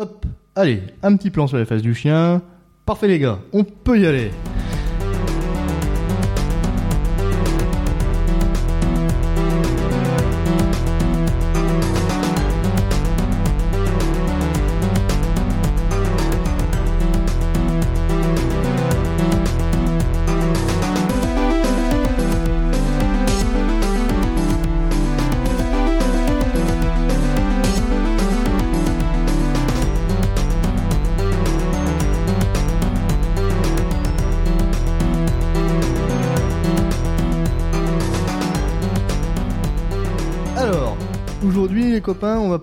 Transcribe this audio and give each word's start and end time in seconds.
Hop, 0.00 0.26
allez, 0.54 0.80
un 1.02 1.16
petit 1.16 1.28
plan 1.28 1.48
sur 1.48 1.58
les 1.58 1.64
fesses 1.64 1.82
du 1.82 1.92
chien. 1.92 2.40
Parfait 2.86 3.08
les 3.08 3.18
gars, 3.18 3.40
on 3.52 3.64
peut 3.64 3.98
y 3.98 4.06
aller. 4.06 4.30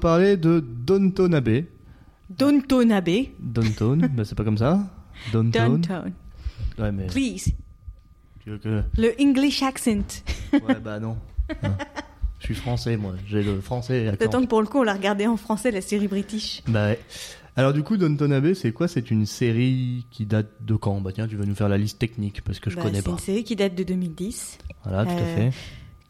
Parler 0.06 0.38
de 0.38 0.60
Downton 0.60 1.34
Abbey. 1.34 1.66
Downton 2.30 2.92
Abbey. 2.92 3.32
Downton, 3.40 4.08
bah 4.16 4.24
c'est 4.24 4.36
pas 4.36 4.44
comme 4.44 4.58
ça 4.60 4.88
Downton. 5.34 5.82
Downton. 5.82 6.14
Ouais 6.78 6.92
mais 6.92 7.08
Please. 7.08 7.52
tu 8.44 8.52
veux 8.52 8.58
que... 8.60 8.84
Le 8.98 9.14
English 9.20 9.64
accent. 9.64 10.22
Ouais 10.54 10.76
bah 10.84 11.00
non. 11.00 11.18
Hein. 11.64 11.76
Je 12.40 12.46
suis 12.46 12.56
français 12.56 12.98
moi, 12.98 13.14
j'ai 13.28 13.42
le 13.42 13.62
français 13.62 14.08
accent. 14.08 14.18
T'attends 14.20 14.42
que 14.42 14.48
pour 14.48 14.62
le 14.62 14.68
coup, 14.68 14.80
on 14.80 14.84
l'a 14.84 14.94
regardé 14.94 15.26
en 15.26 15.38
français, 15.38 15.72
la 15.72 15.82
série 15.82 16.08
british. 16.08 16.62
Bah 16.68 16.88
ouais. 16.88 17.00
Alors 17.56 17.74
du 17.74 17.82
coup, 17.82 17.98
Downton 17.98 18.32
Abbey, 18.34 18.54
c'est 18.54 18.72
quoi? 18.74 18.88
C'est 18.88 19.10
une 19.10 19.26
série 19.26 20.06
qui 20.12 20.26
date 20.28 20.50
de 20.62 20.76
quand? 20.76 21.02
Bah 21.02 21.12
tiens, 21.14 21.28
tu 21.28 21.36
vas 21.36 21.46
nous 21.46 21.56
faire 21.56 21.70
la 21.70 21.78
liste 21.80 21.98
technique 22.00 22.44
parce 22.44 22.60
que 22.60 22.70
je 22.70 22.76
Bah, 22.76 22.84
connais 22.84 22.98
c'est 22.98 23.06
pas. 23.06 23.12
une 23.12 23.18
série 23.20 23.44
qui 23.44 23.56
date 23.56 23.74
de 23.76 23.84
2010, 23.84 24.58
Voilà, 24.84 25.06
tout 25.06 25.12
à 25.12 25.14
Euh, 25.22 25.36
fait. 25.52 25.58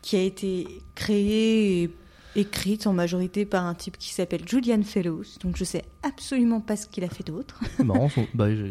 qui 0.02 0.16
a 0.18 0.22
été 0.22 0.68
créée 0.96 1.90
écrite 2.36 2.88
en 2.88 2.94
majorité 2.94 3.46
par 3.46 3.66
un 3.66 3.74
type 3.74 3.98
qui 3.98 4.14
s'appelle 4.14 4.48
Julian 4.48 4.82
Fellows. 4.84 5.24
Donc 5.42 5.56
je 5.58 5.64
sais 5.64 5.84
absolument 6.04 6.62
pas 6.62 6.76
ce 6.76 6.88
qu'il 6.88 7.04
a 7.04 7.10
fait 7.10 7.24
d'autre. 7.26 7.60
Marrant, 7.84 8.10
son... 8.10 8.26
bah 8.34 8.54
je- 8.54 8.66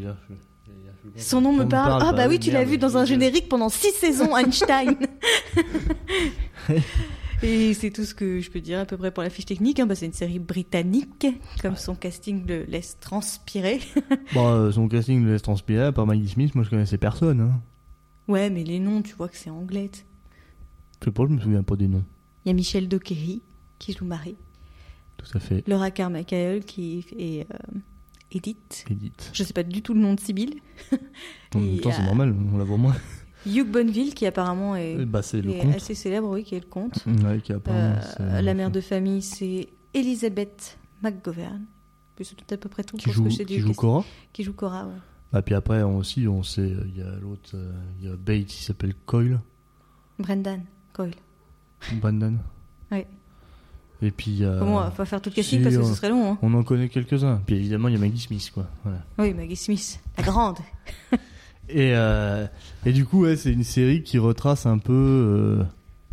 Son 1.16 1.40
nom 1.40 1.52
me 1.52 1.64
parle. 1.64 2.02
Ah 2.04 2.12
bah 2.12 2.26
oui, 2.28 2.38
tu 2.38 2.50
l'as 2.50 2.64
vu 2.64 2.78
dans 2.78 2.96
un 2.96 3.04
générique 3.04 3.48
pendant 3.48 3.68
six 3.68 3.92
saisons, 3.92 4.36
Einstein. 4.36 4.96
Et 7.42 7.74
c'est 7.74 7.90
tout 7.90 8.04
ce 8.04 8.14
que 8.14 8.40
je 8.40 8.50
peux 8.50 8.60
dire 8.60 8.78
à 8.80 8.84
peu 8.86 8.96
près 8.96 9.10
pour 9.10 9.22
la 9.22 9.28
fiche 9.28 9.44
technique. 9.44 9.78
hein. 9.78 9.86
Bah, 9.86 9.94
c'est 9.94 10.06
une 10.06 10.12
série 10.14 10.38
britannique, 10.38 11.26
comme 11.60 11.76
son 11.76 11.94
casting 11.94 12.46
le 12.46 12.64
laisse 12.64 12.96
transpirer. 13.00 13.80
Bon, 14.32 14.46
euh, 14.48 14.72
son 14.72 14.88
casting 14.88 15.22
le 15.24 15.32
laisse 15.32 15.42
transpirer, 15.42 15.84
à 15.84 15.92
part 15.92 16.06
Maggie 16.06 16.28
Smith, 16.28 16.54
moi 16.54 16.64
je 16.64 16.70
connaissais 16.70 16.96
personne. 16.96 17.40
Hein. 17.40 17.60
Ouais, 18.28 18.48
mais 18.48 18.64
les 18.64 18.78
noms, 18.78 19.02
tu 19.02 19.14
vois 19.14 19.28
que 19.28 19.36
c'est 19.36 19.50
anglais. 19.50 19.90
Je 21.00 21.04
sais 21.06 21.10
pas, 21.10 21.24
je 21.28 21.32
me 21.34 21.40
souviens 21.40 21.62
pas 21.62 21.76
des 21.76 21.88
noms. 21.88 22.04
Il 22.44 22.48
y 22.48 22.50
a 22.50 22.54
Michel 22.54 22.88
Dockery 22.88 23.42
qui 23.84 23.92
joue 23.92 24.04
Marie, 24.06 24.36
Tout 25.18 25.26
à 25.36 25.40
fait. 25.40 25.66
Laura 25.68 25.90
Carmichael 25.90 26.64
qui 26.64 27.04
est 27.18 27.46
euh, 27.52 27.80
Edith. 28.32 28.84
Edith. 28.90 29.30
Je 29.34 29.42
sais 29.44 29.52
pas 29.52 29.62
du 29.62 29.82
tout 29.82 29.92
le 29.94 30.00
nom 30.00 30.14
de 30.14 30.20
Sibylle. 30.20 30.54
En 31.54 31.60
même 31.60 31.78
temps, 31.80 31.92
c'est 31.92 32.00
euh, 32.02 32.06
normal, 32.06 32.34
on 32.52 32.58
la 32.58 32.64
voit 32.64 32.78
moins. 32.78 32.96
Hugh 33.46 33.70
Bonneville 33.70 34.14
qui 34.14 34.26
apparemment 34.26 34.74
est, 34.74 34.96
Euh, 34.96 35.04
bah, 35.06 35.20
est 35.20 35.74
assez 35.76 35.94
célèbre, 35.94 36.28
oui, 36.30 36.42
qui 36.44 36.54
est 36.56 36.60
le 36.60 36.66
comte. 36.66 37.04
Ouais, 37.06 37.40
qui 37.40 37.52
apparemment, 37.52 37.96
Euh, 37.96 38.00
c'est- 38.16 38.42
la 38.42 38.54
mère 38.54 38.70
de 38.70 38.80
famille, 38.80 39.22
c'est 39.22 39.68
Elizabeth 39.92 40.78
McGovern. 41.02 41.64
C'est 42.22 42.34
tout 42.36 42.54
à 42.54 42.56
peu 42.56 42.68
près 42.68 42.82
tout 42.84 42.96
Qui 42.96 43.04
pour 43.04 43.12
ce 43.14 43.18
joue, 43.18 43.24
que 43.38 43.42
qui 43.44 43.58
joue. 43.60 43.72
Cora. 43.74 44.04
Qui 44.32 44.42
joue 44.44 44.52
Cora, 44.54 44.86
ouais. 44.86 44.94
Ah, 45.32 45.42
puis 45.42 45.54
après, 45.54 45.82
on 45.82 45.98
aussi, 45.98 46.26
on 46.26 46.42
sait, 46.42 46.72
il 46.86 46.96
y 46.96 47.02
a 47.02 47.16
l'autre, 47.20 47.54
il 48.00 48.08
y 48.08 48.10
a 48.10 48.16
Bates 48.16 48.46
qui 48.46 48.62
s'appelle 48.64 48.94
Coyle. 49.06 49.40
Brendan 50.18 50.62
Coyle. 50.92 51.14
Brandon. 52.00 52.38
Ouais. 52.90 53.06
Et 54.04 54.10
puis. 54.10 54.42
Comment 54.58 54.76
on 54.76 54.88
va 54.90 55.04
faire 55.04 55.20
tout 55.20 55.30
le 55.30 55.34
casting 55.34 55.58
si, 55.58 55.62
parce 55.64 55.74
que 55.74 55.80
on- 55.80 55.84
ce 55.86 55.94
serait 55.94 56.10
long. 56.10 56.32
Hein. 56.32 56.38
On 56.42 56.54
en 56.54 56.62
connaît 56.62 56.88
quelques-uns. 56.88 57.40
Puis 57.46 57.56
évidemment, 57.56 57.88
il 57.88 57.94
y 57.94 57.96
a 57.96 58.00
Maggie 58.00 58.20
Smith, 58.20 58.50
quoi. 58.54 58.66
Voilà. 58.84 58.98
Oui, 59.18 59.34
Maggie 59.34 59.56
Smith, 59.56 60.00
la 60.18 60.24
grande. 60.24 60.58
Et, 61.70 61.92
euh, 61.94 62.46
et 62.84 62.92
du 62.92 63.06
coup, 63.06 63.22
ouais, 63.22 63.36
c'est 63.36 63.50
une 63.50 63.64
série 63.64 64.02
qui 64.02 64.18
retrace 64.18 64.66
un 64.66 64.76
peu. 64.76 64.92
euh, 64.92 65.64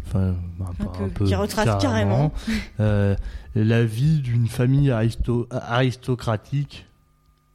Enfin, 0.08 0.34
bah, 0.58 0.68
Un 0.70 0.86
pas 0.86 0.92
peu, 0.98 1.04
un 1.04 1.10
peu. 1.10 1.26
qui 1.26 1.36
retrace 1.36 1.82
carrément. 1.82 2.32
euh, 2.80 3.16
la 3.56 3.84
vie 3.84 4.20
d'une 4.20 4.48
famille 4.48 4.90
aristo- 4.92 5.48
aristocratique. 5.52 6.86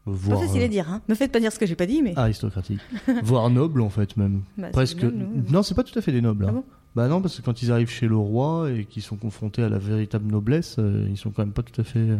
Pas 0.04 0.10
Voire, 0.12 0.40
à 0.42 0.44
euh, 0.56 0.68
dire, 0.68 0.88
hein. 0.90 1.00
Me 1.08 1.14
faites 1.14 1.32
pas 1.32 1.40
dire 1.40 1.52
ce 1.52 1.58
que 1.58 1.64
j'ai 1.66 1.74
pas 1.74 1.86
dit, 1.86 2.02
mais. 2.02 2.12
aristocratique. 2.16 2.80
voire 3.22 3.48
noble, 3.50 3.80
en 3.80 3.90
fait, 3.90 4.16
même. 4.18 4.42
Bah, 4.58 4.68
Presque. 4.72 5.02
Non, 5.50 5.62
c'est 5.62 5.74
pas 5.74 5.82
tout 5.82 5.98
à 5.98 6.02
fait 6.02 6.12
des 6.12 6.20
nobles. 6.20 6.44
Ah 6.46 6.50
hein. 6.50 6.54
bon? 6.56 6.64
Bah 6.96 7.08
non, 7.08 7.20
parce 7.20 7.36
que 7.36 7.42
quand 7.42 7.62
ils 7.62 7.70
arrivent 7.70 7.90
chez 7.90 8.08
le 8.08 8.16
roi 8.16 8.70
et 8.72 8.86
qu'ils 8.86 9.02
sont 9.02 9.16
confrontés 9.16 9.62
à 9.62 9.68
la 9.68 9.78
véritable 9.78 10.26
noblesse, 10.30 10.76
euh, 10.78 11.06
ils 11.10 11.18
sont 11.18 11.30
quand 11.30 11.42
même 11.42 11.52
pas 11.52 11.62
tout 11.62 11.78
à 11.78 11.84
fait, 11.84 11.98
euh, 11.98 12.16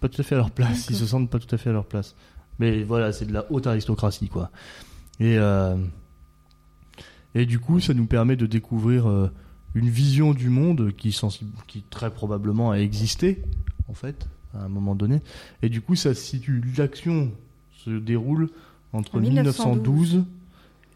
pas 0.00 0.08
tout 0.08 0.20
à 0.20 0.24
fait 0.24 0.34
à 0.34 0.38
leur 0.38 0.50
place. 0.50 0.88
Ils 0.90 0.96
se 0.96 1.06
sentent 1.06 1.30
pas 1.30 1.38
tout 1.38 1.54
à 1.54 1.58
fait 1.58 1.70
à 1.70 1.72
leur 1.72 1.86
place. 1.86 2.16
Mais 2.58 2.82
voilà, 2.82 3.12
c'est 3.12 3.24
de 3.24 3.32
la 3.32 3.46
haute 3.50 3.68
aristocratie, 3.68 4.28
quoi. 4.28 4.50
Et 5.20 5.38
euh, 5.38 5.76
et 7.34 7.46
du 7.46 7.58
coup, 7.58 7.80
ça 7.80 7.94
nous 7.94 8.06
permet 8.06 8.36
de 8.36 8.46
découvrir 8.46 9.08
euh, 9.08 9.30
une 9.74 9.88
vision 9.88 10.34
du 10.34 10.50
monde 10.50 10.92
qui, 10.96 11.18
qui 11.66 11.82
très 11.82 12.10
probablement 12.10 12.72
a 12.72 12.76
existé, 12.76 13.42
en 13.88 13.94
fait, 13.94 14.28
à 14.54 14.64
un 14.64 14.68
moment 14.68 14.94
donné. 14.94 15.22
Et 15.62 15.68
du 15.68 15.80
coup, 15.80 15.94
ça 15.94 16.14
se 16.14 16.20
situe. 16.20 16.62
L'action 16.76 17.30
se 17.84 17.90
déroule 17.90 18.50
entre 18.92 19.16
En 19.16 19.20
1912 19.20 20.24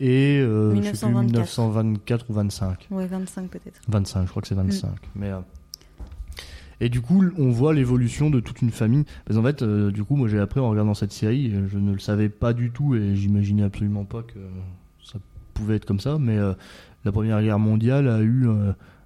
et 0.01 0.39
euh, 0.39 0.75
je 0.75 0.83
sais 0.83 1.07
plus, 1.07 1.15
1924. 1.15 1.33
1924 1.33 2.31
ou 2.31 2.33
25. 2.35 2.89
Ouais, 2.91 3.07
25 3.07 3.49
peut-être. 3.49 3.81
25, 3.89 4.25
je 4.25 4.31
crois 4.31 4.43
que 4.43 4.49
c'est 4.49 4.55
25. 4.55 4.89
Mm. 4.89 4.93
Mais, 5.15 5.31
euh, 5.31 5.39
Et 6.81 6.89
du 6.89 7.01
coup, 7.01 7.25
on 7.39 7.51
voit 7.51 7.73
l'évolution 7.73 8.31
de 8.31 8.41
toute 8.41 8.63
une 8.63 8.71
famille. 8.71 9.05
Parce 9.25 9.39
qu'en 9.39 9.45
fait, 9.45 9.63
euh, 9.63 9.91
du 9.91 10.05
coup, 10.05 10.17
moi 10.17 10.29
j'ai 10.29 10.39
appris 10.39 10.61
en 10.61 10.69
regardant 10.69 10.95
cette 10.95 11.13
série, 11.13 11.53
je 11.69 11.79
ne 11.79 11.93
le 11.93 11.99
savais 11.99 12.29
pas 12.29 12.53
du 12.53 12.71
tout 12.71 12.95
et 12.95 13.17
j'imaginais 13.17 13.63
absolument 13.63 14.05
pas 14.05 14.23
que 14.23 14.39
ça 15.03 15.19
pouvait 15.55 15.77
être 15.77 15.87
comme 15.87 16.01
ça. 16.01 16.19
Mais 16.19 16.37
euh, 16.37 16.53
la 17.05 17.13
Première 17.13 17.41
Guerre 17.43 17.59
mondiale 17.59 18.09
a 18.09 18.21
eu 18.21 18.47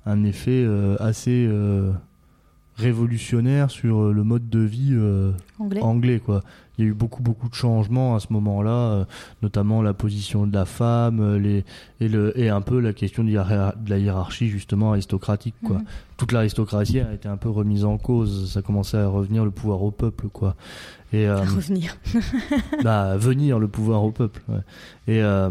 un 0.07 0.25
effet 0.25 0.67
assez 0.99 1.49
révolutionnaire 2.77 3.71
sur 3.71 4.11
le 4.11 4.25
mode 4.25 4.49
de 4.49 4.61
vie 4.61 4.97
Anglais. 5.59 5.83
anglais 5.83 6.19
quoi. 6.19 6.43
Il 6.81 6.85
y 6.85 6.87
a 6.87 6.91
eu 6.93 6.95
beaucoup 6.95 7.23
beaucoup 7.23 7.51
de 7.51 7.55
changements 7.55 8.17
à 8.17 8.21
ce 8.21 8.33
moment-là, 8.33 8.71
euh, 8.71 9.05
notamment 9.43 9.83
la 9.83 9.93
position 9.93 10.47
de 10.47 10.55
la 10.55 10.65
femme, 10.65 11.21
euh, 11.21 11.39
les 11.39 11.63
et 12.01 12.09
le 12.09 12.39
et 12.39 12.49
un 12.49 12.63
peu 12.63 12.81
la 12.81 12.95
question 12.95 13.23
de, 13.23 13.31
la 13.31 13.99
hiérarchie 13.99 14.49
justement 14.49 14.93
aristocratique 14.93 15.57
quoi. 15.63 15.77
Mhm. 15.77 15.85
Toute 16.17 16.33
l'aristocratie 16.33 17.01
a 17.01 17.13
été 17.13 17.29
un 17.29 17.37
peu 17.37 17.51
remise 17.51 17.85
en 17.85 17.99
cause, 17.99 18.51
ça 18.51 18.63
commençait 18.63 18.97
à 18.97 19.09
revenir 19.09 19.45
le 19.45 19.51
pouvoir 19.51 19.83
au 19.83 19.91
peuple 19.91 20.29
quoi. 20.29 20.57
Et 21.13 21.27
euh, 21.29 21.43
revenir. 21.43 21.99
bah 22.83 23.19
venir 23.19 23.59
le 23.59 23.69
pouvoir 23.69 24.03
au 24.03 24.11
peuple. 24.11 24.41
ouais. 24.49 24.61
Et 25.07 25.23
euh, 25.23 25.51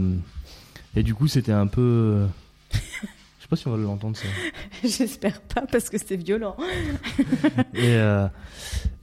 et 0.96 1.04
du 1.04 1.14
coup 1.14 1.28
c'était 1.28 1.52
un 1.52 1.68
peu 1.68 2.26
je 2.72 3.44
sais 3.44 3.48
pas 3.50 3.56
si 3.56 3.68
on 3.68 3.72
va 3.72 3.78
l'entendre 3.78 4.18
ça. 4.18 4.28
J'espère 4.84 5.42
pas 5.42 5.62
parce 5.62 5.92
que 5.92 6.00
c'est 6.00 6.16
violent. 6.16 6.58
et, 7.76 7.94
euh, 7.94 8.28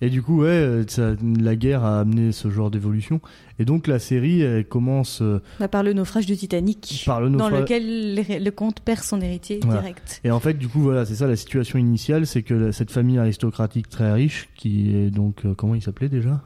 et 0.01 0.11
du 0.11 0.23
coup, 0.23 0.41
ouais, 0.43 0.49
euh, 0.49 0.85
ça- 0.89 1.15
la 1.39 1.57
guerre 1.57 1.85
a 1.85 2.01
amené 2.01 2.33
ce 2.33 2.51
genre 2.51 2.71
d'évolution. 2.71 3.21
Et 3.59 3.65
donc 3.65 3.87
la 3.87 3.99
série, 3.99 4.43
elle 4.43 4.67
commence 4.67 5.23
euh, 5.23 5.41
Bah, 5.59 5.69
par 5.69 5.83
le 5.83 5.93
naufrage 5.95 6.27
du 6.27 6.37
Titanic. 6.37 7.03
par 7.07 7.21
le 7.21 7.31
Dans 7.31 7.39
naufrage. 7.45 7.61
lequel 7.63 8.15
le, 8.15 8.45
le 8.45 8.51
comte 8.51 8.81
perd 8.81 9.01
son 9.03 9.21
héritier 9.21 9.61
Voilà. 9.65 9.81
direct. 9.81 10.21
Et 10.25 10.31
en 10.31 10.41
fait, 10.41 10.55
du 10.55 10.69
coup, 10.69 10.81
voilà, 10.81 11.05
c'est 11.07 11.15
ça 11.15 11.27
la 11.27 11.37
situation 11.37 11.79
initiale, 11.79 12.27
c'est 12.27 12.43
que 12.43 12.55
la- 12.55 12.73
cette 12.73 12.91
famille 12.91 13.19
aristocratique 13.19 13.89
très 13.89 14.13
riche, 14.13 14.49
qui 14.57 14.95
est 14.95 15.11
donc, 15.11 15.45
euh, 15.47 15.55
comment 15.55 15.75
il 15.75 15.83
s'appelait 15.83 16.09
déjà? 16.11 16.43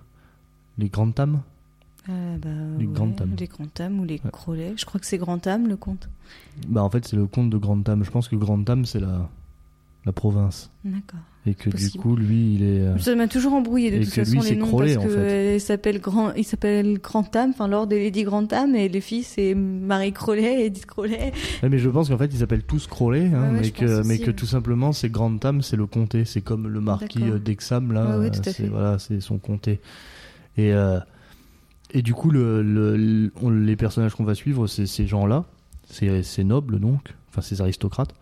Les 0.78 0.88
Grantham 0.88 1.40
Euh, 2.08 2.36
bah, 2.38 2.48
Les 2.78 2.86
ouais, 2.86 2.92
Grantham. 2.94 3.30
Les 3.38 3.46
Grantham 3.46 4.00
ou 4.00 4.04
les 4.04 4.20
Ouais. 4.48 4.72
Je 4.76 4.84
crois 4.86 4.98
que 5.00 5.06
c'est 5.06 5.18
Grantham 5.18 5.68
le 5.68 5.76
comte. 5.76 6.08
Bah 6.66 6.82
en 6.82 6.88
fait, 6.88 7.06
c'est 7.06 7.14
le 7.16 7.26
comte 7.26 7.50
de 7.50 7.58
Grantham. 7.58 8.02
Je 8.04 8.10
pense 8.10 8.26
que 8.28 8.36
Grantham, 8.36 8.84
c'est 8.86 9.00
la, 9.00 9.28
la 10.06 10.12
province. 10.12 10.70
D'accord. 10.84 11.20
Et 11.46 11.54
que 11.54 11.70
du 11.70 11.90
coup, 11.98 12.16
lui, 12.16 12.54
il 12.56 12.62
est... 12.62 12.80
euh, 12.80 12.98
Ça 12.98 13.14
m'a 13.14 13.26
toujours 13.26 13.54
embrouillé 13.54 13.90
de 13.90 13.96
Et 13.96 14.00
toute 14.00 14.12
que 14.12 14.24
façon 14.24 14.40
lui, 14.42 14.50
les 14.50 14.56
noms 14.56 14.66
Crowley, 14.66 14.94
parce 14.94 15.06
en 15.06 15.08
que 15.08 15.14
fait. 15.14 15.18
euh, 15.20 15.54
il 15.56 15.60
s'appelle 15.60 15.98
Grand, 16.00 16.32
il 16.34 16.44
s'appelle 16.44 16.98
enfin 17.02 17.66
Lord 17.66 17.90
et 17.92 17.98
Lady 17.98 18.24
Grantham 18.24 18.74
et 18.74 18.90
les 18.90 19.00
filles 19.00 19.22
c'est 19.22 19.54
Marie 19.54 20.12
Crowley, 20.12 20.64
Edith 20.66 20.84
Crowley. 20.84 21.32
Ouais, 21.62 21.68
mais 21.70 21.78
je 21.78 21.88
pense 21.88 22.10
qu'en 22.10 22.18
fait, 22.18 22.26
ils 22.26 22.38
s'appellent 22.38 22.64
tous 22.64 22.86
Crowley, 22.86 23.30
hein, 23.34 23.40
Ouais, 23.52 23.54
ouais, 23.54 23.60
mais, 23.62 23.70
que, 23.70 24.02
mais 24.06 24.18
tout 24.18 24.44
simplement, 24.44 24.92
c'est 24.92 25.08
Grantham, 25.08 25.62
c'est 25.62 25.76
le 25.76 25.86
comté. 25.86 26.26
C'est 26.26 26.42
comme 26.42 26.68
le 26.68 26.80
marquis 26.82 27.22
euh, 27.22 27.38
d'Exham, 27.38 27.90
là. 27.92 28.02
Euh, 28.02 28.28
c'est, 28.42 28.52
fait. 28.52 28.68
voilà, 28.68 28.98
c'est 28.98 29.20
son 29.20 29.38
comté. 29.38 29.80
Et, 30.58 30.74
euh, 30.74 30.98
et 31.92 32.02
du 32.02 32.12
coup, 32.12 32.30
le, 32.30 32.62
le- 32.62 32.96
le- 32.98 33.32
on- 33.40 33.48
les 33.50 33.76
personnages 33.76 34.14
qu'on 34.14 34.24
va 34.24 34.34
suivre, 34.34 34.66
c'est 34.66 34.86
ces 34.86 35.06
gens-là. 35.06 35.46
C'est, 35.88 36.22
ces 36.22 36.44
nobles, 36.44 36.78
donc. 36.80 37.00
Enfin, 37.30 37.40
ces 37.40 37.60
aristocrates. 37.62 38.14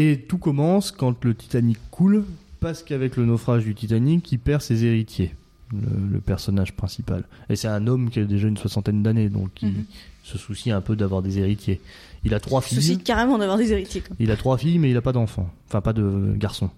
Et 0.00 0.24
tout 0.28 0.38
commence 0.38 0.92
quand 0.92 1.24
le 1.24 1.34
Titanic 1.34 1.78
coule 1.90 2.24
parce 2.60 2.82
qu'avec 2.82 3.16
le 3.16 3.24
naufrage 3.24 3.64
du 3.64 3.74
Titanic, 3.74 4.30
il 4.30 4.38
perd 4.38 4.62
ses 4.62 4.84
héritiers, 4.84 5.34
le, 5.72 5.78
le 6.12 6.20
personnage 6.20 6.72
principal. 6.74 7.24
Et 7.48 7.56
c'est 7.56 7.68
un 7.68 7.86
homme 7.86 8.08
qui 8.10 8.20
a 8.20 8.24
déjà 8.24 8.46
une 8.48 8.56
soixantaine 8.56 9.02
d'années, 9.02 9.28
donc 9.28 9.50
il 9.62 9.68
Mhm. 9.70 9.84
se 10.24 10.38
soucie 10.38 10.70
un 10.70 10.80
peu 10.80 10.94
d'avoir 10.94 11.22
des 11.22 11.38
héritiers. 11.38 11.80
Il 12.24 12.32
a 12.34 12.40
trois 12.40 12.60
filles. 12.60 12.76
Souci 12.82 12.98
carrément 12.98 13.38
d'avoir 13.38 13.58
des 13.58 13.72
héritiers. 13.72 14.00
quoi. 14.02 14.14
Il 14.20 14.30
a 14.30 14.36
trois 14.36 14.56
filles, 14.58 14.78
mais 14.78 14.90
il 14.90 14.96
a 14.96 15.00
pas 15.02 15.12
d'enfants. 15.12 15.50
Enfin, 15.68 15.80
pas 15.80 15.92
de 15.92 16.34
garçons. 16.36 16.70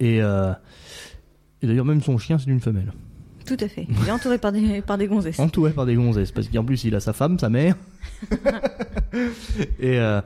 Et, 0.00 0.20
euh, 0.22 0.52
et 1.62 1.66
d'ailleurs, 1.66 1.84
même 1.84 2.02
son 2.02 2.18
chien, 2.18 2.38
c'est 2.38 2.50
une 2.50 2.60
femelle. 2.60 2.92
Tout 3.46 3.56
à 3.60 3.68
fait. 3.68 3.86
Il 3.88 4.08
est 4.08 4.10
entouré 4.10 4.38
par 4.38 4.52
des, 4.52 4.82
par 4.82 4.98
des 4.98 5.06
gonzesses. 5.06 5.38
Entouré 5.38 5.72
par 5.72 5.86
des 5.86 5.94
gonzesses. 5.94 6.32
Parce 6.32 6.48
qu'en 6.48 6.64
plus, 6.64 6.84
il 6.84 6.94
a 6.94 7.00
sa 7.00 7.12
femme, 7.12 7.38
sa 7.38 7.48
mère. 7.48 7.76
et, 9.80 9.98
euh, 9.98 10.20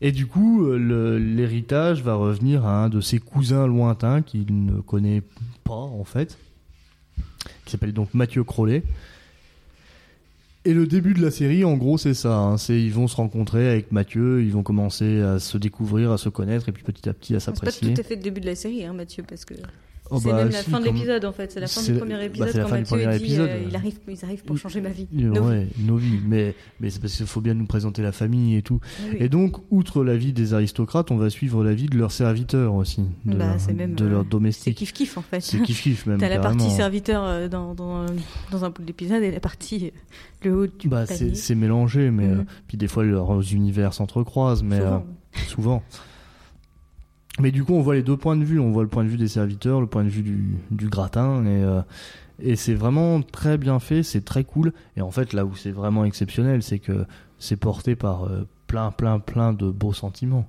et 0.00 0.12
du 0.12 0.26
coup, 0.26 0.66
euh, 0.66 1.18
l'héritage 1.18 2.02
va 2.02 2.14
revenir 2.14 2.64
à 2.66 2.84
un 2.84 2.88
de 2.88 3.00
ses 3.00 3.18
cousins 3.18 3.66
lointains 3.66 4.22
qu'il 4.22 4.64
ne 4.66 4.80
connaît 4.80 5.22
pas, 5.64 5.72
en 5.74 6.04
fait. 6.04 6.38
Qui 7.64 7.72
s'appelle 7.72 7.92
donc 7.92 8.12
Mathieu 8.14 8.44
Crollet. 8.44 8.82
Et 10.66 10.74
le 10.74 10.86
début 10.86 11.14
de 11.14 11.22
la 11.22 11.30
série, 11.30 11.64
en 11.64 11.76
gros, 11.76 11.96
c'est 11.96 12.12
ça. 12.12 12.36
hein. 12.36 12.58
C'est 12.58 12.78
ils 12.82 12.92
vont 12.92 13.08
se 13.08 13.16
rencontrer 13.16 13.70
avec 13.70 13.92
Mathieu, 13.92 14.42
ils 14.42 14.52
vont 14.52 14.62
commencer 14.62 15.20
à 15.22 15.38
se 15.38 15.56
découvrir, 15.56 16.10
à 16.12 16.18
se 16.18 16.28
connaître, 16.28 16.68
et 16.68 16.72
puis 16.72 16.82
petit 16.82 17.08
à 17.08 17.14
petit 17.14 17.34
à 17.34 17.40
C'est 17.40 17.50
pas 17.52 17.56
s'apprécier. 17.56 17.94
tout 17.94 18.00
à 18.00 18.04
fait 18.04 18.16
le 18.16 18.22
début 18.22 18.40
de 18.42 18.46
la 18.46 18.54
série, 18.54 18.84
hein, 18.84 18.92
Mathieu, 18.92 19.22
parce 19.26 19.46
que 19.46 19.54
Oh, 20.12 20.18
c'est 20.20 20.28
bah, 20.30 20.36
même 20.36 20.50
la 20.50 20.62
si, 20.62 20.70
fin 20.70 20.80
de 20.80 20.84
l'épisode 20.86 21.24
en 21.24 21.32
fait. 21.32 21.52
C'est 21.52 21.60
la 21.60 21.66
fin 21.68 21.80
C'est- 21.80 21.92
du 21.92 21.98
premier 21.98 22.14
bah, 22.16 22.24
épisode 22.24 22.48
c'est 22.50 22.58
la 22.58 22.64
quand 22.64 22.70
Mathieu 22.70 22.84
premier 22.86 23.06
dit 23.18 23.24
épisode, 23.24 23.48
euh, 23.48 23.54
ouais. 23.60 23.64
il 23.68 23.76
arrive, 23.76 23.98
ils 24.08 24.24
arrivent 24.24 24.42
pour 24.44 24.58
changer 24.58 24.80
ma 24.80 24.88
vie. 24.88 25.06
Ouais, 25.12 25.22
Nos 25.24 25.42
vies. 25.50 25.66
nos 25.84 25.96
vies. 25.96 26.18
Mais, 26.26 26.54
mais 26.80 26.90
c'est 26.90 27.00
parce 27.00 27.16
qu'il 27.16 27.26
faut 27.26 27.40
bien 27.40 27.54
nous 27.54 27.66
présenter 27.66 28.02
la 28.02 28.12
famille 28.12 28.56
et 28.56 28.62
tout. 28.62 28.80
Oui. 29.08 29.16
Et 29.20 29.28
donc, 29.28 29.56
outre 29.70 30.02
la 30.04 30.16
vie 30.16 30.32
des 30.32 30.52
aristocrates, 30.54 31.10
on 31.10 31.16
va 31.16 31.30
suivre 31.30 31.62
la 31.64 31.74
vie 31.74 31.86
de 31.86 31.96
leurs 31.96 32.12
serviteurs 32.12 32.74
aussi, 32.74 33.02
de, 33.24 33.34
Bah, 33.36 33.46
leurs- 33.46 33.60
c'est 33.60 33.72
même, 33.72 33.94
de 33.94 34.04
euh, 34.04 34.08
leurs 34.08 34.22
C'est 34.24 34.28
domestiques. 34.30 34.76
kiff 34.78 34.92
kiff 34.92 35.16
en 35.18 35.22
fait. 35.22 35.40
C'est 35.40 35.60
kiff 35.62 35.82
kiff 35.82 36.06
même. 36.06 36.18
T'as 36.20 36.28
la 36.28 36.38
partie 36.40 36.70
serviteur 36.70 37.22
euh, 37.24 37.48
dans, 37.48 37.74
dans, 37.74 38.06
dans 38.50 38.64
un 38.64 38.70
bout 38.70 38.82
de 38.82 38.86
l'épisode 38.88 39.22
et 39.22 39.30
la 39.30 39.40
partie 39.40 39.92
le 40.42 40.54
haut 40.56 40.66
du 40.66 40.88
Bah, 40.88 41.06
c'est 41.06 41.36
c'est 41.36 41.54
mélangé, 41.54 42.10
mais 42.10 42.26
Mhm. 42.26 42.40
euh, 42.40 42.44
puis 42.66 42.76
des 42.78 42.88
fois 42.88 43.04
leurs 43.04 43.52
univers 43.52 43.94
s'entrecroisent, 43.94 44.62
mais 44.62 44.78
Souvent. 44.78 44.94
euh, 45.36 45.38
souvent. 45.46 45.82
Mais 47.40 47.50
du 47.50 47.64
coup, 47.64 47.74
on 47.74 47.80
voit 47.80 47.94
les 47.94 48.02
deux 48.02 48.16
points 48.16 48.36
de 48.36 48.44
vue. 48.44 48.58
On 48.58 48.70
voit 48.70 48.82
le 48.82 48.88
point 48.88 49.04
de 49.04 49.08
vue 49.08 49.16
des 49.16 49.28
serviteurs, 49.28 49.80
le 49.80 49.86
point 49.86 50.04
de 50.04 50.08
vue 50.08 50.22
du, 50.22 50.56
du 50.70 50.88
gratin, 50.88 51.44
et, 51.44 51.62
euh, 51.62 51.82
et 52.40 52.56
c'est 52.56 52.74
vraiment 52.74 53.22
très 53.22 53.58
bien 53.58 53.78
fait, 53.78 54.02
c'est 54.02 54.24
très 54.24 54.44
cool. 54.44 54.72
Et 54.96 55.02
en 55.02 55.10
fait, 55.10 55.32
là 55.32 55.44
où 55.44 55.54
c'est 55.54 55.70
vraiment 55.70 56.04
exceptionnel, 56.04 56.62
c'est 56.62 56.78
que 56.78 57.04
c'est 57.38 57.56
porté 57.56 57.96
par 57.96 58.24
euh, 58.24 58.46
plein, 58.66 58.90
plein, 58.90 59.18
plein 59.18 59.52
de 59.52 59.70
beaux 59.70 59.92
sentiments 59.92 60.48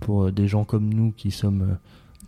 pour 0.00 0.24
euh, 0.24 0.32
des 0.32 0.48
gens 0.48 0.64
comme 0.64 0.92
nous 0.92 1.12
qui 1.12 1.30
sommes 1.30 1.78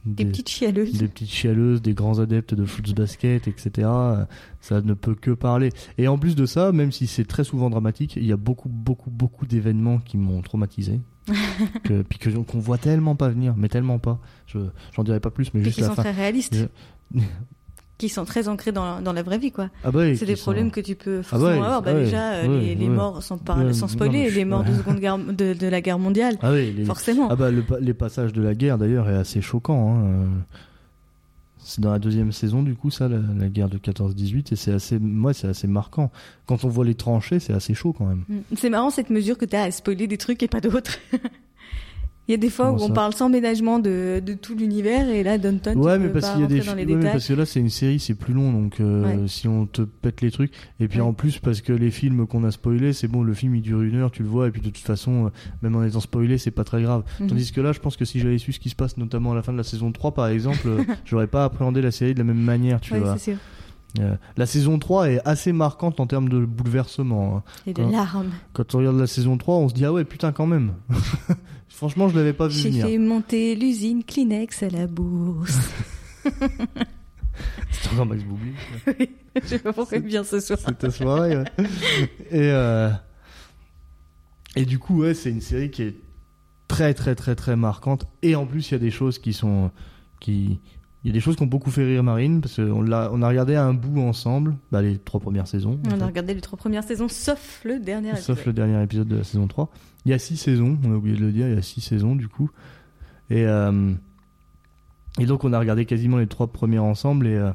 Des 0.04 0.24
petites 0.24 0.48
chialeuses. 0.48 0.98
des 0.98 1.08
petites 1.08 1.30
chialeuses, 1.30 1.80
des 1.82 1.94
grands 1.94 2.18
adeptes 2.18 2.54
de 2.54 2.64
foot 2.64 2.94
basket, 2.94 3.48
etc. 3.48 3.88
Ça 4.60 4.80
ne 4.80 4.94
peut 4.94 5.14
que 5.14 5.30
parler. 5.30 5.70
Et 5.98 6.08
en 6.08 6.18
plus 6.18 6.36
de 6.36 6.46
ça, 6.46 6.72
même 6.72 6.92
si 6.92 7.06
c'est 7.06 7.24
très 7.24 7.44
souvent 7.44 7.70
dramatique, 7.70 8.16
il 8.16 8.26
y 8.26 8.32
a 8.32 8.36
beaucoup, 8.36 8.68
beaucoup, 8.68 9.10
beaucoup 9.10 9.46
d'événements 9.46 9.98
qui 9.98 10.16
m'ont 10.16 10.42
traumatisé. 10.42 11.00
que, 11.84 12.02
puis 12.02 12.18
qu'on 12.18 12.58
voit 12.58 12.78
tellement 12.78 13.14
pas 13.14 13.28
venir, 13.28 13.54
mais 13.56 13.68
tellement 13.68 13.98
pas. 13.98 14.18
Je, 14.46 14.58
j'en 14.94 15.04
dirai 15.04 15.20
pas 15.20 15.30
plus, 15.30 15.52
mais 15.54 15.60
Puis 15.60 15.66
juste 15.70 15.76
qui 15.76 15.80
la 15.82 15.88
sont 15.88 15.94
fin. 15.94 16.02
très 16.02 16.10
réalistes, 16.12 16.56
Je- 17.14 17.20
qui 17.98 18.08
sont 18.08 18.24
très 18.24 18.48
ancrés 18.48 18.72
dans, 18.72 19.00
dans 19.00 19.12
la 19.12 19.22
vraie 19.22 19.38
vie 19.38 19.52
quoi. 19.52 19.68
Ah 19.84 19.92
bah 19.92 20.00
oui, 20.00 20.16
C'est 20.16 20.26
des 20.26 20.34
sont- 20.34 20.42
problèmes 20.42 20.70
que 20.72 20.80
tu 20.80 20.96
peux 20.96 21.22
forcément 21.22 21.50
ouais, 21.50 21.56
avoir. 21.58 21.82
Bah, 21.82 21.92
ouais, 21.94 22.04
déjà, 22.04 22.42
ouais, 22.42 22.74
les, 22.74 22.88
morts, 22.88 23.22
sans, 23.22 23.36
Ouais, 23.36 23.72
sans 23.72 23.86
spoiler, 23.86 24.28
je- 24.30 24.36
les 24.36 24.44
morts 24.44 24.64
de, 24.64 24.74
seconde 24.74 24.98
guerre, 24.98 25.18
de, 25.18 25.54
de 25.54 25.66
la 25.68 25.80
guerre 25.80 26.00
mondiale, 26.00 26.36
Ah 26.42 26.50
oui, 26.52 26.72
les- 26.72 26.84
forcément. 26.84 27.28
Ah 27.30 27.36
bah 27.36 27.50
le 27.52 27.64
les 27.80 27.94
passages 27.94 28.32
de 28.32 28.42
la 28.42 28.54
guerre 28.56 28.76
d'ailleurs 28.78 29.08
est 29.08 29.14
assez 29.16 29.40
choquant. 29.40 29.94
hein, 29.94 30.04
euh. 30.04 30.26
C'est 31.64 31.80
dans 31.80 31.92
la 31.92 31.98
deuxième 31.98 32.32
saison 32.32 32.62
du 32.62 32.74
coup 32.74 32.90
ça, 32.90 33.08
la, 33.08 33.48
guerre 33.48 33.68
de 33.68 33.78
14-18 33.78 34.52
et 34.52 34.56
c'est 34.56 34.72
assez, 34.72 34.98
moi 34.98 35.32
c'est 35.32 35.48
assez 35.48 35.66
marquant. 35.66 36.10
Quand 36.46 36.64
on 36.64 36.68
voit 36.68 36.84
les 36.84 36.94
tranchées, 36.94 37.38
c'est 37.38 37.52
assez 37.52 37.74
chaud 37.74 37.92
quand 37.92 38.06
même. 38.06 38.24
Mm. 38.28 38.40
C'est 38.56 38.70
marrant 38.70 38.90
cette 38.90 39.10
mesure 39.10 39.38
que 39.38 39.44
tu 39.44 39.56
as 39.56 39.62
à 39.62 39.70
spoiler 39.70 40.06
des 40.06 40.18
trucs 40.18 40.42
et 40.42 40.48
pas 40.48 40.60
d'autres. 40.60 40.98
Il 42.28 42.30
y 42.30 42.34
a 42.34 42.36
des 42.36 42.50
fois 42.50 42.66
Comment 42.66 42.78
où 42.78 42.84
on 42.84 42.90
parle 42.90 43.12
sans 43.14 43.28
ménagement 43.28 43.80
de, 43.80 44.22
de 44.24 44.34
tout 44.34 44.54
l'univers 44.54 45.08
et 45.08 45.24
là, 45.24 45.38
Downton, 45.38 45.76
ouais, 45.76 45.94
tu 45.96 46.00
mais 46.02 46.06
peux 46.06 46.20
parce 46.20 46.26
pas 46.26 46.32
qu'il 46.34 46.42
y 46.42 46.44
a 46.44 46.46
des 46.46 46.54
rentrer 46.60 46.70
dans 46.70 46.76
les 46.76 46.94
ouais, 46.94 47.02
mais 47.02 47.10
parce 47.10 47.26
que 47.26 47.32
là 47.34 47.44
c'est 47.46 47.58
une 47.58 47.68
série, 47.68 47.98
c'est 47.98 48.14
plus 48.14 48.32
long 48.32 48.52
donc 48.52 48.78
euh, 48.80 49.02
Ouais. 49.02 49.18
si 49.28 49.48
on 49.48 49.66
te 49.66 49.82
pète 49.82 50.20
les 50.20 50.30
trucs 50.30 50.52
et 50.78 50.86
puis 50.86 51.00
Ouais. 51.00 51.04
en 51.06 51.14
plus 51.14 51.40
parce 51.40 51.60
que 51.62 51.72
les 51.72 51.90
films 51.90 52.28
qu'on 52.28 52.44
a 52.44 52.52
spoilés, 52.52 52.92
c'est 52.92 53.08
bon, 53.08 53.24
le 53.24 53.34
film 53.34 53.56
il 53.56 53.62
dure 53.62 53.82
une 53.82 53.96
heure, 53.96 54.12
tu 54.12 54.22
le 54.22 54.28
vois 54.28 54.46
et 54.46 54.50
puis 54.52 54.60
de 54.60 54.66
toute 54.68 54.78
façon, 54.78 55.26
euh, 55.26 55.28
même 55.62 55.74
en 55.74 55.82
étant 55.84 55.98
spoilé, 56.00 56.38
c'est 56.38 56.52
pas 56.52 56.64
très 56.64 56.80
grave. 56.82 57.02
Mhm. 57.20 57.26
Tandis 57.26 57.50
que 57.50 57.60
là, 57.60 57.72
je 57.72 57.80
pense 57.80 57.96
que 57.96 58.04
si 58.04 58.20
j'avais 58.20 58.38
su 58.38 58.52
ce 58.52 58.60
qui 58.60 58.70
se 58.70 58.76
passe 58.76 58.96
notamment 58.98 59.32
à 59.32 59.34
la 59.34 59.42
fin 59.42 59.52
de 59.52 59.58
la 59.58 59.64
saison 59.64 59.90
3 59.90 60.12
par 60.14 60.28
exemple, 60.28 60.60
euh, 60.66 60.82
j'aurais 61.04 61.26
pas 61.26 61.44
appréhendé 61.44 61.82
la 61.82 61.90
série 61.90 62.14
de 62.14 62.18
la 62.18 62.24
même 62.24 62.38
manière, 62.40 62.80
tu 62.80 62.94
vois. 62.96 63.16
c'est 63.18 63.32
sûr. 63.32 63.38
Euh, 64.00 64.16
la 64.38 64.46
saison 64.46 64.78
3 64.78 65.10
est 65.10 65.20
assez 65.26 65.52
marquante 65.52 66.00
en 66.00 66.06
termes 66.06 66.28
de 66.30 66.44
bouleversement. 66.44 67.36
hein. 67.36 67.42
Et 67.66 67.74
de 67.74 67.82
Quand- 67.82 67.90
larmes. 67.90 68.30
Quand 68.54 68.74
on 68.74 68.78
regarde 68.78 68.98
la 68.98 69.06
saison 69.06 69.36
3, 69.36 69.56
on 69.56 69.68
se 69.68 69.74
dit 69.74 69.84
ah 69.84 69.92
ouais 69.92 70.04
putain 70.04 70.32
quand 70.32 70.46
même. 70.46 70.74
Franchement, 71.68 72.08
je 72.08 72.16
l'avais 72.16 72.32
pas 72.32 72.46
vu 72.48 72.54
J'ai 72.54 72.70
venir. 72.70 72.86
fait 72.86 72.98
monter 72.98 73.54
l'usine 73.54 74.02
Kleenex 74.04 74.62
à 74.62 74.68
la 74.70 74.86
bourse. 74.86 75.58
C'était 77.70 77.94
encore 77.94 78.06
Max 78.06 78.22
Boublil. 78.24 78.54
Je 79.42 79.46
sais 79.46 79.58
pas 79.58 79.72
pourquoi 79.72 79.98
vient 79.98 80.24
ce 80.24 80.40
soir. 80.40 80.58
C'est 80.64 80.78
ta 80.78 80.90
soirée. 80.90 81.36
ouais. 81.38 81.44
Et 82.30 82.50
euh, 82.50 82.90
et 84.56 84.64
du 84.66 84.78
coup 84.78 85.00
ouais, 85.02 85.14
c'est 85.14 85.30
une 85.30 85.40
série 85.40 85.70
qui 85.70 85.82
est 85.82 85.96
très 86.68 86.92
très 86.94 87.14
très 87.14 87.34
très 87.34 87.56
marquante 87.56 88.06
et 88.22 88.36
en 88.36 88.46
plus 88.46 88.68
il 88.70 88.72
y 88.72 88.74
a 88.74 88.78
des 88.78 88.90
choses 88.90 89.18
qui 89.18 89.32
sont 89.32 89.70
qui 90.20 90.60
il 91.04 91.08
y 91.08 91.10
a 91.10 91.14
des 91.14 91.20
choses 91.20 91.34
qui 91.36 91.42
ont 91.42 91.46
beaucoup 91.46 91.70
fait 91.70 91.84
rire 91.84 92.02
Marine 92.04 92.40
parce 92.40 92.56
qu'on 92.56 92.80
l'a 92.82 93.10
on 93.12 93.22
a 93.22 93.28
regardé 93.28 93.56
un 93.56 93.74
bout 93.74 94.00
ensemble, 94.00 94.54
bah, 94.70 94.82
les 94.82 94.98
trois 94.98 95.18
premières 95.20 95.48
saisons. 95.48 95.80
On 95.92 96.00
a 96.00 96.06
regardé 96.06 96.32
les 96.34 96.40
trois 96.40 96.56
premières 96.58 96.84
saisons, 96.84 97.08
sauf 97.08 97.62
le 97.64 97.80
dernier 97.80 98.14
Sauf 98.16 98.38
épisode. 98.38 98.46
le 98.46 98.52
dernier 98.52 98.82
épisode 98.84 99.08
de 99.08 99.16
la 99.16 99.24
saison 99.24 99.46
3. 99.48 99.68
Il 100.04 100.10
y 100.10 100.14
a 100.14 100.18
six 100.18 100.36
saisons, 100.36 100.78
on 100.84 100.92
a 100.92 100.96
oublié 100.96 101.16
de 101.16 101.20
le 101.24 101.32
dire, 101.32 101.48
il 101.48 101.54
y 101.54 101.58
a 101.58 101.62
six 101.62 101.80
saisons 101.80 102.14
du 102.14 102.28
coup. 102.28 102.50
Et, 103.30 103.46
euh, 103.46 103.92
et 105.18 105.26
donc 105.26 105.44
on 105.44 105.52
a 105.52 105.58
regardé 105.58 105.86
quasiment 105.86 106.18
les 106.18 106.26
trois 106.26 106.46
premières 106.46 106.84
ensemble 106.84 107.26
et, 107.26 107.34
euh, 107.36 107.50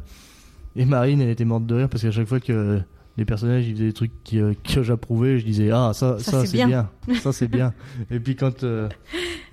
et 0.75 0.85
Marine 0.85 1.21
elle 1.21 1.29
était 1.29 1.45
morte 1.45 1.65
de 1.65 1.75
rire 1.75 1.89
parce 1.89 2.03
qu'à 2.03 2.11
chaque 2.11 2.27
fois 2.27 2.39
que 2.39 2.81
les 3.17 3.25
personnages 3.25 3.67
ils 3.67 3.73
faisaient 3.73 3.85
des 3.87 3.93
trucs 3.93 4.23
qui, 4.23 4.39
euh, 4.39 4.53
que 4.63 4.83
j'approuvais, 4.83 5.39
je 5.39 5.45
disais 5.45 5.71
ah 5.71 5.91
ça 5.93 6.17
Ça, 6.19 6.31
ça, 6.31 6.45
c'est 6.45 6.57
bien. 6.57 6.67
bien. 6.67 6.89
ça 7.21 7.31
c'est 7.31 7.47
bien. 7.47 7.73
Et 8.11 8.19
puis 8.19 8.35
quand 8.35 8.63
euh, 8.63 8.87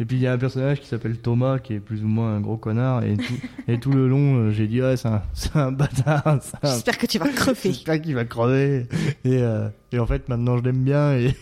et 0.01 0.05
puis 0.05 0.17
il 0.17 0.23
y 0.23 0.27
a 0.27 0.33
un 0.33 0.39
personnage 0.39 0.81
qui 0.81 0.87
s'appelle 0.89 1.19
Thomas 1.19 1.59
qui 1.59 1.75
est 1.75 1.81
plus 1.81 2.03
ou 2.03 2.09
moins 2.09 2.35
un 2.37 2.41
gros 2.41 2.57
connard 2.57 3.05
et 3.05 3.17
tout, 3.17 3.35
et 3.69 3.79
tout 3.79 3.93
le 3.93 4.09
long 4.09 4.37
euh, 4.37 4.51
j'ai 4.51 4.67
dit 4.67 4.83
ouais 4.83 4.97
c'est 4.97 5.09
un, 5.09 5.23
c'est 5.33 5.57
un 5.57 5.73
bâtard, 5.73 6.27
un 6.27 6.39
J'espère 6.63 6.99
que 6.99 7.07
tu 7.07 7.19
vas 7.19 7.29
crever. 7.35 7.59
J'espère 7.65 8.01
qu'il 8.03 8.15
va 8.15 8.25
crever. 8.25 8.87
Et, 9.25 9.39
euh, 9.43 9.69
et 9.93 9.99
en 9.99 10.07
fait, 10.07 10.29
maintenant, 10.29 10.59
je 10.59 10.65
l'aime 10.65 10.83
bien. 10.83 11.13
Et, 11.17 11.35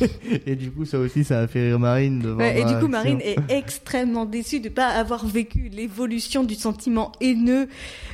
et 0.46 0.56
du 0.56 0.70
coup, 0.70 0.84
ça 0.84 0.98
aussi, 0.98 1.24
ça 1.24 1.40
a 1.40 1.46
fait 1.46 1.68
rire 1.68 1.78
Marine 1.78 2.20
de 2.20 2.28
voir 2.30 2.38
Ouais, 2.38 2.60
et 2.60 2.64
du 2.64 2.74
coup. 2.78 2.88
Marine 2.88 3.20
est 3.20 3.36
extrêmement 3.48 4.24
déçue 4.24 4.60
de 4.60 4.68
pas 4.68 4.88
avoir 4.88 5.26
vécu 5.26 5.68
l'évolution 5.68 6.44
du 6.44 6.54
sentiment 6.54 7.12
haineux 7.20 7.68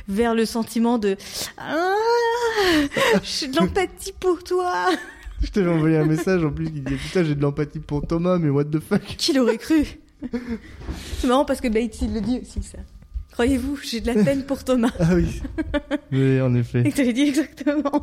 vers 0.07 0.35
le 0.35 0.45
sentiment 0.45 0.97
de 0.97 1.17
ah, 1.57 1.93
j'ai 3.23 3.47
de 3.47 3.57
l'empathie 3.57 4.13
pour 4.19 4.43
toi. 4.43 4.87
Je 5.41 5.51
t'avais 5.51 5.69
envoyé 5.69 5.97
un 5.97 6.05
message 6.05 6.43
en 6.43 6.49
plus 6.51 6.65
qui 6.65 6.81
disait 6.81 6.97
Putain, 6.97 7.23
j'ai 7.23 7.35
de 7.35 7.41
l'empathie 7.41 7.79
pour 7.79 8.05
Thomas, 8.05 8.37
mais 8.39 8.49
what 8.49 8.65
the 8.65 8.79
fuck 8.79 9.03
Qui 9.17 9.33
l'aurait 9.33 9.57
cru? 9.57 9.83
C'est 11.19 11.27
marrant 11.27 11.45
parce 11.45 11.61
que 11.61 11.67
Bates 11.67 12.01
il 12.01 12.13
le 12.13 12.21
dit 12.21 12.39
aussi 12.41 12.63
ça. 12.63 12.79
Croyez-vous, 13.33 13.77
j'ai 13.83 14.01
de 14.01 14.07
la 14.07 14.15
peine 14.23 14.43
pour 14.45 14.63
Thomas? 14.63 14.89
Ah 14.99 15.13
oui. 15.13 15.43
Oui, 16.11 16.41
en 16.41 16.55
Et 16.55 16.59
effet. 16.59 16.83
que 16.89 16.95
t'avais 16.95 17.13
dit 17.13 17.21
exactement. 17.21 18.01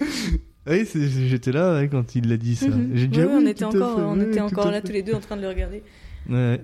Ah 0.68 0.72
Oui, 0.72 0.86
j'étais 1.28 1.52
là 1.52 1.74
ouais, 1.76 1.88
quand 1.88 2.14
il 2.14 2.28
l'a 2.28 2.36
dit 2.36 2.56
ça. 2.56 2.68
Mhm. 2.68 2.90
J'ai 2.94 3.06
dit 3.06 3.18
Oui, 3.20 3.26
ah 3.28 3.34
on 3.34 3.38
oui, 3.44 3.48
était 3.50 3.64
encore, 3.64 3.96
fait, 3.96 4.02
on 4.02 4.18
oui, 4.18 4.24
était 4.24 4.40
encore 4.40 4.70
là 4.70 4.80
tous 4.82 4.92
les 4.92 5.02
deux 5.02 5.14
en 5.14 5.20
train 5.20 5.36
de 5.36 5.42
le 5.42 5.48
regarder. 5.48 5.82
Ouais. 6.28 6.60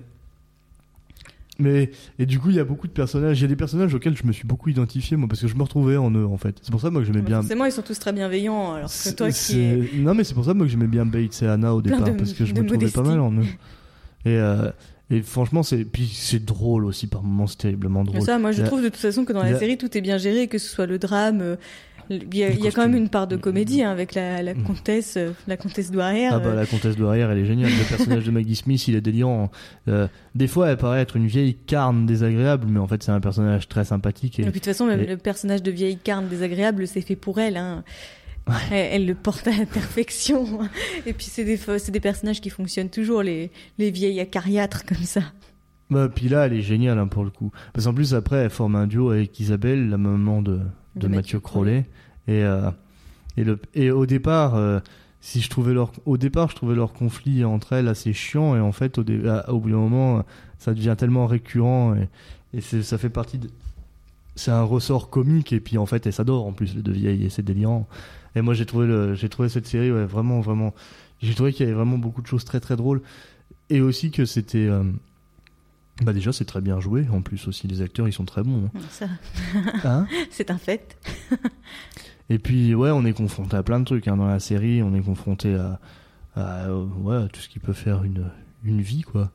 Mais 1.57 1.89
et 2.19 2.25
du 2.25 2.37
coup, 2.37 2.49
il 2.49 2.57
y 2.57 2.59
a 2.59 2.65
beaucoup 2.65 2.85
de 2.85 2.91
personnages. 2.91 3.39
Il 3.39 3.43
y 3.43 3.45
a 3.45 3.47
des 3.47 3.55
personnages 3.55 3.93
auxquels 3.93 4.17
je 4.17 4.25
me 4.27 4.33
suis 4.33 4.45
beaucoup 4.45 4.69
identifié 4.69 5.15
moi 5.15 5.29
parce 5.29 5.39
que 5.41 5.47
je 5.47 5.55
me 5.55 5.63
retrouvais 5.63 5.95
en 5.95 6.11
eux 6.11 6.25
en 6.25 6.37
fait. 6.37 6.57
C'est 6.61 6.69
pour 6.71 6.81
ça 6.81 6.89
moi 6.89 7.01
que 7.01 7.07
j'aimais 7.07 7.21
bien. 7.21 7.41
Forcément, 7.41 7.63
ils 7.65 7.71
sont 7.71 7.81
tous 7.81 7.97
très 7.97 8.11
bienveillants, 8.11 8.73
alors 8.73 8.89
que 8.89 9.09
toi 9.15 9.31
qui. 9.31 9.57
Non, 9.95 10.13
mais 10.13 10.25
c'est 10.25 10.33
pour 10.33 10.43
ça 10.43 10.53
moi 10.53 10.65
que 10.65 10.71
j'aimais 10.71 10.87
bien 10.87 11.05
Bates 11.05 11.41
et 11.41 11.47
Anna 11.47 11.73
au 11.73 11.81
Plein 11.81 11.97
départ 11.97 12.13
de- 12.13 12.17
parce 12.19 12.33
que 12.33 12.43
je 12.45 12.53
me 12.53 12.65
trouvais 12.65 12.89
pas 12.89 13.03
mal 13.03 13.19
en 13.19 13.31
eux. 13.33 13.45
Et, 14.27 14.39
euh, 14.39 14.71
et 15.11 15.21
franchement, 15.21 15.61
c'est 15.61 15.85
puis 15.85 16.07
c'est 16.11 16.43
drôle 16.43 16.83
aussi 16.85 17.05
par 17.05 17.21
moments, 17.21 17.45
c'est 17.45 17.59
terriblement 17.59 17.99
Mais 18.03 18.13
drôle. 18.13 18.21
ça, 18.23 18.39
moi, 18.39 18.51
je 18.51 18.63
trouve 18.63 18.81
de 18.81 18.89
toute 18.89 18.97
façon 18.97 19.23
que 19.23 19.33
dans 19.33 19.43
la 19.43 19.59
série, 19.59 19.77
tout 19.77 19.95
est 19.95 20.01
bien 20.01 20.17
géré, 20.17 20.47
que 20.47 20.57
ce 20.57 20.67
soit 20.67 20.87
le 20.87 20.97
drame. 20.97 21.57
Il 22.09 22.35
y 22.35 22.43
a, 22.43 22.49
Les 22.49 22.55
il 22.55 22.63
y 22.63 22.67
a 22.67 22.71
quand 22.71 22.81
même 22.87 22.95
une 22.95 23.09
part 23.09 23.27
de 23.27 23.35
comédie 23.35 23.81
hein, 23.83 23.91
avec 23.91 24.13
la, 24.13 24.41
la 24.43 24.53
Mm. 24.53 24.63
comtesse, 24.63 25.17
euh, 25.17 25.31
la 25.47 25.57
comtesse 25.57 25.91
Douarrière. 25.91 26.33
Ah 26.35 26.39
bah 26.39 26.53
la 26.53 26.65
comtesse 26.65 26.95
de 26.95 27.03
Harrière, 27.05 27.31
elle 27.31 27.39
est 27.39 27.45
géniale. 27.45 27.71
Le 27.71 27.87
personnage 27.97 28.23
de 28.25 28.31
Maggie 28.31 28.55
Smith, 28.55 28.87
il 28.87 28.95
est 28.95 29.01
délirant. 29.01 29.51
Euh, 29.87 30.07
des 30.35 30.47
fois, 30.47 30.69
elle 30.69 30.77
paraît 30.77 31.01
être 31.01 31.15
une 31.15 31.27
vieille 31.27 31.55
carne 31.55 32.05
désagréable, 32.05 32.67
mais 32.69 32.79
en 32.79 32.87
fait, 32.87 33.01
c'est 33.03 33.11
un 33.11 33.19
personnage 33.19 33.67
très 33.67 33.85
sympathique. 33.85 34.39
Et 34.39 34.43
Et... 34.43 34.45
puis 34.45 34.51
de 34.53 34.55
toute 34.59 34.65
façon, 34.65 34.85
même 34.85 35.01
et- 35.01 35.05
le 35.07 35.17
personnage 35.17 35.63
de 35.63 35.71
vieille 35.71 35.97
carne 35.97 36.27
désagréable, 36.27 36.87
c'est 36.87 37.01
fait 37.01 37.15
pour 37.15 37.39
elle. 37.39 37.57
Hein. 37.57 37.83
Elle, 38.71 38.87
elle 38.91 39.05
le 39.07 39.15
porte 39.15 39.47
à 39.47 39.57
la 39.57 39.65
perfection. 39.65 40.45
Et 41.07 41.13
puis 41.13 41.25
c'est 41.25 41.43
des, 41.45 41.57
c'est 41.57 41.91
des 41.91 41.99
personnages 41.99 42.41
qui 42.41 42.51
fonctionnent 42.51 42.89
toujours, 42.91 43.23
les, 43.23 43.49
les 43.79 43.89
vieilles 43.89 44.19
acariâtres 44.19 44.85
comme 44.85 45.03
ça. 45.03 45.21
Bah, 45.89 46.09
puis 46.13 46.29
là, 46.29 46.45
elle 46.45 46.53
est 46.53 46.61
géniale 46.61 46.97
hein, 46.99 47.07
pour 47.07 47.23
le 47.23 47.29
coup. 47.31 47.51
Parce 47.73 47.85
qu'en 47.85 47.93
plus, 47.93 48.13
après, 48.13 48.37
elle 48.37 48.49
forme 48.49 48.75
un 48.75 48.87
duo 48.87 49.09
avec 49.11 49.39
Isabelle, 49.39 49.89
la 49.89 49.97
maman 49.97 50.41
de, 50.41 50.59
de, 50.95 51.01
De 51.01 51.07
Mathieu 51.07 51.39
Crowley. 51.39 51.85
Et, 52.27 52.43
euh, 52.43 52.69
et, 53.37 53.43
le, 53.43 53.59
et 53.73 53.91
au 53.91 54.05
départ, 54.05 54.55
euh, 54.55 54.79
si 55.21 55.41
je 55.41 55.49
trouvais 55.49 55.73
leur, 55.73 55.91
au 56.05 56.17
départ, 56.17 56.49
je 56.49 56.55
trouvais 56.55 56.75
leur 56.75 56.93
conflit 56.93 57.43
entre 57.45 57.73
elles 57.73 57.87
assez 57.87 58.13
chiant. 58.13 58.55
Et 58.55 58.59
en 58.59 58.71
fait, 58.71 58.97
au, 58.97 59.03
dé- 59.03 59.21
au 59.47 59.59
bout 59.59 59.69
d'un 59.69 59.77
moment, 59.77 60.23
ça 60.59 60.73
devient 60.73 60.95
tellement 60.97 61.27
récurrent. 61.27 61.95
Et, 61.95 62.09
et 62.57 62.61
ça 62.61 62.97
fait 62.97 63.09
partie 63.09 63.37
de. 63.37 63.49
C'est 64.35 64.51
un 64.51 64.63
ressort 64.63 65.09
comique. 65.09 65.53
Et 65.53 65.59
puis 65.59 65.77
en 65.77 65.85
fait, 65.85 66.05
elles 66.05 66.13
s'adorent 66.13 66.45
en 66.47 66.51
plus, 66.53 66.75
les 66.75 66.81
deux 66.81 66.91
vieilles. 66.91 67.25
Et 67.25 67.29
c'est 67.29 67.43
délirant. 67.43 67.87
Et 68.35 68.41
moi, 68.41 68.53
j'ai 68.53 68.65
trouvé, 68.65 69.15
j'ai 69.15 69.29
trouvé 69.29 69.49
cette 69.49 69.65
série 69.67 69.91
ouais, 69.91 70.05
vraiment, 70.05 70.41
vraiment. 70.41 70.73
J'ai 71.21 71.33
trouvé 71.33 71.53
qu'il 71.53 71.65
y 71.65 71.69
avait 71.69 71.75
vraiment 71.77 71.97
beaucoup 71.97 72.21
de 72.21 72.27
choses 72.27 72.43
très, 72.45 72.59
très 72.59 72.75
drôles. 72.75 73.01
Et 73.69 73.81
aussi 73.81 74.11
que 74.11 74.25
c'était. 74.25 74.67
euh, 74.67 74.83
bah 76.03 76.13
déjà 76.13 76.33
c'est 76.33 76.45
très 76.45 76.61
bien 76.61 76.79
joué. 76.79 77.07
En 77.11 77.21
plus 77.21 77.47
aussi 77.47 77.67
les 77.67 77.81
acteurs 77.81 78.07
ils 78.07 78.13
sont 78.13 78.25
très 78.25 78.43
bons 78.43 78.69
Ça, 78.89 79.07
hein 79.83 80.07
c'est 80.31 80.51
un 80.51 80.57
fait. 80.57 80.97
et 82.29 82.39
puis 82.39 82.75
ouais 82.75 82.91
on 82.91 83.05
est 83.05 83.13
confronté 83.13 83.55
à 83.55 83.63
plein 83.63 83.79
de 83.79 83.85
trucs 83.85 84.07
hein, 84.07 84.17
dans 84.17 84.27
la 84.27 84.39
série 84.39 84.81
on 84.83 84.93
est 84.95 85.01
confronté 85.01 85.55
à, 85.55 85.79
à, 86.35 86.73
ouais, 86.73 87.15
à 87.23 87.27
tout 87.27 87.39
ce 87.39 87.47
qui 87.49 87.59
peut 87.59 87.73
faire 87.73 88.03
une, 88.03 88.29
une 88.63 88.81
vie 88.81 89.01
quoi 89.03 89.31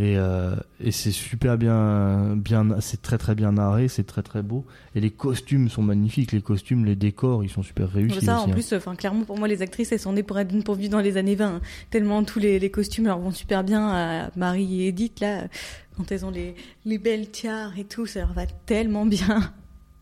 et, 0.00 0.16
euh, 0.16 0.54
et 0.80 0.92
c'est 0.92 1.10
super 1.10 1.58
bien 1.58 2.36
bien 2.36 2.80
c'est 2.80 3.02
très 3.02 3.18
très 3.18 3.34
bien 3.34 3.52
narré 3.52 3.88
c'est 3.88 4.04
très 4.04 4.22
très 4.22 4.42
beau 4.42 4.64
et 4.94 5.00
les 5.00 5.10
costumes 5.10 5.68
sont 5.68 5.82
magnifiques 5.82 6.30
les 6.30 6.40
costumes 6.40 6.84
les 6.84 6.94
décors 6.94 7.42
ils 7.42 7.48
sont 7.50 7.64
super 7.64 7.90
réussis 7.90 8.24
ça, 8.24 8.36
aussi, 8.36 8.44
en 8.46 8.48
hein. 8.48 8.52
plus, 8.52 8.72
enfin, 8.74 8.94
clairement, 8.94 9.24
pour 9.24 9.38
moi, 9.38 9.48
les 9.48 9.60
actrices, 9.62 9.90
elles 9.92 9.98
sont 9.98 10.12
nées 10.12 10.22
pour 10.22 10.38
être 10.38 10.56
pourvues 10.62 10.88
dans 10.88 11.00
les 11.00 11.16
années 11.16 11.34
20. 11.34 11.46
hein. 11.56 11.60
Tellement 11.90 12.22
tous 12.24 12.38
les, 12.38 12.58
les 12.58 12.70
costumes 12.70 13.06
leur 13.06 13.18
vont 13.18 13.30
super 13.32 13.64
bien 13.64 13.88
à 13.88 14.30
Marie 14.36 14.82
et 14.82 14.88
Edith, 14.88 15.20
là, 15.20 15.48
quand 15.96 16.10
elles 16.12 16.24
ont 16.24 16.30
les, 16.30 16.54
les 16.84 16.98
belles 16.98 17.30
tiares 17.30 17.76
et 17.78 17.84
tout, 17.84 18.06
ça 18.06 18.20
leur 18.20 18.32
va 18.32 18.46
tellement 18.46 19.04
bien. 19.06 19.52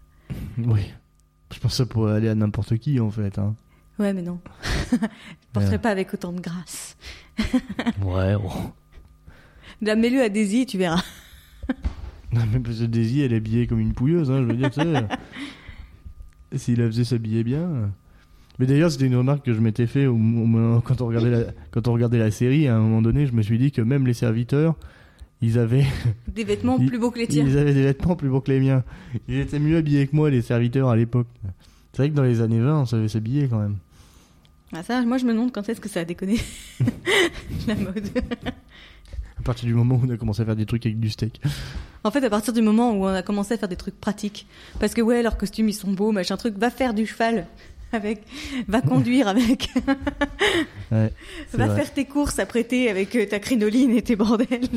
oui 0.59 0.93
je 1.55 1.61
pense 1.61 1.71
que 1.73 1.77
ça 1.77 1.87
pourrait 1.87 2.15
aller 2.15 2.29
à 2.29 2.35
n'importe 2.35 2.77
qui 2.79 2.99
en 3.01 3.11
fait 3.11 3.39
hein. 3.39 3.55
Ouais, 3.99 4.13
mais 4.13 4.21
non. 4.23 4.41
Je 4.93 4.97
porterai 5.55 5.73
Ouais. 5.77 5.79
pas 5.79 5.89
avec 5.91 6.13
autant 6.13 6.33
de 6.33 6.41
grâce. 6.41 6.97
ouais 8.03 8.35
oh. 8.35 8.51
La 9.83 9.95
mets-le 9.97 10.21
à 10.23 10.29
Daisy 10.29 10.63
et 10.63 10.67
tu 10.67 10.79
verras. 10.79 11.03
Non, 12.33 12.43
mais 12.53 12.59
parce 12.59 12.81
que 12.81 12.85
Daisy, 12.85 13.21
elle 13.23 13.33
est 13.33 13.37
habillée 13.37 13.67
comme 13.69 13.79
une 13.79 13.95
pouilleuse, 13.95 14.31
hein, 14.33 14.41
je 14.43 14.47
veux 14.47 14.57
dire, 14.57 14.71
tu 14.71 14.81
sais. 14.81 15.05
S'il 16.59 16.81
la 16.81 16.87
faisait 16.87 17.05
s'habiller 17.05 17.45
bien. 17.45 17.91
Mais 18.59 18.67
d'ailleurs, 18.67 18.91
c'était 18.91 19.07
une 19.07 19.17
remarque 19.17 19.45
que 19.47 19.55
je 19.55 19.61
m'étais 19.61 19.87
fait 19.87 20.07
au, 20.07 20.15
au 20.15 20.17
moment- 20.19 20.81
quand, 20.81 21.01
on 21.01 21.07
regardait 21.07 21.31
la, 21.31 21.45
quand 21.71 21.87
on 21.89 21.93
regardait 21.93 22.19
la 22.19 22.31
série. 22.33 22.67
À 22.67 22.77
un 22.77 22.81
moment 22.81 23.01
donné, 23.01 23.27
je 23.27 23.33
me 23.33 23.43
suis 23.43 23.59
dit 23.59 23.71
que 23.71 23.81
même 23.81 24.07
les 24.07 24.13
serviteurs, 24.13 24.75
ils 25.41 25.57
avaient, 25.59 25.87
Des 26.29 26.43
vêtements 26.45 26.79
Ils- 26.81 26.89
plus 26.89 26.99
beaux 26.99 27.11
que 27.13 27.21
les 27.21 27.29
tiens. 27.29 27.45
ils 27.47 27.57
avaient 27.57 27.73
des 27.75 27.83
vêtements 27.85 28.17
plus 28.17 28.29
beaux 28.29 28.41
que 28.41 28.51
les 28.51 28.61
miens. 28.61 28.83
Ils 29.29 29.39
étaient 29.39 29.61
mieux 29.61 29.77
habillés 29.77 30.07
que 30.09 30.17
moi, 30.17 30.29
les 30.29 30.43
serviteurs, 30.43 30.89
à 30.89 30.97
l'époque. 30.97 31.29
C'est 31.93 31.99
vrai 32.03 32.11
que 32.11 32.15
dans 32.17 32.25
les 32.25 32.41
années 32.41 32.61
20, 32.61 32.81
on 32.81 32.87
savait 32.87 33.09
s'habiller 33.09 33.47
quand 33.49 33.61
même. 33.61 33.77
Ah, 34.73 34.83
ça, 34.83 35.01
moi, 35.03 35.17
je 35.19 35.25
me 35.25 35.33
demande 35.33 35.53
quand 35.53 35.67
est-ce 35.69 35.81
que 35.81 35.89
ça 35.89 36.01
a 36.01 36.05
déconné. 36.05 36.39
La 37.69 37.77
mode. 37.77 38.09
Partir 39.47 39.67
du 39.67 39.75
moment 39.75 39.95
où 39.95 40.01
on 40.05 40.11
a 40.11 40.17
commencé 40.17 40.43
à 40.43 40.45
faire 40.45 40.57
des 40.57 40.67
trucs 40.67 40.85
avec 40.87 40.99
du 40.99 41.09
steak. 41.09 41.41
En 42.03 42.11
fait, 42.11 42.25
à 42.25 42.31
partir 42.31 42.53
du 42.53 42.63
moment 42.63 42.91
où 42.91 43.05
on 43.05 43.15
a 43.15 43.23
commencé 43.23 43.55
à 43.55 43.59
faire 43.59 43.69
des 43.69 43.77
trucs 43.77 44.01
pratiques. 44.01 44.49
Parce 44.81 44.93
que, 44.93 45.01
ouais, 45.01 45.23
leurs 45.23 45.37
costumes, 45.37 45.69
ils 45.69 45.73
sont 45.73 45.93
beaux, 45.93 46.11
machin 46.11 46.37
truc. 46.37 46.59
Va 46.59 46.69
faire 46.69 46.95
du 46.95 47.07
cheval 47.07 47.47
avec. 47.93 48.23
Va 48.69 48.81
conduire 48.83 49.29
avec. 49.29 49.71
Ouais, 50.93 51.13
c'est 51.49 51.57
Va 51.57 51.67
vrai. 51.67 51.77
faire 51.83 51.93
tes 51.93 52.05
courses 52.05 52.39
à 52.39 52.47
prêter 52.47 52.89
avec 52.89 53.17
euh, 53.17 53.27
ta 53.27 53.41
crinoline 53.41 53.91
et 53.97 54.03
tes 54.03 54.15
bordels. 54.15 54.61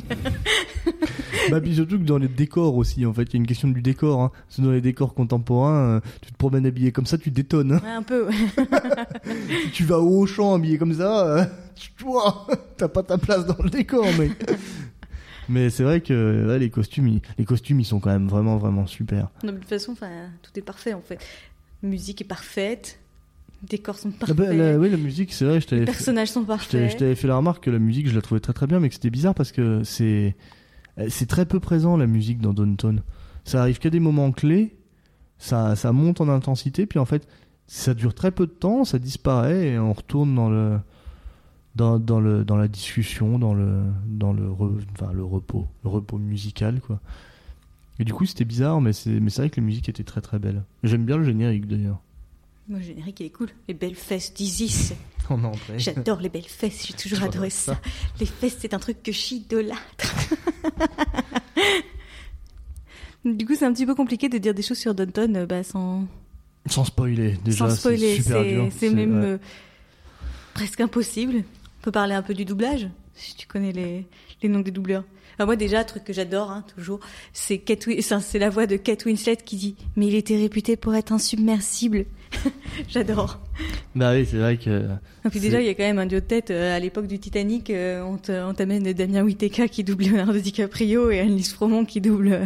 Bah, 1.51 1.61
puis 1.61 1.75
surtout 1.75 1.97
que 1.97 2.03
dans 2.03 2.17
les 2.17 2.27
décors 2.27 2.75
aussi, 2.75 3.05
en 3.05 3.13
fait, 3.13 3.23
il 3.23 3.33
y 3.33 3.35
a 3.35 3.37
une 3.37 3.47
question 3.47 3.67
du 3.69 3.81
décor. 3.81 4.21
Hein. 4.21 4.31
Que 4.55 4.61
dans 4.61 4.71
les 4.71 4.81
décors 4.81 5.13
contemporains, 5.13 5.97
euh, 5.97 5.99
tu 6.21 6.31
te 6.31 6.37
promènes 6.37 6.65
habillé 6.65 6.91
comme 6.91 7.05
ça, 7.05 7.17
tu 7.17 7.31
détonnes. 7.31 7.73
hein. 7.73 7.81
Ouais, 7.83 7.91
un 7.91 8.03
peu, 8.03 8.27
ouais. 8.27 8.35
Si 9.65 9.71
tu 9.71 9.83
vas 9.85 9.99
au 9.99 10.25
champ 10.25 10.53
habillé 10.55 10.77
comme 10.77 10.93
ça, 10.93 11.27
euh, 11.27 11.45
tu 11.75 11.91
vois, 12.03 12.47
t'as 12.77 12.87
pas 12.87 13.03
ta 13.03 13.17
place 13.17 13.45
dans 13.45 13.57
le 13.63 13.69
décor, 13.69 14.05
mec. 14.17 14.31
Mais 15.47 15.69
c'est 15.69 15.83
vrai 15.83 16.01
que 16.01 16.47
ouais, 16.47 16.59
les 16.59 16.69
costumes, 16.69 17.07
ils, 17.07 17.21
les 17.37 17.45
costumes, 17.45 17.79
ils 17.79 17.85
sont 17.85 17.99
quand 17.99 18.11
même 18.11 18.27
vraiment, 18.27 18.57
vraiment 18.57 18.85
super. 18.85 19.29
Non, 19.43 19.53
de 19.53 19.57
toute 19.57 19.69
façon, 19.69 19.95
tout 19.95 20.51
est 20.55 20.61
parfait, 20.61 20.93
en 20.93 21.01
fait. 21.01 21.19
Musique 21.83 22.21
est 22.21 22.25
parfaite. 22.25 22.99
Les 23.61 23.67
décors 23.77 23.97
sont 23.97 24.11
Ah 24.15 24.19
parfaits. 24.27 24.37
bah, 24.37 24.53
la, 24.53 24.77
oui, 24.77 24.89
la 24.89 24.97
musique, 24.97 25.33
c'est 25.33 25.45
vrai, 25.45 25.59
je 25.61 25.67
les 25.71 25.79
fait, 25.79 25.85
personnages 25.85 26.29
sont 26.31 26.43
parfaits. 26.45 26.91
je 26.91 26.97
t'avais 26.97 27.15
fait 27.15 27.27
la 27.27 27.35
remarque 27.37 27.63
que 27.65 27.69
la 27.69 27.79
musique, 27.79 28.07
je 28.07 28.15
la 28.15 28.21
trouvais 28.21 28.39
très 28.39 28.53
très 28.53 28.67
bien, 28.67 28.79
mais 28.79 28.87
que 28.89 28.95
c'était 28.95 29.09
bizarre 29.09 29.35
parce 29.35 29.51
que 29.51 29.83
c'est, 29.83 30.35
euh, 30.97 31.07
c'est 31.09 31.25
très 31.27 31.45
peu 31.45 31.59
présent 31.59 31.97
la 31.97 32.07
musique 32.07 32.39
dans 32.39 32.53
Downton. 32.53 33.01
Ça 33.43 33.61
arrive 33.61 33.79
qu'à 33.79 33.89
des 33.89 33.99
moments 33.99 34.31
clés, 34.31 34.75
ça, 35.37 35.75
ça 35.75 35.91
monte 35.91 36.21
en 36.21 36.29
intensité, 36.29 36.85
puis 36.85 36.99
en 36.99 37.05
fait, 37.05 37.27
ça 37.67 37.93
dure 37.93 38.13
très 38.13 38.31
peu 38.31 38.45
de 38.45 38.51
temps, 38.51 38.83
ça 38.85 38.97
disparaît 38.99 39.67
et 39.69 39.79
on 39.79 39.91
retourne 39.93 40.33
dans 40.35 40.49
le, 40.49 40.79
dans, 41.75 41.99
dans 41.99 42.19
le, 42.19 42.43
dans 42.45 42.55
la 42.57 42.67
discussion, 42.69 43.39
dans 43.39 43.53
le, 43.53 43.81
dans 44.07 44.31
le, 44.33 44.47
re- 44.49 44.79
enfin, 44.93 45.11
le 45.13 45.23
repos, 45.23 45.67
le 45.83 45.89
repos 45.89 46.17
musical, 46.17 46.79
quoi. 46.81 46.99
Et 47.99 48.05
du 48.05 48.13
coup, 48.13 48.25
c'était 48.25 48.45
bizarre, 48.45 48.79
mais 48.81 48.93
c'est, 48.93 49.09
mais 49.09 49.29
c'est 49.29 49.41
vrai 49.41 49.49
que 49.49 49.59
la 49.59 49.65
musique 49.65 49.89
était 49.89 50.03
très 50.03 50.21
très 50.21 50.39
belle. 50.39 50.63
J'aime 50.83 51.05
bien 51.05 51.17
le 51.17 51.23
générique 51.25 51.67
d'ailleurs. 51.67 51.99
Moi, 52.69 52.79
le 52.79 52.85
générique, 52.85 53.19
il 53.19 53.25
est 53.25 53.29
cool. 53.31 53.49
Les 53.67 53.73
belles 53.73 53.95
fesses 53.95 54.33
d'Isis. 54.33 54.93
En 55.29 55.43
entrée. 55.43 55.77
J'adore 55.77 56.21
les 56.21 56.29
belles 56.29 56.41
fesses. 56.47 56.87
J'ai 56.87 56.93
toujours 56.95 57.21
adoré 57.21 57.51
ça. 57.51 57.75
ça. 57.75 57.81
Les 58.19 58.25
fesses, 58.25 58.55
c'est 58.57 58.73
un 58.73 58.79
truc 58.79 59.03
que 59.03 59.11
j'idolâtre. 59.11 59.77
du 63.25 63.45
coup, 63.45 63.53
c'est 63.55 63.65
un 63.65 63.73
petit 63.73 63.85
peu 63.85 63.93
compliqué 63.93 64.27
de 64.29 64.37
dire 64.39 64.53
des 64.55 64.61
choses 64.63 64.79
sur 64.79 64.95
Downton 64.95 65.35
euh, 65.35 65.45
bah, 65.45 65.61
sans, 65.63 66.07
Sans 66.65 66.83
spoiler, 66.85 67.37
déjà, 67.43 67.69
sans 67.69 67.69
c'est 67.69 67.77
spoiler. 67.79 68.15
super 68.15 68.41
C'est 68.41 68.49
dur. 68.49 68.67
c'est 68.75 68.89
même 68.89 69.19
ouais. 69.19 69.25
euh, 69.25 69.37
presque 70.55 70.81
impossible. 70.81 71.35
On 71.37 71.83
peut 71.83 71.91
parler 71.91 72.15
un 72.15 72.23
peu 72.23 72.33
du 72.33 72.43
doublage, 72.45 72.87
si 73.13 73.35
tu 73.35 73.45
connais 73.47 73.71
les, 73.71 74.07
les 74.41 74.49
noms 74.49 74.61
des 74.61 74.71
doubleurs. 74.71 75.03
Alors 75.39 75.47
moi 75.47 75.55
déjà, 75.55 75.79
un 75.79 75.83
truc 75.85 76.03
que 76.03 76.11
j'adore, 76.13 76.51
hein, 76.51 76.63
toujours, 76.75 76.99
c'est 77.33 77.63
c'est 78.21 78.39
la 78.39 78.49
voix 78.49 78.67
de 78.67 78.75
Kate 78.75 79.05
Winslet 79.05 79.37
qui 79.37 79.55
dit 79.55 79.75
«Mais 79.95 80.07
il 80.07 80.15
était 80.15 80.35
réputé 80.37 80.75
pour 80.75 80.93
être 80.95 81.11
insubmersible». 81.13 82.05
J'adore. 82.89 83.39
Bah 83.95 84.11
oui, 84.13 84.27
c'est 84.29 84.37
vrai 84.37 84.57
que. 84.57 84.83
Et 85.25 85.29
puis 85.29 85.39
déjà, 85.39 85.61
il 85.61 85.65
y 85.65 85.69
a 85.69 85.73
quand 85.73 85.83
même 85.83 85.97
un 85.99 86.05
duo 86.05 86.19
de 86.19 86.25
tête. 86.25 86.51
euh, 86.51 86.75
à 86.75 86.79
l'époque 86.79 87.07
du 87.07 87.19
Titanic, 87.19 87.69
euh, 87.69 88.03
on 88.03 88.53
t'amène 88.53 88.91
Damien 88.93 89.23
Whittaker 89.23 89.69
qui 89.69 89.83
double 89.85 90.03
Leonardo 90.11 90.37
DiCaprio 90.39 91.09
et 91.09 91.19
Annelise 91.21 91.53
Fromont 91.53 91.85
qui 91.85 92.01
double 92.01 92.31
euh, 92.33 92.45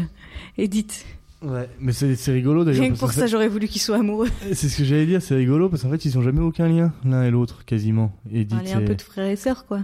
Edith. 0.59 1.05
Ouais, 1.41 1.67
mais 1.79 1.91
c'est 1.93 2.31
rigolo 2.31 2.63
d'ailleurs. 2.63 2.81
Rien 2.83 2.93
que 2.93 3.00
pour 3.00 3.12
ça, 3.12 3.25
j'aurais 3.27 3.50
voulu 3.50 3.67
qu'ils 3.67 3.81
soient 3.81 3.97
amoureux. 3.97 4.27
fait- 4.27 4.53
C'est 4.55 4.69
ce 4.69 4.77
que 4.77 4.83
j'allais 4.85 5.05
dire, 5.07 5.21
c'est 5.21 5.35
rigolo 5.35 5.67
parce 5.67 5.81
qu'en 5.81 5.89
fait, 5.89 6.05
ils 6.05 6.17
ont 6.17 6.21
jamais 6.21 6.39
aucun 6.39 6.69
lien 6.69 6.93
l'un 7.03 7.23
et 7.23 7.31
l'autre, 7.31 7.65
quasiment. 7.65 8.15
Edith 8.31 8.53
un 8.73 8.79
et- 8.81 8.85
peu 8.85 8.95
de 8.95 9.01
frères 9.01 9.27
et 9.29 9.35
sœurs, 9.35 9.65
quoi. 9.65 9.81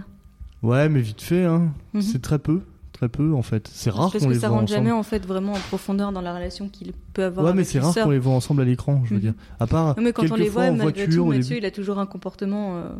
Ouais, 0.62 0.88
mais 0.88 1.00
vite 1.00 1.20
fait, 1.22 1.44
hein. 1.44 1.72
Mhm. 1.92 2.02
C'est 2.02 2.22
très 2.22 2.38
peu. 2.38 2.60
Très 3.00 3.08
peu, 3.08 3.32
en 3.34 3.40
fait. 3.40 3.66
C'est 3.72 3.88
rare 3.88 4.12
Parce 4.12 4.22
qu'on 4.22 4.28
que 4.28 4.34
les 4.34 4.40
ça 4.40 4.48
voit 4.48 4.58
rentre 4.58 4.70
ensemble. 4.72 4.86
jamais 4.86 4.92
en 4.92 5.02
fait 5.02 5.24
vraiment 5.24 5.52
en 5.54 5.58
profondeur 5.68 6.12
dans 6.12 6.20
la 6.20 6.34
relation 6.34 6.68
qu'il 6.68 6.92
peut 7.14 7.24
avoir 7.24 7.46
Ouais, 7.46 7.54
mais 7.54 7.64
c'est 7.64 7.78
rare 7.78 7.94
qu'on 7.94 8.10
les 8.10 8.18
voit 8.18 8.34
ensemble 8.34 8.60
à 8.60 8.64
l'écran, 8.66 9.00
je 9.04 9.10
veux 9.10 9.16
Mhm. 9.16 9.20
dire. 9.22 9.32
À 9.58 9.66
part 9.66 9.96
Non, 9.96 10.02
mais 10.02 10.12
quand 10.12 10.30
on 10.30 10.34
les 10.34 10.50
voit, 10.50 10.70
malgré 10.70 10.82
voiture 11.06 11.08
tout, 11.24 11.24
Mathieu, 11.24 11.56
il 11.56 11.64
a 11.64 11.70
toujours 11.70 11.98
un 11.98 12.04
comportement 12.04 12.76
euh, 12.76 12.90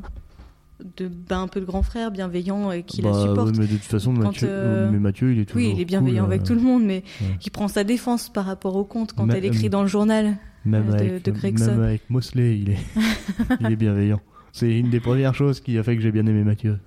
de 0.97 1.07
bah, 1.09 1.37
un 1.37 1.49
peu 1.49 1.61
de 1.61 1.67
grand 1.67 1.83
frère, 1.83 2.11
bienveillant 2.11 2.73
et 2.73 2.83
qui 2.83 3.03
Bah, 3.03 3.11
la 3.13 3.21
supporte. 3.21 3.49
ouais, 3.51 3.59
mais 3.59 3.67
de 3.67 3.73
toute 3.75 3.83
façon, 3.83 4.15
Quand, 4.15 4.21
Mathieu, 4.23 4.49
euh, 4.51 4.89
mais 4.91 4.99
Mathieu, 4.99 5.33
il 5.35 5.41
est 5.41 5.45
toujours 5.45 5.61
oui, 5.69 5.73
il 5.77 5.81
est 5.83 5.85
bienveillant 5.85 6.25
cool, 6.25 6.33
avec 6.33 6.43
euh, 6.43 6.47
tout 6.47 6.55
le 6.55 6.63
monde, 6.63 6.83
mais 6.85 7.05
ouais. 7.21 7.27
il 7.45 7.51
prend 7.51 7.69
sa 7.69 7.85
défense 7.85 8.31
par 8.31 8.47
rapport 8.47 8.77
au 8.77 8.85
compte 8.85 9.13
quand 9.13 9.27
Ma- 9.27 9.37
elle 9.37 9.45
écrit 9.45 9.67
euh, 9.67 9.69
dans 9.71 9.83
le 9.83 9.89
journal. 9.89 10.39
Même, 10.65 10.87
de- 10.87 10.93
avec, 10.95 11.25
de 11.27 11.31
Gregson. 11.31 11.67
même 11.73 11.83
avec 11.83 12.09
Mosley, 12.09 12.59
il 12.59 12.71
est, 12.71 12.79
il 13.61 13.67
est 13.71 13.77
bienveillant. 13.77 14.21
C'est 14.53 14.71
une 14.79 14.89
des 14.89 15.01
premières 15.01 15.35
choses 15.35 15.61
qui 15.61 15.77
a 15.77 15.83
fait 15.83 15.95
que 15.95 16.01
j'ai 16.03 16.11
bien 16.11 16.25
aimé 16.27 16.43
Mathieu. 16.43 16.79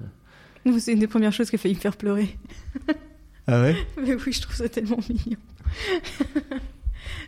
C'est 0.80 0.94
une 0.94 1.00
des 1.00 1.08
premières 1.08 1.34
choses 1.34 1.50
qui 1.50 1.56
a 1.56 1.60
failli 1.60 1.76
me 1.76 1.80
faire 1.80 1.96
pleurer. 1.98 2.38
Ah 3.48 3.62
ouais? 3.62 3.76
Mais 4.02 4.14
oui, 4.16 4.32
je 4.34 4.42
trouve 4.42 4.56
ça 4.56 4.70
tellement 4.70 5.00
mignon. 5.10 5.38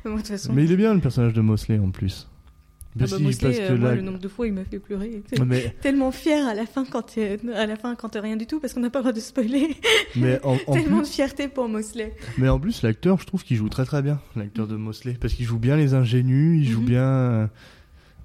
Bon, 0.04 0.18
façon, 0.20 0.54
Mais 0.54 0.64
il 0.66 0.72
est 0.72 0.78
bien 0.78 0.94
le 0.94 1.00
personnage 1.02 1.34
de 1.34 1.42
Mosley 1.42 1.80
en 1.80 1.90
plus. 1.90 2.28
ah 2.30 3.00
bah, 3.00 3.06
que- 3.08 3.24
Mosley, 3.24 3.50
parce 3.50 3.58
que 3.58 3.74
euh, 3.74 3.78
moi, 3.78 3.90
là- 3.90 3.96
le 3.96 4.02
nombre 4.02 4.20
de 4.20 4.28
fois 4.28 4.46
il 4.48 4.54
m'a 4.54 4.64
fait 4.64 4.78
pleurer. 4.80 5.24
mais, 5.46 5.76
Tellement 5.82 6.12
fière 6.12 6.48
à 6.48 6.54
la 6.54 6.66
fin 6.66 6.86
quand 6.86 7.18
euh, 7.18 7.38
à 7.56 7.66
la 7.66 7.76
fin 7.76 7.96
quand 7.96 8.16
rien 8.16 8.36
du 8.38 8.46
tout 8.46 8.60
parce 8.60 8.74
qu'on 8.74 8.80
n'a 8.82 8.90
pas 8.92 9.00
le 9.00 9.04
droit 9.04 9.14
de 9.14 9.20
spoiler. 9.20 9.76
mais 10.16 10.40
en, 10.44 10.58
en 10.68 10.74
Tellement 10.74 11.00
plus, 11.00 11.10
de 11.10 11.14
fierté 11.14 11.48
pour 11.48 11.68
Mosley. 11.68 12.14
mais 12.38 12.48
en 12.50 12.60
plus, 12.60 12.84
l'acteur, 12.84 13.20
je 13.20 13.26
trouve 13.26 13.44
qu'il 13.44 13.58
joue 13.58 13.68
très 13.70 13.86
très 13.86 14.02
bien, 14.02 14.22
l'acteur 14.36 14.68
de 14.68 14.76
Mosley, 14.76 15.18
parce 15.20 15.34
qu'il 15.34 15.46
joue 15.46 15.60
bien 15.60 15.76
les 15.76 15.94
ingénus, 15.96 16.62
il 16.66 16.72
joue 16.72 16.82
Mhm. 16.82 16.86
bien, 16.86 17.04
euh, 17.04 17.48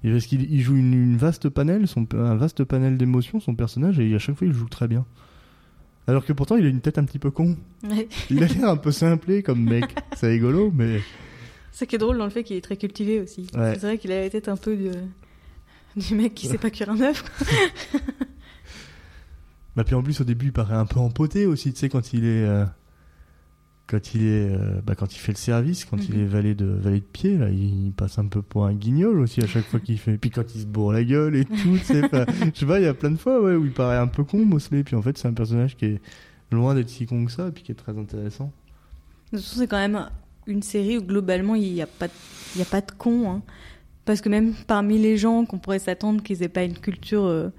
parce 0.03 0.27
qu'il 0.27 0.51
il 0.51 0.63
joue 0.63 0.77
une, 0.77 0.95
une 0.95 1.17
vaste 1.17 1.49
panel, 1.49 1.87
son, 1.87 2.07
un 2.15 2.37
vaste 2.37 2.65
panel 2.65 2.97
d'émotions, 2.97 3.41
son 3.41 3.55
personnage, 3.55 4.01
et 4.01 4.15
à 4.15 4.19
chaque 4.19 4.37
fois 4.37 4.47
il 4.47 4.53
joue 4.53 4.69
très 4.69 4.89
bien. 4.89 5.05
Alors 6.07 6.25
que 6.25 6.33
pourtant, 6.33 6.57
il 6.57 6.65
a 6.65 6.69
une 6.69 6.81
tête 6.81 6.99
un 6.99 7.05
petit 7.05 7.19
peu 7.19 7.31
con. 7.31 7.57
Ouais. 7.85 8.09
Il 8.31 8.43
a 8.43 8.47
l'air 8.47 8.69
un 8.69 8.77
peu 8.77 8.91
simplé 8.91 9.43
comme 9.43 9.63
mec. 9.63 9.85
C'est 10.17 10.29
rigolo, 10.29 10.73
mais 10.75 11.01
C'est 11.71 11.87
qui 11.87 11.97
est 11.97 11.99
drôle 11.99 12.19
dans 12.19 12.25
le 12.25 12.31
fait 12.31 12.43
qu'il 12.43 12.57
est 12.57 12.63
très 12.63 12.77
cultivé 12.77 13.21
aussi. 13.21 13.47
Ouais. 13.55 13.75
C'est 13.75 13.83
vrai 13.83 13.99
qu'il 13.99 14.11
a 14.11 14.21
la 14.23 14.31
tête 14.31 14.49
un 14.49 14.57
peu 14.57 14.77
du, 14.77 14.91
du 15.97 16.15
mec 16.15 16.35
qui 16.35 16.47
sait 16.47 16.59
pas 16.59 16.71
cuire 16.71 16.91
un 16.91 17.01
œuf. 17.01 17.25
Bah 19.77 19.85
puis 19.85 19.95
en 19.95 20.03
plus 20.03 20.21
au 20.21 20.25
début 20.25 20.47
il 20.47 20.53
paraît 20.53 20.75
un 20.75 20.85
peu 20.85 20.99
empoté 20.99 21.47
aussi, 21.47 21.73
tu 21.73 21.79
sais 21.79 21.89
quand 21.89 22.13
il 22.13 22.25
est 22.25 22.45
euh, 22.45 22.65
quand 23.91 24.15
il 24.15 24.23
est, 24.23 24.49
euh, 24.55 24.81
bah, 24.87 24.95
quand 24.95 25.15
il 25.15 25.19
fait 25.19 25.33
le 25.33 25.37
service, 25.39 25.85
quand 25.85 25.97
il 26.09 26.15
Mhm. 26.17 26.23
est 26.23 26.27
valet 26.27 26.55
de 26.55 26.65
valet 26.67 27.01
de 27.01 27.05
pied, 27.05 27.37
là, 27.37 27.49
il, 27.51 27.87
il 27.87 27.93
passe 27.93 28.19
un 28.19 28.27
peu 28.27 28.43
pour 28.43 28.65
un 28.67 28.73
guignol 28.75 29.19
aussi 29.21 29.43
à 29.43 29.47
chaque 29.47 29.65
fois 29.67 29.81
qu'il 29.81 29.99
fait. 29.99 30.17
Puis 30.19 30.31
quand 30.31 30.55
il 30.55 30.61
se 30.61 30.67
bourre 30.67 30.93
la 30.93 31.05
gueule 31.05 31.37
et 31.37 31.45
tout, 31.45 31.77
enfin, 32.05 32.25
je 32.55 32.59
sais 32.61 32.67
pas, 32.67 32.79
il 32.81 32.85
y 32.85 32.89
a 32.89 32.95
plein 32.95 33.11
de 33.11 33.17
fois, 33.17 33.41
ouais, 33.43 33.55
où 33.55 33.65
il 33.65 33.73
paraît 33.73 33.97
un 33.99 34.07
peu 34.07 34.25
con, 34.25 34.45
Mosley. 34.45 34.85
Puis 34.85 34.95
en 34.97 35.03
fait, 35.03 35.19
c'est 35.19 35.29
un 35.29 35.33
personnage 35.35 35.77
qui 35.77 35.85
est 35.87 36.01
loin 36.53 36.75
d'être 36.75 36.89
si 36.89 37.07
con 37.07 37.25
que 37.27 37.33
ça, 37.33 37.49
et 37.49 37.51
puis 37.51 37.63
qui 37.63 37.73
est 37.73 37.77
très 37.77 37.97
intéressant. 37.99 38.53
De 39.33 39.39
toute 39.39 39.45
façon, 39.47 39.59
c'est 39.61 39.67
quand 39.69 39.79
même 39.79 40.09
une 40.47 40.63
série 40.63 40.99
où 40.99 41.03
globalement 41.03 41.55
il 41.55 41.73
n'y 41.73 41.83
a, 41.83 41.87
pas 41.87 42.09
de- 42.09 42.13
il 42.55 42.59
y 42.59 42.63
a 42.63 42.67
pas 42.67 42.81
de 42.81 42.91
cons. 42.97 43.31
hein. 43.31 43.43
Parce 44.05 44.21
que 44.21 44.29
même 44.29 44.55
parmi 44.67 44.99
les 44.99 45.17
gens 45.17 45.45
qu'on 45.45 45.59
pourrait 45.59 45.79
s'attendre 45.79 46.23
qu'ils 46.23 46.43
aient 46.43 46.49
pas 46.49 46.65
une 46.65 46.79
culture 46.79 47.25
euh, 47.25 47.51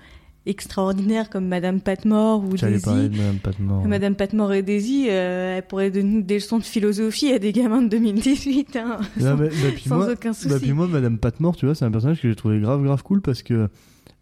extraordinaire 0.46 1.30
comme 1.30 1.48
Madame 1.48 1.82
Patmore 1.82 2.44
ou 2.44 2.58
J'allais 2.58 2.80
parler 2.80 3.08
Daisy. 3.10 3.18
de 3.18 3.22
Madame 3.22 3.38
Patmore. 3.40 3.88
Madame 3.88 4.16
Patmore 4.16 4.54
et 4.54 4.64
Daisy, 4.64 5.08
euh, 5.10 5.58
elles 5.58 5.68
pourraient 5.68 5.92
donner 5.92 6.22
des 6.24 6.36
leçons 6.36 6.58
de 6.58 6.64
philosophie 6.64 7.32
à 7.32 7.40
des 7.40 7.52
gamins 7.52 7.82
de 7.82 7.88
2018. 7.90 8.76
Hein, 8.76 8.98
Non, 9.20 9.24
sans, 9.26 9.38
mais- 9.38 9.50
bah, 9.50 9.54
puis 9.76 9.84
sans 9.90 9.98
moi, 9.98 10.12
aucun 10.12 10.30
Bah, 10.30 10.34
souci. 10.36 10.60
puis 10.60 10.74
moi, 10.74 10.88
Madame 10.88 11.18
Patmore, 11.20 11.56
tu 11.56 11.66
vois, 11.66 11.76
c'est 11.76 11.86
un 11.86 11.92
personnage 11.92 12.22
que 12.22 12.28
j'ai 12.30 12.36
trouvé 12.36 12.60
grave, 12.60 12.84
grave 12.84 13.04
cool 13.04 13.22
parce 13.22 13.44
que 13.44 13.70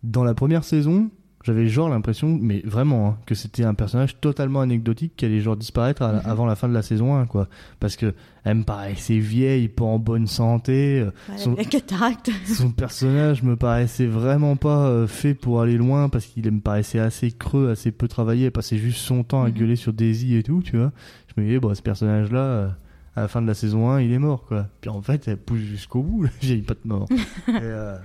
dans 0.04 0.24
la 0.24 0.34
première 0.34 0.64
saison, 0.64 1.10
j'avais 1.44 1.68
genre 1.68 1.90
l'impression, 1.90 2.38
mais 2.42 2.62
vraiment, 2.66 3.08
hein, 3.10 3.18
que 3.26 3.34
c'était 3.36 3.64
un 3.64 3.74
personnage 3.74 4.20
totalement 4.20 4.60
anecdotique 4.62 5.14
qui 5.16 5.26
allait 5.26 5.40
genre 5.40 5.56
disparaître 5.56 6.02
à 6.02 6.14
Mhm. 6.14 6.22
avant 6.26 6.46
la 6.46 6.56
fin 6.56 6.68
de 6.68 6.74
la 6.74 6.82
saison 6.82 7.16
1, 7.16 7.26
quoi. 7.28 7.48
Parce 7.80 7.96
que 7.96 8.14
elle 8.44 8.58
me 8.58 8.64
paraissait 8.64 9.20
vieille, 9.20 9.68
pas 9.70 9.86
en 9.86 10.00
bonne 10.00 10.28
santé. 10.28 11.00
euh, 11.02 11.12
Voilà, 11.28 11.42
son-. 11.42 11.56
Son 12.56 12.72
personnage 12.72 13.44
me 13.44 13.56
paraissait 13.56 14.06
vraiment 14.08 14.56
pas 14.56 14.88
euh, 14.88 15.08
fait 15.08 15.34
pour 15.34 15.62
aller 15.62 15.78
loin 15.78 16.10
parce 16.10 16.26
qu'il 16.26 16.50
me 16.52 16.60
paraissait 16.62 17.00
assez 17.00 17.32
creux, 17.32 17.70
assez 17.70 17.92
peu 17.92 18.08
travaillé. 18.08 18.46
Elle 18.48 18.52
passait 18.52 18.78
juste 18.78 19.00
son 19.00 19.24
temps 19.24 19.44
à 19.44 19.48
Mhm. 19.50 19.54
gueuler 19.56 19.76
sur 19.76 19.94
Daisy 19.94 20.36
et 20.36 20.44
tout, 20.44 20.62
tu 20.64 20.78
vois. 20.78 20.92
Je 21.36 21.42
me 21.42 21.46
disais, 21.48 21.60
bon, 21.60 21.74
ce 21.74 21.82
personnage-là, 21.82 22.40
euh, 22.40 22.70
à 23.16 23.22
la 23.22 23.28
fin 23.28 23.42
de 23.42 23.48
la 23.48 23.54
saison 23.54 23.90
1, 23.90 24.02
il 24.02 24.12
est 24.14 24.20
mort, 24.20 24.46
quoi. 24.46 24.68
Puis 24.82 24.90
en 24.90 25.02
fait, 25.02 25.28
elle 25.28 25.38
pousse 25.38 25.60
jusqu'au 25.60 26.02
bout, 26.04 26.28
vieille 26.42 26.62
pas 26.62 26.74
de 26.76 26.88
mort. 26.88 27.08
et, 27.48 27.52
euh, 27.62 27.96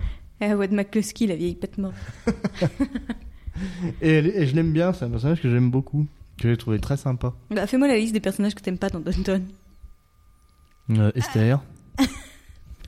Ah, 0.50 0.56
Wade 0.56 0.72
McCluskey, 0.72 1.26
la 1.26 1.36
vieille 1.36 1.56
et 4.02 4.08
elle 4.10 4.26
est- 4.26 4.42
et 4.42 4.46
je 4.46 4.54
l'aime 4.54 4.72
bien, 4.72 4.92
c'est 4.92 5.04
un 5.04 5.10
personnage 5.10 5.40
que 5.40 5.50
j'aime 5.50 5.70
beaucoup, 5.70 6.06
que 6.38 6.48
j'ai 6.50 6.56
trouvé 6.56 6.78
très 6.80 6.96
sympa. 6.96 7.32
Bah, 7.50 7.66
fais-moi 7.66 7.88
la 7.88 7.96
liste 7.96 8.12
des 8.12 8.20
personnages 8.20 8.54
que 8.54 8.62
t'aimes 8.62 8.78
pas 8.78 8.90
dans 8.90 9.00
Downton. 9.00 9.44
Euh, 10.90 11.12
Esther, 11.14 11.62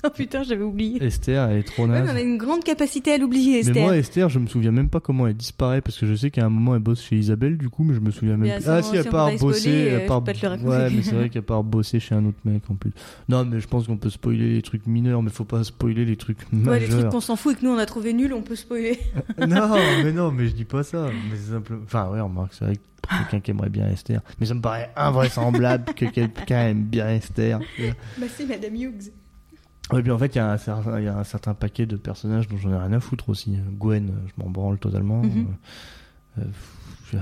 Oh 0.04 0.10
putain, 0.10 0.42
j'avais 0.42 0.62
oublié. 0.62 1.02
Esther, 1.02 1.48
elle 1.50 1.58
est 1.58 1.62
trop 1.62 1.82
Ouais, 1.84 1.88
naze. 1.88 2.04
mais 2.06 2.12
on 2.12 2.16
a 2.16 2.20
une 2.20 2.36
grande 2.38 2.62
capacité 2.62 3.12
à 3.12 3.18
l'oublier, 3.18 3.54
Mais 3.54 3.58
Esther. 3.60 3.82
moi, 3.82 3.96
Esther, 3.96 4.28
je 4.28 4.38
me 4.38 4.46
souviens 4.46 4.70
même 4.70 4.88
pas 4.88 5.00
comment 5.00 5.26
elle 5.26 5.34
disparaît 5.34 5.80
parce 5.80 5.98
que 5.98 6.06
je 6.06 6.14
sais 6.14 6.30
qu'à 6.30 6.44
un 6.44 6.48
moment 6.48 6.74
elle 6.74 6.82
bosse 6.82 7.02
chez 7.02 7.16
Isabelle, 7.16 7.56
du 7.58 7.68
coup, 7.70 7.82
mais 7.82 7.94
je 7.94 8.00
me 8.00 8.10
souviens 8.10 8.36
même 8.36 8.48
Mais 8.48 8.54
plus. 8.56 8.64
ce 8.64 8.70
Ah, 8.70 8.82
si, 8.82 8.98
on 8.98 9.04
part 9.10 9.34
bosser, 9.38 9.90
je 10.02 10.06
part. 10.06 10.20
peux 10.22 10.32
pas 10.32 10.38
te 10.38 10.42
le 10.46 10.48
raconter. 10.52 10.68
Ouais, 10.68 10.90
mais 10.90 11.02
c'est 11.02 11.14
vrai 11.14 11.28
qu'à 11.30 11.42
part 11.42 11.64
bosser 11.64 11.98
chez 12.00 12.14
un 12.14 12.24
autre 12.26 12.38
mec 12.44 12.62
en 12.70 12.74
plus. 12.74 12.92
Non, 13.28 13.44
mais 13.44 13.58
je 13.60 13.66
pense 13.66 13.86
qu'on 13.86 13.96
peut 13.96 14.10
spoiler 14.10 14.54
les 14.54 14.62
trucs 14.62 14.86
mineurs, 14.86 15.22
mais 15.22 15.30
faut 15.30 15.44
pas 15.44 15.64
spoiler 15.64 16.04
les 16.04 16.16
trucs 16.16 16.38
Ouais, 16.52 16.58
majeurs. 16.58 16.80
les 16.80 16.88
trucs 16.88 17.08
qu'on 17.10 17.20
s'en 17.20 17.36
fout 17.36 17.54
et 17.56 17.60
que 17.60 17.64
nous 17.64 17.72
on 17.72 17.78
a 17.78 17.86
trouvé 17.86 18.12
nul, 18.12 18.32
on 18.34 18.42
peut 18.42 18.56
spoiler. 18.56 18.98
non, 19.48 19.74
mais 20.04 20.12
non, 20.12 20.30
mais 20.30 20.46
je 20.46 20.52
dis 20.54 20.64
pas 20.64 20.82
ça. 20.82 21.08
Mais 21.30 21.36
c'est 21.36 21.52
simplement. 21.52 21.82
Enfin, 21.84 22.10
ouais, 22.10 22.20
remarque, 22.20 22.52
c'est 22.54 22.64
vrai 22.66 22.76
que 22.76 22.80
quelqu'un 23.30 23.40
qui 23.40 23.50
aimerait 23.52 23.70
bien 23.70 23.88
Esther. 23.88 24.20
Mais 24.40 24.46
ça 24.46 24.54
me 24.54 24.60
paraît 24.60 24.90
invraisemblable 24.96 25.94
que 25.94 26.04
quelqu'un 26.06 26.68
aime 26.68 26.82
bien 26.84 27.08
Esther. 27.08 27.60
Bah 28.18 28.26
c'est 28.36 28.46
Madame 28.46 28.74
Hughes. 28.74 29.10
Ouais, 29.92 30.02
puis 30.02 30.10
en 30.10 30.18
fait, 30.18 30.34
il 30.34 30.38
y, 30.38 30.40
a 30.40 30.50
un 30.50 30.56
certain- 30.56 30.98
il 30.98 31.04
y 31.04 31.08
a 31.08 31.16
un 31.16 31.22
certain 31.24 31.54
paquet 31.54 31.86
de 31.86 31.96
personnages 31.96 32.48
dont 32.48 32.56
j'en 32.56 32.72
ai 32.72 32.76
rien 32.76 32.92
à 32.92 33.00
foutre 33.00 33.28
aussi. 33.28 33.56
Gwen, 33.78 34.10
je 34.26 34.42
m'en 34.42 34.50
branle 34.50 34.78
totalement. 34.78 35.22
Mhm. 35.22 35.46
Euh, 36.38 36.42
euh, 37.14 37.18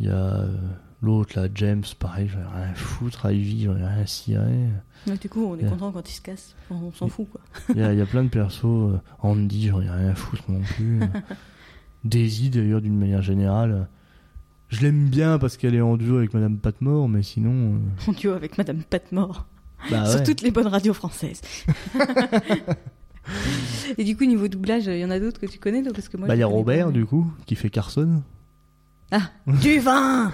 Il 0.00 0.06
y 0.06 0.10
a 0.10 0.14
euh, 0.14 0.56
l'autre, 1.02 1.40
là, 1.40 1.48
James, 1.54 1.82
pareil, 1.98 2.28
j'en 2.28 2.40
ai 2.40 2.42
rien 2.62 2.70
à 2.72 2.74
foutre. 2.74 3.30
Ivy, 3.30 3.64
j'en 3.64 3.76
ai 3.76 3.84
rien 3.86 3.98
à 4.00 4.06
cirer. 4.06 4.66
Ouais, 5.06 5.16
du 5.16 5.28
coup, 5.28 5.44
on 5.44 5.56
est 5.56 5.68
content 5.68 5.92
quand 5.92 6.08
il 6.08 6.12
se 6.14 6.20
casse. 6.20 6.54
On, 6.70 6.74
on 6.76 6.92
s'en 6.92 7.06
fout 7.08 7.28
quoi. 7.30 7.40
Il 7.70 7.76
y, 7.80 7.82
a, 7.82 7.92
il 7.92 7.98
y 7.98 8.02
a 8.02 8.06
plein 8.06 8.24
de 8.24 8.28
persos. 8.28 8.64
euh, 8.64 9.00
Andy, 9.20 9.68
j'en 9.68 9.80
ai 9.80 9.88
rien 9.90 10.08
à 10.10 10.14
foutre 10.14 10.42
non 10.50 10.60
plus. 10.60 11.00
Daisy, 12.04 12.50
d'ailleurs, 12.50 12.80
d'une 12.80 12.98
manière 12.98 13.22
générale. 13.22 13.88
Je 14.68 14.82
l'aime 14.82 15.08
bien 15.08 15.38
parce 15.38 15.56
qu'elle 15.56 15.74
est 15.74 15.80
en 15.80 15.96
duo 15.96 16.18
avec 16.18 16.34
Madame 16.34 16.58
Patmore, 16.58 17.08
mais 17.08 17.22
sinon. 17.22 17.80
Mon 18.06 18.12
duo 18.12 18.32
avec 18.32 18.58
Madame 18.58 18.82
Patmore. 18.82 19.46
Bah 19.90 20.06
Sur 20.10 20.20
ouais. 20.20 20.24
toutes 20.24 20.42
les 20.42 20.50
bonnes 20.50 20.66
radios 20.66 20.94
françaises. 20.94 21.40
et 23.98 24.04
du 24.04 24.16
coup, 24.16 24.24
niveau 24.24 24.48
doublage, 24.48 24.86
il 24.86 24.98
y 24.98 25.04
en 25.04 25.10
a 25.10 25.18
d'autres 25.20 25.40
que 25.40 25.46
tu 25.46 25.58
connais 25.58 25.82
parce 25.82 26.08
que 26.08 26.16
moi. 26.16 26.28
Bah, 26.28 26.34
il 26.36 26.40
y 26.40 26.42
a 26.42 26.46
Robert, 26.46 26.86
pas. 26.86 26.92
du 26.92 27.04
coup, 27.06 27.26
qui 27.46 27.54
fait 27.54 27.70
Carson. 27.70 28.22
Ah, 29.10 29.30
du 29.46 29.78
vin 29.78 30.30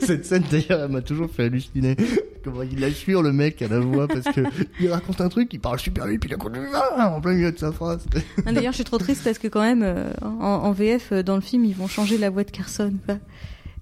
Cette 0.00 0.26
scène 0.26 0.44
d'ailleurs 0.50 0.82
elle 0.84 0.92
m'a 0.92 1.00
toujours 1.00 1.30
fait 1.30 1.44
halluciner 1.44 1.96
comment 2.44 2.62
il 2.62 2.84
assure 2.84 3.22
le 3.22 3.32
mec 3.32 3.62
à 3.62 3.68
la 3.68 3.80
voix 3.80 4.06
parce 4.06 4.24
que 4.34 4.42
il 4.80 4.90
raconte 4.92 5.20
un 5.22 5.28
truc, 5.30 5.52
il 5.52 5.60
parle 5.60 5.78
super 5.80 6.06
vite 6.06 6.20
puis 6.20 6.28
il 6.30 6.34
raconte 6.34 6.52
du 6.52 6.60
vin 6.60 7.06
en 7.06 7.20
plein 7.22 7.32
milieu 7.32 7.50
de 7.52 7.58
sa 7.58 7.72
phrase. 7.72 8.04
Ah, 8.46 8.52
D'ailleurs, 8.52 8.72
je 8.72 8.76
suis 8.76 8.84
trop 8.84 8.98
triste 8.98 9.24
parce 9.24 9.38
que 9.38 9.48
quand 9.48 9.62
même, 9.62 9.82
euh, 9.82 10.10
en, 10.22 10.28
en 10.36 10.72
VF, 10.72 11.12
euh, 11.12 11.22
dans 11.22 11.34
le 11.36 11.40
film, 11.40 11.64
ils 11.64 11.74
vont 11.74 11.88
changer 11.88 12.18
la 12.18 12.28
voix 12.30 12.44
de 12.44 12.50
Carson. 12.50 12.92
quoi. 13.06 13.16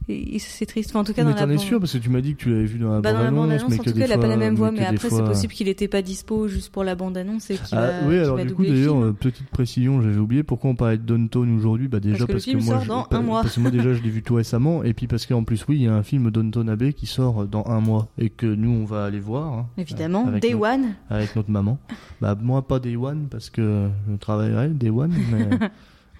Et, 0.09 0.37
et 0.37 0.39
c'est 0.39 0.67
triste. 0.67 0.91
Enfin, 0.91 1.01
en 1.01 1.05
tout 1.05 1.13
cas, 1.13 1.25
mais 1.25 1.31
dans 1.33 1.37
la 1.37 1.43
t'en 1.47 1.51
es 1.51 1.57
bande- 1.57 1.65
sûr 1.65 1.81
parce 1.81 1.93
que 1.93 1.99
tu 1.99 2.11
m'as 2.11 2.21
dit 2.21 2.35
que 2.37 2.43
tu 2.43 2.51
l'avais 2.51 2.65
vu 2.67 2.79
dans 2.79 2.93
la 2.93 3.01
Bah, 3.01 3.13
dans 3.13 3.19
la 3.19 3.25
bande-annonce, 3.33 3.41
bande-annonce, 3.49 3.71
mais 3.71 3.81
en 3.81 3.83
tout 3.93 3.99
cas, 3.99 4.05
elle 4.05 4.13
a 4.13 4.19
pas 4.19 4.29
la 4.29 4.37
même 4.37 4.55
voix, 4.55 4.71
que 4.71 4.77
mais 4.77 4.85
après, 4.87 4.99
c'est 4.99 5.09
fois- 5.09 5.25
possible 5.25 5.53
qu'il 5.53 5.67
était 5.67 5.89
pas 5.89 6.01
dispo 6.01 6.47
juste 6.47 6.71
pour 6.73 6.85
la 6.85 6.95
bande-annonce 6.95 7.51
et 7.51 7.57
qu'il 7.57 7.77
Ah, 7.77 7.91
oui, 8.07 8.17
alors 8.19 8.37
du 8.39 8.55
coup, 8.55 8.65
d'ailleurs, 8.65 9.03
euh, 9.03 9.13
petite 9.13 9.49
précision, 9.49 10.01
j'avais 10.03 10.19
oublié 10.19 10.45
pourquoi 10.45 10.71
on 10.71 10.77
parlait 10.77 10.99
de 10.99 11.03
Downton 11.03 11.57
aujourd'hui. 11.57 11.89
Bah 11.89 11.99
déjà 11.99 12.19
Parce 12.19 12.27
que 12.27 12.33
le 12.33 12.35
parce 12.35 12.45
que, 12.45 12.51
film 12.53 12.65
moi, 12.65 12.81
je- 12.85 12.89
dans 12.89 13.07
un 13.11 13.21
mois. 13.23 13.43
parce 13.43 13.57
que 13.57 13.61
moi 13.61 13.71
déjà 13.73 13.95
je 13.95 14.03
l'ai 14.03 14.11
vu 14.11 14.23
tout 14.23 14.35
récemment, 14.37 14.85
et 14.85 14.95
puis 14.95 15.09
parce 15.09 15.27
qu'en 15.27 15.43
plus 15.43 15.67
oui, 15.69 15.77
il 15.79 15.83
y 15.83 15.89
a 15.89 15.95
un 15.95 16.05
film 16.05 16.31
Downton 16.31 16.69
Abbey 16.69 16.93
qui 16.93 17.07
sort 17.07 17.45
dans 17.47 17.65
un 17.67 17.81
mois 17.81 18.07
et 18.17 18.31
que 18.31 18.47
nous 18.47 18.71
on 18.71 18.85
va 18.85 19.07
aller 19.07 19.19
voir. 19.19 19.53
hein, 19.53 19.67
Évidemment, 19.77 20.25
Day 20.41 20.53
notre- 20.53 20.73
One. 20.73 20.95
avec 21.11 21.35
notre 21.35 21.51
maman. 21.51 21.79
Bah 22.21 22.37
moi 22.41 22.67
pas 22.67 22.79
Day 22.79 22.95
One 22.95 23.27
parce 23.29 23.51
que 23.51 23.89
je 24.09 24.15
travaillerai 24.19 24.69
Day 24.69 24.91
One, 24.91 25.13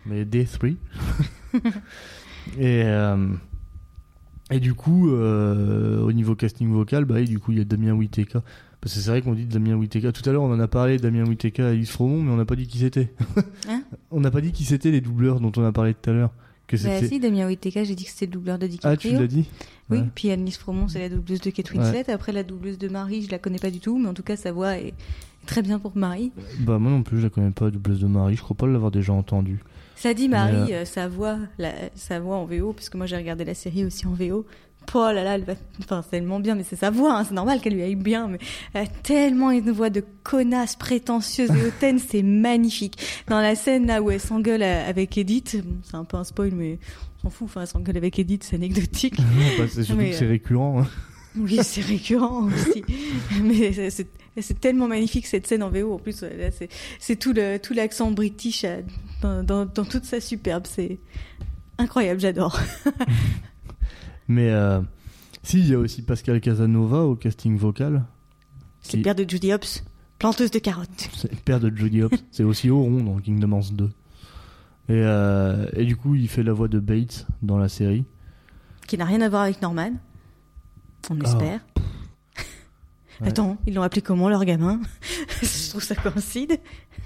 mais, 0.07 0.25
Day 0.25 0.45
3. 0.45 0.71
et 2.59 2.83
euh, 2.85 3.17
et 4.51 4.61
du 4.61 4.75
coup, 4.75 5.11
euh, 5.11 6.01
au 6.03 6.13
niveau 6.13 6.35
casting 6.37 6.71
vocal, 6.73 7.05
bah 7.05 7.21
et 7.21 7.25
du 7.25 7.39
coup 7.39 7.53
il 7.53 7.59
y 7.59 7.61
a 7.61 7.65
Damien 7.65 7.93
Witeka. 7.95 8.43
Parce 8.81 8.95
que 8.95 9.01
c'est 9.01 9.11
vrai 9.11 9.23
qu'on 9.23 9.35
dit 9.35 9.47
Damien 9.47 9.75
Witeka. 9.75 10.13
Tout 10.13 10.29
à 10.29 10.33
l'heure 10.33 10.43
on 10.43 10.53
en 10.53 10.61
a 10.61 10.69
parlé 10.69 10.99
Damien 10.99 11.25
Witeka 11.25 11.63
et 11.65 11.67
Alice 11.73 11.91
Fromont, 11.91 12.23
mais 12.23 12.31
on 12.31 12.37
n'a 12.37 12.45
pas 12.45 12.55
dit 12.57 12.67
qui 12.67 12.79
c'était. 12.79 13.13
Hein 13.69 13.83
on 14.11 14.21
n'a 14.21 14.31
pas 14.31 14.41
dit 14.41 14.53
qui 14.53 14.65
c'était 14.65 14.91
les 14.91 15.01
doubleurs 15.01 15.41
dont 15.41 15.53
on 15.57 15.65
a 15.65 15.73
parlé 15.73 15.95
tout 15.95 16.11
à 16.11 16.13
l'heure. 16.13 16.31
Que 16.69 16.77
Bah, 16.77 17.01
si, 17.07 17.21
Damien 17.21 17.47
Whittaker, 17.47 17.85
j'ai 17.85 17.95
dit 17.95 18.05
que 18.05 18.11
c'était 18.11 18.27
le 18.27 18.33
doubleur 18.33 18.59
de 18.59 18.67
ah 18.67 18.69
tu 18.97 19.09
DiCaprio. 19.09 19.21
l'as 19.21 19.27
dit. 19.27 19.49
Oui, 19.89 19.99
Ouais. 19.99 20.05
puis 20.15 20.31
Annelise 20.33 20.57
Fromont, 20.57 20.89
c'est 20.89 20.99
la 20.99 21.09
doubleuse 21.09 21.41
de 21.41 21.51
Kate 21.51 21.71
Winslet. 21.73 22.11
Après, 22.11 22.33
la 22.33 22.43
doubleuse 22.43 22.77
de 22.77 22.89
Marie, 22.89 23.23
je 23.23 23.31
la 23.31 23.39
connais 23.39 23.59
pas 23.61 23.71
du 23.71 23.79
tout, 23.79 23.99
mais 23.99 24.09
en 24.09 24.15
tout 24.15 24.25
cas, 24.25 24.35
sa 24.37 24.51
voix 24.51 24.77
est 24.77 24.93
très 25.47 25.63
bien 25.63 25.79
pour 25.79 25.97
Marie. 25.97 26.33
Bah 26.61 26.79
moi 26.81 26.91
non 26.91 27.05
plus, 27.05 27.19
je 27.19 27.25
la 27.25 27.31
connais 27.31 27.53
pas, 27.53 27.71
doubleuse 27.71 28.01
de 28.01 28.07
Marie. 28.09 28.35
Je 28.35 28.43
crois 28.43 28.57
pas 28.57 28.67
l'avoir 28.67 28.91
déjà 28.91 29.13
entendue. 29.13 29.61
Ça 29.97 30.15
dit 30.15 30.29
Marie, 30.29 30.75
euh, 30.75 30.85
sa 30.85 31.09
voix, 31.09 31.39
la- 31.59 31.73
sa 31.95 32.21
voix 32.21 32.37
en 32.37 32.45
VO, 32.45 32.73
parce 32.73 32.89
que 32.89 32.97
moi 32.97 33.07
j'ai 33.07 33.17
regardé 33.17 33.45
la 33.45 33.55
série 33.55 33.85
aussi 33.85 34.07
en 34.07 34.13
VO. 34.13 34.47
Oh 34.95 34.99
là 35.13 35.25
là, 35.25 35.35
elle 35.35 35.43
va, 35.43 35.55
enfin 35.81 36.01
c'est 36.05 36.11
tellement 36.11 36.39
bien, 36.39 36.55
mais 36.55 36.63
c'est 36.63 36.77
sa 36.77 36.91
voix, 36.91 37.19
hein, 37.19 37.25
c'est 37.25 37.35
normal 37.35 37.61
qu'elle 37.61 37.75
lui 37.75 37.83
aille 37.83 37.97
bien, 37.97 38.29
mais 38.29 38.39
elle 38.73 38.85
a 38.85 38.87
tellement 38.87 39.51
une 39.51 39.73
voix 39.73 39.91
de 39.91 40.05
connasse 40.23 40.77
prétentieuse 40.77 41.51
et 41.51 41.67
hautaine, 41.67 41.99
c'est 41.99 42.23
magnifique. 42.23 42.97
Dans 43.27 43.41
la 43.41 43.57
scène 43.57 43.87
là 43.89 44.01
où 44.01 44.13
elle 44.13 44.21
s'engueule 44.21 44.63
euh, 44.63 44.89
avec 44.89 45.19
Edith, 45.19 45.61
bon, 45.65 45.77
c'est 45.83 45.97
un 45.97 46.05
peu 46.05 46.17
un 46.19 46.23
spoil, 46.25 46.53
mais 46.53 46.79
on 47.19 47.23
s'en 47.25 47.31
fout, 47.31 47.49
enfin 47.49 47.63
elle 47.63 47.67
s'engueule 47.67 47.97
avec 47.97 48.17
Edith, 48.21 48.45
c'est 48.45 48.55
anecdotique. 48.57 49.19
Non, 49.19 49.25
bah, 49.59 49.65
c'est 49.69 49.83
c'est 50.13 50.27
récurrent. 50.27 50.83
hein. 50.83 50.87
Oui, 51.37 51.59
c'est 51.63 51.81
récurrent 51.83 52.45
aussi. 52.47 52.83
Mais 53.43 53.73
c'est- 53.91 54.61
tellement 54.61 54.89
magnifique 54.89 55.27
cette 55.27 55.47
scène 55.47 55.63
en 55.63 55.71
VO. 55.71 55.95
En 55.95 55.99
plus, 55.99 56.25
c'est 56.99 57.17
tout 57.17 57.33
l'accent 57.75 58.11
british 58.11 58.65
euh, 58.65 58.81
dans, 59.23 59.43
dans, 59.43 59.67
dans 59.67 59.85
toute 59.85 60.05
sa 60.05 60.21
superbe. 60.21 60.65
C'est 60.67 60.99
incroyable, 61.79 62.21
j'adore. 62.21 62.59
Mais 64.29 64.51
euh, 64.51 64.81
si, 65.43 65.61
il 65.61 65.69
y 65.69 65.75
a 65.75 65.79
aussi 65.79 66.03
Pascal 66.03 66.41
Casanova 66.41 67.03
au 67.03 67.15
casting 67.17 67.57
vocal. 67.57 68.05
C'est 68.81 68.97
le 68.99 69.03
père 69.03 69.15
de 69.15 69.25
Judy 69.29 69.53
Hopps, 69.53 69.85
planteuse 70.19 70.51
de 70.51 70.59
carottes. 70.59 71.09
C'est 71.15 71.31
le 71.31 71.39
père 71.39 71.61
de 71.61 71.75
Jodie 71.75 72.03
Hopps. 72.03 72.23
c'est 72.31 72.45
aussi 72.45 72.71
Oron 72.71 73.03
dans 73.03 73.19
Kingdom 73.21 73.53
Hearts 73.53 73.73
2. 73.73 73.85
Et, 73.85 73.91
euh, 74.93 75.67
et 75.75 75.85
du 75.85 75.97
coup, 75.97 76.15
il 76.15 76.29
fait 76.29 76.43
la 76.45 76.53
voix 76.53 76.69
de 76.69 76.79
Bates 76.79 77.27
dans 77.43 77.59
la 77.59 77.69
série. 77.69 78.05
Qui 78.87 78.97
n'a 78.97 79.05
rien 79.05 79.21
à 79.21 79.29
voir 79.29 79.43
avec 79.43 79.61
Norman. 79.63 79.93
On 81.11 81.17
Ah. 81.21 81.25
espère. 81.25 81.61
Ouais. 83.21 83.29
Attends, 83.29 83.57
ils 83.67 83.75
l'ont 83.75 83.83
appelé 83.83 84.03
comment 84.03 84.29
leur 84.29 84.45
gamin 84.45 84.81
Je 85.43 85.71
trouve 85.71 85.83
ça 85.83 85.95
coïncide. 85.95 86.59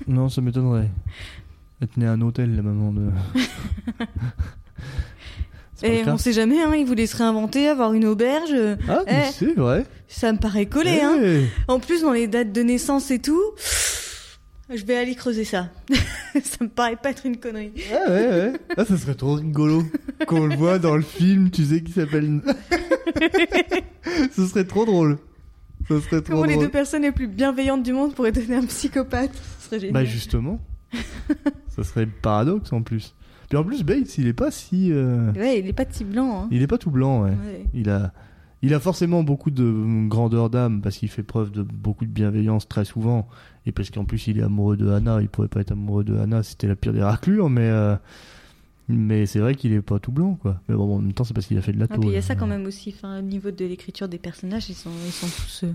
Non, 0.09 0.29
ça 0.29 0.41
m'étonnerait. 0.41 0.91
Elle 1.81 1.89
tenait 1.89 2.07
un 2.07 2.21
hôtel, 2.21 2.57
la 2.57 2.63
maman 2.63 2.93
de. 2.93 3.11
Et 5.83 6.03
cas 6.03 6.13
on 6.13 6.19
sait 6.19 6.35
jamais, 6.35 6.61
hein, 6.63 6.75
ils 6.75 6.85
voulaient 6.85 7.07
se 7.07 7.17
réinventer, 7.17 7.67
avoir 7.69 7.95
une 7.95 8.05
auberge. 8.05 8.55
Ah, 8.87 9.01
Eh. 9.07 9.31
c'est 9.33 9.55
vrai. 9.55 9.87
Ça 10.09 10.31
me 10.33 10.39
paraît 10.39 10.67
collé, 10.67 11.01
hein. 11.01 11.19
Eh. 11.23 11.47
En 11.69 11.81
plus, 11.81 12.03
dans 12.03 12.13
les 12.13 12.27
dates 12.27 12.53
de 12.53 12.61
naissance 12.63 13.11
et 13.11 13.19
tout, 13.19 13.41
Je 14.73 14.85
vais 14.85 14.97
aller 14.97 15.15
creuser 15.15 15.45
ça. 15.45 15.69
ça 16.45 16.57
me 16.65 16.69
paraît 16.69 16.97
pas 16.97 17.11
être 17.11 17.27
une 17.27 17.37
connerie. 17.39 17.73
Ah 17.93 18.11
ouais, 18.11 18.29
ouais. 18.29 18.53
Ah, 18.77 18.85
ça 18.85 18.97
serait 18.97 19.15
trop 19.15 19.35
rigolo. 19.35 19.83
Quand 20.27 20.37
on 20.41 20.47
le 20.47 20.55
voit 20.57 20.79
dans 20.79 20.97
le 20.97 21.03
film, 21.03 21.51
tu 21.51 21.65
sais, 21.65 21.83
qui 21.83 21.93
s'appelle. 21.93 22.41
Ce 24.33 24.47
serait 24.47 24.65
trop 24.65 24.85
drôle. 24.85 25.19
Ça 25.89 26.01
serait 26.01 26.21
trop 26.23 26.35
Comment 26.35 26.45
les 26.45 26.57
deux 26.57 26.69
personnes 26.69 27.03
les 27.03 27.13
plus 27.13 27.27
bienveillantes 27.27 27.83
du 27.83 27.93
monde 27.93 28.15
pourraient 28.15 28.33
donner 28.33 28.57
un 28.57 28.67
psychopathe 28.67 29.33
Ce 29.59 29.67
serait 29.67 29.81
génial. 29.81 29.95
Bah 29.95 30.05
justement. 30.05 30.61
ça 31.69 31.83
serait 31.83 32.07
paradoxe 32.07 32.73
en 32.73 32.83
plus. 32.83 33.15
Puis 33.49 33.59
en 33.59 33.65
plus, 33.65 33.83
Bates, 33.83 34.17
il 34.19 34.29
est 34.29 34.33
pas 34.33 34.53
si. 34.53 34.93
euh, 34.93 35.33
Ouais, 35.33 35.59
il 35.59 35.67
est 35.67 35.73
pas 35.73 35.85
si 35.91 36.05
blanc. 36.05 36.43
Hein. 36.45 36.49
Il 36.53 36.63
est 36.63 36.69
pas 36.69 36.79
tout 36.79 36.91
blanc, 36.91 37.23
ouais. 37.25 37.31
Ouais. 37.31 37.65
Il 37.75 37.91
a, 37.91 38.13
il 38.63 38.75
a 38.75 38.81
forcément 38.81 39.23
beaucoup 39.23 39.51
de 39.51 40.07
grandeur 40.09 40.51
d'âme 40.51 40.83
parce 40.83 40.99
qu'il 40.99 41.09
fait 41.09 41.23
preuve 41.23 41.51
de 41.51 41.63
beaucoup 41.63 42.05
de 42.05 42.11
bienveillance 42.11 42.69
très 42.69 42.85
souvent 42.85 43.27
et 43.67 43.73
parce 43.73 43.91
qu'en 43.91 44.05
plus 44.05 44.27
il 44.27 44.39
est 44.39 44.43
amoureux 44.43 44.77
de 44.77 44.89
Hannah. 44.91 45.21
Il 45.23 45.29
pourrait 45.29 45.49
pas 45.49 45.61
être 45.61 45.73
amoureux 45.73 46.05
de 46.05 46.17
Hannah, 46.17 46.43
c'était 46.43 46.67
la 46.67 46.77
pire 46.77 46.93
des 46.93 47.03
raclures, 47.03 47.49
mais 47.51 47.69
euh, 47.69 47.97
mais 48.89 49.25
c'est 49.27 49.39
vrai 49.39 49.55
qu'il 49.55 49.73
est 49.73 49.83
pas 49.83 50.01
tout 50.01 50.11
blanc, 50.11 50.35
quoi. 50.43 50.61
Mais 50.69 50.75
bon, 50.75 50.97
en 50.97 51.01
même 51.01 51.13
temps, 51.13 51.23
c'est 51.23 51.33
parce 51.33 51.47
qu'il 51.47 51.57
a 51.57 51.63
fait 51.63 51.73
de 51.73 51.79
la 51.79 51.85
Ah, 51.85 51.95
tôle. 51.95 52.01
puis 52.01 52.09
il 52.11 52.15
y 52.15 52.19
a 52.19 52.23
ça 52.23 52.35
quand 52.35 52.49
même 52.49 52.67
aussi. 52.67 52.93
Enfin, 52.97 53.21
au 53.21 53.23
niveau 53.23 53.53
de 53.53 53.65
l'écriture 53.65 54.09
des 54.09 54.19
personnages, 54.19 54.69
ils 54.69 54.75
sont, 54.75 54.91
ils 55.07 55.13
sont 55.13 55.29
tous 55.29 55.63
euh, 55.65 55.73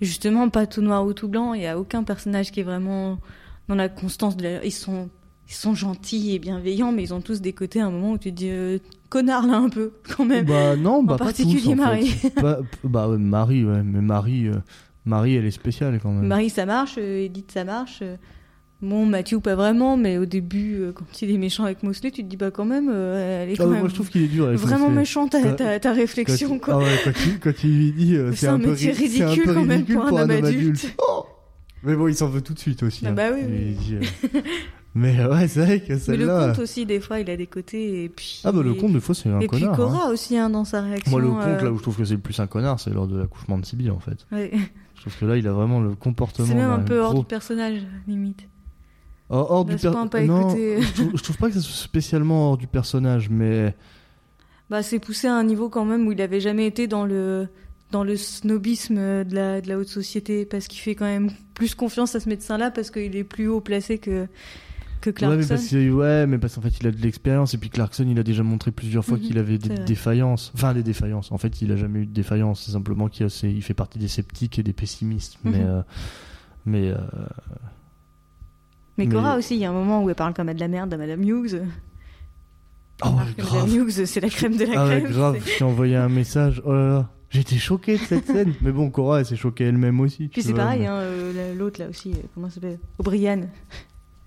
justement 0.00 0.48
pas 0.48 0.66
tout 0.66 0.80
noir 0.80 1.04
ou 1.04 1.12
tout 1.12 1.28
blanc. 1.28 1.52
Il 1.54 1.62
y 1.62 1.66
a 1.66 1.78
aucun 1.78 2.02
personnage 2.04 2.50
qui 2.50 2.60
est 2.60 2.64
vraiment 2.64 3.18
dans 3.68 3.74
la 3.74 3.88
constance 3.90 4.36
de 4.38 4.42
la... 4.44 4.64
Ils 4.64 4.72
sont, 4.72 5.10
ils 5.48 5.54
sont 5.54 5.74
gentils 5.74 6.34
et 6.34 6.38
bienveillants, 6.38 6.92
mais 6.92 7.02
ils 7.02 7.12
ont 7.14 7.20
tous 7.20 7.40
des 7.42 7.52
côtés 7.52 7.80
à 7.82 7.86
un 7.86 7.90
moment 7.90 8.12
où 8.12 8.18
tu 8.18 8.30
te 8.30 8.36
dis 8.36 8.48
euh, 8.50 8.78
connard 9.08 9.46
là 9.46 9.56
un 9.56 9.68
peu 9.68 9.92
quand 10.16 10.24
même. 10.24 10.44
Bah 10.46 10.76
non, 10.76 11.02
bah 11.02 11.16
pas 11.16 11.26
particulier 11.26 11.60
tous, 11.62 11.70
en 11.72 11.76
Marie. 11.76 12.06
fait. 12.08 12.32
Bah 12.84 13.08
ouais, 13.08 13.18
Marie, 13.18 13.64
ouais, 13.64 13.82
mais 13.84 14.00
Marie, 14.00 14.48
euh, 14.48 14.54
Marie, 15.04 15.34
elle 15.36 15.46
est 15.46 15.50
spéciale 15.50 15.98
quand 16.02 16.10
même. 16.12 16.26
Marie, 16.26 16.50
ça 16.50 16.66
marche. 16.66 16.96
euh, 16.98 17.24
Edith, 17.24 17.50
ça 17.52 17.64
marche. 17.64 18.00
euh, 18.02 18.16
Bon, 18.80 19.06
Mathieu, 19.06 19.40
pas 19.40 19.56
vraiment, 19.56 19.96
mais 19.96 20.18
au 20.18 20.24
début, 20.24 20.76
euh, 20.76 20.92
quand 20.92 21.20
il 21.20 21.32
est 21.32 21.36
méchant 21.36 21.64
avec 21.64 21.82
Mosley, 21.82 22.12
tu 22.12 22.22
te 22.22 22.28
dis, 22.28 22.36
bah 22.36 22.52
quand 22.52 22.64
même, 22.64 22.88
euh, 22.92 23.42
elle 23.42 23.48
est 23.50 23.54
Ah, 23.58 23.64
quand 23.64 23.70
même 23.70 23.80
moi 23.80 23.88
je 23.88 23.94
trouve 23.94 24.08
qu'il 24.08 24.22
est 24.22 24.28
dur. 24.28 24.46
avec 24.46 24.60
vraiment 24.60 24.84
Mosley. 24.84 25.00
méchante 25.00 25.30
ta, 25.32 25.42
Quand- 25.42 25.56
ta, 25.56 25.80
ta 25.80 25.92
réflexion, 25.92 26.60
Quand- 26.60 26.74
quoi. 26.74 26.74
Ah 26.74 26.78
ouais, 26.78 27.00
quand, 27.02 27.26
il, 27.26 27.40
quand 27.40 27.64
il 27.64 27.76
lui 27.76 27.92
dit 27.92 28.14
euh, 28.14 28.30
C'est 28.36 28.46
un 28.46 28.54
un, 28.54 28.60
peu 28.60 28.70
un 28.70 28.74
ridicule 28.74 29.42
peu 29.46 29.54
quand 29.54 29.64
même 29.64 29.70
ridicule 29.80 29.94
pour 29.96 30.18
un 30.18 30.22
homme 30.22 30.30
adulte. 30.30 30.46
adulte. 30.46 30.94
Oh 30.98 31.26
mais 31.82 31.96
bon, 31.96 32.06
il 32.06 32.14
s'en 32.14 32.28
veut 32.28 32.40
tout 32.40 32.54
de 32.54 32.58
suite 32.60 32.82
aussi. 32.84 33.04
Ah 33.04 33.08
hein. 33.08 33.12
bah 33.14 33.30
oui, 33.34 33.40
Il 33.48 33.54
oui. 33.54 33.98
dit, 33.98 34.08
Mais 34.98 35.24
ouais, 35.24 35.46
c'est 35.48 35.64
vrai 35.64 35.80
que 35.80 35.88
Mais 35.88 35.94
le 35.94 35.98
celle-là. 36.00 36.48
conte 36.48 36.58
aussi, 36.58 36.86
des 36.86 36.98
fois, 37.00 37.20
il 37.20 37.30
a 37.30 37.36
des 37.36 37.46
côtés. 37.46 38.04
Et 38.04 38.08
puis... 38.08 38.40
Ah 38.44 38.52
bah 38.52 38.62
le 38.62 38.74
conte, 38.74 38.92
des 38.92 39.00
fois, 39.00 39.14
c'est 39.14 39.28
un 39.28 39.36
Et 39.40 39.46
puis 39.46 39.60
connard. 39.60 39.74
hein. 39.74 39.76
Cora 39.76 40.08
aussi, 40.10 40.36
hein, 40.36 40.50
dans 40.50 40.64
sa 40.64 40.80
réaction. 40.82 41.10
Moi, 41.10 41.20
le 41.20 41.28
conte, 41.28 41.42
euh, 41.46 41.60
là 41.62 41.70
où 41.72 41.76
je 41.78 41.82
trouve 41.82 41.96
que 41.96 42.04
c'est 42.04 42.14
le 42.14 42.20
plus 42.20 42.38
un 42.40 42.46
connard, 42.46 42.80
c'est 42.80 42.90
lors 42.90 43.06
de 43.06 43.16
l'accouchement 43.18 43.58
de 43.58 43.64
Sibyl, 43.64 43.90
en 43.90 44.00
fait. 44.00 44.26
ouais. 44.32 44.50
Je 44.96 45.02
trouve 45.02 45.16
que 45.16 45.24
là, 45.26 45.36
il 45.36 45.46
a 45.46 45.52
vraiment 45.52 45.78
le 45.80 45.94
comportement. 45.94 46.48
C'est 46.48 46.54
même 46.56 46.70
un 46.72 46.80
peu 46.80 46.98
hors 47.00 47.12
gros- 47.12 47.20
du 47.22 47.26
personnage, 47.28 47.82
limite. 48.08 48.48
Hors, 49.30 49.48
hors 49.52 49.64
du 49.64 49.72
Laisse 49.72 49.82
pas 49.82 49.92
per- 49.92 49.96
un 49.98 50.06
pas 50.08 50.20
Non, 50.24 50.48
je 50.50 50.92
trouve, 50.92 51.10
je 51.16 51.22
trouve 51.22 51.36
pas 51.36 51.46
que 51.48 51.54
ça 51.54 51.60
soit 51.60 51.84
spécialement 51.84 52.48
hors 52.50 52.56
du 52.58 52.66
personnage, 52.66 53.30
mais. 53.30 53.76
Bah, 54.70 54.82
c'est 54.82 54.98
poussé 54.98 55.28
à 55.28 55.34
un 55.34 55.44
niveau 55.44 55.68
quand 55.68 55.84
même 55.84 56.04
où 56.08 56.10
il 56.12 56.20
avait 56.20 56.40
jamais 56.40 56.66
été 56.66 56.88
dans 56.88 57.04
le 57.06 57.46
dans 57.92 58.02
le 58.02 58.16
snobisme 58.16 58.96
de 58.96 59.34
la, 59.34 59.60
de 59.60 59.68
la 59.68 59.78
haute 59.78 59.86
société 59.88 60.44
parce 60.44 60.66
qu'il 60.66 60.80
fait 60.80 60.96
quand 60.96 61.04
même 61.06 61.30
plus 61.54 61.74
confiance 61.76 62.16
à 62.16 62.20
ce 62.20 62.28
médecin-là 62.28 62.70
parce 62.72 62.90
qu'il 62.90 63.14
est 63.14 63.22
plus 63.24 63.46
haut 63.46 63.60
placé 63.60 63.98
que 63.98 64.26
que 65.00 65.10
Ouais 65.10 65.14
Clarkson. 65.14 65.38
mais, 65.38 65.46
parce 65.46 65.68
que- 65.68 65.90
ouais, 65.90 66.26
mais 66.26 66.38
parce 66.38 66.54
qu'en 66.54 66.60
fait, 66.60 66.78
il 66.80 66.86
a 66.86 66.90
de 66.90 66.96
l'expérience, 67.00 67.54
et 67.54 67.58
puis 67.58 67.70
Clarkson, 67.70 68.06
il 68.08 68.18
a 68.18 68.22
déjà 68.22 68.42
montré 68.42 68.70
plusieurs 68.70 69.04
fois 69.04 69.18
Mhm, 69.18 69.22
qu'il 69.24 69.38
avait 69.38 69.58
des 69.58 69.74
défaillances. 69.84 70.52
Enfin, 70.54 70.74
des 70.74 70.82
défaillances. 70.82 71.32
En 71.32 71.38
fait, 71.38 71.60
il 71.62 71.70
a 71.72 71.76
jamais 71.76 72.00
eu 72.00 72.06
de 72.06 72.12
défaillance, 72.14 72.62
c'est 72.64 72.72
simplement 72.72 73.08
qu'il 73.08 73.26
il 73.44 73.62
fait 73.62 73.74
partie 73.74 73.98
des 73.98 74.08
sceptiques 74.08 74.58
et 74.58 74.62
des 74.62 74.72
pessimistes. 74.72 75.38
Mhm. 75.44 75.52
Mais. 75.52 75.62
euh, 75.64 75.82
mais 76.66 76.88
euh, 76.90 76.96
Mais 78.96 79.06
mais- 79.06 79.14
Cora 79.14 79.36
aussi, 79.36 79.54
il 79.54 79.60
y 79.60 79.64
a 79.64 79.70
un 79.70 79.72
moment 79.72 80.02
où 80.02 80.08
elle 80.08 80.16
parle 80.16 80.34
comme 80.34 80.48
à 80.48 80.54
de 80.54 80.60
la 80.60 80.68
merde 80.68 80.92
à 80.92 80.96
Madame 80.96 81.22
Hughes. 81.22 81.62
Oh, 83.04 83.10
que 83.10 83.14
Madame 83.14 83.34
grave. 83.38 83.74
Hughes, 83.74 84.04
c'est 84.06 84.20
la 84.20 84.28
crème 84.28 84.56
de 84.56 84.64
la 84.64 84.80
Ah 84.82 84.86
ouais, 84.88 85.00
crème. 85.00 85.12
grave, 85.12 85.38
c'est- 85.44 85.58
j'ai 85.58 85.64
envoyé 85.64 85.94
un 85.94 86.08
message. 86.08 86.60
Oh 86.64 86.72
là 86.72 86.88
là, 86.88 87.10
j'étais 87.30 87.56
choqué 87.58 87.92
de 87.96 88.02
cette 88.02 88.26
scène. 88.26 88.54
Mais 88.60 88.72
bon, 88.72 88.90
Cora, 88.90 89.20
elle 89.20 89.26
s'est 89.26 89.36
choquée 89.36 89.64
elle-même 89.64 90.00
aussi. 90.00 90.26
Puis 90.26 90.42
c'est 90.42 90.52
pareil, 90.52 90.80
mais- 90.80 90.86
hein, 90.88 90.94
euh, 90.94 91.32
la- 91.32 91.54
l'autre 91.54 91.80
là 91.80 91.88
aussi, 91.88 92.10
euh, 92.12 92.16
comment 92.34 92.48
ça 92.48 92.56
s'appelle? 92.56 92.80
O'Brien. 92.98 93.42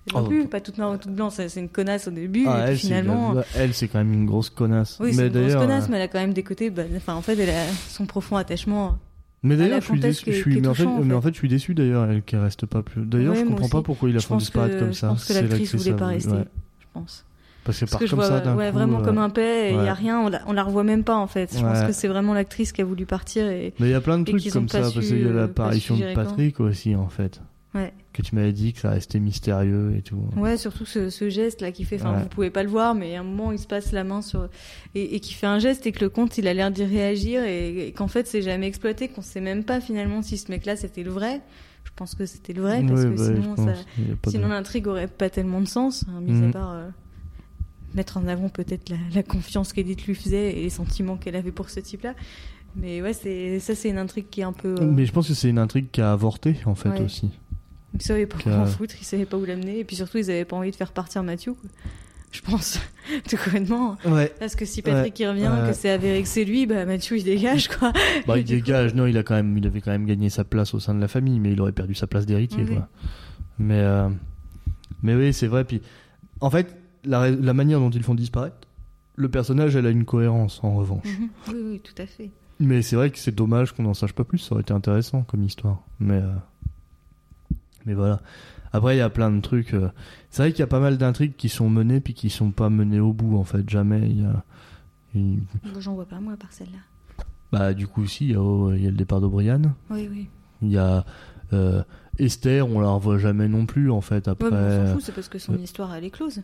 Elle 0.08 0.14
non 0.14 0.22
Oh. 0.24 0.28
plus, 0.28 0.46
pas 0.48 0.60
toute 0.60 0.78
noire 0.78 0.92
ou 0.92 0.96
toute 0.96 1.14
blanche, 1.14 1.34
c'est 1.36 1.60
une 1.60 1.68
connasse 1.68 2.08
au 2.08 2.10
début, 2.10 2.44
Ah, 2.48 2.58
et 2.66 2.70
elle, 2.70 2.76
puis 2.76 2.86
finalement. 2.86 3.34
elle, 3.56 3.72
c'est 3.72 3.86
quand 3.88 3.98
même 3.98 4.12
une 4.12 4.26
grosse 4.26 4.50
connasse. 4.50 4.98
Oui, 5.00 5.14
c'est 5.14 5.26
une 5.28 5.32
grosse 5.32 5.54
connasse, 5.54 5.84
euh, 5.84 5.86
mais 5.90 5.96
elle 5.98 6.02
a 6.02 6.08
quand 6.08 6.18
même 6.20 6.32
des 6.32 6.42
côtés. 6.42 6.70
bah, 6.70 6.82
Enfin, 6.96 7.14
en 7.14 7.22
fait, 7.22 7.38
elle 7.38 7.50
a 7.50 7.66
son 7.88 8.06
profond 8.06 8.36
attachement. 8.36 8.98
Mais 9.44 9.54
Ah, 9.54 9.58
d'ailleurs, 9.58 9.80
je 9.80 9.86
suis 9.86 10.00
déçu. 10.00 10.24
je 10.32 10.36
suis, 10.38 10.60
mais, 10.60 10.68
en 10.68 10.74
fait, 10.74 10.86
mais 10.86 11.14
en 11.14 11.20
je 11.20 11.30
suis 11.32 11.48
déçu 11.48 11.74
d'ailleurs 11.74 12.08
elle, 12.10 12.22
qu'elle 12.22 12.40
reste 12.40 12.66
pas 12.66 12.82
plus. 12.82 13.02
D'ailleurs, 13.04 13.34
je 13.34 13.44
comprends 13.44 13.68
pas 13.68 13.82
pourquoi 13.82 14.08
il 14.08 14.14
la 14.14 14.20
Je 14.20 14.26
font 14.26 14.36
disparaître 14.36 14.78
comme 14.78 14.88
je 14.92 14.98
ça. 14.98 15.08
pense 15.08 15.24
que 15.24 15.32
l'actrice 15.34 15.74
voulait 15.74 15.94
pas 15.96 16.06
rester. 16.06 16.30
ouais. 16.32 16.44
Je 16.80 16.86
pense. 16.94 17.24
Parce 17.64 17.78
que 17.78 17.84
Parce 17.84 17.90
part 17.92 18.00
que 18.00 18.06
je 18.06 18.10
comme 18.10 18.18
vois 18.18 18.28
ça 18.28 18.40
d'un 18.40 18.56
ouais, 18.56 18.70
coup, 18.70 18.74
vraiment 18.74 18.98
euh, 19.00 19.04
comme 19.04 19.18
un 19.18 19.30
paix, 19.30 19.70
il 19.70 19.76
y 19.76 19.78
ouais. 19.78 19.88
a 19.88 19.94
rien, 19.94 20.18
on 20.20 20.28
la, 20.28 20.42
on 20.48 20.52
la 20.52 20.64
revoit 20.64 20.82
même 20.82 21.04
pas 21.04 21.14
en 21.14 21.28
fait. 21.28 21.56
Je 21.56 21.60
pense 21.62 21.82
que 21.86 21.92
c'est 21.92 22.08
vraiment 22.08 22.34
l'actrice 22.34 22.72
qui 22.72 22.82
a 22.82 22.84
voulu 22.84 23.06
partir 23.06 23.46
et. 23.46 23.72
Mais 23.78 23.86
il 23.86 23.92
y 23.92 23.94
a 23.94 24.00
plein 24.00 24.18
de 24.18 24.24
trucs 24.24 24.50
comme 24.52 24.68
ça, 24.68 24.80
parce 24.80 24.98
qu'il 24.98 25.20
y 25.20 25.24
a 25.24 25.28
euh, 25.28 25.32
l'apparition 25.32 25.96
de. 25.96 26.12
Patrick 26.12 26.58
aussi, 26.58 26.96
en 26.96 27.08
fait. 27.08 27.40
Ouais. 27.74 27.92
Que 28.12 28.20
tu 28.20 28.34
m'avais 28.34 28.52
dit 28.52 28.74
que 28.74 28.80
ça 28.80 28.90
restait 28.90 29.18
mystérieux 29.18 29.94
et 29.96 30.02
tout. 30.02 30.18
Ouais, 30.36 30.58
surtout 30.58 30.84
ce, 30.84 31.08
ce 31.08 31.30
geste 31.30 31.62
là 31.62 31.72
qui 31.72 31.84
fait. 31.84 31.96
Enfin, 31.96 32.12
Ouais. 32.14 32.22
vous 32.22 32.28
pouvez 32.28 32.50
pas 32.50 32.62
le 32.62 32.68
voir, 32.68 32.94
mais 32.94 33.16
à 33.16 33.20
un 33.20 33.24
moment 33.24 33.50
il 33.50 33.58
se 33.58 33.66
passe 33.66 33.92
la 33.92 34.04
main 34.04 34.20
sur 34.20 34.48
et, 34.94 35.14
et 35.16 35.20
qui 35.20 35.32
fait 35.32 35.46
un 35.46 35.58
geste 35.58 35.86
et 35.86 35.92
que 35.92 36.00
le 36.00 36.10
comte 36.10 36.36
il 36.36 36.46
a 36.48 36.52
l'air 36.52 36.70
d'y 36.70 36.84
réagir 36.84 37.42
et, 37.44 37.88
et 37.88 37.92
qu'en 37.92 38.08
fait 38.08 38.26
c'est 38.26 38.42
jamais 38.42 38.66
exploité, 38.66 39.08
qu'on 39.08 39.22
sait 39.22 39.40
même 39.40 39.64
pas 39.64 39.80
finalement 39.80 40.20
si 40.20 40.36
ce 40.36 40.50
mec-là 40.50 40.76
c'était 40.76 41.02
le 41.02 41.10
vrai. 41.10 41.40
Je 41.84 41.90
pense 41.96 42.14
que 42.14 42.26
c'était 42.26 42.52
le 42.52 42.60
vrai 42.62 42.82
parce 42.86 43.00
Ouais, 43.04 43.10
que 43.10 43.16
bah, 43.16 43.24
sinon 43.24 43.56
ça, 43.56 43.72
de- 43.98 44.30
Sinon, 44.30 44.48
l'intrigue 44.48 44.86
aurait 44.86 45.08
pas 45.08 45.30
tellement 45.30 45.60
de 45.62 45.66
sens, 45.66 46.04
hein, 46.08 46.20
mis 46.20 46.46
à 46.46 46.50
part 46.50 46.72
euh, 46.72 46.88
mettre 47.94 48.16
en 48.18 48.26
avant 48.28 48.48
peut-être 48.48 48.88
la, 48.90 48.96
la 49.14 49.22
confiance 49.22 49.72
qu'Edith 49.72 50.06
lui 50.06 50.14
faisait 50.14 50.58
et 50.58 50.62
les 50.62 50.70
sentiments 50.70 51.16
qu'elle 51.16 51.36
avait 51.36 51.52
pour 51.52 51.70
ce 51.70 51.80
type-là. 51.80 52.14
Mais 52.76 53.02
ouais, 53.02 53.12
c'est 53.12 53.58
ça, 53.60 53.74
c'est 53.74 53.90
une 53.90 53.98
intrigue 53.98 54.26
qui 54.30 54.40
est 54.40 54.44
un 54.44 54.54
peu. 54.54 54.74
euh, 54.80 54.86
Mais 54.86 55.04
je 55.04 55.12
pense 55.12 55.28
que 55.28 55.34
c'est 55.34 55.50
une 55.50 55.58
intrigue 55.58 55.90
qui 55.92 56.00
a 56.00 56.12
avorté, 56.12 56.56
en 56.64 56.74
fait, 56.74 56.88
Ouais. 56.88 57.00
aussi. 57.02 57.28
Ils 57.94 58.02
savaient 58.02 58.26
pas 58.26 58.38
comment 58.42 58.66
foutre, 58.66 58.94
ils 59.00 59.04
savaient 59.04 59.26
pas 59.26 59.36
où 59.36 59.44
l'amener, 59.44 59.80
et 59.80 59.84
puis 59.84 59.96
surtout, 59.96 60.18
ils 60.18 60.30
avaient 60.30 60.44
pas 60.44 60.56
envie 60.56 60.70
de 60.70 60.76
faire 60.76 60.92
partir 60.92 61.22
Mathieu. 61.22 61.52
quoi. 61.54 61.70
Je 62.30 62.40
pense, 62.40 62.80
tout 63.28 63.36
complètement. 63.36 63.96
Ouais. 64.06 64.32
Parce 64.40 64.56
que 64.56 64.64
si 64.64 64.80
Patrick 64.80 65.14
Ouais, 65.18 65.24
il 65.26 65.28
revient, 65.28 65.48
ouais. 65.62 65.68
que 65.68 65.74
c'est 65.76 65.90
avéré 65.90 66.22
que 66.22 66.28
c'est 66.28 66.44
lui, 66.44 66.64
bah 66.64 66.86
Mathieu 66.86 67.18
il 67.18 67.24
dégage 67.24 67.68
quoi. 67.68 67.92
Bah, 68.26 68.38
il 68.38 68.44
coup- 68.44 68.48
dégage. 68.50 68.94
Non, 68.94 69.06
il 69.06 69.18
a 69.18 69.22
quand 69.22 69.34
même, 69.34 69.56
il 69.58 69.66
avait 69.66 69.82
quand 69.82 69.90
même 69.90 70.06
gagné 70.06 70.30
sa 70.30 70.42
place 70.44 70.72
au 70.72 70.80
sein 70.80 70.94
de 70.94 71.00
la 71.00 71.08
famille, 71.08 71.38
mais 71.40 71.52
il 71.52 71.60
aurait 71.60 71.72
perdu 71.72 71.94
sa 71.94 72.06
place 72.06 72.24
d'héritier, 72.24 72.64
quoi. 72.64 72.88
Mais, 73.58 73.80
euh, 73.80 74.08
mais 75.02 75.14
oui, 75.14 75.34
c'est 75.34 75.46
vrai. 75.46 75.64
Puis, 75.64 75.82
en 76.40 76.48
fait, 76.48 76.74
la, 77.04 77.30
la 77.30 77.52
manière 77.52 77.80
dont 77.80 77.90
ils 77.90 78.02
font 78.02 78.14
disparaître, 78.14 78.56
le 79.16 79.28
personnage, 79.28 79.76
elle 79.76 79.84
a 79.86 79.90
une 79.90 80.06
cohérence, 80.06 80.60
en 80.64 80.74
revanche. 80.74 81.04
Mhm. 81.04 81.28
Oui, 81.48 81.60
oui, 81.72 81.80
tout 81.80 82.00
à 82.00 82.06
fait. 82.06 82.30
Mais 82.60 82.80
c'est 82.80 82.96
vrai 82.96 83.10
que 83.10 83.18
c'est 83.18 83.34
dommage 83.34 83.72
qu'on 83.72 83.82
n'en 83.82 83.92
sache 83.92 84.14
pas 84.14 84.24
plus. 84.24 84.38
Ça 84.38 84.52
aurait 84.54 84.62
été 84.62 84.72
intéressant 84.72 85.20
comme 85.22 85.42
histoire. 85.44 85.82
Mais, 86.00 86.14
euh, 86.16 86.32
mais 87.86 87.94
voilà. 87.94 88.20
Après, 88.72 88.94
il 88.96 88.98
y 88.98 89.02
a 89.02 89.10
plein 89.10 89.30
de 89.30 89.40
trucs. 89.40 89.74
euh, 89.74 89.88
C'est 90.30 90.42
vrai 90.42 90.52
qu'il 90.52 90.60
y 90.60 90.62
a 90.62 90.66
pas 90.68 90.80
mal 90.80 90.96
d'intrigues 90.98 91.36
qui 91.36 91.48
sont 91.48 91.68
menées 91.68 92.00
puis 92.00 92.14
qui 92.14 92.30
sont 92.30 92.50
pas 92.52 92.70
menées 92.70 93.00
au 93.00 93.12
bout, 93.12 93.36
en 93.36 93.44
fait. 93.44 93.68
Jamais. 93.68 94.00
Il 94.08 94.22
y 94.22 94.24
a. 94.24 94.44
J'en 95.78 95.94
vois 95.94 96.06
pas 96.06 96.20
moi 96.20 96.34
par 96.38 96.52
celle-là. 96.52 96.78
Bah, 97.52 97.74
du 97.74 97.86
coup, 97.86 98.02
aussi, 98.02 98.26
il 98.26 98.30
y, 98.32 98.34
a, 98.34 98.40
oh, 98.42 98.72
il 98.72 98.82
y 98.82 98.86
a 98.86 98.90
le 98.90 98.96
départ 98.96 99.20
d'O'Brien. 99.20 99.60
Oui, 99.90 100.08
oui. 100.10 100.28
Il 100.62 100.70
y 100.70 100.78
a 100.78 101.04
euh, 101.52 101.82
Esther, 102.18 102.66
on 102.66 102.80
la 102.80 102.88
revoit 102.88 103.18
jamais 103.18 103.46
non 103.48 103.66
plus, 103.66 103.90
en 103.90 104.00
fait. 104.00 104.26
Après. 104.26 104.46
Ouais, 104.48 104.52
mais 104.52 104.78
on 104.78 104.86
s'en 104.86 104.92
fout, 104.94 105.02
c'est 105.02 105.12
parce 105.12 105.28
que 105.28 105.38
son 105.38 105.52
euh, 105.52 105.58
histoire 105.58 105.94
elle 105.94 106.04
est 106.04 106.10
close. 106.10 106.40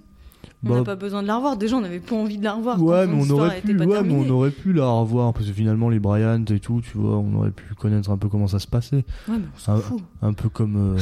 On 0.64 0.68
bah, 0.68 0.77
n'a 0.77 0.85
pas 0.85 0.96
besoin 0.96 1.22
de 1.22 1.27
la 1.29 1.37
revoir. 1.37 1.57
Déjà, 1.57 1.77
on 1.77 1.81
n'avait 1.81 1.98
pas 2.01 2.14
envie 2.14 2.37
de 2.37 2.44
la 2.44 2.53
revoir. 2.55 2.83
Ouais, 2.83 3.07
mais 3.07 3.14
on 3.14 3.31
aurait 3.31 3.61
pu, 3.62 3.74
ouais, 3.77 4.03
mais 4.03 4.12
on 4.14 4.29
aurait 4.31 4.51
pu 4.51 4.72
la 4.74 4.87
revoir 4.87 5.33
parce 5.33 5.46
que 5.46 5.53
finalement 5.53 5.88
les 5.88 5.98
Bryant 5.98 6.44
et 6.44 6.61
tout, 6.61 6.81
tu 6.83 6.98
vois, 6.98 7.16
on 7.16 7.35
aurait 7.37 7.51
pu 7.53 7.74
connaître 7.74 8.11
un 8.11 8.18
peu 8.18 8.29
comment 8.29 8.46
ça 8.48 8.59
se 8.59 8.66
passait, 8.66 9.05
Ouais, 9.29 9.38
mais 9.38 9.46
on 9.55 9.59
s'en 9.59 9.77
Ah, 9.77 9.81
fout. 9.81 10.03
un 10.22 10.33
peu 10.35 10.48
comme, 10.48 10.77
euh, 10.96 11.01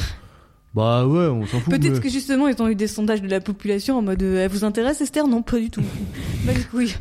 bah 0.76 1.06
ouais, 1.06 1.26
on 1.26 1.46
s'en 1.46 1.58
fout. 1.58 1.70
Peut-être 1.72 1.94
mais- 1.94 2.00
que 2.00 2.08
justement, 2.10 2.46
ils 2.48 2.62
ont 2.62 2.68
eu 2.68 2.74
des 2.76 2.86
sondages 2.86 3.22
de 3.22 3.28
la 3.28 3.40
population 3.40 3.96
en 3.98 4.02
mode 4.02 4.22
euh, 4.22 4.44
Elle 4.44 4.50
vous 4.50 4.62
intéresse 4.64 5.00
Esther? 5.00 5.26
Non, 5.26 5.42
pas 5.42 5.58
du 5.58 5.70
tout. 5.70 5.80
bah, 6.46 6.52
les 6.54 6.62
couilles. 6.64 6.94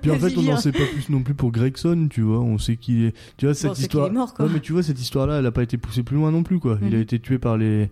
Puis 0.00 0.10
en 0.10 0.14
fait, 0.18 0.36
on 0.38 0.42
n'en 0.42 0.56
sait 0.56 0.72
pas 0.72 0.86
plus 0.92 1.10
non 1.10 1.22
plus 1.22 1.34
pour 1.34 1.52
Gregson, 1.52 2.08
tu 2.10 2.22
vois. 2.22 2.40
On 2.40 2.58
sait 2.58 2.76
qu'il 2.76 3.04
est. 3.04 3.14
Tu 3.36 3.44
vois, 3.46 3.54
cette 3.54 3.78
histoire. 3.78 4.06
est 4.08 4.10
mort, 4.10 4.34
quoi. 4.34 4.46
Ouais, 4.46 4.50
mais 4.54 4.60
tu 4.60 4.72
vois, 4.72 4.82
cette 4.82 5.00
histoire-là, 5.00 5.38
elle 5.38 5.46
a 5.46 5.52
pas 5.52 5.62
été 5.62 5.76
poussée 5.76 6.02
plus 6.02 6.16
loin 6.16 6.32
non 6.32 6.42
plus, 6.42 6.58
quoi. 6.58 6.78
Il 6.82 6.88
Mhm. 6.88 6.94
a 6.94 6.98
été 6.98 7.18
tué 7.20 7.38
par 7.38 7.56
les 7.58 7.90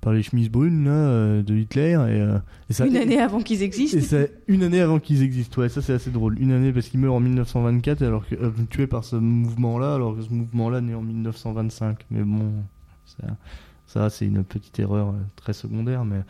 par 0.00 0.12
les 0.12 0.24
chemises 0.24 0.48
brunes 0.50 0.84
là, 0.84 0.90
euh, 0.90 1.42
de 1.44 1.54
Hitler 1.54 1.90
et, 1.92 1.94
euh, 1.96 2.36
et 2.68 2.72
ça. 2.72 2.84
Une 2.86 2.96
année 2.96 3.20
avant 3.20 3.40
qu'ils 3.40 3.62
existent. 3.62 4.16
Et 4.16 4.30
une 4.48 4.64
année 4.64 4.80
avant 4.80 4.98
qu'ils 4.98 5.22
existent. 5.22 5.60
Ouais, 5.62 5.68
ça 5.68 5.80
c'est 5.80 5.92
assez 5.92 6.10
drôle. 6.10 6.40
Une 6.40 6.50
année 6.50 6.72
parce 6.72 6.88
qu'il 6.88 6.98
meurt 6.98 7.14
en 7.14 7.20
1924 7.20 8.02
alors 8.02 8.26
que 8.28 8.34
euh, 8.34 8.50
tué 8.68 8.88
par 8.88 9.04
ce 9.04 9.14
mouvement-là, 9.14 9.94
alors 9.94 10.16
que 10.16 10.22
ce 10.22 10.30
mouvement-là 10.30 10.80
naît 10.80 10.94
en 10.94 11.02
1925. 11.02 11.98
Mais 12.10 12.22
bon, 12.24 12.50
ça, 13.06 13.28
ça 13.92 14.10
c'est 14.10 14.26
une 14.26 14.44
petite 14.44 14.78
erreur 14.78 15.08
euh, 15.08 15.12
très 15.36 15.52
secondaire, 15.52 16.04
mais. 16.04 16.20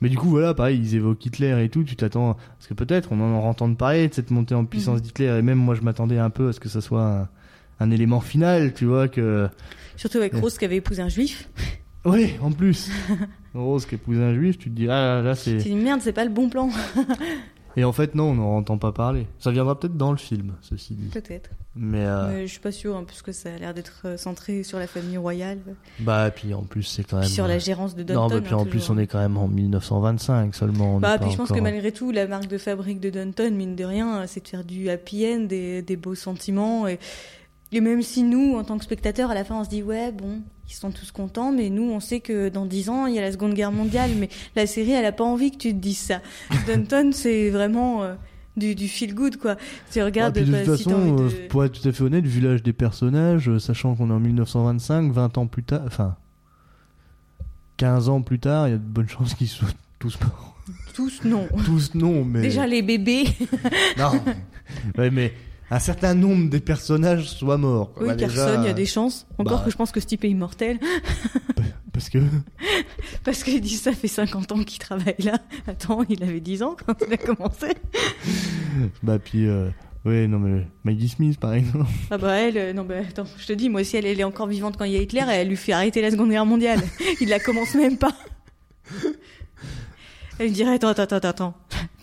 Mais 0.00 0.08
du 0.08 0.18
coup, 0.18 0.28
voilà, 0.30 0.52
pareil, 0.52 0.80
ils 0.80 0.96
évoquent 0.96 1.24
Hitler 1.24 1.64
et 1.64 1.68
tout, 1.68 1.84
tu 1.84 1.94
t'attends, 1.94 2.34
parce 2.34 2.66
que 2.66 2.74
peut-être 2.74 3.12
on 3.12 3.20
en 3.20 3.34
entend 3.48 3.72
parler 3.74 4.08
de 4.08 4.14
cette 4.14 4.32
montée 4.32 4.54
en 4.56 4.64
puissance 4.64 4.96
Mhm. 4.96 5.00
d'Hitler, 5.02 5.26
et 5.38 5.42
même 5.42 5.58
moi 5.58 5.76
je 5.76 5.82
m'attendais 5.82 6.18
un 6.18 6.30
peu 6.30 6.48
à 6.48 6.52
ce 6.52 6.58
que 6.58 6.68
ça 6.68 6.80
soit 6.80 7.04
un, 7.06 7.28
un 7.78 7.90
élément 7.92 8.18
final, 8.20 8.74
tu 8.74 8.86
vois, 8.86 9.06
que... 9.06 9.48
Surtout 9.96 10.18
avec. 10.18 10.34
Rose 10.34 10.58
qui 10.58 10.64
avait 10.64 10.76
épousé 10.76 11.02
un 11.02 11.08
juif. 11.08 11.48
Oui, 12.04 12.32
en 12.42 12.50
plus. 12.50 12.90
Rose 13.54 13.86
qui 13.86 13.94
épouse 13.94 14.18
un 14.18 14.34
juif, 14.34 14.58
tu 14.58 14.70
te 14.70 14.74
dis, 14.74 14.88
ah 14.88 15.20
là, 15.20 15.22
là 15.22 15.36
Tu 15.36 15.42
c'est. 15.42 15.56
dis 15.58 15.76
merde, 15.76 16.00
c'est 16.02 16.12
pas 16.12 16.24
le 16.24 16.30
bon 16.32 16.48
plan. 16.48 16.68
Et 17.76 17.84
en 17.84 17.92
fait, 17.92 18.14
non, 18.14 18.30
on 18.30 18.34
n'en 18.34 18.56
entend 18.56 18.78
pas 18.78 18.92
parler. 18.92 19.26
Ça 19.38 19.50
viendra 19.50 19.78
peut-être 19.78 19.96
dans 19.96 20.10
le 20.10 20.18
film, 20.18 20.54
ceci 20.60 20.94
dit. 20.94 21.08
Peut-être. 21.08 21.50
Mais, 21.74 22.04
euh, 22.04 22.28
Mais 22.28 22.46
je 22.46 22.52
suis 22.52 22.60
pas 22.60 22.72
sûre, 22.72 22.96
hein, 22.96 23.04
puisque 23.06 23.32
ça 23.32 23.54
a 23.54 23.58
l'air 23.58 23.72
d'être 23.72 24.02
euh, 24.04 24.16
centré 24.18 24.62
sur 24.62 24.78
la 24.78 24.86
famille 24.86 25.16
royale, 25.16 25.58
bah, 26.00 26.30
puis 26.30 26.52
en 26.52 26.62
plus, 26.62 26.82
c'est 26.82 27.02
quand 27.04 27.16
même. 27.16 27.24
puis 27.24 27.34
sur 27.34 27.46
la 27.46 27.58
gérance 27.58 27.94
de 27.94 28.02
non, 28.02 28.28
Downton. 28.28 28.38
bah, 28.38 28.44
puis 28.44 28.54
en 28.54 28.62
hein, 28.62 28.66
plus, 28.66 28.90
on 28.90 28.98
est 28.98 29.06
quand 29.06 29.20
même 29.20 29.38
en 29.38 29.48
1925 29.48 30.54
seulement. 30.54 30.96
on 30.96 31.00
Bah, 31.00 31.18
puis 31.18 31.30
je 31.30 31.36
pense 31.36 31.50
que 31.50 31.60
malgré 31.60 31.92
tout, 31.92 32.10
la 32.10 32.26
marque 32.26 32.48
de 32.48 32.58
fabrique 32.58 33.00
de 33.00 33.08
Downton, 33.08 33.54
mine 33.54 33.74
de 33.74 33.84
rien, 33.84 34.26
c'est 34.26 34.42
de 34.42 34.48
faire 34.48 34.64
du 34.64 34.90
happy 34.90 35.26
end, 35.26 35.40
des, 35.40 35.80
des 35.80 35.96
beaux 35.96 36.14
sentiments. 36.14 36.86
Et, 36.86 36.98
et 37.72 37.80
même 37.80 38.02
si 38.02 38.22
nous, 38.22 38.54
en 38.56 38.64
tant 38.64 38.76
que 38.76 38.84
spectateurs, 38.84 39.30
à 39.30 39.34
la 39.34 39.44
fin, 39.44 39.58
on 39.58 39.64
se 39.64 39.70
dit, 39.70 39.82
ouais, 39.82 40.12
bon, 40.12 40.42
ils 40.72 40.76
sont 40.76 40.90
tous 40.90 41.12
contents, 41.12 41.52
mais 41.52 41.68
nous, 41.70 41.82
on 41.84 42.00
sait 42.00 42.20
que 42.20 42.48
dans 42.48 42.64
10 42.66 42.88
ans, 42.88 43.06
il 43.06 43.14
y 43.14 43.18
a 43.18 43.20
la 43.20 43.30
Seconde 43.30 43.52
Guerre 43.54 43.72
mondiale, 43.72 44.10
mais 44.18 44.28
la 44.56 44.66
série, 44.66 44.92
elle 44.92 45.04
a 45.04 45.12
pas 45.12 45.24
envie 45.24 45.50
que 45.50 45.58
tu 45.58 45.68
te 45.74 45.78
dises 45.78 45.98
ça. 45.98 46.20
Downton, 46.66 47.12
c'est 47.12 47.50
vraiment 47.50 48.02
euh, 48.02 48.14
du, 48.56 48.74
du 48.74 48.88
feel 48.88 49.14
good, 49.14 49.36
quoi. 49.36 49.56
Tu 49.92 50.00
Ah, 50.00 50.06
regardes, 50.06 50.34
de 50.34 50.40
toute 50.44 50.76
si 50.76 50.84
façon, 50.84 51.18
euh, 51.18 51.28
de- 51.28 51.46
pour 51.48 51.62
être 51.64 51.78
tout 51.80 51.86
à 51.86 51.92
fait 51.92 52.02
honnête, 52.02 52.24
vu 52.24 52.40
l'âge 52.40 52.62
des 52.62 52.72
personnages, 52.72 53.48
euh, 53.50 53.58
sachant 53.58 53.94
qu'on 53.94 54.08
est 54.10 54.14
en 54.14 54.20
1925, 54.20 55.12
20 55.12 55.38
ans 55.38 55.46
plus 55.46 55.62
tard, 55.62 55.82
enfin, 55.86 56.16
15 57.76 58.08
ans 58.08 58.22
plus 58.22 58.38
tard, 58.38 58.68
il 58.68 58.72
y 58.72 58.74
a 58.74 58.78
de 58.78 58.82
bonnes 58.82 59.08
chances 59.10 59.34
qu'ils 59.34 59.48
soient 59.48 59.68
tous 59.98 60.18
morts. 60.20 60.56
tous, 60.94 61.20
non. 61.24 61.48
tous 61.66 61.94
non, 61.94 62.24
mais. 62.24 62.40
Déjà, 62.40 62.66
les 62.66 62.82
bébés, 62.82 63.24
Non. 63.98 64.12
ouais, 64.98 65.10
mais 65.10 65.34
un 65.70 65.78
certain 65.78 66.14
nombre 66.14 66.50
des 66.50 66.60
personnages 66.60 67.28
soient 67.30 67.58
morts. 67.58 67.92
oui, 68.00 68.08
Bah, 68.08 68.16
Carson, 68.16 68.60
il 68.62 68.66
y 68.66 68.70
a 68.70 68.74
des 68.74 68.86
chances. 68.86 69.26
Encore 69.38 69.58
bah. 69.58 69.64
que 69.64 69.70
je 69.70 69.76
pense 69.76 69.90
que 69.90 70.00
ce 70.00 70.06
type 70.06 70.24
est 70.24 70.30
immortel. 70.30 70.78
Parce 71.92 72.08
que. 72.08 72.18
Parce 73.24 73.44
qu'il 73.44 73.60
dit 73.60 73.76
ça 73.76 73.92
fait 73.92 74.08
50 74.08 74.52
ans 74.52 74.62
qu'il 74.64 74.78
travaille 74.78 75.14
là. 75.18 75.38
Attends, 75.66 76.02
il 76.08 76.22
avait 76.22 76.40
10 76.40 76.62
ans 76.62 76.76
quand 76.86 76.94
il 77.06 77.12
a 77.12 77.16
commencé. 77.16 77.68
Bah, 79.02 79.18
puis. 79.18 79.46
Euh... 79.46 79.68
Ouais, 80.04 80.26
non, 80.26 80.38
mais. 80.38 80.66
Maggie 80.82 81.08
Smith, 81.08 81.38
par 81.38 81.54
exemple. 81.54 81.90
Ah 82.10 82.18
bah 82.18 82.34
elle, 82.34 82.58
euh, 82.58 82.72
non 82.72 82.84
bah 82.84 82.96
attends, 83.08 83.26
je 83.38 83.46
te 83.46 83.52
dis, 83.52 83.68
moi 83.68 83.84
si 83.84 83.96
elle, 83.96 84.06
elle 84.06 84.18
est 84.18 84.24
encore 84.24 84.48
vivante 84.48 84.76
quand 84.76 84.84
il 84.84 84.92
y 84.92 84.96
a 84.96 85.00
Hitler, 85.00 85.22
elle 85.28 85.48
lui 85.48 85.56
fait 85.56 85.72
arrêter 85.72 86.02
la 86.02 86.10
Seconde 86.10 86.30
Guerre 86.30 86.46
mondiale. 86.46 86.80
Il 87.20 87.28
la 87.28 87.38
commence 87.38 87.74
même 87.74 87.98
pas. 87.98 88.12
Elle 90.38 90.46
lui 90.46 90.52
dirait, 90.52 90.74
attends, 90.74 90.88
attends, 90.88 91.02
attends, 91.02 91.28
attends, 91.28 91.54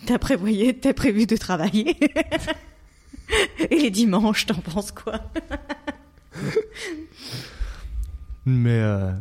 t'as 0.05 0.17
prévoyé, 0.17 0.77
t'as 0.77 0.93
prévu 0.93 1.25
de 1.25 1.35
travailler. 1.35 1.97
Et 3.69 3.77
les 3.77 3.91
dimanches, 3.91 4.45
t'en 4.45 4.55
penses 4.55 4.91
quoi? 4.91 5.19
Mais. 8.45 8.79
Euh... 8.81 9.11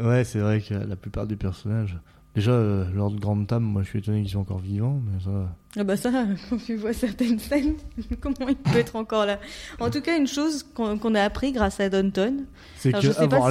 Ouais, 0.00 0.24
c'est 0.24 0.38
vrai 0.38 0.62
que 0.62 0.74
la 0.74 0.96
plupart 0.96 1.26
des 1.26 1.36
personnages. 1.36 1.98
Déjà, 2.34 2.50
euh, 2.50 2.84
Lord 2.92 3.14
Grantham, 3.20 3.62
moi 3.62 3.82
je 3.84 3.90
suis 3.90 4.00
étonné 4.00 4.22
qu'ils 4.22 4.30
soient 4.32 4.40
encore 4.40 4.58
vivants, 4.58 5.00
mais 5.06 5.20
ça. 5.22 5.54
Ah 5.76 5.84
bah 5.84 5.96
ça, 5.96 6.10
quand 6.50 6.56
tu 6.56 6.74
vois 6.74 6.92
certaines 6.92 7.38
scènes, 7.38 7.74
comment 8.20 8.48
il 8.48 8.56
peut 8.56 8.78
être 8.78 8.96
encore 8.96 9.24
là? 9.24 9.38
En 9.78 9.88
tout 9.88 10.00
cas, 10.00 10.16
une 10.16 10.26
chose 10.26 10.64
qu'on 10.74 11.14
a 11.14 11.22
appris 11.22 11.52
grâce 11.52 11.78
à 11.78 11.88
Downton, 11.88 12.46
C'est 12.76 12.88
Alors, 12.88 13.02
que 13.02 13.06
je 13.06 13.12
sais 13.12 13.28
pas 13.28 13.36
avoir 13.36 13.48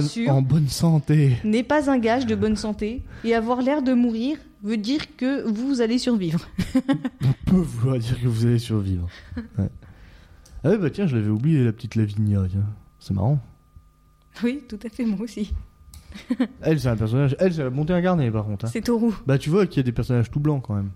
si 0.00 0.08
c'est 0.08 0.20
l'air 0.20 0.34
en 0.34 0.40
bonne 0.40 0.68
santé. 0.68 1.36
n'est 1.44 1.62
pas 1.62 1.90
un 1.90 1.98
gage 1.98 2.24
de 2.24 2.34
bonne 2.34 2.56
santé, 2.56 3.02
et 3.22 3.34
avoir 3.34 3.60
l'air 3.60 3.82
de 3.82 3.92
mourir 3.92 4.38
veut 4.62 4.76
dire 4.76 5.16
que 5.16 5.42
vous 5.48 5.80
allez 5.80 5.98
survivre. 5.98 6.40
peut 7.46 7.56
vouloir 7.56 7.98
dire 7.98 8.20
que 8.20 8.26
vous 8.28 8.46
allez 8.46 8.58
survivre. 8.58 9.08
Ouais. 9.58 9.68
Ah 10.64 10.70
ouais, 10.70 10.78
bah 10.78 10.90
tiens, 10.90 11.06
je 11.08 11.16
l'avais 11.16 11.28
oublié, 11.30 11.64
la 11.64 11.72
petite 11.72 11.96
Lavinia. 11.96 12.42
C'est 13.00 13.14
marrant. 13.14 13.40
Oui, 14.44 14.62
tout 14.68 14.78
à 14.84 14.88
fait, 14.88 15.04
moi 15.04 15.20
aussi. 15.22 15.52
Elle, 16.60 16.78
c'est 16.78 16.88
un 16.88 16.96
personnage. 16.96 17.34
Elle, 17.40 17.52
c'est 17.52 17.64
la 17.64 17.70
montée 17.70 17.92
incarnée, 17.92 18.30
par 18.30 18.44
contre. 18.44 18.66
hein. 18.66 18.68
C'est 18.72 18.82
Toru. 18.82 19.10
Bah, 19.26 19.38
tu 19.38 19.50
vois 19.50 19.66
qu'il 19.66 19.78
y 19.78 19.80
a 19.80 19.82
des 19.82 19.92
personnages 19.92 20.30
tout 20.30 20.38
blancs 20.40 20.62
quand 20.64 20.74
même. 20.74 20.90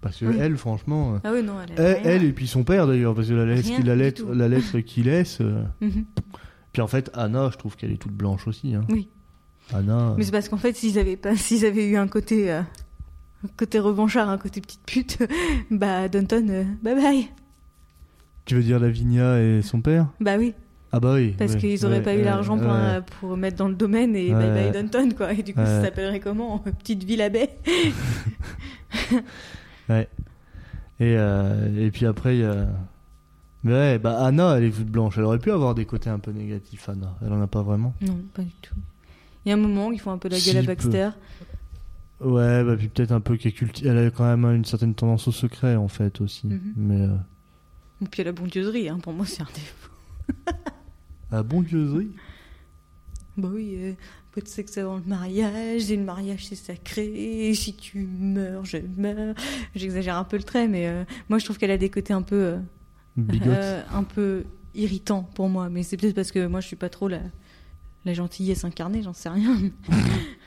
Parce 0.00 0.16
que 0.16 0.24
Oui. 0.24 0.36
elle, 0.40 0.56
franchement. 0.56 1.14
euh, 1.14 1.18
Ah 1.24 1.32
oui, 1.34 1.42
non, 1.42 1.54
elle 1.60 1.74
Elle, 1.76 1.96
rien. 2.02 2.02
elle 2.12 2.24
et 2.24 2.32
puis 2.32 2.46
son 2.46 2.64
père 2.64 2.86
d'ailleurs, 2.86 3.14
parce 3.14 3.28
que 3.28 3.34
la 3.34 3.44
lettre, 3.44 3.68
qu'il- 3.68 3.84
la 3.84 3.96
lettre, 3.96 4.24
la 4.32 4.48
lettre 4.48 4.78
qu'il 4.80 5.04
laisse. 5.04 5.42
euh, 5.42 5.62
Mhm. 5.82 6.06
Puis 6.72 6.80
en 6.80 6.86
fait, 6.86 7.10
Anna, 7.12 7.50
je 7.52 7.58
trouve 7.58 7.76
qu'elle 7.76 7.90
est 7.92 7.98
toute 8.00 8.12
blanche 8.14 8.46
aussi. 8.48 8.74
Hein. 8.74 8.84
Oui. 8.88 9.10
Anna. 9.74 10.14
Mais 10.16 10.24
c'est 10.24 10.32
parce 10.32 10.48
qu'en 10.48 10.56
fait, 10.56 10.74
s'ils 10.74 10.98
avaient 10.98 11.16
pas, 11.18 11.36
s'ils 11.36 11.66
avaient 11.66 11.86
eu 11.86 11.96
un 11.96 12.08
côté, 12.08 12.50
euh, 12.50 12.62
côté 13.56 13.78
revanchard, 13.78 14.28
un 14.28 14.38
côté 14.38 14.60
petite 14.60 14.80
pute, 14.86 15.18
bah 15.70 16.08
Downton, 16.08 16.50
euh, 16.50 16.64
bye 16.82 16.94
bye. 16.94 17.28
Tu 18.44 18.54
veux 18.56 18.62
dire 18.62 18.78
Lavinia 18.80 19.40
et 19.40 19.62
son 19.62 19.80
père? 19.80 20.08
Bah 20.20 20.36
oui, 20.38 20.54
Ah 20.92 20.98
bah 21.00 21.14
oui. 21.14 21.34
parce 21.38 21.52
ouais, 21.52 21.58
qu'ils 21.58 21.86
auraient 21.86 21.96
ouais, 21.98 22.02
pas 22.02 22.14
eu 22.14 22.22
l'argent 22.22 22.58
pour, 22.58 22.70
un- 22.70 23.00
pour 23.02 23.36
mettre 23.36 23.56
dans 23.58 23.68
le 23.68 23.74
domaine 23.74 24.16
et 24.16 24.30
bye 24.32 24.50
bye 24.50 24.72
Downton 24.72 25.14
quoi. 25.14 25.32
Et 25.32 25.42
du 25.42 25.54
coup, 25.54 25.60
ça 25.64 25.82
s'appellerait 25.82 26.20
comment? 26.20 26.58
Petite 26.58 27.04
ville 27.04 27.22
à 27.22 27.28
baie. 27.28 27.50
Ouais. 29.88 30.08
Et, 31.00 31.14
euh, 31.16 31.86
et 31.86 31.90
puis 31.90 32.06
après, 32.06 32.36
il 32.36 32.40
y 32.40 32.44
a. 32.44 32.68
Mais 33.64 33.72
ouais, 33.72 33.98
bah 33.98 34.24
Anna, 34.24 34.56
elle 34.56 34.64
est 34.64 34.70
toute 34.70 34.86
blanche. 34.86 35.18
Elle 35.18 35.24
aurait 35.24 35.38
pu 35.38 35.50
avoir 35.50 35.74
des 35.74 35.84
côtés 35.84 36.10
un 36.10 36.18
peu 36.18 36.30
négatifs, 36.30 36.88
Anna. 36.88 37.16
Elle 37.24 37.32
en 37.32 37.42
a 37.42 37.46
pas 37.46 37.62
vraiment. 37.62 37.94
Non, 38.00 38.18
pas 38.34 38.42
du 38.42 38.50
tout. 38.62 38.74
Il 39.44 39.48
y 39.48 39.52
a 39.52 39.54
un 39.54 39.58
moment 39.58 39.88
où 39.88 39.92
ils 39.92 40.00
font 40.00 40.12
un 40.12 40.18
peu 40.18 40.28
la 40.28 40.36
Si 40.36 40.52
gueule 40.52 40.58
à 40.64 40.66
peu. 40.66 41.02
Ouais, 42.20 42.64
bah 42.64 42.76
puis 42.76 42.88
peut-être 42.88 43.12
un 43.12 43.20
peu 43.20 43.36
qu'elle 43.36 43.52
cultive. 43.52 43.86
Elle 43.86 43.98
a 43.98 44.10
quand 44.10 44.24
même 44.24 44.44
une 44.54 44.64
certaine 44.64 44.94
tendance 44.94 45.26
au 45.28 45.32
secret, 45.32 45.76
en 45.76 45.88
fait, 45.88 46.20
aussi. 46.20 46.46
Mhm. 46.46 46.72
Mais. 46.76 47.00
Euh... 47.00 47.16
Et 48.02 48.06
puis 48.06 48.24
la 48.24 48.32
bondieuserie, 48.32 48.88
hein, 48.88 48.98
pour 49.02 49.12
moi 49.12 49.26
c'est 49.26 49.42
un 49.42 49.48
défaut. 49.54 49.90
Ah, 51.32 51.44
bon 51.44 51.62
dieuserie 51.62 52.10
Bah 53.36 53.48
oui, 53.52 53.76
euh, 53.76 53.92
peu 54.32 54.40
de 54.40 54.48
sexe 54.48 54.78
avant 54.78 54.96
le 54.96 55.04
mariage, 55.04 55.90
et 55.90 55.96
le 55.96 56.02
mariage 56.02 56.46
c'est 56.46 56.56
sacré, 56.56 57.48
et 57.48 57.54
si 57.54 57.74
tu 57.74 58.06
meurs, 58.06 58.64
je 58.64 58.78
meurs. 58.96 59.34
J'exagère 59.74 60.16
un 60.16 60.24
peu 60.24 60.36
le 60.36 60.42
trait, 60.42 60.68
mais 60.68 60.86
euh, 60.88 61.04
moi 61.28 61.38
je 61.38 61.44
trouve 61.44 61.58
qu'elle 61.58 61.70
a 61.70 61.78
des 61.78 61.90
côtés 61.90 62.12
un 62.12 62.22
peu, 62.22 62.36
euh, 62.36 62.58
euh, 63.46 63.82
un 63.92 64.04
peu 64.04 64.44
irritants 64.74 65.28
pour 65.34 65.48
moi. 65.48 65.68
Mais 65.68 65.82
c'est 65.82 65.96
peut-être 65.96 66.14
parce 66.14 66.32
que 66.32 66.46
moi 66.46 66.60
je 66.60 66.66
suis 66.66 66.76
pas 66.76 66.88
trop 66.88 67.08
la, 67.08 67.20
la 68.04 68.14
gentillesse 68.14 68.64
incarnée, 68.64 69.02
j'en 69.02 69.12
sais 69.12 69.28
rien. 69.28 69.56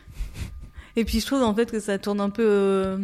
et 0.95 1.05
puis 1.05 1.19
je 1.19 1.25
trouve 1.25 1.41
en 1.43 1.53
fait 1.53 1.71
que 1.71 1.79
ça 1.79 1.97
tourne 1.97 2.19
un 2.21 2.29
peu. 2.29 2.45
euh, 2.45 2.97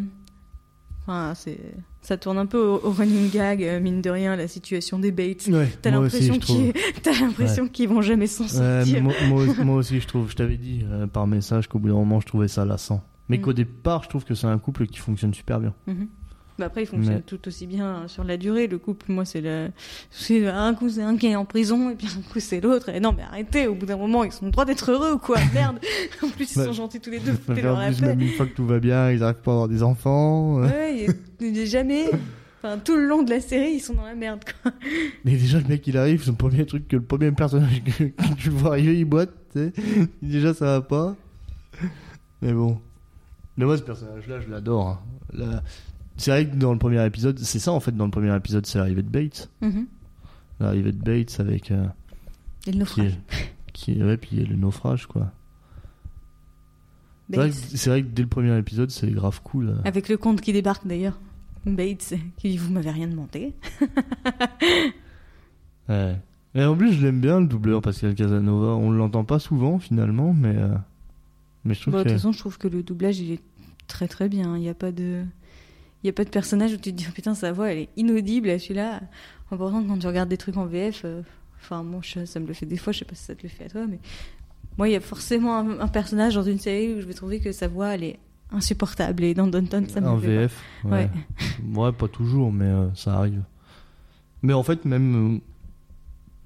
Enfin, 1.02 1.34
c'est. 1.36 1.58
Ça 2.02 2.18
tourne 2.18 2.38
un 2.38 2.46
peu 2.46 2.60
au, 2.60 2.78
running 2.92 3.30
gag, 3.30 3.62
euh, 3.64 3.80
mine 3.80 4.02
de 4.02 4.10
rien, 4.10 4.36
la 4.36 4.48
situation 4.48 5.00
des 5.00 5.12
Bates. 5.12 5.48
Ouais, 5.48 5.68
T'as 5.82 5.92
l'impression 5.92 6.38
qu'ils 6.40 6.74
qu'ils 7.72 7.90
vont 7.90 8.02
jamais 8.02 8.28
s'en 8.28 8.44
Ouais, 8.46 8.50
sortir. 8.86 9.04
moi, 9.04 9.14
moi- 9.28 9.46
moi 9.66 9.76
aussi, 9.78 10.00
je 10.00 10.08
trouve. 10.08 10.30
Je 10.32 10.36
t'avais 10.36 10.58
dit 10.58 10.84
euh, 10.90 11.08
par 11.08 11.28
message 11.28 11.68
qu'au 11.68 11.78
bout 11.80 11.90
d'un 11.90 11.96
moment, 11.96 12.20
je 12.20 12.26
trouvais 12.28 12.48
ça 12.48 12.64
lassant. 12.64 13.04
Mais 13.28 13.38
Mm. 13.38 13.42
qu'au 13.42 13.54
départ, 13.54 14.04
je 14.04 14.10
trouve 14.10 14.24
que 14.24 14.34
c'est 14.34 14.48
un 14.48 14.58
couple 14.60 14.88
qui 14.88 14.98
fonctionne 15.00 15.34
super 15.34 15.60
bien. 15.60 15.74
Mhm. 15.88 16.08
Bah 16.60 16.66
après, 16.66 16.84
il 16.84 16.86
fonctionne 16.88 17.16
Mais- 17.16 17.22
tout 17.22 17.48
aussi 17.48 17.66
bien 17.66 18.04
sur 18.08 18.24
la 18.24 18.38
durée. 18.38 18.68
Le 18.68 18.78
couple, 18.78 19.12
moi, 19.12 19.24
c'est 19.26 19.42
le... 19.42 19.70
un 20.50 20.74
coup 20.76 20.90
c'est 20.90 21.02
un 21.02 21.16
qui 21.18 21.28
est 21.28 21.36
en 21.36 21.46
prison 21.46 21.90
et 21.90 21.96
puis 21.96 22.08
un 22.08 22.22
coup 22.32 22.40
c'est 22.40 22.60
l'autre. 22.62 22.90
Et 22.90 23.00
non, 23.00 23.14
mais 23.16 23.24
arrêtez. 23.24 23.68
Au 23.68 23.76
bout 23.76 23.86
d'un 23.86 23.98
moment, 23.98 24.24
ils 24.24 24.32
sont 24.32 24.46
le 24.46 24.52
droit 24.52 24.66
d'être 24.66 24.92
heureux 24.92 25.14
ou 25.14 25.18
quoi? 25.18 25.38
Merde. 25.54 25.80
En 26.22 26.28
plus, 26.30 26.52
ils 26.56 26.62
sont 26.66 26.74
gentils 26.74 27.00
tous 27.00 27.10
les 27.12 27.20
deux. 27.20 27.32
En 27.32 27.36
Foutez-leur 27.36 27.80
la 27.80 27.92
même 27.92 28.20
une 28.22 28.30
fois 28.34 28.46
que 28.46 28.54
tout 28.54 28.66
va 28.66 28.80
bien, 28.80 29.10
ils 29.12 29.24
arrivent 29.24 29.38
pas 29.42 29.52
à 29.52 29.54
avoir 29.54 29.68
des 29.70 29.82
enfants. 29.84 30.56
Ouais, 30.62 31.08
est 31.40 31.66
jamais. 31.66 32.06
Enfin, 32.62 32.78
tout 32.78 32.98
le 32.98 33.06
long 33.08 33.24
de 33.24 33.30
la 33.30 33.40
série, 33.40 33.76
ils 33.76 33.80
sont 33.80 33.94
dans 33.94 34.04
la 34.06 34.16
merde. 34.16 34.42
Quoi. 34.62 34.74
Mais 35.24 35.32
déjà, 35.38 35.60
le 35.60 35.66
mec, 35.68 35.88
il 35.88 35.98
arrive, 35.98 36.22
son 36.24 36.34
premier 36.34 36.66
truc, 36.66 36.90
que 36.90 36.98
le 36.98 37.02
premier 37.02 37.32
personnage 37.32 37.82
que, 37.98 38.04
que 38.04 38.34
tu 38.38 38.50
vois 38.50 38.72
arriver, 38.72 39.00
il 39.00 39.06
boite, 39.06 39.32
tu 39.54 39.60
sais. 39.60 39.74
Déjà, 40.22 40.54
ça 40.54 40.66
va 40.66 40.82
pas. 40.82 41.16
Mais 42.42 42.52
bon. 42.52 42.78
Mais 43.58 43.64
moi, 43.66 43.78
ce 43.78 43.84
personnage-là, 43.84 44.42
je 44.46 44.50
l'adore. 44.52 44.88
hein. 44.88 45.00
Là, 45.34 45.64
C'est 46.20 46.32
vrai 46.32 46.46
que 46.48 46.56
dans 46.56 46.74
le 46.74 46.78
premier 46.80 47.04
épisode, 47.06 47.40
c'est 47.40 47.60
ça 47.60 47.72
en 47.72 47.80
fait, 47.80 47.92
dans 47.96 48.06
le 48.06 48.12
premier 48.12 48.36
épisode, 48.36 48.66
c'est 48.66 48.78
l'arrivée 48.78 49.04
de 49.04 49.10
Bates. 49.10 49.50
Mhm. 49.62 49.88
L'arrivée 50.60 50.92
de 50.92 50.98
Bates 51.02 51.40
avec. 51.40 51.72
euh, 51.72 51.86
Et 52.68 52.72
le 52.72 52.72
qui 52.74 52.78
naufrage. 52.80 53.06
est, 53.08 53.72
qui 53.74 53.92
est- 53.94 54.04
ouais, 54.04 54.18
puis 54.18 54.30
il 54.34 54.42
y 54.42 54.46
a 54.46 54.48
le 54.50 54.56
naufrage, 54.58 55.08
quoi. 55.08 55.32
C'est 57.30 57.38
vrai, 57.38 57.50
que, 57.50 57.54
Bates. 57.56 57.64
c'est 57.76 57.90
vrai 57.90 58.02
que 58.04 58.08
dès 58.08 58.22
le 58.24 58.28
premier 58.28 58.58
épisode, 58.58 58.90
c'est 58.92 59.10
grave 59.12 59.40
cool. 59.44 59.78
Avec 59.86 60.10
le 60.10 60.18
comte 60.18 60.42
qui 60.42 60.52
débarque 60.52 60.86
d'ailleurs. 60.86 61.18
Bates, 61.66 62.14
qui 62.38 62.50
dit 62.50 62.58
Vous 62.58 62.72
m'avez 62.72 62.92
rien 62.92 63.08
demandé. 63.08 63.54
Ouais. 65.90 66.16
Et 66.56 66.64
en 66.64 66.76
plus, 66.76 66.94
je 66.94 67.04
l'aime 67.06 67.20
bien, 67.22 67.40
le 67.40 67.48
doubleur 67.48 67.82
Pascal 67.82 68.16
Casanova. 68.16 68.74
On 68.76 68.92
l'entend 68.92 69.24
pas 69.24 69.40
souvent, 69.40 69.80
finalement, 69.80 70.34
mais. 70.34 70.56
euh, 70.56 70.76
Mais 71.66 71.74
je 71.74 71.82
trouve 71.82 71.94
Bon, 71.94 72.00
de 72.00 72.04
que. 72.04 72.10
toute 72.10 72.18
façon, 72.18 72.32
je 72.32 72.40
trouve 72.40 72.58
que 72.58 72.68
le 72.68 72.84
doublage, 72.84 73.20
il 73.20 73.32
est 73.34 73.42
très 73.88 74.08
très 74.08 74.30
bien. 74.30 74.56
Il 74.58 74.62
n'y 74.62 74.70
a 74.70 74.74
pas 74.74 74.92
de. 74.92 75.24
Il 76.04 76.08
y 76.08 76.10
a 76.10 76.14
pas 76.14 76.24
de 76.24 76.30
personnage 76.30 76.72
où 76.74 76.78
tu 76.78 76.82
te 76.84 76.90
dis, 76.92 77.06
oh, 77.10 77.12
putain, 77.14 77.36
sa 77.36 77.52
voix, 77.52 77.72
elle 77.72 77.80
est 77.80 77.90
inaudible. 77.98 78.58
Celui-là, 78.60 79.02
en 79.52 79.58
pourtant, 79.58 79.84
quand 79.84 79.98
tu 79.98 80.08
regardes 80.08 80.30
des 80.30 80.38
trucs 80.38 80.56
en 80.58 80.66
VF, 80.66 81.02
euh, 81.06 81.22
enfin, 81.62 81.84
moi, 81.84 82.00
je- 82.04 82.26
ça 82.26 82.40
me 82.40 82.48
le 82.48 82.54
fait 82.54 82.66
des 82.66 82.78
fois, 82.78 82.94
je 82.94 83.00
sais 83.00 83.06
pas 83.06 83.16
si 83.16 83.24
ça 83.26 83.36
te 83.36 83.44
le 83.44 83.50
fait 83.50 83.66
à 83.66 83.70
toi, 83.70 83.86
mais 83.88 84.00
moi, 84.78 84.88
il 84.88 84.94
y 84.94 84.96
a 84.96 85.02
forcément 85.02 85.58
un, 85.58 85.80
un 85.82 85.88
personnage 85.90 86.36
dans 86.36 86.44
une 86.44 86.60
série 86.60 86.94
où 86.96 87.02
je 87.02 87.06
vais 87.06 87.14
trouver 87.14 87.40
que 87.42 87.52
sa 87.52 87.68
voix, 87.68 87.90
elle 87.96 88.04
est 88.06 88.20
insupportable. 88.52 89.24
Et 89.26 89.34
dans 89.34 89.48
Downton, 89.48 89.88
ça 89.90 90.00
me 90.02 90.08
en 90.08 90.16
VF. 90.16 90.64
pas. 90.84 90.90
Ouais. 90.90 91.10
Ouais. 91.76 91.80
Ouais, 91.82 91.92
pas 91.92 92.08
toujours, 92.08 92.52
mais 92.54 92.66
euh, 92.66 92.88
ça 92.96 93.16
arrive. 93.16 93.42
Mais 94.42 94.54
en 94.54 94.64
fait, 94.64 94.86
même. 94.86 95.36
euh, 95.36 95.40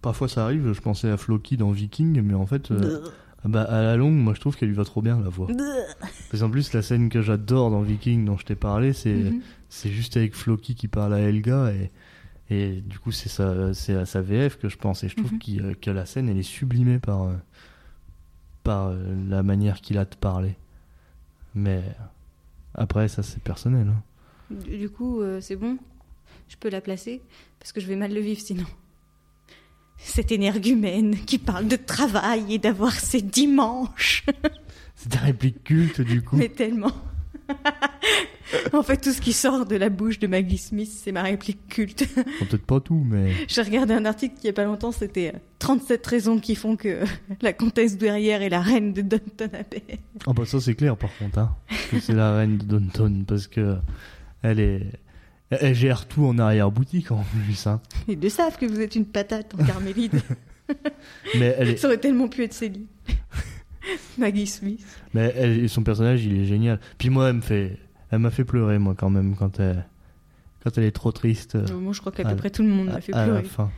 Parfois 0.01 0.27
ça 0.27 0.43
arrive, 0.43 0.73
je 0.73 0.81
pensais 0.81 1.09
à 1.09 1.15
Floki 1.15 1.55
dans 1.55 1.71
Viking, 1.71 2.21
mais 2.23 2.33
en 2.33 2.45
fait, 2.45 2.71
euh, 2.71 2.99
Bah, 3.45 3.63
à 3.63 3.81
la 3.83 3.97
longue, 3.97 4.13
moi 4.15 4.33
je 4.33 4.39
trouve 4.39 4.55
qu'elle 4.55 4.69
lui 4.69 4.75
va 4.75 4.85
trop 4.85 5.01
bien 5.01 5.19
la 5.19 5.27
voix. 5.29 5.47
Parce 6.31 6.41
qu'en 6.41 6.49
plus, 6.49 6.71
la 6.73 6.81
scène 6.81 7.09
que 7.09 7.21
j'adore 7.21 7.71
dans 7.71 7.81
Viking 7.81 8.23
dont 8.25 8.37
je 8.37 8.45
t'ai 8.45 8.55
parlé, 8.55 8.93
c'est 8.93 9.13
Mhm. 9.15 9.41
c'est 9.69 9.91
juste 9.91 10.15
avec 10.17 10.33
Floki 10.33 10.75
qui 10.75 10.87
parle 10.87 11.13
à 11.13 11.19
Helga 11.19 11.71
et, 11.73 11.91
et 12.49 12.81
du 12.81 12.99
coup, 12.99 13.11
c'est 13.11 13.27
sa- 13.29 13.73
c'est 13.73 13.95
à 13.95 14.05
sa 14.05 14.21
VF 14.21 14.57
que 14.57 14.69
je 14.69 14.77
pense. 14.77 15.03
Et 15.03 15.09
je 15.09 15.15
trouve 15.17 15.31
euh, 15.59 15.73
que 15.81 15.91
la 15.91 16.05
scène, 16.05 16.29
elle 16.29 16.37
est 16.37 16.41
sublimée 16.43 16.99
par, 16.99 17.23
euh, 17.23 17.33
par 18.63 18.87
euh, 18.87 19.13
la 19.27 19.43
manière 19.43 19.81
qu'il 19.81 19.97
a 19.97 20.05
de 20.05 20.15
parler. 20.15 20.55
Mais 21.55 21.83
après, 22.75 23.07
ça 23.09 23.23
c'est 23.23 23.41
personnel. 23.43 23.87
hein. 23.89 24.01
Du 24.51 24.77
du 24.77 24.89
coup, 24.89 25.21
euh, 25.21 25.41
c'est 25.41 25.55
bon 25.55 25.77
Je 26.47 26.55
peux 26.57 26.69
la 26.69 26.81
placer 26.81 27.21
Parce 27.59 27.71
que 27.73 27.81
je 27.81 27.87
vais 27.87 27.95
mal 27.95 28.13
le 28.13 28.19
vivre 28.21 28.39
sinon. 28.41 28.65
Cette 30.03 30.31
énergumène 30.31 31.15
qui 31.25 31.37
parle 31.37 31.67
de 31.67 31.75
travail 31.75 32.53
et 32.53 32.59
d'avoir 32.59 32.93
ses 32.93 33.21
dimanches. 33.21 34.25
C'est 34.95 35.11
des 35.11 35.17
répliques 35.17 35.63
cultes 35.63 36.01
du 36.01 36.21
coup. 36.21 36.35
Mais 36.35 36.49
tellement. 36.49 36.91
en 38.73 38.83
fait, 38.83 38.97
tout 38.97 39.11
ce 39.11 39.21
qui 39.21 39.33
sort 39.33 39.65
de 39.65 39.75
la 39.75 39.89
bouche 39.89 40.19
de 40.19 40.27
Maggie 40.27 40.57
Smith, 40.57 40.91
c'est 40.91 41.11
ma 41.11 41.23
réplique 41.23 41.67
culte. 41.67 42.07
Peut-être 42.15 42.65
pas 42.65 42.79
tout, 42.79 43.03
mais. 43.05 43.31
J'ai 43.47 43.61
regardé 43.61 43.93
un 43.93 44.05
article 44.05 44.35
il 44.43 44.47
y 44.47 44.49
a 44.49 44.53
pas 44.53 44.63
longtemps, 44.63 44.91
c'était 44.91 45.33
euh, 45.35 45.39
37 45.59 46.05
raisons 46.05 46.39
qui 46.39 46.55
font 46.55 46.75
que 46.75 47.03
la 47.41 47.53
comtesse 47.53 47.97
douairière 47.97 48.41
est 48.41 48.49
la 48.49 48.61
reine 48.61 48.93
de 48.93 49.01
Downton 49.01 49.49
Abbey. 49.53 49.99
Ah 50.25 50.33
bah 50.33 50.45
ça 50.45 50.59
c'est 50.59 50.75
clair 50.75 50.95
par 50.97 51.09
contre, 51.17 51.39
hein. 51.39 51.55
que 51.91 51.99
c'est 51.99 52.13
la 52.13 52.35
reine 52.35 52.57
de 52.57 52.65
Downton 52.65 53.25
parce 53.27 53.47
que 53.47 53.77
elle 54.41 54.59
est, 54.59 54.87
elle 55.61 55.75
gère 55.75 56.07
tout 56.07 56.25
en 56.25 56.37
arrière 56.39 56.71
boutique 56.71 57.11
en 57.11 57.23
plus, 57.45 57.67
hein. 57.67 57.81
Ils 58.07 58.19
le 58.19 58.29
savent 58.29 58.57
que 58.57 58.65
vous 58.65 58.79
êtes 58.79 58.95
une 58.95 59.05
patate 59.05 59.53
en 59.59 59.63
carmélide. 59.63 60.21
Mais 61.37 61.55
elle 61.57 61.69
est, 61.69 61.77
Ça 61.77 61.87
aurait 61.87 61.97
tellement 61.97 62.27
pu 62.27 62.43
être 62.43 62.53
Céline. 62.53 62.85
Maggie 64.17 64.47
Smith. 64.47 64.85
mais 65.13 65.33
elle, 65.35 65.67
son 65.67 65.83
personnage 65.83 66.23
il 66.23 66.39
est 66.39 66.45
génial. 66.45 66.79
Puis 66.97 67.09
moi 67.09 67.27
elle 67.29 67.35
me 67.35 67.41
fait, 67.41 67.77
elle 68.11 68.19
m'a 68.19 68.31
fait 68.31 68.45
pleurer 68.45 68.79
moi 68.79 68.95
quand 68.97 69.09
même 69.09 69.35
quand 69.35 69.59
elle, 69.59 69.85
quand 70.63 70.77
elle 70.77 70.85
est 70.85 70.91
trop 70.91 71.11
triste. 71.11 71.55
euh, 71.55 71.67
Moi, 71.79 71.91
je 71.91 71.99
crois 71.99 72.13
qu'à 72.13 72.25
à- 72.25 72.29
peu 72.31 72.37
près 72.37 72.49
tout 72.49 72.63
le 72.63 72.69
monde 72.69 72.87
à, 72.89 72.93
m'a 72.93 73.01
fait 73.01 73.13
à 73.13 73.25
la 73.27 73.41
pleurer. 73.41 73.43
fin. 73.43 73.69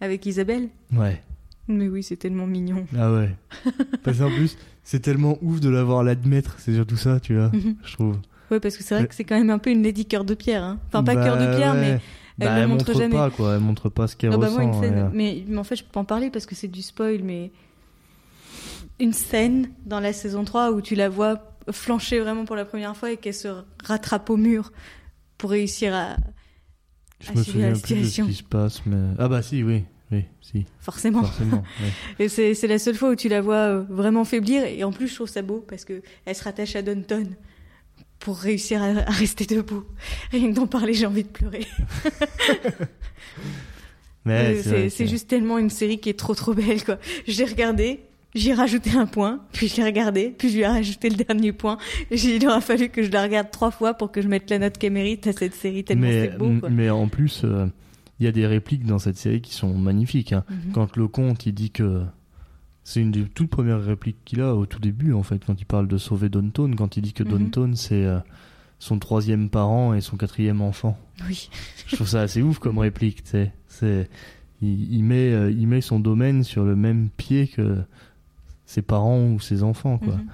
Avec 0.00 0.24
Isabelle? 0.26 0.68
Ouais. 0.92 1.20
Mais 1.66 1.88
oui, 1.88 2.02
c'est 2.02 2.16
tellement 2.16 2.46
mignon. 2.46 2.86
Ah 2.96 3.12
ouais. 3.12 3.34
Parce 4.04 4.18
qu'en 4.18 4.30
plus 4.30 4.56
c'est 4.84 5.00
tellement 5.00 5.36
ouf 5.42 5.60
de 5.60 5.68
l'avoir 5.68 6.02
l'admettre, 6.04 6.54
c'est 6.58 6.74
surtout 6.74 6.96
ça, 6.96 7.20
tu 7.20 7.34
vois. 7.34 7.48
Mhm. 7.52 7.76
Je 7.84 7.92
trouve. 7.92 8.18
Ouais, 8.50 8.60
parce 8.60 8.76
que 8.76 8.82
c'est 8.82 8.94
vrai 8.94 9.06
que 9.06 9.14
c'est 9.14 9.24
quand 9.24 9.36
même 9.36 9.50
un 9.50 9.58
peu 9.58 9.70
une 9.70 9.82
lady 9.82 10.06
cœur 10.06 10.24
de 10.24 10.34
pierre. 10.34 10.62
Hein. 10.62 10.78
Enfin, 10.88 11.02
pas 11.04 11.14
Bah 11.14 11.24
cœur 11.24 11.36
de 11.38 11.56
pierre, 11.56 11.74
ouais. 11.74 11.80
mais 11.80 11.88
elle 11.90 12.00
Bah, 12.48 12.54
le 12.56 12.62
elle 12.62 12.68
montre 12.68 12.88
montre 12.88 12.98
jamais. 13.00 13.14
pas 13.16 13.30
quoi, 13.30 13.54
elle 13.54 13.60
montre 13.60 13.88
pas 13.88 14.06
ce 14.06 14.16
qu'elle 14.16 14.30
Non, 14.30 14.38
bah, 14.38 14.46
ressent. 14.48 14.62
moi, 14.66 14.74
une 14.76 14.80
scène. 14.82 15.02
ouais. 15.04 15.10
Mais, 15.12 15.44
mais 15.46 15.58
en 15.58 15.64
fait, 15.64 15.76
je 15.76 15.84
peux 15.84 15.90
pas 15.90 16.00
en 16.00 16.04
parler 16.04 16.30
parce 16.30 16.46
que 16.46 16.54
c'est 16.54 16.68
du 16.68 16.82
spoil, 16.82 17.22
mais. 17.22 17.50
Une 19.00 19.12
scène 19.12 19.70
dans 19.86 20.00
la 20.00 20.12
saison 20.12 20.44
3 20.44 20.72
où 20.72 20.80
tu 20.80 20.94
la 20.96 21.08
vois 21.08 21.40
flancher 21.70 22.18
vraiment 22.18 22.44
pour 22.44 22.56
la 22.56 22.64
première 22.64 22.96
fois 22.96 23.12
et 23.12 23.16
qu'elle 23.16 23.34
se 23.34 23.48
rattrape 23.84 24.28
au 24.30 24.36
mur 24.36 24.72
pour 25.36 25.50
réussir 25.50 25.94
à. 25.94 26.16
Je 27.20 27.28
Ah, 27.30 27.38
me 27.38 27.42
souviens 27.44 27.70
la 27.70 27.78
plus 27.78 27.94
de 27.94 28.04
ce 28.04 28.22
qui 28.22 28.34
se 28.34 28.42
passe, 28.42 28.82
mais 28.86 28.96
ah 29.18 29.28
bah 29.28 29.42
si, 29.42 29.62
oui, 29.62 29.84
oui, 30.10 30.24
si, 30.40 30.66
Forcément. 30.80 31.22
forcément. 31.22 31.62
ouais. 32.18 32.26
Et 32.26 32.54
c'est 32.54 32.66
la 32.66 32.78
seule 32.80 32.94
fois 32.96 33.10
où 33.10 33.14
tu 33.16 33.28
la 33.28 33.40
vois 33.40 33.54
euh, 33.56 33.84
vraiment 33.88 34.24
faiblir. 34.24 34.64
Et 34.64 34.82
en 34.82 34.90
plus, 34.92 35.06
je 35.08 35.14
trouve 35.14 35.28
ça 35.28 35.42
beau 35.42 35.64
parce 35.68 35.84
que 35.84 36.00
elle 36.24 36.34
se 36.34 36.42
rattache 36.44 36.74
à 36.74 36.82
Downton 36.82 37.26
pour 38.18 38.36
réussir 38.38 38.82
à, 38.82 38.86
à 38.86 39.10
rester 39.10 39.44
debout. 39.46 39.84
Rien 40.32 40.50
que 40.50 40.54
d'en 40.56 40.66
parler, 40.66 40.92
j'ai 40.94 41.06
envie 41.06 41.22
de 41.24 41.28
pleurer. 41.28 41.66
Mais 44.24 44.56
Euh, 44.66 44.88
c'est 44.90 45.06
juste 45.06 45.28
tellement 45.28 45.58
une 45.58 45.70
série 45.70 45.98
qui 45.98 46.10
est 46.10 46.18
trop 46.18 46.34
trop 46.34 46.52
belle 46.54 46.84
quoi. 46.84 46.98
Je 47.26 47.38
l'ai 47.38 47.44
regardée, 47.46 48.00
j'ai 48.34 48.52
rajouté 48.52 48.90
un 48.90 49.06
point, 49.06 49.40
puis 49.52 49.68
je 49.68 49.76
l'ai 49.76 49.84
regardée, 49.84 50.34
puis 50.36 50.48
je 50.50 50.54
lui 50.56 50.62
ai 50.62 50.66
rajouté 50.66 51.08
le 51.08 51.16
dernier 51.16 51.52
point. 51.52 51.78
J'ai- 52.10 52.36
il 52.36 52.46
aura 52.46 52.60
fallu 52.60 52.90
que 52.90 53.02
je 53.02 53.10
la 53.10 53.22
regarde 53.22 53.50
trois 53.50 53.70
fois 53.70 53.94
pour 53.94 54.12
que 54.12 54.20
je 54.20 54.28
mette 54.28 54.50
la 54.50 54.58
note 54.58 54.76
qu'elle 54.76 54.92
mérite 54.92 55.26
à 55.28 55.32
cette 55.32 55.54
série 55.54 55.84
tellement 55.84 56.06
mais, 56.08 56.28
c'est 56.30 56.36
beau 56.36 56.50
quoi. 56.60 56.68
mais 56.68 56.90
en 56.90 57.08
plus, 57.08 57.42
euh, 57.44 57.66
il 58.20 58.26
y 58.26 58.28
a 58.28 58.32
des 58.32 58.46
répliques 58.46 58.84
dans 58.84 58.98
cette 58.98 59.16
série 59.16 59.40
qui 59.40 59.54
sont 59.54 59.72
magnifiques. 59.74 60.32
hein. 60.32 60.44
Mhm. 60.50 60.72
Quand 60.74 60.96
le 60.96 61.08
comte 61.08 61.46
il 61.46 61.54
dit 61.54 61.70
que 61.70 62.02
c'est 62.88 63.02
une 63.02 63.10
des 63.10 63.24
toutes 63.24 63.50
premières 63.50 63.84
répliques 63.84 64.16
qu'il 64.24 64.40
a 64.40 64.54
au 64.54 64.64
tout 64.64 64.80
début 64.80 65.12
en 65.12 65.22
fait 65.22 65.44
quand 65.44 65.60
il 65.60 65.66
parle 65.66 65.88
de 65.88 65.98
sauver 65.98 66.30
Downton, 66.30 66.74
quand 66.74 66.96
il 66.96 67.02
dit 67.02 67.12
que. 67.12 67.22
Downton 67.22 67.76
c'est 67.76 68.06
euh, 68.06 68.18
son 68.78 68.98
troisième 68.98 69.50
parent 69.50 69.92
et 69.92 70.00
son 70.00 70.16
quatrième 70.16 70.62
enfant. 70.62 70.98
Oui. 71.28 71.50
Je 71.86 71.96
trouve 71.96 72.08
ça 72.08 72.22
assez 72.22 72.40
ouf 72.40 72.58
comme 72.58 72.78
réplique, 72.78 73.24
tu 73.24 73.30
sais. 73.32 73.52
C'est, 73.66 74.08
il, 74.62 74.90
il 74.90 75.04
met, 75.04 75.34
euh, 75.34 75.50
il 75.50 75.68
met 75.68 75.82
son 75.82 76.00
domaine 76.00 76.44
sur 76.44 76.64
le 76.64 76.76
même 76.76 77.10
pied 77.14 77.48
que 77.48 77.76
ses 78.64 78.80
parents 78.80 79.32
ou 79.32 79.38
ses 79.38 79.62
enfants, 79.62 79.98
quoi. 79.98 80.14
Mhm. 80.14 80.26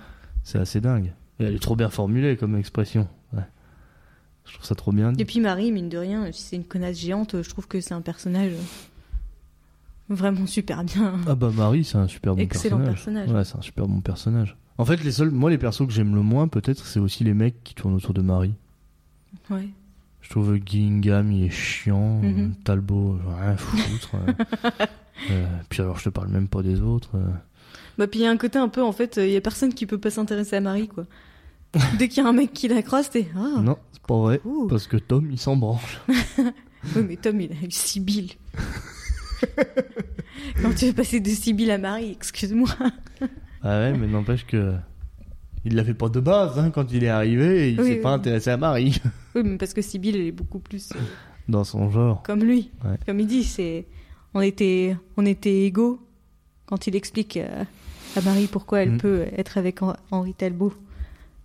C'est 0.44 0.58
assez 0.58 0.80
dingue. 0.80 1.12
Et 1.40 1.44
elle 1.44 1.56
est 1.56 1.62
trop 1.62 1.74
bien 1.74 1.90
formulée 1.90 2.36
comme 2.36 2.54
expression. 2.54 3.08
Ouais. 3.32 3.42
Je 4.46 4.52
trouve 4.52 4.66
ça 4.66 4.76
trop 4.76 4.92
bien. 4.92 5.12
Et 5.18 5.24
puis 5.24 5.40
Marie, 5.40 5.72
mine 5.72 5.88
de 5.88 5.98
rien, 5.98 6.30
si 6.30 6.42
c'est 6.42 6.56
une 6.56 6.64
connasse 6.64 7.00
géante, 7.00 7.42
je 7.42 7.48
trouve 7.48 7.66
que 7.66 7.80
c'est 7.80 7.94
un 7.94 8.00
personnage 8.00 8.52
vraiment 10.08 10.46
super 10.46 10.84
bien. 10.84 11.14
Ah 11.26 11.34
bah 11.34 11.50
Marie, 11.54 11.84
c'est 11.84 11.98
un 11.98 12.08
super 12.08 12.34
bon 12.34 12.42
Excellent 12.42 12.78
personnage. 12.78 12.94
personnage. 12.94 13.30
Ouais, 13.32 13.44
c'est 13.44 13.56
un 13.56 13.62
super 13.62 13.86
bon 13.86 14.00
personnage. 14.00 14.56
En 14.78 14.84
fait, 14.84 15.02
les 15.04 15.12
seuls, 15.12 15.30
moi, 15.30 15.50
les 15.50 15.58
persos 15.58 15.86
que 15.86 15.92
j'aime 15.92 16.14
le 16.14 16.22
moins, 16.22 16.48
peut-être, 16.48 16.84
c'est 16.86 16.98
aussi 17.00 17.22
les 17.24 17.34
mecs 17.34 17.62
qui 17.64 17.74
tournent 17.74 17.94
autour 17.94 18.12
de 18.14 18.22
Marie. 18.22 18.54
Ouais. 19.50 19.68
Je 20.20 20.30
trouve 20.30 20.56
Gillingham, 20.64 21.30
il 21.30 21.44
est 21.44 21.50
chiant. 21.50 22.20
Mhm. 22.20 22.38
euh, 22.38 22.48
Talbot, 22.64 23.18
ai 23.18 23.42
rien 23.42 23.52
à 23.52 23.56
foutre. 23.56 24.10
euh. 24.28 24.86
Euh, 25.30 25.46
puis 25.68 25.80
alors, 25.82 25.98
je 25.98 26.04
te 26.04 26.08
parle 26.08 26.28
même 26.28 26.48
pas 26.48 26.62
des 26.62 26.80
autres. 26.80 27.10
euh. 27.14 27.24
Bah 27.98 28.08
puis 28.08 28.20
il 28.20 28.22
y 28.24 28.26
a 28.26 28.30
un 28.30 28.36
côté 28.36 28.58
un 28.58 28.68
peu 28.68 28.82
en 28.82 28.90
fait, 28.90 29.18
il 29.22 29.30
y 29.30 29.36
a 29.36 29.40
personne 29.40 29.72
qui 29.72 29.86
peut 29.86 29.98
pas 29.98 30.10
s'intéresser 30.10 30.56
à 30.56 30.60
Marie 30.60 30.88
quoi. 30.88 31.04
Dès 31.98 32.08
qu'il 32.08 32.22
y 32.24 32.26
a 32.26 32.28
un 32.28 32.32
mec 32.32 32.52
qui 32.52 32.66
la 32.66 32.82
croise, 32.82 33.08
t'es 33.10 33.28
ah. 33.36 33.60
Non, 33.60 33.78
c'est 33.92 34.02
pas 34.02 34.18
vrai. 34.18 34.40
ouh. 34.44 34.66
Parce 34.66 34.88
que 34.88 34.96
Tom, 34.96 35.28
il 35.30 35.38
s'en 35.38 35.56
branche. 35.56 36.00
Oui, 36.96 37.02
mais 37.08 37.16
Tom, 37.16 37.40
il 37.40 37.50
a 37.50 37.54
eu 37.64 37.70
Sibylle. 37.70 38.32
Quand 40.62 40.74
tu 40.74 40.86
veux 40.86 40.92
passer 40.92 41.20
de 41.20 41.28
Sibylle 41.28 41.70
à 41.70 41.78
Marie, 41.78 42.12
excuse-moi. 42.12 42.68
Ah 43.62 43.78
ouais, 43.80 43.92
mais 43.92 44.06
n'empêche 44.06 44.46
que. 44.46 44.74
Il 45.66 45.76
l'a 45.76 45.84
fait 45.84 45.94
pas 45.94 46.10
de 46.10 46.20
base, 46.20 46.58
hein, 46.58 46.70
quand 46.70 46.92
il 46.92 47.04
est 47.04 47.08
arrivé, 47.08 47.72
il 47.72 47.80
Oui, 47.80 47.86
s'est 47.88 47.94
oui. 47.94 48.00
pas 48.02 48.10
intéressé 48.12 48.50
à 48.50 48.58
Marie. 48.58 49.00
Oui, 49.34 49.42
mais 49.44 49.56
parce 49.56 49.72
que 49.72 49.80
Sibylle, 49.80 50.16
elle 50.16 50.26
est 50.26 50.30
beaucoup 50.32 50.58
plus 50.58 50.90
euh, 50.94 50.98
Dans 51.48 51.64
son 51.64 51.88
genre. 51.90 52.22
comme 52.22 52.44
lui. 52.44 52.70
Ouais. 52.84 52.96
Comme 53.06 53.18
il 53.20 53.26
dit, 53.26 53.44
c'est 53.44 53.86
on 54.34 54.40
était 54.42 54.94
on 55.16 55.24
était 55.24 55.62
égaux 55.62 56.00
quand 56.66 56.86
il 56.86 56.94
explique 56.96 57.38
euh, 57.38 57.64
à 58.16 58.20
Marie 58.20 58.46
pourquoi 58.46 58.82
elle 58.82 58.92
Mm. 58.92 58.98
peut 58.98 59.24
être 59.36 59.56
avec 59.56 59.80
Hen- 59.80 59.96
Henri 60.10 60.34
Talbot. 60.34 60.74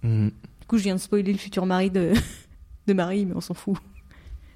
Mhm. 0.04 0.32
Du 0.62 0.68
coup, 0.68 0.78
je 0.78 0.84
viens 0.84 0.96
de 0.96 1.00
spoiler 1.00 1.32
le 1.32 1.38
futur 1.40 1.66
mari 1.66 1.90
de 1.90 2.12
de 2.88 2.94
Marie, 2.94 3.26
mais 3.26 3.36
on 3.36 3.42
s'en 3.42 3.54
fout. 3.54 3.78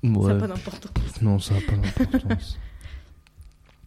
Ça 0.03 0.09
Ouais. 0.09 0.33
n'a 0.33 0.39
pas 0.41 0.47
d'importance. 0.47 1.21
Non, 1.21 1.39
ça 1.39 1.53
n'a 1.53 1.61
pas 1.61 1.77
d'importance. 1.77 2.59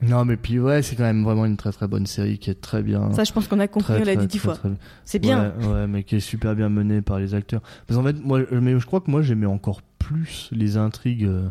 non, 0.02 0.24
mais 0.26 0.36
puis 0.36 0.58
ouais, 0.60 0.82
c'est 0.82 0.94
quand 0.94 1.04
même 1.04 1.24
vraiment 1.24 1.46
une 1.46 1.56
très 1.56 1.72
très 1.72 1.88
bonne 1.88 2.06
série 2.06 2.38
qui 2.38 2.50
est 2.50 2.60
très 2.60 2.82
bien. 2.82 3.12
Ça, 3.12 3.24
je 3.24 3.32
pense 3.32 3.48
qu'on 3.48 3.60
a 3.60 3.68
compris, 3.68 3.94
on 3.98 4.04
l'a 4.04 4.16
dit 4.16 4.26
dix 4.26 4.38
fois. 4.38 4.58
C'est 5.04 5.18
bien. 5.18 5.54
Ouais, 5.58 5.66
ouais, 5.66 5.86
mais 5.86 6.02
qui 6.04 6.16
est 6.16 6.20
super 6.20 6.54
bien 6.54 6.68
menée 6.68 7.00
par 7.00 7.18
les 7.18 7.34
acteurs. 7.34 7.62
Parce 7.86 7.98
qu'en 7.98 8.04
fait, 8.04 8.16
moi, 8.22 8.40
mais 8.52 8.78
je 8.78 8.86
crois 8.86 9.00
que 9.00 9.10
moi 9.10 9.22
j'aimais 9.22 9.46
encore 9.46 9.80
plus 9.98 10.48
les 10.52 10.76
intrigues 10.76 11.24
euh, 11.24 11.48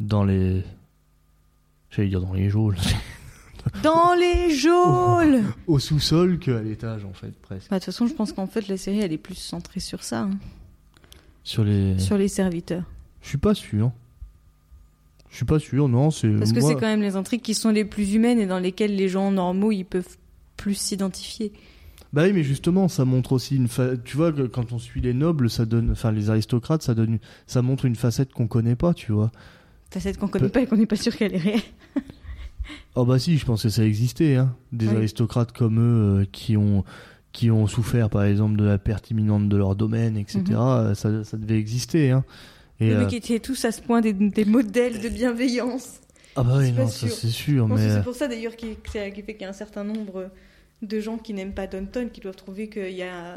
dans 0.00 0.24
les. 0.24 0.64
J'allais 1.90 2.08
dire 2.08 2.20
dans 2.20 2.34
les 2.34 2.50
geôles. 2.50 2.76
Dans 3.82 4.14
les 4.14 4.54
geôles 4.54 5.42
Au 5.66 5.78
sous-sol 5.78 6.38
qu'à 6.38 6.62
l'étage, 6.62 7.04
en 7.04 7.12
fait, 7.12 7.38
presque. 7.42 7.68
Bah, 7.70 7.76
De 7.76 7.84
toute 7.84 7.92
façon, 7.92 8.06
je 8.06 8.14
pense 8.14 8.32
qu'en 8.32 8.46
fait, 8.46 8.66
la 8.68 8.78
série, 8.78 9.00
elle 9.00 9.12
est 9.12 9.18
plus 9.18 9.34
centrée 9.34 9.80
sur 9.80 10.02
ça, 10.02 10.22
hein, 10.22 10.30
Sur 11.44 11.64
les. 11.64 11.98
sur 11.98 12.16
les 12.16 12.28
serviteurs. 12.28 12.84
Je 13.20 13.28
suis 13.28 13.38
pas 13.38 13.54
sûr. 13.54 13.92
Je 15.30 15.36
suis 15.36 15.44
pas 15.44 15.58
sûr, 15.58 15.88
non, 15.88 16.10
c'est. 16.10 16.28
Parce 16.30 16.52
que 16.52 16.60
moi- 16.60 16.68
c'est 16.68 16.74
quand 16.74 16.86
même 16.88 17.02
les 17.02 17.16
intrigues 17.16 17.40
qui 17.42 17.54
sont 17.54 17.70
les 17.70 17.84
plus 17.84 18.14
humaines 18.14 18.40
et 18.40 18.46
dans 18.46 18.58
lesquelles 18.58 18.96
les 18.96 19.08
gens 19.08 19.30
normaux, 19.30 19.70
ils 19.72 19.84
peuvent 19.84 20.16
plus 20.56 20.74
s'identifier. 20.74 21.52
Bah 22.12 22.22
oui, 22.24 22.32
mais 22.32 22.42
justement, 22.42 22.88
ça 22.88 23.04
montre 23.04 23.32
aussi 23.32 23.54
une. 23.56 23.68
Fa... 23.68 23.96
Tu 23.96 24.16
vois, 24.16 24.32
quand 24.32 24.72
on 24.72 24.78
suit 24.80 25.00
les 25.00 25.14
nobles, 25.14 25.48
ça 25.48 25.64
donne. 25.66 25.92
Enfin, 25.92 26.10
les 26.10 26.28
aristocrates, 26.30 26.82
ça 26.82 26.94
donne. 26.94 27.18
Ça 27.46 27.62
montre 27.62 27.84
une 27.84 27.94
facette 27.94 28.32
qu'on 28.32 28.48
connaît 28.48 28.74
pas, 28.74 28.92
tu 28.94 29.12
vois. 29.12 29.30
Facette 29.92 30.18
qu'on 30.18 30.26
connaît 30.28 30.48
pas 30.48 30.62
et 30.62 30.66
qu'on 30.66 30.76
n'est 30.76 30.86
pas 30.86 30.96
sûr 30.96 31.14
qu'elle 31.16 31.34
est 31.34 31.38
réelle. 31.38 31.60
Oh 32.94 33.04
bah 33.04 33.18
si, 33.18 33.36
je 33.38 33.44
pense 33.44 33.62
que 33.62 33.68
ça 33.68 33.84
existait, 33.84 34.36
hein. 34.36 34.54
Des 34.72 34.86
Oui. 34.88 34.96
aristocrates 34.96 35.50
comme 35.52 35.78
eux 35.80 36.20
euh, 36.20 36.24
qui 36.30 36.56
ont 36.56 36.84
qui 37.32 37.50
ont 37.50 37.68
souffert, 37.68 38.10
par 38.10 38.24
exemple, 38.24 38.56
de 38.56 38.64
la 38.64 38.78
perte 38.78 39.10
imminente 39.10 39.48
de 39.48 39.56
leur 39.56 39.76
domaine, 39.76 40.16
etc. 40.16 40.40
Mhm. 40.48 40.56
euh, 40.56 40.94
ça, 40.94 41.22
ça 41.24 41.36
devait 41.36 41.58
exister, 41.58 42.10
hein. 42.10 42.24
Et, 42.80 42.86
Les 42.88 42.92
euh, 42.94 42.98
mecs 43.00 43.12
étaient 43.12 43.40
tous 43.40 43.64
à 43.64 43.72
ce 43.72 43.80
point 43.82 44.00
des, 44.00 44.12
des 44.12 44.44
modèles 44.44 45.00
de 45.00 45.08
bienveillance. 45.08 46.00
Ah 46.36 46.42
bah 46.44 46.56
oui, 46.58 46.72
non, 46.72 46.86
ça 46.86 47.08
c'est 47.08 47.28
sûr, 47.28 47.66
mais 47.68 47.88
c'est 47.88 48.02
pour 48.02 48.14
ça 48.14 48.28
d'ailleurs 48.28 48.56
qui, 48.56 48.68
qui 48.84 48.90
fait 48.92 49.12
qu'il 49.34 49.42
y 49.42 49.44
a 49.44 49.48
un 49.48 49.52
certain 49.52 49.84
nombre 49.84 50.30
de 50.80 51.00
gens 51.00 51.18
qui 51.18 51.34
n'aiment 51.34 51.52
pas 51.52 51.66
Downton, 51.66 52.08
qui 52.10 52.20
doivent 52.20 52.36
trouver 52.36 52.68
qu'il 52.68 52.92
y 52.92 53.02
a 53.02 53.36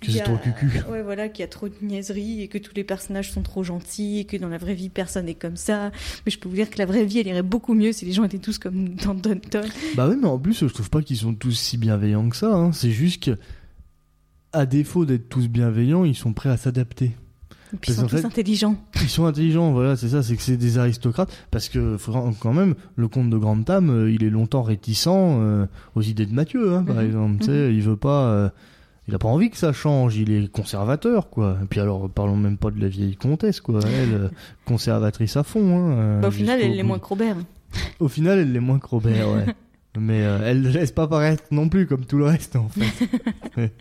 Que 0.00 0.12
c'est 0.12 0.20
a- 0.20 0.24
trop 0.24 0.36
cucu. 0.36 0.70
Ouais, 0.90 1.02
voilà, 1.02 1.28
qu'il 1.30 1.40
y 1.40 1.44
a 1.44 1.48
trop 1.48 1.68
de 1.68 1.74
niaiseries 1.82 2.42
et 2.42 2.48
que 2.48 2.58
tous 2.58 2.72
les 2.76 2.84
personnages 2.84 3.32
sont 3.32 3.42
trop 3.42 3.64
gentils 3.64 4.18
et 4.20 4.24
que 4.26 4.36
dans 4.36 4.48
la 4.50 4.58
vraie 4.58 4.74
vie, 4.74 4.90
personne 4.90 5.24
n'est 5.26 5.34
comme 5.34 5.56
ça. 5.56 5.90
Mais 6.26 6.30
je 6.30 6.38
peux 6.38 6.48
vous 6.50 6.54
dire 6.54 6.68
que 6.70 6.78
la 6.78 6.84
vraie 6.86 7.04
vie, 7.06 7.18
elle 7.20 7.26
irait 7.28 7.42
beaucoup 7.42 7.72
mieux 7.74 7.92
si 7.92 8.04
les 8.04 8.12
gens 8.12 8.24
étaient 8.24 8.38
tous 8.38 8.58
comme 8.58 8.90
dans 8.94 9.14
Downton. 9.14 9.66
Bah 9.96 10.06
oui, 10.08 10.16
mais 10.20 10.28
en 10.28 10.38
plus, 10.38 10.60
je 10.60 10.72
trouve 10.72 10.90
pas 10.90 11.00
qu'ils 11.02 11.16
sont 11.16 11.34
tous 11.34 11.52
si 11.58 11.78
bienveillants 11.78 12.28
que 12.28 12.36
ça. 12.36 12.54
hein. 12.54 12.72
C'est 12.72 12.90
juste 12.92 13.24
que, 13.24 13.38
à 14.52 14.66
défaut 14.66 15.04
d'être 15.06 15.28
tous 15.30 15.48
bienveillants, 15.48 16.04
ils 16.04 16.14
sont 16.14 16.32
prêts 16.34 16.50
à 16.50 16.56
s'adapter. 16.58 17.12
Et 17.74 17.76
puis 17.76 17.92
ils 17.92 17.94
sont 17.96 18.06
tous 18.06 18.16
fait- 18.18 18.24
intelligents. 18.24 18.76
Ils 19.02 19.08
sont 19.08 19.26
intelligents, 19.26 19.72
voilà, 19.72 19.96
c'est 19.96 20.08
ça, 20.08 20.22
c'est 20.22 20.36
que 20.36 20.42
c'est 20.42 20.56
des 20.56 20.78
aristocrates. 20.78 21.30
Parce 21.50 21.68
que, 21.68 21.96
quand 22.40 22.52
même, 22.54 22.74
le 22.96 23.08
comte 23.08 23.30
de 23.30 23.36
Grantham, 23.36 23.90
euh, 23.90 24.10
il 24.10 24.24
est 24.24 24.30
longtemps 24.30 24.62
réticent 24.62 25.06
euh, 25.08 25.66
aux 25.94 26.02
idées 26.02 26.26
de 26.26 26.32
Mathieu, 26.34 26.74
hein, 26.74 26.82
par 26.82 26.96
Mhm. 26.96 27.06
exemple. 27.06 27.38
Tu 27.40 27.46
sais, 27.46 27.74
il 27.74 27.82
veut 27.82 27.96
pas. 27.96 28.24
euh, 28.28 28.48
il 29.06 29.14
a 29.14 29.18
pas 29.18 29.28
envie 29.28 29.48
que 29.48 29.56
ça 29.56 29.72
change, 29.72 30.16
il 30.16 30.30
est 30.30 30.52
conservateur, 30.52 31.30
quoi. 31.30 31.56
Et 31.62 31.66
puis 31.66 31.80
alors, 31.80 32.10
parlons 32.10 32.36
même 32.36 32.58
pas 32.58 32.70
de 32.70 32.78
la 32.80 32.88
vieille 32.88 33.16
comtesse, 33.16 33.60
quoi. 33.62 33.80
Elle, 33.84 34.30
conservatrice 34.66 35.36
à 35.38 35.42
fond. 35.44 35.78
Hein, 35.98 36.20
Bah, 36.20 36.28
au 36.28 36.30
final, 36.30 36.60
elle 36.60 36.78
est 36.78 36.82
bout. 36.82 36.88
moins 36.88 36.98
que 36.98 37.06
Robert. 37.06 37.36
Au 38.00 38.08
final, 38.08 38.38
elle 38.38 38.52
l'est 38.52 38.60
moins 38.60 38.78
que 38.78 38.86
Robert, 38.86 39.30
ouais. 39.30 39.46
Mais 39.98 40.22
euh, 40.22 40.40
elle 40.44 40.60
ne 40.62 40.68
laisse 40.68 40.92
pas 40.92 41.08
paraître 41.08 41.42
non 41.50 41.68
plus 41.70 41.86
comme 41.86 42.04
tout 42.04 42.18
le 42.18 42.24
reste, 42.26 42.56
en 42.56 42.68
fait. 42.68 43.08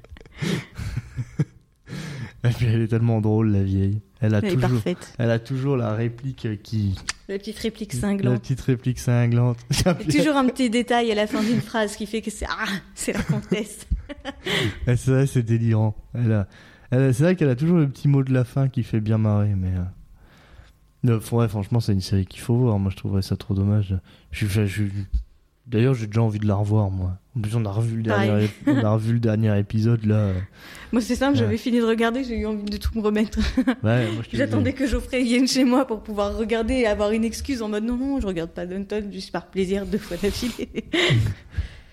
Et 2.49 2.53
puis 2.53 2.65
elle 2.67 2.81
est 2.81 2.87
tellement 2.87 3.21
drôle, 3.21 3.51
la 3.51 3.63
vieille. 3.63 3.99
Elle 4.19 4.33
a 4.35 4.39
Elle 4.43 4.53
toujours, 4.55 4.69
parfaite. 4.71 5.13
elle 5.19 5.29
a 5.31 5.39
toujours 5.39 5.77
la 5.77 5.93
réplique 5.93 6.47
qui, 6.63 6.95
La 7.27 7.37
petite 7.37 7.59
réplique 7.59 7.93
la 7.93 7.99
cinglante. 7.99 8.41
petite 8.41 8.61
réplique 8.61 8.99
cinglante. 8.99 9.57
Toujours 10.09 10.35
un 10.37 10.47
petit 10.47 10.69
détail 10.71 11.11
à 11.11 11.15
la 11.15 11.27
fin 11.27 11.43
d'une 11.43 11.61
phrase 11.61 11.95
qui 11.95 12.05
fait 12.07 12.21
que 12.21 12.31
c'est 12.31 12.47
Ah, 12.49 12.65
c'est 12.95 13.13
la 13.13 13.21
comtesse. 13.21 13.87
Ouais, 14.87 14.95
c'est 14.97 15.11
vrai, 15.11 15.27
c'est 15.27 15.43
délirant. 15.43 15.95
Elle 16.15 16.31
a, 16.31 16.47
elle 16.89 17.13
c'est 17.13 17.23
vrai 17.23 17.35
qu'elle 17.35 17.49
a 17.49 17.55
toujours 17.55 17.77
le 17.77 17.87
petit 17.89 18.07
mot 18.07 18.23
de 18.23 18.33
la 18.33 18.43
fin 18.43 18.69
qui 18.69 18.81
fait 18.83 19.01
bien 19.01 19.17
marrer, 19.19 19.53
mais. 19.55 19.73
euh, 21.05 21.11
euh, 21.13 21.19
ouais, 21.31 21.47
franchement, 21.47 21.79
c'est 21.79 21.93
une 21.93 22.01
série 22.01 22.25
qu'il 22.25 22.41
faut 22.41 22.55
voir. 22.55 22.79
Moi, 22.79 22.91
je 22.91 22.97
trouverais 22.97 23.21
ça 23.21 23.35
trop 23.37 23.53
dommage. 23.53 23.95
Je, 24.31 24.47
je- 24.47 24.65
je- 24.65 24.83
D'ailleurs, 25.68 25.93
j'ai 25.93 26.07
déjà 26.07 26.22
envie 26.22 26.39
de 26.39 26.47
la 26.47 26.55
revoir, 26.55 26.89
moi. 26.89 27.18
En 27.36 27.41
plus, 27.41 27.55
on 27.55 27.65
a 27.65 27.72
revu 27.72 27.97
le 27.97 28.03
dernier, 28.03 28.45
ép- 28.45 28.49
on 28.68 28.84
a 28.84 28.89
revu 28.91 29.13
le 29.13 29.20
dernier 29.20 29.59
épisode 29.59 30.05
là. 30.05 30.32
Moi, 30.93 31.01
c'est 31.01 31.15
simple, 31.15 31.34
Ouais. 31.34 31.39
j'avais 31.43 31.57
fini 31.57 31.80
de 31.80 31.84
regarder, 31.84 32.24
j'ai 32.24 32.38
eu 32.39 32.45
envie 32.45 32.63
de 32.63 32.78
tout 32.78 32.91
me 32.97 33.01
remettre. 33.03 33.38
Ouais, 33.84 34.07
J'attendais 34.34 34.72
que 34.72 34.88
Geoffrey 34.88 35.22
vienne 35.22 35.45
chez 35.47 35.65
moi 35.65 35.86
pour 35.86 36.01
pouvoir 36.01 36.38
regarder 36.38 36.76
et 36.76 36.88
avoir 36.88 37.11
une 37.11 37.26
excuse 37.26 37.61
en 37.61 37.68
mode 37.70 37.84
non, 37.84 37.97
non, 37.97 38.22
je 38.22 38.26
regarde 38.28 38.51
pas 38.51 38.65
Downton 38.65 39.11
juste 39.11 39.32
par 39.34 39.47
plaisir 39.47 39.86
deux 39.86 39.97
fois 39.97 40.15
d'affilée. 40.18 40.86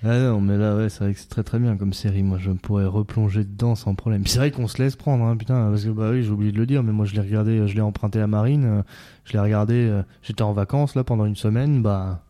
Ah 0.06 0.18
non, 0.18 0.38
mais 0.38 0.58
là, 0.58 0.76
ouais, 0.76 0.90
c'est 0.90 1.02
vrai 1.02 1.14
que 1.14 1.18
c'est 1.18 1.30
très 1.30 1.42
très 1.42 1.58
bien 1.58 1.78
comme 1.78 1.94
série. 1.94 2.22
Moi, 2.22 2.36
je 2.38 2.50
pourrais 2.50 2.84
replonger 2.84 3.42
dedans 3.42 3.74
sans 3.74 3.94
problème. 3.94 4.26
C'est 4.26 4.36
vrai 4.38 4.50
qu'on 4.50 4.68
se 4.68 4.76
laisse 4.82 4.96
prendre, 4.96 5.24
hein, 5.24 5.34
putain, 5.34 5.70
parce 5.70 5.82
que 5.84 5.88
bah 5.88 6.10
oui, 6.10 6.22
j'ai 6.22 6.28
oublié 6.30 6.52
de 6.52 6.58
le 6.58 6.66
dire, 6.66 6.82
mais 6.82 6.92
moi, 6.92 7.06
je 7.06 7.14
l'ai 7.14 7.22
regardé, 7.22 7.66
je 7.66 7.74
l'ai 7.74 7.80
emprunté 7.80 8.20
à 8.20 8.26
Marine, 8.26 8.64
euh, 8.66 8.82
je 9.24 9.32
l'ai 9.32 9.38
regardé, 9.38 9.72
euh, 9.88 10.02
j'étais 10.22 10.42
en 10.42 10.52
vacances 10.52 10.94
là 10.94 11.04
pendant 11.04 11.24
une 11.24 11.36
semaine, 11.36 11.80
bah, 11.80 12.22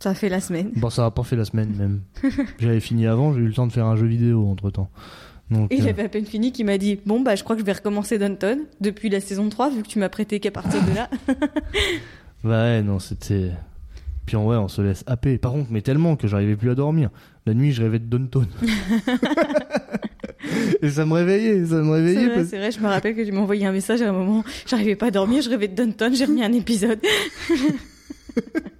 Ça 0.00 0.10
a 0.10 0.14
fait 0.14 0.28
la 0.28 0.40
semaine. 0.40 0.72
bon, 0.76 0.90
ça 0.90 1.04
a 1.06 1.10
pas 1.10 1.22
fait 1.22 1.36
la 1.36 1.44
semaine 1.44 1.72
même. 1.76 2.00
J'avais 2.58 2.80
fini 2.80 3.06
avant, 3.06 3.32
j'ai 3.34 3.40
eu 3.40 3.46
le 3.46 3.52
temps 3.52 3.66
de 3.66 3.72
faire 3.72 3.86
un 3.86 3.96
jeu 3.96 4.06
vidéo 4.06 4.48
entre 4.48 4.70
temps. 4.70 4.90
Donc, 5.50 5.72
Et 5.72 5.76
il 5.76 5.86
euh, 5.86 5.90
avait 5.90 6.04
à 6.04 6.08
peine 6.08 6.24
fini 6.24 6.52
qu'il 6.52 6.64
m'a 6.66 6.78
dit 6.78 7.00
Bon, 7.06 7.20
bah, 7.20 7.34
je 7.36 7.44
crois 7.44 7.56
que 7.56 7.60
je 7.60 7.66
vais 7.66 7.72
recommencer 7.72 8.18
Downton 8.18 8.60
depuis 8.80 9.08
la 9.10 9.20
saison 9.20 9.48
3, 9.48 9.70
vu 9.70 9.82
que 9.82 9.88
tu 9.88 9.98
m'as 9.98 10.08
prêté 10.08 10.40
qu'à 10.40 10.50
partir 10.50 10.80
de 10.84 10.94
là. 10.94 11.10
ouais, 12.44 12.82
non, 12.82 12.98
c'était. 12.98 13.50
Puis 14.26 14.36
en 14.36 14.44
vrai, 14.44 14.56
on 14.56 14.68
se 14.68 14.80
laisse 14.80 15.04
happer. 15.06 15.38
Par 15.38 15.52
contre, 15.52 15.70
mais 15.70 15.82
tellement 15.82 16.16
que 16.16 16.28
j'arrivais 16.28 16.56
plus 16.56 16.70
à 16.70 16.74
dormir. 16.74 17.10
La 17.46 17.54
nuit, 17.54 17.72
je 17.72 17.82
rêvais 17.82 17.98
de 17.98 18.04
Downton. 18.04 18.46
Et 20.82 20.88
ça 20.88 21.04
me 21.04 21.12
réveillait, 21.12 21.66
ça 21.66 21.74
me 21.76 21.84
C'est 21.84 21.90
réveillait 21.92 22.26
vrai, 22.26 22.34
parce 22.36 22.46
c'est 22.48 22.58
vrai, 22.58 22.70
je 22.70 22.80
me 22.80 22.86
rappelle 22.86 23.14
que 23.14 23.22
tu 23.22 23.32
m'as 23.32 23.40
envoyé 23.40 23.66
un 23.66 23.72
message 23.72 24.00
à 24.00 24.08
un 24.08 24.12
moment, 24.12 24.42
j'arrivais 24.66 24.96
pas 24.96 25.06
à 25.06 25.10
dormir, 25.10 25.42
je 25.42 25.50
rêvais 25.50 25.68
de 25.68 25.74
Downton, 25.74 26.14
j'ai 26.14 26.24
remis 26.24 26.42
un 26.42 26.52
épisode. 26.52 27.00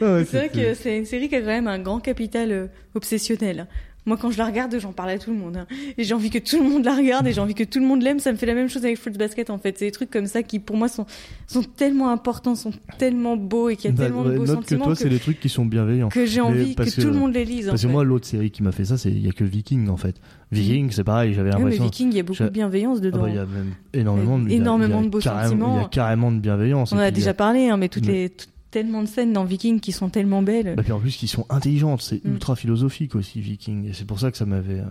Ah 0.00 0.14
ouais, 0.14 0.24
C'est 0.24 0.36
vrai 0.38 0.48
que 0.48 0.74
c'est 0.74 0.96
une 0.98 1.04
série 1.06 1.28
qui 1.28 1.36
a 1.36 1.40
quand 1.40 1.46
même 1.46 1.68
un 1.68 1.78
grand 1.78 2.00
capital 2.00 2.50
euh, 2.52 2.66
obsessionnel. 2.94 3.66
Moi, 4.06 4.18
quand 4.20 4.30
je 4.30 4.36
la 4.36 4.44
regarde, 4.44 4.76
j'en 4.78 4.92
parle 4.92 5.08
à 5.08 5.18
tout 5.18 5.30
le 5.32 5.38
monde. 5.38 5.56
hein. 5.56 5.66
Et 5.96 6.04
j'ai 6.04 6.12
envie 6.12 6.28
que 6.28 6.38
tout 6.38 6.62
le 6.62 6.68
monde 6.68 6.84
la 6.84 6.94
regarde 6.94 7.26
et 7.26 7.32
j'ai 7.32 7.40
envie 7.40 7.54
que 7.54 7.64
tout 7.64 7.80
le 7.80 7.86
monde 7.86 8.02
l'aime. 8.02 8.18
Ça 8.18 8.32
me 8.32 8.36
fait 8.36 8.44
la 8.44 8.52
même 8.52 8.68
chose 8.68 8.84
avec 8.84 8.98
Fruits 8.98 9.16
Basket, 9.16 9.48
en 9.48 9.56
fait. 9.56 9.78
C'est 9.78 9.86
des 9.86 9.92
trucs 9.92 10.10
comme 10.10 10.26
ça 10.26 10.42
qui, 10.42 10.58
pour 10.58 10.76
moi, 10.76 10.88
sont, 10.88 11.06
sont 11.46 11.62
tellement 11.62 12.10
importants, 12.10 12.54
sont 12.54 12.72
tellement 12.98 13.38
beaux 13.38 13.70
et 13.70 13.76
qu'il 13.76 13.86
y 13.90 13.94
a 13.94 13.96
Bah, 13.96 14.04
tellement 14.04 14.20
ouais, 14.24 14.32
de 14.32 14.36
beaux 14.36 14.44
note 14.44 14.56
que 14.56 14.62
sentiments 14.62 14.84
toi, 14.84 14.94
c'est 14.94 15.08
les 15.08 15.18
trucs 15.18 15.40
qui 15.40 15.48
sont 15.48 15.64
bienveillants. 15.64 16.10
que 16.10 16.26
j'ai 16.26 16.42
Mais 16.42 16.46
envie 16.46 16.74
que, 16.74 17.00
tout 17.00 17.06
le 17.08 17.14
monde 17.14 17.32
les 17.32 17.46
lise. 17.46 17.68
Parce 17.68 17.80
que 17.80 17.86
moi, 17.86 18.04
l'autre 18.04 18.26
série 18.26 18.50
qui 18.50 18.62
m'a 18.62 18.72
fait 18.72 18.84
ça, 18.84 18.98
c'est 18.98 19.08
il 19.10 19.24
y 19.24 19.28
a 19.30 19.32
que 19.32 19.42
Viking 19.44 19.88
en 19.88 19.96
fait. 19.96 20.16
Viking, 20.52 20.90
c'est 20.90 21.02
pareil, 21.02 21.32
j'avais 21.32 21.48
Ouais, 21.48 21.56
mais 21.56 21.62
l'impression. 21.70 21.84
Viking, 21.84 22.10
il 22.12 22.16
y 22.18 22.20
a 22.20 22.24
beaucoup 22.24 22.42
de 22.42 22.48
bienveillance 22.50 22.98
Ah 23.00 23.04
dedans. 23.06 23.22
bah, 23.22 23.28
il 23.30 23.36
y 23.36 23.38
a 23.38 23.46
même 23.46 23.72
énormément 23.94 24.38
de, 24.38 24.50
énormément 24.50 25.00
a 25.00 25.02
de 25.02 25.08
beaux 25.08 25.20
sentiments. 25.22 25.78
Il 25.78 25.82
y 25.82 25.84
a 25.86 25.88
carrément 25.88 26.30
de 26.30 26.40
bienveillance. 26.40 26.92
On 26.92 26.96
en 26.96 26.98
a 26.98 27.10
déjà 27.10 27.32
parlé, 27.32 27.70
hein, 27.70 27.78
mais 27.78 27.88
toutes 27.88 28.04
Mais- 28.06 28.12
les, 28.12 28.32
tellement 28.74 29.02
de 29.02 29.06
scènes 29.08 29.32
dans 29.32 29.44
Viking 29.44 29.78
qui 29.80 29.92
sont 29.92 30.08
tellement 30.10 30.42
belles. 30.42 30.74
Bah, 30.76 30.82
puis 30.82 30.92
en 30.92 30.98
plus, 31.00 31.16
qui 31.16 31.28
sont 31.28 31.46
intelligentes, 31.48 32.02
c'est 32.02 32.24
Mm. 32.24 32.32
ultra 32.34 32.56
philosophique 32.56 33.14
aussi, 33.14 33.40
Viking. 33.40 33.88
Et 33.88 33.92
c'est 33.92 34.04
pour 34.04 34.18
ça 34.20 34.30
que 34.30 34.36
ça 34.36 34.44
m'avait. 34.46 34.80
euh, 34.80 34.86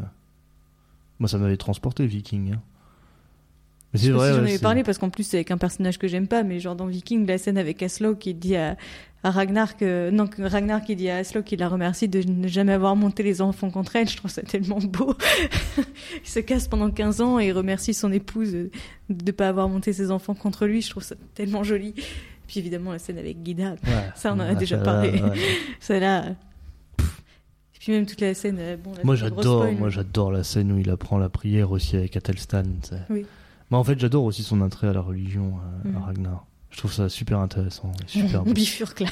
Moi, 1.20 1.28
ça 1.30 1.38
m'avait 1.38 1.58
transporté, 1.58 2.06
Viking. 2.08 2.54
hein. 2.54 2.62
Mais 3.94 4.00
Je 4.00 4.06
c'est 4.06 4.12
vrai. 4.12 4.30
si 4.30 4.36
j'en 4.38 4.44
avais 4.44 4.58
parlé 4.58 4.84
parce 4.84 4.98
qu'en 4.98 5.10
plus 5.12 5.24
c'est 5.24 5.38
avec 5.38 5.52
un 5.52 5.58
personnage 5.60 6.00
que 6.00 6.08
j'aime 6.08 6.28
pas, 6.28 6.42
mais 6.42 6.60
genre 6.60 6.76
dans 6.76 6.88
Viking, 6.88 7.28
la 7.28 7.38
scène 7.38 7.60
avec 7.60 7.84
Aslo 7.84 8.16
qui 8.16 8.34
dit 8.34 8.56
à, 8.56 8.76
à 9.22 9.30
Ragnar 9.30 9.78
que 9.78 10.10
non 10.10 10.28
Ragnar 10.40 10.82
qui 10.84 10.96
dit 10.96 11.10
à 11.10 11.18
Aslo 11.18 11.44
qu'il 11.44 11.60
la 11.60 11.70
remercie 11.70 12.08
de 12.08 12.24
ne 12.28 12.48
jamais 12.48 12.74
avoir 12.74 12.96
monté 12.96 13.22
les 13.22 13.40
enfants 13.40 13.70
contre 13.70 13.96
elle, 13.96 14.10
je 14.10 14.18
trouve 14.18 14.32
ça 14.32 14.42
tellement 14.42 14.80
beau. 14.80 15.14
il 16.24 16.28
se 16.28 16.40
casse 16.40 16.68
pendant 16.68 16.90
15 16.90 17.22
ans 17.22 17.38
et 17.38 17.52
remercie 17.52 17.94
son 17.94 18.12
épouse 18.12 18.52
de 18.54 18.72
ne 19.10 19.32
pas 19.32 19.48
avoir 19.50 19.70
monté 19.70 19.94
ses 19.94 20.10
enfants 20.10 20.34
contre 20.34 20.66
lui, 20.66 20.82
je 20.82 20.90
trouve 20.90 21.04
ça 21.04 21.14
tellement 21.36 21.64
joli. 21.64 21.94
Puis 22.48 22.60
évidemment 22.60 22.92
la 22.92 23.00
scène 23.00 23.18
avec 23.18 23.42
Guida, 23.44 23.72
Ouais. 23.86 24.12
Ça, 24.16 24.32
on 24.34 24.36
en 24.36 24.40
a 24.42 24.56
déjà 24.56 24.78
ça, 24.78 24.84
parlé. 24.84 25.22
ouais. 25.22 25.32
celle-là. 25.80 26.36
pff. 26.98 27.22
Et 27.76 27.80
puis 27.80 27.92
même 27.94 28.06
toute 28.06 28.22
la 28.22 28.34
scène. 28.34 28.58
euh, 28.60 28.78
Bon, 28.78 28.92
là, 28.94 29.00
Moi, 29.04 29.16
c'est 29.16 29.22
j'adore, 29.22 29.64
moi, 29.72 29.88
mais- 29.88 29.92
j'adore 29.92 30.32
la 30.32 30.44
scène 30.44 30.72
où 30.72 30.78
il 30.78 30.90
apprend 30.90 31.18
la 31.18 31.30
prière 31.30 31.72
aussi 31.72 31.96
avec 31.96 32.16
Athelstan. 32.18 32.64
Oui. 33.10 33.26
Moi, 33.72 33.80
en 33.80 33.84
fait, 33.84 34.00
j'adore 34.00 34.24
aussi 34.26 34.44
son 34.44 34.62
attrait 34.62 34.88
à 34.88 34.94
la 34.94 35.02
religion, 35.02 35.54
euh, 35.86 35.90
à 35.90 36.00
Mhm. 36.00 36.04
Ragnar. 36.04 36.46
Je 36.70 36.78
trouve 36.80 36.92
ça 36.94 37.08
super 37.08 37.40
intéressant 37.40 37.92
super 38.08 38.44
On 38.48 38.52
bifurque 38.52 39.02
là. 39.02 39.10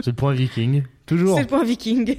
C'est 0.00 0.10
le 0.10 0.16
point 0.16 0.34
viking. 0.34 0.82
Toujours 1.06 1.36
C'est 1.36 1.42
le 1.42 1.46
point 1.48 1.64
Viking. 1.64 2.16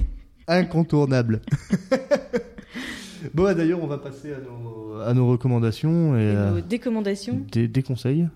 incontournable. 0.48 1.40
bon, 3.34 3.44
bah, 3.44 3.54
d'ailleurs, 3.54 3.82
on 3.82 3.86
va 3.86 3.98
passer 3.98 4.32
à 4.34 4.38
nos, 4.38 5.00
à 5.00 5.14
nos 5.14 5.28
recommandations 5.28 6.16
et, 6.16 6.22
Et 6.22 6.26
euh, 6.26 6.50
nos 6.54 6.60
décommandations. 6.60 7.40
des, 7.52 7.66
des 7.68 7.82
conseils. 7.82 8.28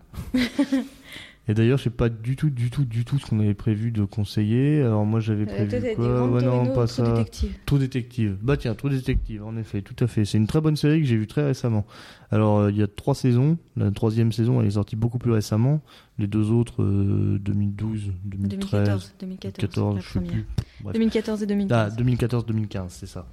Et 1.49 1.55
d'ailleurs, 1.55 1.79
je 1.79 1.85
sais 1.85 1.91
pas 1.91 2.09
du 2.11 2.37
tout, 2.37 2.51
du 2.51 2.71
tout, 2.71 2.85
du 2.85 3.05
tout 3.05 3.19
ce 3.19 3.27
qu'on 3.27 3.41
avait 3.41 3.55
prévu 3.55 3.91
de 3.91 4.05
conseiller. 4.05 4.83
Alors, 4.83 5.07
moi, 5.07 5.19
j'avais 5.21 5.45
Euh, 5.51 5.67
prévu 5.67 5.89
dit 5.89 5.95
quoi 5.97 6.29
Ouais, 6.31 6.43
non, 6.45 6.67
pas 6.75 6.87
ça. 6.87 7.11
Détective. 7.11 7.53
True 7.65 7.79
Détective. 7.79 8.37
Bah 8.43 8.57
tiens, 8.57 8.75
True 8.75 8.91
Détective, 8.91 9.43
en 9.45 9.57
effet, 9.57 9.81
tout 9.83 9.97
à 10.05 10.07
fait. 10.07 10.25
C'est 10.25 10.37
une 10.39 10.47
très 10.47 10.61
bonne 10.61 10.77
série 10.77 11.01
que 11.01 11.07
j'ai 11.07 11.17
vue 11.17 11.27
très 11.27 11.45
récemment. 11.45 11.87
Alors, 12.31 12.59
euh, 12.59 12.71
il 12.71 12.77
y 12.77 12.83
a 12.83 12.87
trois 12.87 13.15
saisons. 13.15 13.57
La 13.77 13.91
troisième 13.91 14.31
saison, 14.33 14.61
elle 14.61 14.67
est 14.67 14.73
sortie 14.73 14.97
beaucoup 14.97 15.19
plus 15.19 15.33
récemment. 15.33 15.81
Les 16.19 16.27
deux 16.27 16.51
autres, 16.51 16.83
euh, 16.83 17.39
2012, 17.41 18.13
2013, 18.25 18.51
2014. 18.61 19.15
2014. 19.21 19.59
2014, 19.61 19.95
la 19.97 20.01
je 20.03 20.09
sais 20.09 20.21
plus. 20.21 20.47
Bref. 20.83 20.93
2014 20.95 21.43
et 21.43 21.47
2015. 21.47 21.93
Ah, 21.97 22.03
2014-2015, 22.03 22.85
c'est 22.91 23.07
ça. 23.07 23.27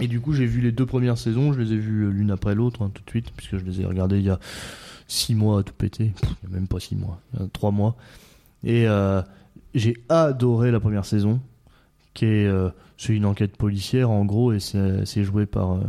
Et 0.00 0.08
du 0.08 0.18
coup, 0.18 0.32
j'ai 0.32 0.46
vu 0.46 0.60
les 0.62 0.72
deux 0.72 0.86
premières 0.86 1.18
saisons. 1.18 1.52
Je 1.52 1.60
les 1.60 1.72
ai 1.74 1.76
vues 1.76 2.06
euh, 2.06 2.10
l'une 2.10 2.30
après 2.30 2.54
l'autre, 2.54 2.82
hein, 2.82 2.90
tout 2.92 3.02
de 3.04 3.10
suite, 3.10 3.30
puisque 3.36 3.58
je 3.58 3.64
les 3.64 3.82
ai 3.82 3.84
regardées 3.84 4.18
il 4.18 4.24
y 4.24 4.30
a 4.30 4.40
six 5.10 5.34
mois 5.34 5.60
à 5.60 5.62
tout 5.62 5.74
péter. 5.74 6.12
Pff, 6.20 6.30
il 6.42 6.48
y 6.48 6.52
a 6.52 6.54
même 6.54 6.68
pas 6.68 6.80
six 6.80 6.96
mois, 6.96 7.20
trois 7.52 7.70
mois. 7.70 7.96
Et 8.64 8.86
euh, 8.86 9.22
j'ai 9.74 9.96
adoré 10.08 10.70
la 10.70 10.80
première 10.80 11.04
saison, 11.04 11.40
qui 12.14 12.24
est 12.26 12.46
euh, 12.46 12.70
c'est 12.98 13.14
une 13.14 13.24
enquête 13.26 13.56
policière 13.56 14.10
en 14.10 14.24
gros, 14.24 14.52
et 14.52 14.60
c'est 14.60 15.24
joué 15.24 15.46
par 15.46 15.72
euh, 15.72 15.80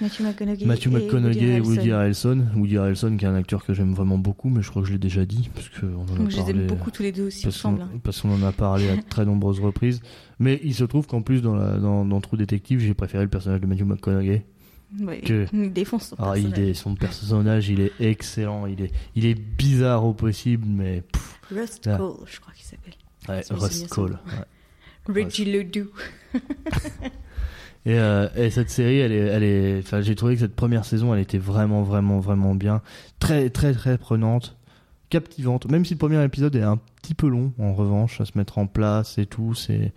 Matthew 0.00 0.20
McConaughey. 0.22 0.66
Matthew 0.66 0.86
et 0.88 0.90
McConaughey 0.90 1.56
et 1.56 1.60
Woody 1.60 1.92
Harrelson. 1.92 2.44
Woody 2.56 2.76
Harrelson, 2.76 3.16
qui 3.16 3.24
est 3.24 3.28
un 3.28 3.34
acteur 3.36 3.64
que 3.64 3.72
j'aime 3.72 3.94
vraiment 3.94 4.18
beaucoup, 4.18 4.50
mais 4.50 4.60
je 4.62 4.68
crois 4.70 4.82
que 4.82 4.88
je 4.88 4.92
l'ai 4.92 4.98
déjà 4.98 5.24
dit, 5.24 5.48
parce 5.54 5.68
qu'on 5.70 5.86
en 5.86 6.04
a 6.14 6.18
Donc, 6.18 6.30
je 6.30 6.36
les 6.36 6.42
parlé. 6.42 6.60
aime 6.60 6.66
beaucoup 6.66 6.90
tous 6.90 7.02
les 7.02 7.12
deux 7.12 7.28
aussi 7.28 7.44
Parce 7.44 7.62
qu'on, 7.62 7.68
ensemble. 7.70 7.82
hein. 7.82 8.00
parce 8.02 8.20
qu'on 8.20 8.30
en 8.34 8.42
a 8.42 8.52
parlé 8.52 8.90
à 8.90 8.96
très 9.08 9.24
nombreuses 9.24 9.60
reprises. 9.60 10.02
Mais 10.38 10.60
il 10.64 10.74
se 10.74 10.84
trouve 10.84 11.06
qu'en 11.06 11.22
plus, 11.22 11.40
dans, 11.40 11.54
la, 11.54 11.78
dans, 11.78 12.04
dans 12.04 12.20
True 12.20 12.36
Detective, 12.36 12.80
j'ai 12.80 12.92
préféré 12.92 13.22
le 13.24 13.30
personnage 13.30 13.60
de 13.60 13.66
Matthew 13.66 13.84
McConaughey. 13.84 14.44
Ouais, 15.00 15.20
que- 15.20 15.46
Il 15.52 15.72
défonce 15.72 16.08
son 16.08 16.16
Ah, 16.18 16.34
il 16.36 16.44
personnage. 16.50 16.58
est, 16.70 16.74
son 16.74 16.94
personnage, 16.94 17.68
il 17.68 17.80
est 17.80 17.92
excellent. 18.00 18.66
Il 18.66 18.82
est, 18.82 18.92
il 19.14 19.26
est 19.26 19.34
bizarre 19.34 20.04
au 20.04 20.12
possible, 20.14 20.64
mais. 20.66 21.02
pff, 21.12 21.40
Rust. 21.50 21.84
Cole, 21.96 22.14
je 22.26 22.40
crois 22.40 22.52
qu'il 22.54 22.64
s'appelle. 22.64 22.94
ouais, 23.28 23.42
Rust 23.50 23.88
Cole. 23.88 24.18
ouais. 24.26 24.44
Reggie 25.24 25.44
Ledoux. 25.44 25.90
Et, 27.84 27.94
euh, 28.00 28.28
et 28.34 28.50
cette 28.50 28.70
série, 28.70 28.98
elle 28.98 29.12
est, 29.12 29.16
elle 29.18 29.42
est, 29.44 29.78
enfin, 29.78 30.00
j'ai 30.00 30.16
trouvé 30.16 30.34
que 30.34 30.40
cette 30.40 30.56
première 30.56 30.84
saison, 30.84 31.14
elle 31.14 31.20
était 31.20 31.38
vraiment, 31.38 31.82
vraiment, 31.84 32.18
vraiment 32.18 32.54
bien, 32.56 32.82
très, 33.20 33.48
très, 33.48 33.72
très 33.74 33.96
prenante, 33.96 34.56
captivante. 35.08 35.70
Même 35.70 35.84
si 35.84 35.94
le 35.94 35.98
premier 35.98 36.22
épisode 36.24 36.56
est 36.56 36.62
un 36.62 36.78
petit 37.00 37.14
peu 37.14 37.28
long, 37.28 37.52
en 37.60 37.74
revanche, 37.74 38.20
à 38.20 38.24
se 38.24 38.36
mettre 38.36 38.58
en 38.58 38.66
place 38.66 39.18
et 39.18 39.26
tout, 39.26 39.54
c'est, 39.54 39.92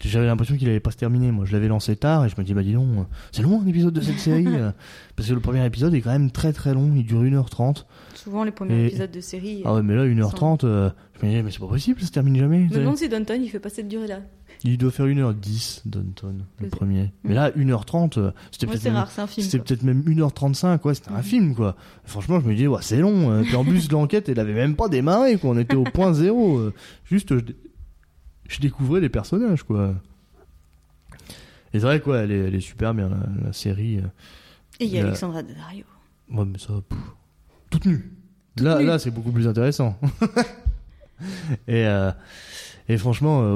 j'avais 0.00 0.26
l'impression 0.26 0.56
qu'il 0.56 0.68
allait 0.68 0.80
pas 0.80 0.90
se 0.90 0.96
terminer. 0.96 1.32
Moi, 1.32 1.44
je 1.46 1.52
l'avais 1.52 1.68
lancé 1.68 1.96
tard 1.96 2.24
et 2.24 2.28
je 2.28 2.34
me 2.38 2.44
dis, 2.44 2.54
bah 2.54 2.62
dis 2.62 2.72
donc, 2.74 2.86
c'est 3.32 3.42
long 3.42 3.60
un 3.62 3.66
épisode 3.66 3.94
de 3.94 4.00
cette 4.00 4.18
série. 4.18 4.46
euh, 4.48 4.70
parce 5.16 5.28
que 5.28 5.34
le 5.34 5.40
premier 5.40 5.64
épisode 5.64 5.94
est 5.94 6.00
quand 6.00 6.10
même 6.12 6.30
très 6.30 6.52
très 6.52 6.74
long, 6.74 6.92
il 6.94 7.04
dure 7.04 7.22
1h30. 7.22 7.84
Souvent, 8.14 8.44
les 8.44 8.50
premiers 8.50 8.74
Et- 8.82 8.86
épisodes 8.86 9.10
de 9.10 9.20
série. 9.20 9.62
Ah 9.64 9.74
ouais, 9.74 9.82
mais 9.82 9.94
là, 9.94 10.04
1h30, 10.06 10.64
euh, 10.64 10.90
je 11.20 11.26
me 11.26 11.30
dis, 11.32 11.42
mais 11.42 11.50
c'est 11.50 11.60
pas 11.60 11.66
possible, 11.68 12.00
ça 12.00 12.06
se 12.06 12.12
termine 12.12 12.36
jamais. 12.36 12.66
Je 12.70 12.74
me 12.74 12.80
demande 12.80 12.98
si 12.98 13.08
Danton, 13.08 13.40
il 13.42 13.48
fait 13.48 13.60
pas 13.60 13.70
cette 13.70 13.88
durée-là. 13.88 14.20
Il 14.64 14.78
doit 14.78 14.90
faire 14.90 15.06
1h10, 15.06 15.82
Danton, 15.86 16.34
le 16.60 16.68
premier. 16.68 17.12
Mais 17.24 17.34
là, 17.34 17.50
1h30, 17.56 18.18
euh, 18.18 18.30
c'était 18.50 18.66
peut-être 18.66 18.80
c'est 18.80 18.88
même- 18.88 18.96
rare, 18.96 19.10
c'est 19.10 19.20
un 19.20 19.26
film. 19.26 19.46
C'était 19.46 19.62
peut-être 19.62 19.82
même 19.82 20.02
1h35, 20.06 20.78
quoi. 20.78 20.94
C'était 20.94 21.10
un 21.10 21.16
Mhm. 21.18 21.22
film, 21.22 21.54
quoi. 21.54 21.76
Franchement, 22.04 22.40
je 22.40 22.46
me 22.46 22.54
disais, 22.54 22.66
ouais, 22.66 22.78
c'est 22.80 22.96
long. 22.98 23.30
euh, 23.30 23.42
Puis 23.42 23.54
en 23.54 23.64
plus, 23.64 23.88
l'enquête, 23.92 24.28
elle 24.30 24.40
avait 24.40 24.54
même 24.54 24.74
pas 24.74 24.88
démarré, 24.88 25.36
quoi. 25.36 25.50
On 25.50 25.58
était 25.58 25.76
au 25.76 25.84
point 25.84 26.12
zéro. 26.14 26.60
Juste, 27.04 27.36
je, 27.36 27.44
je 28.48 28.60
découvrais 28.60 29.00
les 29.00 29.08
personnages, 29.08 29.62
quoi. 29.62 29.94
Et 31.72 31.80
c'est 31.80 31.86
vrai, 31.86 32.00
quoi, 32.00 32.18
elle 32.18 32.32
est, 32.32 32.38
elle 32.38 32.54
est 32.54 32.60
super 32.60 32.94
bien, 32.94 33.08
la, 33.08 33.46
la 33.46 33.52
série. 33.52 33.98
euh. 33.98 34.02
Et 34.80 34.84
il 34.86 34.90
y 34.90 34.98
a 34.98 35.06
Alexandra 35.06 35.42
Daddario. 35.42 35.84
Ouais, 36.30 36.44
mais 36.44 36.58
ça, 36.58 36.74
pff, 36.88 36.98
toute 37.70 37.84
nue. 37.86 38.12
Toute 38.56 38.64
là, 38.66 38.78
nue. 38.78 38.86
là, 38.86 38.98
c'est 38.98 39.10
beaucoup 39.10 39.32
plus 39.32 39.46
intéressant. 39.48 39.98
et, 41.68 41.86
euh, 41.86 42.10
et 42.88 42.98
franchement, 42.98 43.42
euh, 43.42 43.54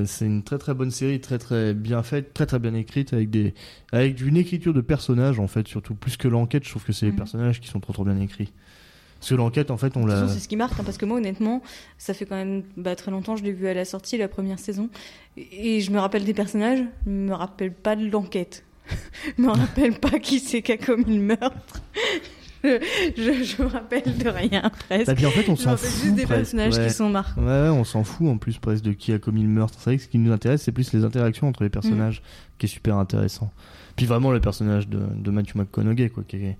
ouais, 0.00 0.06
c'est 0.06 0.26
une 0.26 0.42
très 0.42 0.58
très 0.58 0.74
bonne 0.74 0.90
série, 0.90 1.20
très 1.20 1.38
très 1.38 1.72
bien 1.74 2.02
faite, 2.02 2.34
très 2.34 2.46
très 2.46 2.58
bien 2.58 2.74
écrite, 2.74 3.12
avec 3.12 3.30
des, 3.30 3.54
avec 3.92 4.20
une 4.20 4.36
écriture 4.36 4.74
de 4.74 4.80
personnages 4.80 5.38
en 5.40 5.46
fait, 5.46 5.66
surtout 5.68 5.94
plus 5.94 6.16
que 6.16 6.28
l'enquête. 6.28 6.64
Je 6.64 6.70
trouve 6.70 6.84
que 6.84 6.92
c'est 6.92 7.06
les 7.06 7.12
Mhm. 7.12 7.18
personnages 7.18 7.60
qui 7.60 7.68
sont 7.68 7.80
trop 7.80 7.92
trop 7.92 8.04
bien 8.04 8.18
écrits. 8.20 8.52
Parce 9.22 9.30
que 9.30 9.34
l'enquête, 9.36 9.70
en 9.70 9.76
fait, 9.76 9.96
on 9.96 10.04
l'a. 10.04 10.26
c'est 10.26 10.40
ce 10.40 10.48
qui 10.48 10.56
marque, 10.56 10.80
hein, 10.80 10.82
parce 10.84 10.98
que 10.98 11.06
moi, 11.06 11.18
honnêtement, 11.18 11.62
ça 11.96 12.12
fait 12.12 12.26
quand 12.26 12.34
même 12.34 12.64
bah, 12.76 12.96
très 12.96 13.12
longtemps, 13.12 13.36
je 13.36 13.44
l'ai 13.44 13.52
vu 13.52 13.68
à 13.68 13.74
la 13.74 13.84
sortie, 13.84 14.18
la 14.18 14.26
première 14.26 14.58
saison, 14.58 14.88
et 15.36 15.80
je 15.80 15.92
me 15.92 16.00
rappelle 16.00 16.24
des 16.24 16.34
personnages, 16.34 16.80
je 17.06 17.10
me 17.12 17.32
rappelle 17.32 17.72
pas 17.72 17.94
de 17.94 18.10
l'enquête. 18.10 18.64
je 19.38 19.40
me 19.40 19.50
rappelle 19.50 19.94
pas 19.94 20.18
qui 20.18 20.40
c'est 20.40 20.60
qui 20.60 20.72
a 20.72 20.76
commis 20.76 21.18
le 21.18 21.22
meurtre. 21.22 21.82
je, 22.64 22.80
je, 23.16 23.44
je 23.44 23.62
me 23.62 23.68
rappelle 23.68 24.18
de 24.18 24.28
rien, 24.28 24.72
presque. 24.88 25.06
Bah, 25.06 25.14
puis 25.14 25.26
en 25.26 25.30
fait, 25.30 25.48
on 25.48 25.54
s'en 25.54 25.76
fout. 25.76 25.88
juste 26.02 26.16
des 26.16 26.24
presque, 26.24 26.40
personnages 26.40 26.74
ouais. 26.74 26.88
qui 26.88 26.92
sont 26.92 27.08
marquants. 27.08 27.42
Ouais, 27.42 27.46
ouais, 27.46 27.68
on 27.68 27.84
s'en 27.84 28.02
fout 28.02 28.26
en 28.26 28.38
plus 28.38 28.58
presque 28.58 28.82
de 28.82 28.92
qui 28.92 29.12
a 29.12 29.20
commis 29.20 29.42
le 29.42 29.48
meurtre. 29.48 29.78
C'est 29.78 29.90
vrai 29.90 29.98
que 29.98 30.02
ce 30.02 30.08
qui 30.08 30.18
nous 30.18 30.32
intéresse, 30.32 30.62
c'est 30.62 30.72
plus 30.72 30.92
les 30.92 31.04
interactions 31.04 31.46
entre 31.46 31.62
les 31.62 31.70
personnages 31.70 32.22
qui 32.58 32.66
est 32.66 32.68
super 32.68 32.96
intéressant. 32.96 33.52
Puis 33.94 34.04
vraiment 34.04 34.32
le 34.32 34.40
personnage 34.40 34.88
de, 34.88 34.98
de 35.14 35.30
Matthew 35.30 35.54
McConaughey, 35.54 36.08
quoi, 36.08 36.24
qui 36.26 36.38
est, 36.38 36.58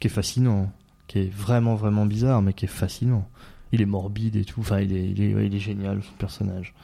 qui 0.00 0.08
est 0.08 0.10
fascinant, 0.10 0.70
qui 1.14 1.28
vraiment 1.28 1.76
vraiment 1.76 2.06
bizarre, 2.06 2.42
mais 2.42 2.52
qui 2.52 2.64
est 2.64 2.68
fascinant. 2.68 3.28
Il 3.72 3.80
est 3.80 3.86
morbide 3.86 4.36
et 4.36 4.44
tout. 4.44 4.60
Enfin, 4.60 4.80
il 4.80 4.92
est, 4.92 5.10
il 5.10 5.54
est, 5.54 5.58
génial 5.58 6.02
son 6.02 6.12
personnage. 6.18 6.74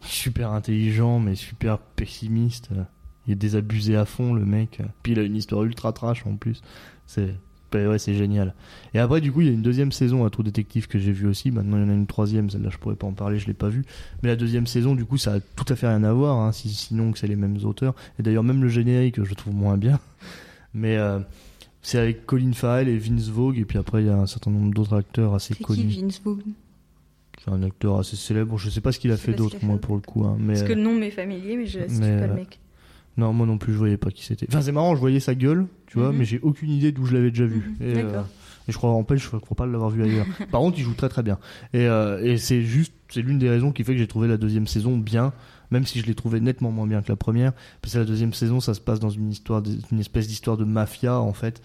Super 0.00 0.52
intelligent, 0.52 1.18
mais 1.20 1.34
super 1.34 1.78
pessimiste. 1.78 2.70
Il 3.26 3.32
est 3.32 3.36
désabusé 3.36 3.96
à 3.96 4.04
fond, 4.04 4.32
le 4.32 4.44
mec. 4.44 4.80
Puis 5.02 5.12
il 5.12 5.18
a 5.18 5.22
une 5.22 5.36
histoire 5.36 5.64
ultra 5.64 5.92
trash 5.92 6.26
en 6.26 6.36
plus. 6.36 6.62
C'est 7.06 7.34
bah 7.70 7.86
ouais, 7.86 7.98
c'est 7.98 8.14
génial. 8.14 8.54
Et 8.94 8.98
après, 8.98 9.20
du 9.20 9.30
coup, 9.30 9.42
il 9.42 9.46
y 9.46 9.50
a 9.50 9.52
une 9.52 9.60
deuxième 9.60 9.92
saison 9.92 10.24
à 10.24 10.30
Trou 10.30 10.42
Détective 10.42 10.88
que 10.88 10.98
j'ai 10.98 11.12
vu 11.12 11.26
aussi. 11.26 11.50
Maintenant, 11.50 11.76
il 11.76 11.82
y 11.82 11.84
en 11.84 11.90
a 11.90 11.94
une 11.94 12.06
troisième. 12.06 12.48
Celle-là, 12.48 12.70
je 12.70 12.78
pourrais 12.78 12.96
pas 12.96 13.06
en 13.06 13.12
parler, 13.12 13.38
je 13.38 13.46
l'ai 13.46 13.52
pas 13.52 13.68
vue. 13.68 13.84
Mais 14.22 14.30
la 14.30 14.36
deuxième 14.36 14.66
saison, 14.66 14.94
du 14.94 15.04
coup, 15.04 15.18
ça 15.18 15.34
a 15.34 15.40
tout 15.40 15.66
à 15.68 15.76
fait 15.76 15.86
rien 15.86 16.02
à 16.04 16.12
voir, 16.14 16.38
hein, 16.38 16.52
si- 16.52 16.70
sinon 16.70 17.12
que 17.12 17.18
c'est 17.18 17.26
les 17.26 17.36
mêmes 17.36 17.58
auteurs. 17.64 17.94
Et 18.18 18.22
d'ailleurs, 18.22 18.44
même 18.44 18.62
le 18.62 18.68
générique, 18.68 19.22
je 19.22 19.34
trouve 19.34 19.54
moins 19.54 19.76
bien. 19.76 20.00
Mais 20.72 20.96
euh, 20.96 21.18
c'est 21.82 21.98
avec 21.98 22.26
Colin 22.26 22.52
Farrell 22.52 22.88
et 22.88 22.98
Vince 22.98 23.28
Vogue. 23.28 23.58
Et 23.58 23.64
puis 23.64 23.78
après, 23.78 24.02
il 24.02 24.06
y 24.06 24.10
a 24.10 24.16
un 24.18 24.26
certain 24.26 24.50
nombre 24.50 24.72
d'autres 24.74 24.96
acteurs 24.96 25.34
assez 25.34 25.54
C'est 25.54 25.58
qui 25.58 25.64
connus. 25.64 25.88
Vince 26.02 26.20
Vaughn? 26.24 26.42
C'est 27.44 27.50
un 27.52 27.62
acteur 27.62 27.98
assez 27.98 28.16
célèbre. 28.16 28.58
Je 28.58 28.68
sais 28.68 28.80
pas 28.80 28.92
ce 28.92 28.98
qu'il 28.98 29.12
a 29.12 29.16
sais 29.16 29.26
fait 29.30 29.34
d'autre, 29.34 29.56
moi, 29.62 29.78
pour 29.78 29.94
le 29.94 30.00
coup. 30.02 30.24
hein, 30.24 30.36
mais 30.40 30.54
Parce 30.54 30.64
que 30.64 30.72
euh, 30.72 30.76
le 30.76 30.82
nom 30.82 30.94
m'est 30.98 31.10
familier, 31.12 31.56
mais 31.56 31.66
je 31.66 31.78
ne 31.78 31.84
mais, 32.00 32.16
pas 32.18 32.24
euh, 32.24 32.26
le 32.28 32.34
mec. 32.34 32.58
non, 33.16 33.32
moi 33.32 33.46
non 33.46 33.58
plus, 33.58 33.72
je 33.72 33.78
voyais 33.78 33.96
pas 33.96 34.10
qui 34.10 34.24
c'était. 34.24 34.46
Enfin, 34.48 34.60
c'est 34.60 34.72
marrant, 34.72 34.94
je 34.96 35.00
voyais 35.00 35.20
sa 35.20 35.34
gueule, 35.36 35.66
tu 35.86 35.98
vois, 35.98 36.10
Mhm. 36.10 36.18
mais 36.18 36.24
j'ai 36.24 36.40
aucune 36.40 36.70
idée 36.70 36.90
d'où 36.92 37.06
je 37.06 37.14
l'avais 37.14 37.30
déjà 37.30 37.46
vu. 37.46 37.58
Mhm, 37.80 37.86
Et, 37.86 37.94
euh, 38.02 38.20
et 38.68 38.72
je 38.72 38.76
crois 38.76 38.90
en 38.90 39.04
fait, 39.04 39.16
je 39.16 39.28
crois 39.28 39.56
pas 39.56 39.66
l'avoir 39.66 39.90
vu 39.90 40.02
ailleurs. 40.02 40.26
Par 40.50 40.60
contre, 40.60 40.78
il 40.78 40.82
joue 40.84 40.94
très 40.94 41.08
très 41.08 41.22
bien. 41.22 41.38
Et, 41.72 41.86
euh, 41.86 42.20
et 42.24 42.38
c'est 42.38 42.60
juste, 42.62 42.92
c'est 43.08 43.22
l'une 43.22 43.38
des 43.38 43.48
raisons 43.48 43.70
qui 43.70 43.84
fait 43.84 43.92
que 43.92 43.98
j'ai 43.98 44.08
trouvé 44.08 44.26
la 44.26 44.36
deuxième 44.36 44.66
saison 44.66 44.96
bien, 44.98 45.32
même 45.70 45.86
si 45.86 46.00
je 46.00 46.06
l'ai 46.06 46.14
trouvé 46.14 46.40
nettement 46.40 46.70
moins 46.70 46.86
bien 46.86 47.02
que 47.02 47.08
la 47.10 47.16
première. 47.16 47.52
Parce 47.82 47.94
que 47.94 47.98
la 47.98 48.04
deuxième 48.04 48.32
saison, 48.32 48.60
ça 48.60 48.74
se 48.74 48.80
passe 48.80 49.00
dans 49.00 49.10
une 49.10 49.30
histoire, 49.30 49.62
une 49.92 50.00
espèce 50.00 50.28
d'histoire 50.28 50.56
de 50.56 50.64
mafia 50.64 51.18
en 51.20 51.32
fait. 51.32 51.60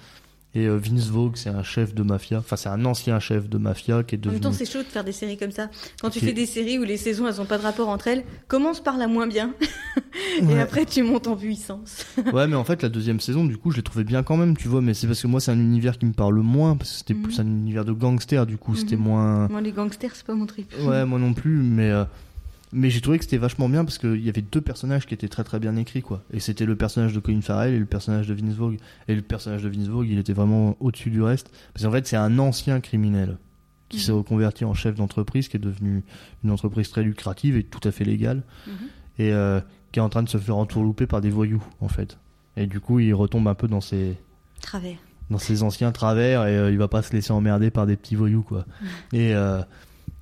Et 0.55 0.67
euh, 0.67 0.77
Vince 0.77 1.07
Vogue, 1.09 1.31
c'est 1.35 1.49
un 1.49 1.63
chef 1.63 1.95
de 1.95 2.03
mafia. 2.03 2.37
Enfin, 2.37 2.55
c'est 2.57 2.69
un 2.69 2.85
ancien 2.85 3.19
chef 3.19 3.49
de 3.49 3.57
mafia 3.57 4.03
qui 4.03 4.13
est 4.13 4.17
En 4.19 4.21
devenu. 4.21 4.33
même 4.35 4.41
temps, 4.41 4.51
c'est 4.51 4.71
chaud 4.71 4.83
de 4.83 4.87
faire 4.87 5.03
des 5.03 5.11
séries 5.11 5.35
comme 5.35 5.49
ça. 5.49 5.67
Quand 5.99 6.11
tu 6.11 6.19
Qui- 6.19 6.25
fais 6.27 6.33
des 6.33 6.45
séries 6.45 6.77
où 6.77 6.83
les 6.83 6.97
saisons, 6.97 7.27
elles 7.27 7.37
n'ont 7.37 7.45
pas 7.45 7.57
de 7.57 7.63
rapport 7.63 7.89
entre 7.89 8.07
elles, 8.07 8.23
commence 8.47 8.79
par 8.79 8.97
la 8.99 9.07
moins 9.07 9.25
bien. 9.25 9.55
Et 10.41 10.45
Ouais. 10.45 10.59
après, 10.59 10.85
tu 10.85 11.01
montes 11.01 11.25
en 11.27 11.35
puissance. 11.35 12.05
Ouais, 12.33 12.45
mais 12.45 12.55
en 12.55 12.63
fait, 12.63 12.83
la 12.83 12.89
deuxième 12.89 13.19
saison, 13.19 13.45
du 13.45 13.57
coup, 13.57 13.71
je 13.71 13.77
l'ai 13.77 13.81
trouvé 13.83 14.03
bien 14.03 14.21
quand 14.21 14.37
même, 14.37 14.55
tu 14.55 14.67
vois. 14.67 14.81
Mais 14.81 14.93
c'est 14.93 15.07
parce 15.07 15.23
que 15.23 15.27
moi, 15.27 15.39
c'est 15.39 15.49
un 15.49 15.59
univers 15.59 15.97
qui 15.97 16.05
me 16.05 16.13
parle 16.13 16.35
moins, 16.41 16.75
parce 16.77 16.91
que 16.91 16.97
c'était 16.99 17.13
Mhm. 17.15 17.21
plus 17.23 17.39
un 17.39 17.47
univers 17.47 17.83
de 17.83 17.91
gangsters, 17.93 18.45
du 18.45 18.57
coup, 18.57 18.75
c'était 18.75 18.95
Mhm. 18.95 19.01
moins. 19.01 19.47
Moi, 19.47 19.61
les 19.61 19.71
gangsters, 19.71 20.15
c'est 20.15 20.25
pas 20.25 20.35
mon 20.35 20.45
trip. 20.45 20.71
Ouais, 20.85 21.03
moi 21.03 21.17
non 21.17 21.33
plus, 21.33 21.55
mais 21.63 21.89
euh, 21.89 22.03
mais 22.73 22.89
j'ai 22.89 22.99
trouvé 23.01 23.17
que 23.19 23.23
c'était 23.23 23.37
vachement 23.37 23.69
bien 23.69 23.85
parce 23.85 23.97
qu'il 23.97 24.19
y 24.23 24.29
avait 24.29 24.41
deux 24.41 24.61
personnages 24.61 25.05
qui 25.05 25.13
étaient 25.13 25.27
très 25.29 25.43
très 25.43 25.59
bien 25.59 25.75
écrits, 25.75 26.01
quoi. 26.01 26.23
Et 26.33 26.39
c'était 26.39 26.65
le 26.65 26.75
personnage 26.75 27.13
de 27.13 27.19
Colin 27.19 27.41
Farrell 27.41 27.73
et 27.73 27.79
le 27.79 27.85
personnage 27.85 28.27
de 28.27 28.33
Vince 28.33 28.55
Vogue. 28.55 28.77
Et 29.07 29.15
le 29.15 29.21
personnage 29.21 29.63
de 29.63 29.69
Vince 29.69 29.87
Vogue, 29.87 30.07
il 30.09 30.17
était 30.19 30.33
vraiment 30.33 30.75
au-dessus 30.79 31.09
du 31.11 31.21
reste, 31.21 31.51
parce 31.73 31.85
qu'en 31.85 31.91
fait, 31.91 32.05
c'est 32.07 32.15
un 32.17 32.39
ancien 32.39 32.79
criminel 32.81 33.37
qui 33.89 33.99
s'est 33.99 34.11
Mhm. 34.11 34.17
reconverti 34.17 34.65
en 34.65 34.73
chef 34.73 34.95
d'entreprise, 34.95 35.47
qui 35.47 35.57
est 35.57 35.59
devenu 35.59 36.03
une 36.43 36.49
entreprise 36.51 36.89
très 36.89 37.03
lucrative 37.03 37.55
et 37.57 37.63
tout 37.63 37.87
à 37.87 37.91
fait 37.91 38.05
légale, 38.05 38.41
Mhm. 38.67 38.73
et 39.19 39.31
euh, 39.33 39.61
qui 39.91 39.99
est 39.99 40.01
en 40.01 40.09
train 40.09 40.23
de 40.23 40.29
se 40.29 40.37
faire 40.39 40.57
entourlouper 40.57 41.05
par 41.05 41.21
des 41.21 41.29
voyous, 41.29 41.63
en 41.79 41.87
fait. 41.87 42.17
Et 42.57 42.65
du 42.65 42.79
coup, 42.79 42.99
il 42.99 43.13
retombe 43.13 43.47
un 43.47 43.53
peu 43.55 43.67
dans 43.67 43.81
ses 43.81 44.17
Travers. 44.61 44.97
dans 45.29 45.37
ses 45.37 45.61
anciens 45.63 45.91
travers 45.91 46.45
et 46.47 46.57
euh, 46.57 46.71
il 46.71 46.77
va 46.77 46.87
pas 46.87 47.01
se 47.01 47.13
laisser 47.13 47.31
emmerder 47.33 47.69
par 47.71 47.85
des 47.87 47.95
petits 47.95 48.15
voyous 48.15 48.43
quoi. 48.43 48.65
Et 49.11 49.33
euh, 49.35 49.61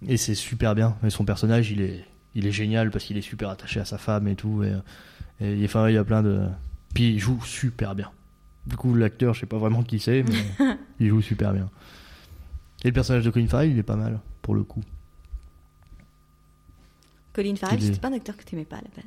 et 0.08 0.18
c'est 0.18 0.36
super 0.36 0.74
bien. 0.76 0.96
Et 1.06 1.10
son 1.10 1.26
personnage 1.26 1.72
il 1.72 1.82
est 1.82 2.04
il 2.36 2.46
est 2.48 2.52
génial 2.52 2.92
parce 2.92 3.04
qu'il 3.06 3.18
est 3.18 3.22
super 3.22 3.50
attaché 3.50 3.80
à 3.80 3.86
sa 3.86 3.98
femme 3.98 4.28
et 4.28 4.36
tout 4.36 4.64
et, 4.64 4.74
et 5.42 5.54
il- 5.58 5.66
enfin 5.66 5.90
il 5.90 5.96
y 5.96 5.98
a 5.98 6.04
plein 6.04 6.24
de 6.24 6.48
puis 6.94 7.14
il 7.14 7.20
joue 7.20 7.42
super 7.44 7.96
bien. 7.96 8.10
Du 8.68 8.78
coup 8.78 8.94
l'acteur 8.96 9.34
je 9.34 9.40
sais 9.42 9.46
pas 9.46 9.58
vraiment 9.58 9.84
qui 9.84 10.00
c'est 10.00 10.24
mais 10.24 10.76
il 11.00 11.10
joue 11.10 11.22
super 11.22 11.54
bien. 11.54 11.70
Et 12.84 12.88
le 12.88 12.94
personnage 12.94 13.24
de 13.26 13.30
Colin 13.30 13.48
Farrell 13.48 13.72
il 13.72 13.78
est 13.78 13.84
pas 13.84 13.96
mal 13.96 14.20
pour 14.42 14.56
le 14.56 14.64
coup. 14.64 14.82
Colin 17.34 17.56
Farrell, 17.56 17.80
c'était 17.88 18.00
pas 18.00 18.10
un 18.10 18.14
acteur 18.14 18.36
que 18.36 18.44
t'aimais 18.44 18.66
pas 18.66 18.78
à 18.78 18.82
la 18.82 18.90
base. 18.96 19.06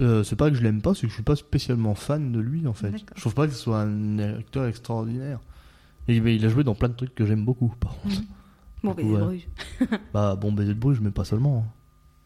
Euh, 0.00 0.24
c'est 0.24 0.36
pas 0.36 0.50
que 0.50 0.56
je 0.56 0.62
l'aime 0.62 0.80
pas, 0.82 0.94
c'est 0.94 1.02
que 1.02 1.08
je 1.08 1.14
suis 1.14 1.22
pas 1.22 1.36
spécialement 1.36 1.94
fan 1.94 2.32
de 2.32 2.40
lui 2.40 2.66
en 2.66 2.72
fait. 2.72 2.90
Je 3.14 3.20
trouve 3.20 3.34
pas 3.34 3.46
que 3.46 3.52
ce 3.52 3.58
soit 3.58 3.80
un 3.82 4.18
acteur 4.18 4.66
extraordinaire. 4.66 5.40
Et, 6.08 6.20
mais 6.20 6.34
il 6.34 6.44
a 6.44 6.48
joué 6.48 6.64
dans 6.64 6.74
plein 6.74 6.88
de 6.88 6.94
trucs 6.94 7.14
que 7.14 7.26
j'aime 7.26 7.44
beaucoup 7.44 7.68
par 7.78 7.96
contre. 7.98 8.16
Mhm. 8.82 8.94
Bon, 8.94 8.94
coup, 8.94 9.12
ouais. 9.14 9.20
Bruges. 9.20 9.48
Bah, 10.14 10.36
bon 10.36 10.52
baiser 10.52 10.74
de 10.74 10.78
Bruges, 10.80 11.00
mais 11.00 11.10
pas 11.10 11.24
seulement. 11.24 11.64
hein. 11.66 11.72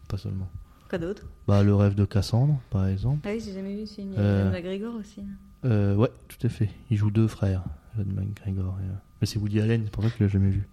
Pas 0.09 0.19
seulement. 0.19 0.49
Quoi 0.89 0.99
d'autre? 0.99 1.23
Bah, 1.49 1.63
le 1.63 1.75
rêve 1.75 1.95
de 1.95 2.05
Cassandre, 2.05 2.61
par 2.71 2.87
exemple. 2.87 3.21
Ah 3.25 3.31
oui, 3.35 3.43
j'ai 3.45 3.53
jamais 3.53 3.75
vu, 3.75 3.87
c'est 3.87 4.03
une 4.03 4.15
Euh. 4.17 4.51
McGregor 4.53 4.95
aussi. 4.97 5.23
Euh, 5.65 5.95
ouais, 5.97 6.11
tout 6.29 6.47
à 6.47 6.51
fait. 6.51 6.69
Il 6.91 6.97
joue 6.97 7.11
deux 7.11 7.27
frères, 7.27 7.63
Ewan 7.97 8.07
McGregor. 8.15 8.77
et, 8.81 8.85
euh, 8.91 8.95
Mais 9.21 9.27
c'est 9.27 9.39
Woody 9.39 9.61
Allen, 9.61 9.81
c'est 9.85 9.91
pour 9.91 10.05
ça 10.05 10.11
que 10.11 10.17
je 10.19 10.25
l'ai 10.25 10.31
jamais 10.31 10.51
vu. 10.51 10.69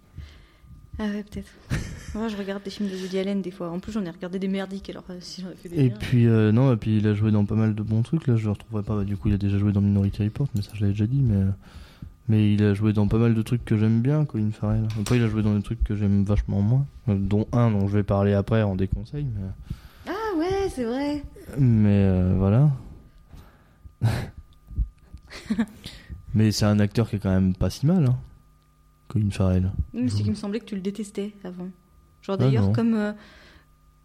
Ah 0.98 1.04
ouais, 1.04 1.24
peut-être. 1.24 1.48
Moi, 2.14 2.28
je 2.28 2.36
regarde 2.36 2.62
des 2.62 2.68
films 2.70 2.90
de 2.90 2.94
Woody 2.96 3.18
Allen 3.18 3.40
des 3.40 3.50
fois. 3.50 3.70
En 3.70 3.80
plus, 3.80 3.92
j'en 3.92 4.04
ai 4.04 4.10
regardé 4.10 4.38
des 4.38 4.48
merdiques, 4.48 4.90
alors 4.90 5.04
euh, 5.08 5.16
si 5.20 5.40
j'en 5.40 5.48
ai 5.50 5.54
fait 5.54 5.70
des 5.70 5.86
Et 5.86 5.90
puis, 5.90 6.26
euh, 6.26 6.52
non, 6.52 6.70
et 6.74 6.76
puis 6.76 6.98
il 6.98 7.06
a 7.08 7.14
joué 7.14 7.30
dans 7.32 7.46
pas 7.46 7.54
mal 7.54 7.74
de 7.74 7.82
bons 7.82 8.02
trucs. 8.02 8.26
Là, 8.26 8.36
je 8.36 8.44
le 8.44 8.50
retrouverai 8.50 8.82
pas. 8.82 8.96
Bah, 8.96 9.04
du 9.04 9.16
coup, 9.16 9.28
il 9.28 9.34
a 9.34 9.38
déjà 9.38 9.56
joué 9.58 9.72
dans 9.72 9.80
Minority 9.80 10.22
Report, 10.24 10.48
mais 10.54 10.60
ça, 10.60 10.72
je 10.74 10.82
l'avais 10.82 10.92
déjà 10.92 11.06
dit. 11.06 11.22
Mais, 11.22 11.36
euh, 11.36 11.50
mais 12.28 12.54
il 12.54 12.62
a 12.62 12.74
joué 12.74 12.92
dans 12.92 13.08
pas 13.08 13.18
mal 13.18 13.34
de 13.34 13.42
trucs 13.42 13.64
que 13.64 13.76
j'aime 13.76 14.00
bien, 14.00 14.24
Colin 14.24 14.50
Farrell. 14.52 14.86
Après, 15.00 15.16
il 15.16 15.22
a 15.22 15.28
joué 15.28 15.42
dans 15.42 15.54
des 15.54 15.62
trucs 15.62 15.82
que 15.84 15.94
j'aime 15.96 16.24
vachement 16.24 16.60
moins. 16.62 16.86
euh, 17.08 17.16
Dont 17.18 17.46
un 17.52 17.70
dont 17.70 17.88
je 17.88 17.94
vais 17.96 18.02
parler 18.02 18.32
après 18.34 18.62
en 18.62 18.76
déconseil. 18.76 19.26
Mais, 19.34 19.48
Ah 20.08 20.38
ouais, 20.38 20.68
c'est 20.70 20.84
vrai. 20.84 21.22
mais 21.58 21.88
euh, 22.04 22.34
voilà. 22.38 22.70
mais 26.34 26.50
c'est 26.52 26.64
un 26.64 26.78
acteur 26.80 27.08
qui 27.08 27.16
est 27.16 27.18
quand 27.18 27.30
même 27.30 27.54
pas 27.54 27.70
si 27.70 27.86
mal, 27.86 28.06
hein. 28.06 28.16
Colin 29.08 29.30
Farrell. 29.30 29.70
Mais 29.92 30.08
c'est 30.08 30.22
qu'il 30.22 30.30
me 30.30 30.36
semblait 30.36 30.60
que 30.60 30.64
tu 30.64 30.74
le 30.74 30.80
détestais 30.80 31.34
avant. 31.44 31.68
Genre 32.22 32.36
Ah, 32.38 32.42
d'ailleurs, 32.44 32.72
comme, 32.72 32.94
euh, 32.94 33.12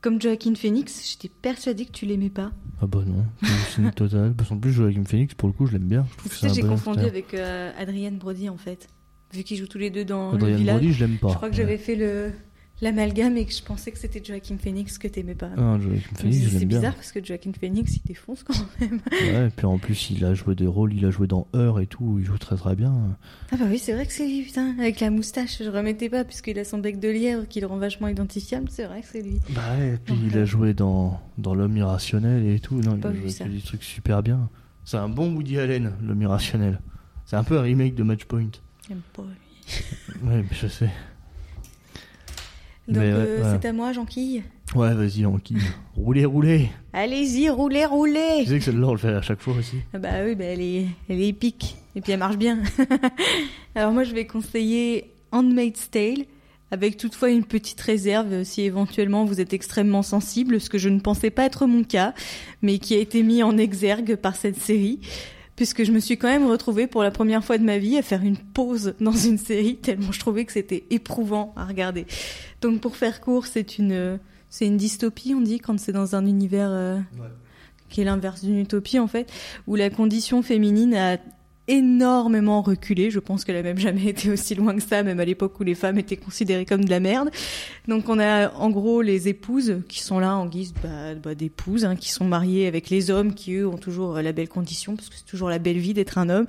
comme 0.02 0.22
Joaquin 0.22 0.56
Phoenix, 0.56 1.10
j'étais 1.12 1.30
persuadée 1.30 1.86
que 1.86 1.92
tu 1.92 2.06
l'aimais 2.06 2.30
pas. 2.30 2.52
Ah 2.82 2.88
bah 2.88 3.00
non, 3.06 3.26
c'est 3.70 3.82
une 3.82 3.92
totale. 3.92 4.34
Parce 4.36 4.50
qu'en 4.50 4.58
plus, 4.58 4.72
Joaquin 4.72 5.04
Phoenix, 5.04 5.34
pour 5.34 5.48
le 5.48 5.54
coup, 5.54 5.66
je 5.66 5.74
l'aime 5.74 5.88
bien. 5.88 6.06
Je 6.26 6.48
j'ai 6.48 6.62
bon 6.62 6.70
confondu 6.70 7.00
acteur. 7.00 7.12
avec 7.12 7.34
euh, 7.34 7.72
Adrienne 7.78 8.18
Brody 8.18 8.50
en 8.50 8.58
fait. 8.58 8.88
Vu 9.34 9.44
qu'ils 9.44 9.58
jouent 9.58 9.68
tous 9.68 9.78
les 9.78 9.90
deux 9.90 10.06
dans 10.06 10.32
le 10.32 10.38
Adrien 10.38 10.56
village. 10.58 10.76
Brody, 10.78 10.94
je 10.94 11.06
l'aime 11.06 11.18
pas. 11.18 11.30
Je 11.30 11.36
crois 11.36 11.50
que 11.50 11.56
j'avais 11.56 11.78
fait 11.78 11.96
le. 11.96 12.32
L'amalgame 12.82 13.38
et 13.38 13.46
que 13.46 13.52
je 13.54 13.64
pensais 13.64 13.92
que 13.92 13.98
c'était 13.98 14.24
Joaquin 14.24 14.58
Phoenix 14.58 14.98
que 14.98 15.08
t'aimais 15.08 15.34
pas. 15.36 15.50
Ah, 15.58 15.78
Joaquin 15.80 16.00
Phoenix, 16.16 16.38
je 16.44 16.50
c'est 16.50 16.66
bien. 16.66 16.78
bizarre 16.80 16.96
parce 16.96 17.12
que 17.12 17.24
Joaquin 17.24 17.52
Phoenix 17.60 17.96
il 17.98 18.02
défonce 18.08 18.44
quand 18.44 18.54
même. 18.80 19.00
Ouais, 19.12 19.48
et 19.48 19.50
puis 19.50 19.66
en 19.66 19.78
plus, 19.80 20.10
il 20.12 20.24
a 20.26 20.34
joué 20.34 20.54
des 20.56 20.68
rôles, 20.68 20.94
il 20.94 21.04
a 21.06 21.10
joué 21.12 21.28
dans 21.28 21.48
Heure 21.56 21.80
et 21.80 21.88
tout, 21.88 22.18
il 22.20 22.26
joue 22.26 22.38
très 22.38 22.56
très 22.56 22.76
bien. 22.76 23.18
Ah 23.52 23.58
bah 23.58 23.66
oui, 23.70 23.80
c'est 23.80 23.94
vrai 23.94 24.06
que 24.06 24.14
c'est 24.14 24.28
lui, 24.28 24.44
putain, 24.44 24.76
avec 24.80 25.00
la 25.00 25.10
moustache, 25.10 25.62
je 25.64 25.70
remettais 25.70 26.10
pas 26.10 26.24
puisqu'il 26.24 26.60
a 26.60 26.64
son 26.64 26.78
bec 26.78 27.00
de 27.00 27.10
lièvre 27.10 27.48
qui 27.48 27.60
le 27.62 27.68
rend 27.68 27.78
vachement 27.78 28.08
identifiable, 28.10 28.68
c'est 28.70 28.86
vrai 28.86 29.02
que 29.02 29.08
c'est 29.08 29.22
lui. 29.22 29.40
Bah 29.50 29.62
ouais, 29.80 29.94
et 29.94 29.98
puis 29.98 30.14
Donc, 30.14 30.24
il 30.32 30.38
euh, 30.38 30.42
a 30.44 30.46
joué 30.46 30.74
dans, 30.74 31.20
dans 31.38 31.56
L'homme 31.56 31.78
irrationnel 31.78 32.46
et 32.48 32.60
tout. 32.60 32.76
Non, 32.82 32.98
il 33.02 33.08
a 33.08 33.14
joué 33.14 33.30
ça. 33.30 33.46
des 33.46 33.60
trucs 33.60 33.84
super 33.84 34.22
bien. 34.22 34.50
C'est 34.86 34.98
un 34.98 35.10
bon 35.10 35.34
Woody 35.36 35.58
Allen, 35.60 35.94
L'homme 36.04 36.22
irrationnel. 36.22 36.80
C'est 37.26 37.36
un 37.36 37.44
peu 37.44 37.58
un 37.58 37.62
remake 37.62 37.96
de 37.96 38.04
Matchpoint. 38.04 38.52
J'aime 38.88 39.02
pas 39.14 39.24
lui. 39.24 40.28
Ouais, 40.30 40.38
mais 40.44 40.46
je 40.52 40.68
sais. 40.68 40.90
Donc 42.88 43.04
ouais, 43.04 43.12
euh, 43.12 43.44
ouais. 43.44 43.58
c'est 43.62 43.68
à 43.68 43.74
moi, 43.74 43.92
Jean-Quille. 43.92 44.44
Ouais, 44.76 44.94
vas-y, 44.94 45.26
Anki. 45.26 45.56
roulez, 45.96 46.26
roulez. 46.26 46.70
Allez-y, 46.94 47.50
roulez, 47.50 47.86
roulez 47.86 48.44
Tu 48.44 48.48
sais 48.48 48.60
que 48.60 48.66
celle-là, 48.66 48.88
on 48.88 48.92
le 48.92 48.98
fait 48.98 49.14
à 49.14 49.22
chaque 49.22 49.42
fois 49.42 49.56
aussi. 49.58 49.78
Ah 49.94 50.00
Bah 50.00 50.10
oui, 50.26 50.36
bah 50.36 50.46
elle, 50.46 50.62
est, 50.62 50.86
elle 51.10 51.22
est 51.22 51.28
épique. 51.28 51.78
Et 51.96 52.02
puis 52.02 52.12
elle 52.14 52.20
marche 52.20 52.38
bien. 52.38 52.60
Alors 53.76 53.92
moi, 53.92 54.04
je 54.04 54.14
vais 54.14 54.26
conseiller 54.26 55.10
Handmaid's 55.32 55.90
Tale, 55.90 56.26
avec 56.72 56.98
toutefois 56.98 57.30
une 57.30 57.46
petite 57.46 57.80
réserve 57.82 58.44
si 58.44 58.62
éventuellement 58.62 59.26
vous 59.26 59.40
êtes 59.42 59.54
extrêmement 59.54 60.04
sensible, 60.04 60.60
ce 60.60 60.70
que 60.70 60.78
je 60.78 60.90
ne 60.90 61.00
pensais 61.00 61.30
pas 61.30 61.46
être 61.46 61.66
mon 61.66 61.84
cas, 61.84 62.14
mais 62.62 62.78
qui 62.78 62.94
a 62.96 63.00
été 63.00 63.24
mis 63.24 63.44
en 63.44 63.58
exergue 63.58 64.16
par 64.16 64.36
cette 64.36 64.58
série. 64.58 65.00
Puisque 65.58 65.84
je 65.84 65.92
me 65.92 66.00
suis 66.00 66.18
quand 66.18 66.30
même 66.30 66.48
retrouvée 66.48 66.88
pour 66.88 67.04
la 67.04 67.12
première 67.12 67.44
fois 67.44 67.58
de 67.58 67.64
ma 67.64 67.80
vie 67.80 67.98
à 67.98 68.02
faire 68.02 68.24
une 68.24 68.38
pause 68.38 68.94
dans 69.02 69.12
une 69.12 69.38
série, 69.38 69.76
tellement 69.76 70.14
je 70.14 70.20
trouvais 70.20 70.46
que 70.46 70.54
c'était 70.54 70.86
éprouvant 70.92 71.54
à 71.58 71.66
regarder. 71.66 72.06
Donc 72.62 72.80
pour 72.80 72.96
faire 72.96 73.20
court, 73.20 73.46
c'est 73.46 73.78
une, 73.78 74.20
c'est 74.50 74.66
une 74.66 74.78
dystopie, 74.78 75.34
on 75.36 75.42
dit, 75.42 75.60
quand 75.60 75.78
c'est 75.80 75.92
dans 75.92 76.16
un 76.16 76.26
univers 76.26 76.70
euh, 76.72 77.00
qui 77.90 78.02
est 78.02 78.06
l'inverse 78.06 78.44
d'une 78.44 78.60
utopie 78.60 79.00
en 79.00 79.08
fait, 79.08 79.30
où 79.68 79.76
la 79.76 79.90
condition 79.90 80.42
féminine 80.42 80.94
a 80.94 81.18
énormément 81.68 82.62
reculé. 82.62 83.12
Je 83.12 83.20
pense 83.20 83.44
qu'elle 83.44 83.58
a 83.58 83.64
même 83.64 83.78
jamais 83.78 84.06
été 84.08 84.32
aussi 84.32 84.56
loin 84.56 84.76
que 84.76 84.82
ça, 84.82 85.04
même 85.04 85.20
à 85.20 85.26
l'époque 85.26 85.60
où 85.60 85.64
les 85.64 85.76
femmes 85.76 85.98
étaient 85.98 86.18
considérées 86.18 86.66
comme 86.66 86.86
de 86.86 86.90
la 86.90 87.00
merde. 87.00 87.30
Donc 87.88 88.10
on 88.10 88.20
a 88.20 88.54
en 88.54 88.70
gros 88.70 89.02
les 89.02 89.28
épouses 89.28 89.82
qui 89.88 90.02
sont 90.02 90.20
là 90.20 90.36
en 90.36 90.46
guise 90.46 90.74
bah, 90.82 91.16
bah, 91.16 91.36
d'épouses, 91.36 91.86
hein, 91.86 91.96
qui 91.96 92.12
sont 92.12 92.26
mariées 92.26 92.68
avec 92.68 92.90
les 92.90 93.12
hommes 93.12 93.34
qui 93.34 93.56
eux 93.56 93.68
ont 93.68 93.78
toujours 93.78 94.18
euh, 94.18 94.22
la 94.22 94.32
belle 94.32 94.50
condition, 94.50 94.96
parce 94.96 95.10
que 95.10 95.16
c'est 95.16 95.26
toujours 95.26 95.50
la 95.50 95.60
belle 95.60 95.78
vie 95.78 95.94
d'être 95.94 96.18
un 96.18 96.30
homme. 96.30 96.46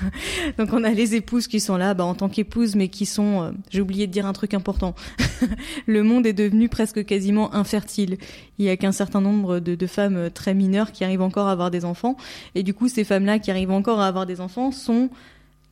Donc 0.58 0.72
on 0.72 0.84
a 0.84 0.90
les 0.90 1.14
épouses 1.14 1.46
qui 1.46 1.60
sont 1.60 1.76
là 1.76 1.94
bah, 1.94 2.04
en 2.04 2.14
tant 2.14 2.28
qu'épouses, 2.28 2.74
mais 2.74 2.88
qui 2.88 3.06
sont, 3.06 3.42
euh, 3.42 3.50
j'ai 3.70 3.80
oublié 3.80 4.06
de 4.06 4.12
dire 4.12 4.26
un 4.26 4.32
truc 4.32 4.54
important, 4.54 4.94
le 5.86 6.02
monde 6.02 6.26
est 6.26 6.32
devenu 6.32 6.68
presque 6.68 7.04
quasiment 7.04 7.54
infertile. 7.54 8.18
Il 8.58 8.64
y 8.64 8.68
a 8.68 8.76
qu'un 8.76 8.92
certain 8.92 9.20
nombre 9.20 9.58
de, 9.58 9.86
femmes 9.86 10.16
euh, 10.16 10.30
très 10.30 10.54
mineures 10.54 10.92
qui 10.92 11.04
arrivent 11.04 11.22
encore 11.22 11.48
à 11.48 11.52
avoir 11.52 11.70
des 11.70 11.84
enfants, 11.84 12.16
et 12.54 12.62
du 12.62 12.72
coup 12.72 12.88
ces 12.88 13.04
femmes-là 13.04 13.38
qui 13.38 13.50
arrivent 13.50 13.70
encore 13.70 14.00
à 14.00 14.06
avoir 14.06 14.26
des 14.26 14.40
enfants 14.40 14.53
sont 14.70 15.10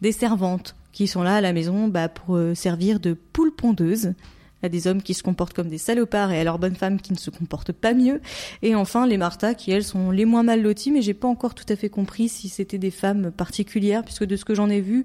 des 0.01 0.13
servantes 0.13 0.75
qui 0.93 1.07
sont 1.07 1.23
là 1.23 1.37
à 1.37 1.41
la 1.41 1.53
maison 1.53 1.89
bah, 1.89 2.09
pour 2.09 2.37
euh, 2.37 2.55
servir 2.55 3.01
de 3.01 3.15
poules 3.15 3.55
pondeuses 3.55 4.15
à 4.63 4.69
des 4.69 4.87
hommes 4.87 5.03
qui 5.03 5.15
se 5.15 5.23
comportent 5.23 5.55
comme 5.55 5.69
des 5.69 5.79
salopards 5.79 6.31
et 6.33 6.41
à 6.41 6.45
leurs 6.45 6.59
bonnes 6.59 6.77
femmes 6.77 7.01
qui 7.01 7.13
ne 7.13 7.19
se 7.19 7.31
comportent 7.31 7.73
pas 7.73 7.95
mieux. 7.95 8.21
Et 8.63 8.75
enfin, 8.75 9.07
les 9.07 9.17
Martha, 9.17 9.55
qui 9.55 9.73
elles 9.73 9.85
sont 9.85 10.11
les 10.11 10.25
moins 10.25 10.45
mal 10.45 10.63
loties, 10.63 10.93
mais 10.93 11.03
j'ai 11.03 11.15
pas 11.15 11.29
encore 11.29 11.55
tout 11.55 11.65
à 11.69 11.77
fait 11.77 11.89
compris 11.89 12.29
si 12.29 12.49
c'était 12.49 12.79
des 12.79 12.93
femmes 12.93 13.33
particulières, 13.33 14.05
puisque 14.05 14.25
de 14.25 14.37
ce 14.37 14.45
que 14.45 14.55
j'en 14.55 14.71
ai 14.71 14.81
vu, 14.81 15.05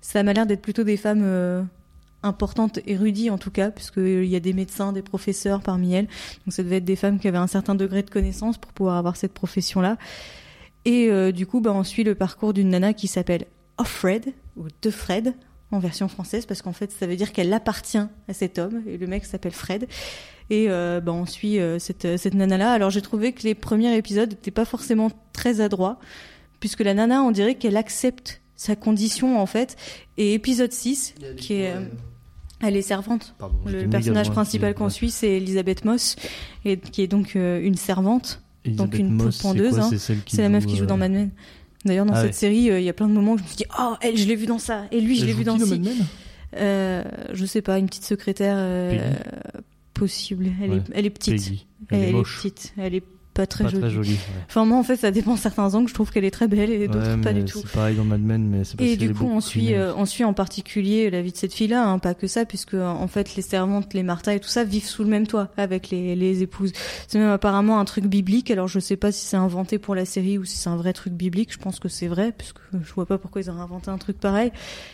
ça 0.00 0.22
m'a 0.22 0.32
l'air 0.32 0.46
d'être 0.46 0.62
plutôt 0.62 0.82
des 0.82 0.96
femmes 0.96 1.22
euh, 1.22 1.62
importantes, 2.22 2.80
érudies 2.86 3.30
en 3.30 3.38
tout 3.38 3.50
cas, 3.50 3.70
puisqu'il 3.70 4.26
y 4.26 4.36
a 4.36 4.40
des 4.40 4.52
médecins, 4.52 4.92
des 4.92 5.02
professeurs 5.02 5.60
parmi 5.60 5.94
elles. 5.94 6.06
Donc 6.44 6.52
ça 6.52 6.62
devait 6.62 6.78
être 6.78 6.84
des 6.84 6.96
femmes 6.96 7.20
qui 7.20 7.28
avaient 7.28 7.38
un 7.38 7.46
certain 7.46 7.74
degré 7.74 8.02
de 8.02 8.10
connaissance 8.10 8.58
pour 8.58 8.72
pouvoir 8.72 8.96
avoir 8.96 9.16
cette 9.16 9.32
profession-là. 9.32 9.96
Et 10.86 11.10
euh, 11.10 11.32
du 11.32 11.46
coup, 11.46 11.60
bah, 11.60 11.72
on 11.74 11.84
suit 11.84 12.04
le 12.04 12.14
parcours 12.14 12.54
d'une 12.54 12.70
nana 12.70 12.94
qui 12.94 13.08
s'appelle 13.08 13.44
Offred, 13.76 14.32
ou 14.56 14.68
De 14.80 14.90
Fred, 14.90 15.34
en 15.72 15.80
version 15.80 16.08
française, 16.08 16.46
parce 16.46 16.62
qu'en 16.62 16.72
fait, 16.72 16.90
ça 16.92 17.06
veut 17.06 17.16
dire 17.16 17.32
qu'elle 17.32 17.52
appartient 17.52 17.98
à 17.98 18.32
cet 18.32 18.58
homme, 18.58 18.82
et 18.86 18.96
le 18.96 19.06
mec 19.06 19.24
s'appelle 19.24 19.52
Fred. 19.52 19.86
Et 20.48 20.66
euh, 20.70 21.00
bah, 21.00 21.12
on 21.12 21.26
suit 21.26 21.58
euh, 21.58 21.78
cette, 21.78 22.16
cette 22.16 22.34
nana-là. 22.34 22.72
Alors 22.72 22.90
j'ai 22.90 23.02
trouvé 23.02 23.32
que 23.32 23.42
les 23.42 23.54
premiers 23.56 23.94
épisodes 23.96 24.30
n'étaient 24.30 24.52
pas 24.52 24.64
forcément 24.64 25.10
très 25.32 25.60
adroits, 25.60 25.98
puisque 26.60 26.80
la 26.80 26.94
nana, 26.94 27.22
on 27.22 27.32
dirait 27.32 27.56
qu'elle 27.56 27.76
accepte 27.76 28.40
sa 28.54 28.76
condition, 28.76 29.38
en 29.38 29.46
fait. 29.46 29.76
Et 30.16 30.34
épisode 30.34 30.72
6, 30.72 31.16
qui 31.36 31.54
est... 31.54 31.74
euh, 31.74 31.80
elle 32.62 32.76
est 32.76 32.82
servante. 32.82 33.34
Pardon, 33.38 33.58
Le 33.66 33.86
personnage 33.88 34.30
principal 34.30 34.74
qu'on 34.74 34.88
suit, 34.88 35.10
c'est 35.10 35.36
Elisabeth 35.36 35.84
Moss, 35.84 36.16
et, 36.64 36.78
qui 36.78 37.02
est 37.02 37.06
donc 37.06 37.36
euh, 37.36 37.60
une 37.60 37.74
servante. 37.74 38.40
Elisabeth 38.66 38.90
donc 38.90 38.98
une 38.98 39.10
Moss, 39.10 39.36
c'est 39.36 39.42
quoi 39.42 39.80
hein. 39.84 39.90
C'est 40.26 40.42
la 40.42 40.48
meuf 40.48 40.66
qui 40.66 40.76
joue 40.76 40.84
euh, 40.84 40.86
dans 40.86 40.96
Mad 40.96 41.12
Men. 41.12 41.30
D'ailleurs, 41.84 42.06
dans 42.06 42.14
Ah 42.14 42.16
cette 42.22 42.26
ouais. 42.26 42.32
série, 42.32 42.70
euh, 42.70 42.80
il 42.80 42.84
y 42.84 42.88
a 42.88 42.92
plein 42.92 43.06
de 43.08 43.12
moments 43.12 43.32
où 43.32 43.38
je 43.38 43.42
me 43.42 43.46
suis 43.48 43.56
dit, 43.56 43.64
oh, 43.78 43.94
elle, 44.00 44.16
je 44.16 44.26
l'ai 44.26 44.34
vu 44.36 44.46
dans 44.46 44.58
ça, 44.58 44.86
et 44.90 45.00
lui, 45.00 45.16
je 45.16 45.24
l'ai 45.24 45.32
vu 45.32 45.44
dans 45.44 45.56
Men 45.56 45.88
Euh, 46.56 47.04
je 47.32 47.44
sais 47.46 47.62
pas, 47.62 47.78
une 47.78 47.86
petite 47.86 48.04
secrétaire 48.04 48.56
euh, 48.58 49.12
possible. 49.94 50.46
Elle, 50.62 50.70
Ouais, 50.70 50.76
est, 50.78 50.82
elle 50.94 51.06
est 51.06 51.10
petite. 51.10 51.52
Elle, 51.90 52.02
est 52.04 52.12
moche. 52.12 52.36
petite. 52.38 52.72
Elle 52.78 52.94
est 52.94 53.02
pas 53.36 53.46
très 53.46 53.64
pas 53.64 53.70
jolie. 53.70 53.82
très 53.82 53.90
jolie. 53.90 54.10
ouais. 54.12 54.42
Enfin, 54.48 54.64
moi, 54.64 54.78
en 54.78 54.82
fait, 54.82 54.96
ça 54.96 55.10
dépend 55.10 55.36
certains 55.36 55.74
angles. 55.74 55.88
Je 55.88 55.94
trouve 55.94 56.10
qu'elle 56.10 56.24
est 56.24 56.30
très 56.30 56.48
belle 56.48 56.70
et 56.70 56.88
d'autres 56.88 57.16
Ouais, 57.16 57.20
pas 57.20 57.32
du 57.32 57.44
tout. 57.44 57.60
C'est 57.60 57.70
pareil 57.70 57.96
dans 57.96 58.04
Mad 58.04 58.20
Men, 58.20 58.48
mais 58.48 58.64
c'est 58.64 58.76
parce 58.76 58.88
Et 58.88 58.96
du 58.96 59.12
coup, 59.12 59.26
on 59.26 59.40
suit, 59.40 59.74
euh, 59.74 59.94
on 59.96 60.06
suit 60.06 60.24
en 60.24 60.32
particulier 60.32 61.10
la 61.10 61.20
vie 61.20 61.32
de 61.32 61.36
cette 61.36 61.52
fille-là, 61.52 61.86
hein, 61.86 61.98
pas 61.98 62.14
que 62.14 62.26
ça, 62.26 62.44
puisque 62.46 62.74
en 62.74 63.06
fait, 63.08 63.36
les 63.36 63.42
servantes, 63.42 63.92
les 63.92 64.02
Martha 64.02 64.34
et 64.34 64.40
tout 64.40 64.48
ça 64.48 64.64
vivent 64.64 64.86
sous 64.86 65.04
le 65.04 65.10
même 65.10 65.26
toit 65.26 65.48
avec 65.56 65.90
les, 65.90 66.16
les 66.16 66.42
épouses. 66.42 66.72
C'est 67.08 67.18
même 67.18 67.30
apparemment 67.30 67.78
un 67.78 67.84
truc 67.84 68.06
biblique. 68.06 68.50
Alors, 68.50 68.68
je 68.68 68.80
sais 68.80 68.96
pas 68.96 69.12
si 69.12 69.26
c'est 69.26 69.36
inventé 69.36 69.78
pour 69.78 69.94
la 69.94 70.04
série 70.06 70.38
ou 70.38 70.44
si 70.44 70.56
c'est 70.56 70.70
un 70.70 70.76
vrai 70.76 70.92
truc 70.92 71.12
biblique. 71.12 71.52
Je 71.52 71.58
pense 71.58 71.78
que 71.78 71.88
c'est 71.88 72.08
vrai, 72.08 72.32
puisque 72.36 72.60
je 72.84 72.92
vois 72.92 73.06
pas 73.06 73.18
pourquoi 73.18 73.42
ils 73.42 73.50
auraient 73.50 73.60
inventé 73.60 73.90
un 73.90 73.98
truc 73.98 74.18
pareil. 74.18 74.52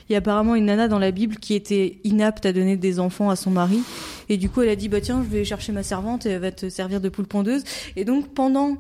Il 0.09 0.13
y 0.13 0.15
a 0.15 0.19
apparemment 0.19 0.55
une 0.55 0.67
nana 0.67 0.89
dans 0.89 0.99
la 0.99 1.11
Bible 1.11 1.37
qui 1.37 1.55
était 1.55 1.99
inapte 2.05 2.47
à 2.47 2.53
donner 2.53 2.77
des 2.77 3.01
enfants 3.01 3.31
à 3.31 3.37
son 3.37 3.51
mari, 3.51 3.81
et 4.29 4.37
du 4.37 4.49
coup, 4.49 4.63
elle 4.63 4.71
a 4.71 4.77
dit 4.77 4.89
bah 4.89 5.01
tiens, 5.01 5.23
je 5.25 5.29
vais 5.29 5.45
chercher 5.45 5.73
ma 5.73 5.83
servante 5.83 6.27
et 6.27 6.31
elle 6.31 6.41
va 6.41 6.53
te 6.53 6.69
servir 6.69 7.01
de 7.01 7.09
poule 7.09 7.27
pondeuse. 7.27 7.65
Et 7.97 8.05
donc, 8.05 8.29
pendant 8.35 8.77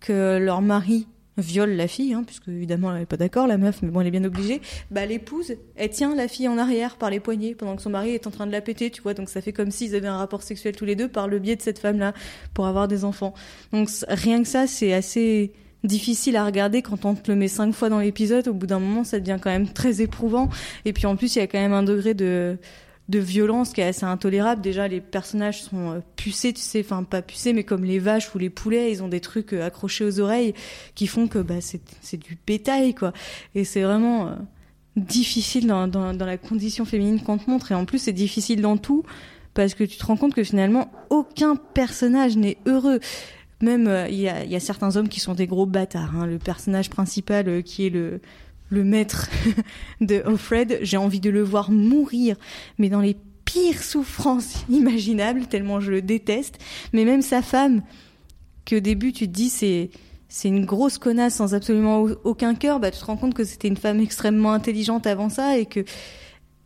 que 0.00 0.38
leur 0.38 0.62
mari 0.62 1.06
viole 1.36 1.70
la 1.70 1.88
fille, 1.88 2.12
hein, 2.12 2.22
puisque 2.26 2.48
évidemment 2.48 2.94
elle 2.94 3.02
est 3.02 3.06
pas 3.06 3.16
d'accord, 3.16 3.46
la 3.46 3.56
meuf, 3.56 3.80
mais 3.82 3.88
bon 3.88 4.00
elle 4.00 4.08
est 4.08 4.10
bien 4.10 4.24
obligée, 4.24 4.60
bah 4.90 5.06
l'épouse, 5.06 5.54
elle 5.76 5.90
tient 5.90 6.14
la 6.14 6.28
fille 6.28 6.48
en 6.48 6.58
arrière 6.58 6.96
par 6.96 7.08
les 7.08 7.20
poignets 7.20 7.54
pendant 7.54 7.76
que 7.76 7.82
son 7.82 7.90
mari 7.90 8.10
est 8.10 8.26
en 8.26 8.30
train 8.30 8.46
de 8.46 8.52
la 8.52 8.60
péter, 8.60 8.90
tu 8.90 9.00
vois, 9.00 9.14
donc 9.14 9.28
ça 9.30 9.40
fait 9.40 9.52
comme 9.52 9.70
s'ils 9.70 9.94
avaient 9.94 10.08
un 10.08 10.18
rapport 10.18 10.42
sexuel 10.42 10.76
tous 10.76 10.84
les 10.84 10.96
deux 10.96 11.08
par 11.08 11.28
le 11.28 11.38
biais 11.38 11.56
de 11.56 11.62
cette 11.62 11.78
femme-là 11.78 12.12
pour 12.52 12.66
avoir 12.66 12.88
des 12.88 13.04
enfants. 13.04 13.32
Donc 13.72 13.88
rien 14.08 14.42
que 14.42 14.48
ça, 14.48 14.66
c'est 14.66 14.92
assez 14.92 15.52
difficile 15.84 16.36
à 16.36 16.44
regarder 16.44 16.82
quand 16.82 17.04
on 17.04 17.14
te 17.14 17.30
le 17.30 17.36
met 17.36 17.48
cinq 17.48 17.72
fois 17.72 17.88
dans 17.88 18.00
l'épisode. 18.00 18.48
Au 18.48 18.54
bout 18.54 18.66
d'un 18.66 18.78
moment, 18.78 19.04
ça 19.04 19.20
devient 19.20 19.38
quand 19.40 19.50
même 19.50 19.68
très 19.68 20.02
éprouvant. 20.02 20.50
Et 20.84 20.92
puis 20.92 21.06
en 21.06 21.16
plus, 21.16 21.36
il 21.36 21.38
y 21.38 21.42
a 21.42 21.46
quand 21.46 21.60
même 21.60 21.72
un 21.72 21.82
degré 21.82 22.14
de 22.14 22.58
de 23.10 23.18
violence 23.18 23.72
qui 23.72 23.80
est 23.80 23.86
assez 23.86 24.04
intolérable. 24.04 24.62
Déjà, 24.62 24.86
les 24.86 25.00
personnages 25.00 25.64
sont 25.64 25.90
euh, 25.90 26.00
pucés, 26.14 26.52
tu 26.52 26.60
sais, 26.60 26.80
enfin 26.80 27.02
pas 27.02 27.22
pucés, 27.22 27.52
mais 27.52 27.64
comme 27.64 27.84
les 27.84 27.98
vaches 27.98 28.32
ou 28.34 28.38
les 28.38 28.50
poulets, 28.50 28.92
ils 28.92 29.02
ont 29.02 29.08
des 29.08 29.18
trucs 29.18 29.52
euh, 29.52 29.66
accrochés 29.66 30.04
aux 30.04 30.20
oreilles 30.20 30.54
qui 30.94 31.08
font 31.08 31.26
que 31.26 31.40
bah 31.40 31.60
c'est 31.60 31.80
c'est 32.00 32.18
du 32.18 32.38
bétail 32.46 32.94
quoi. 32.94 33.12
Et 33.56 33.64
c'est 33.64 33.82
vraiment 33.82 34.28
euh, 34.28 34.34
difficile 34.96 35.66
dans, 35.66 35.88
dans 35.88 36.14
dans 36.14 36.26
la 36.26 36.38
condition 36.38 36.84
féminine 36.84 37.20
qu'on 37.20 37.36
te 37.36 37.50
montre. 37.50 37.72
Et 37.72 37.74
en 37.74 37.84
plus, 37.84 37.98
c'est 37.98 38.12
difficile 38.12 38.60
dans 38.60 38.76
tout 38.76 39.02
parce 39.54 39.74
que 39.74 39.82
tu 39.82 39.98
te 39.98 40.06
rends 40.06 40.16
compte 40.16 40.34
que 40.34 40.44
finalement 40.44 40.92
aucun 41.10 41.56
personnage 41.56 42.36
n'est 42.36 42.58
heureux. 42.66 43.00
Même 43.62 43.86
euh, 43.88 44.08
il 44.08 44.18
y, 44.18 44.28
a, 44.28 44.44
y 44.44 44.56
a 44.56 44.60
certains 44.60 44.96
hommes 44.96 45.08
qui 45.08 45.20
sont 45.20 45.34
des 45.34 45.46
gros 45.46 45.66
bâtards. 45.66 46.16
hein. 46.16 46.26
Le 46.26 46.38
personnage 46.38 46.90
principal 46.90 47.48
euh, 47.48 47.62
qui 47.62 47.86
est 47.86 47.90
le 47.90 48.20
le 48.72 48.84
maître 48.84 49.28
de 50.00 50.22
Offred, 50.24 50.78
j'ai 50.82 50.96
envie 50.96 51.18
de 51.18 51.28
le 51.28 51.42
voir 51.42 51.72
mourir, 51.72 52.36
mais 52.78 52.88
dans 52.88 53.00
les 53.00 53.16
pires 53.44 53.82
souffrances 53.82 54.64
imaginables, 54.70 55.46
tellement 55.46 55.80
je 55.80 55.90
le 55.90 56.02
déteste. 56.02 56.58
Mais 56.92 57.04
même 57.04 57.20
sa 57.20 57.42
femme, 57.42 57.82
que 58.64 58.76
au 58.76 58.80
début 58.80 59.12
tu 59.12 59.26
te 59.26 59.32
dis 59.32 59.48
c'est 59.50 59.90
c'est 60.28 60.46
une 60.48 60.64
grosse 60.64 60.98
connasse 60.98 61.34
sans 61.34 61.54
absolument 61.54 62.02
au- 62.02 62.14
aucun 62.22 62.54
cœur, 62.54 62.78
bah 62.78 62.92
tu 62.92 63.00
te 63.00 63.04
rends 63.04 63.16
compte 63.16 63.34
que 63.34 63.42
c'était 63.42 63.66
une 63.66 63.76
femme 63.76 63.98
extrêmement 63.98 64.52
intelligente 64.52 65.04
avant 65.08 65.28
ça 65.28 65.58
et 65.58 65.66
que 65.66 65.80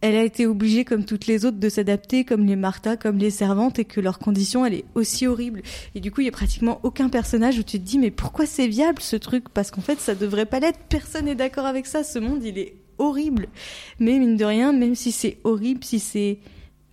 elle 0.04 0.16
a 0.16 0.22
été 0.22 0.46
obligée, 0.46 0.84
comme 0.84 1.06
toutes 1.06 1.26
les 1.26 1.46
autres, 1.46 1.56
de 1.56 1.68
s'adapter, 1.70 2.26
comme 2.26 2.44
les 2.44 2.56
Martha, 2.56 2.98
comme 2.98 3.16
les 3.16 3.30
servantes, 3.30 3.78
et 3.78 3.86
que 3.86 4.02
leur 4.02 4.18
condition, 4.18 4.66
elle 4.66 4.74
est 4.74 4.84
aussi 4.94 5.26
horrible. 5.26 5.62
Et 5.94 6.00
du 6.00 6.10
coup, 6.10 6.20
il 6.20 6.26
y 6.26 6.28
a 6.28 6.30
pratiquement 6.30 6.78
aucun 6.82 7.08
personnage 7.08 7.58
où 7.58 7.62
tu 7.62 7.78
te 7.78 7.84
dis, 7.86 7.98
mais 7.98 8.10
pourquoi 8.10 8.44
c'est 8.44 8.66
viable 8.66 9.00
ce 9.00 9.16
truc? 9.16 9.48
Parce 9.48 9.70
qu'en 9.70 9.80
fait, 9.80 9.98
ça 9.98 10.14
devrait 10.14 10.44
pas 10.44 10.60
l'être. 10.60 10.78
Personne 10.90 11.24
n'est 11.24 11.34
d'accord 11.34 11.64
avec 11.64 11.86
ça. 11.86 12.04
Ce 12.04 12.18
monde, 12.18 12.44
il 12.44 12.58
est 12.58 12.74
horrible. 12.98 13.48
Mais 13.98 14.18
mine 14.18 14.36
de 14.36 14.44
rien, 14.44 14.74
même 14.74 14.94
si 14.94 15.10
c'est 15.10 15.38
horrible, 15.42 15.82
si 15.82 16.00
c'est 16.00 16.38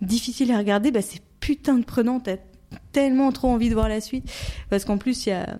difficile 0.00 0.50
à 0.50 0.56
regarder, 0.56 0.90
bah 0.90 1.02
c'est 1.02 1.20
putain 1.38 1.74
de 1.74 1.84
prenant. 1.84 2.18
T'as 2.18 2.38
tellement 2.92 3.30
trop 3.30 3.48
envie 3.48 3.68
de 3.68 3.74
voir 3.74 3.90
la 3.90 4.00
suite. 4.00 4.24
Parce 4.70 4.86
qu'en 4.86 4.96
plus, 4.96 5.26
il 5.26 5.28
y 5.28 5.32
a 5.32 5.58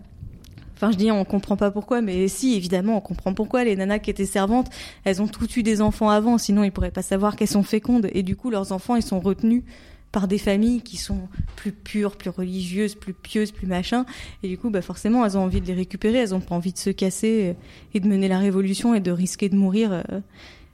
Enfin, 0.83 0.91
je 0.91 0.97
dis, 0.97 1.13
on 1.13 1.25
comprend 1.25 1.57
pas 1.57 1.71
pourquoi, 1.71 2.01
mais 2.01 2.27
si, 2.27 2.55
évidemment, 2.55 2.97
on 2.97 3.01
comprend 3.01 3.35
pourquoi. 3.35 3.63
Les 3.63 3.77
nanas 3.77 4.01
qui 4.01 4.11
étaient 4.11 4.27
servantes, 4.27 4.69
elles 5.05 5.23
ont 5.23 5.29
toutes 5.29 5.57
eu 5.57 5.63
des 5.63 5.81
enfants 5.81 6.11
avant, 6.11 6.39
sinon 6.39 6.65
ils 6.65 6.73
pourraient 6.73 6.91
pas 6.91 7.03
savoir 7.03 7.37
qu'elles 7.37 7.47
sont 7.47 7.63
fécondes. 7.63 8.09
Et 8.15 8.25
du 8.25 8.35
coup, 8.35 8.51
leurs 8.51 8.73
enfants, 8.73 8.97
ils 8.97 9.03
sont 9.03 9.21
retenus 9.21 9.63
par 10.11 10.27
des 10.27 10.39
familles 10.39 10.83
qui 10.83 10.97
sont 10.97 11.29
plus 11.55 11.71
pures, 11.71 12.17
plus 12.17 12.31
religieuses, 12.31 12.97
plus 12.97 13.13
pieuses, 13.13 13.53
plus 13.53 13.69
machin. 13.69 14.07
Et 14.43 14.49
du 14.49 14.59
coup, 14.59 14.71
bah 14.71 14.83
forcément, 14.83 15.25
elles 15.25 15.39
ont 15.39 15.43
envie 15.45 15.61
de 15.61 15.67
les 15.69 15.75
récupérer, 15.75 16.19
elles 16.19 16.35
ont 16.35 16.41
pas 16.41 16.57
envie 16.57 16.73
de 16.73 16.79
se 16.79 16.91
casser 16.91 17.55
et 17.95 18.01
de 18.01 18.09
mener 18.09 18.27
la 18.27 18.41
révolution 18.41 18.93
et 18.93 18.99
de 19.01 19.13
risquer 19.13 19.49
de 19.49 19.55
mourir 19.55 19.93
euh, 19.93 20.03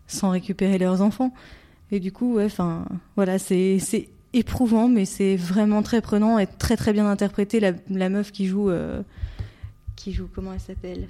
sans 0.07 0.31
récupérer 0.31 0.79
leurs 0.79 1.03
enfants. 1.03 1.35
Et 1.93 2.01
du 2.01 2.13
coup, 2.13 2.37
ouais, 2.37 2.47
enfin, 2.47 2.87
voilà, 3.15 3.39
c'est 3.39 3.79
c'est 3.79 4.09
éprouvant, 4.33 4.89
mais 4.89 5.05
c'est 5.05 5.37
vraiment 5.37 5.83
très 5.83 6.01
prenant 6.01 6.39
et 6.39 6.47
très 6.47 6.77
très 6.79 6.95
bien 6.95 7.07
interprété. 7.07 7.61
La, 7.61 7.73
la 7.91 8.09
meuf 8.09 8.33
qui 8.33 8.47
joue, 8.47 8.71
euh, 8.71 9.03
qui 9.99 10.13
joue, 10.13 10.29
comment 10.35 10.53
elle 10.53 10.61
s'appelle? 10.61 11.09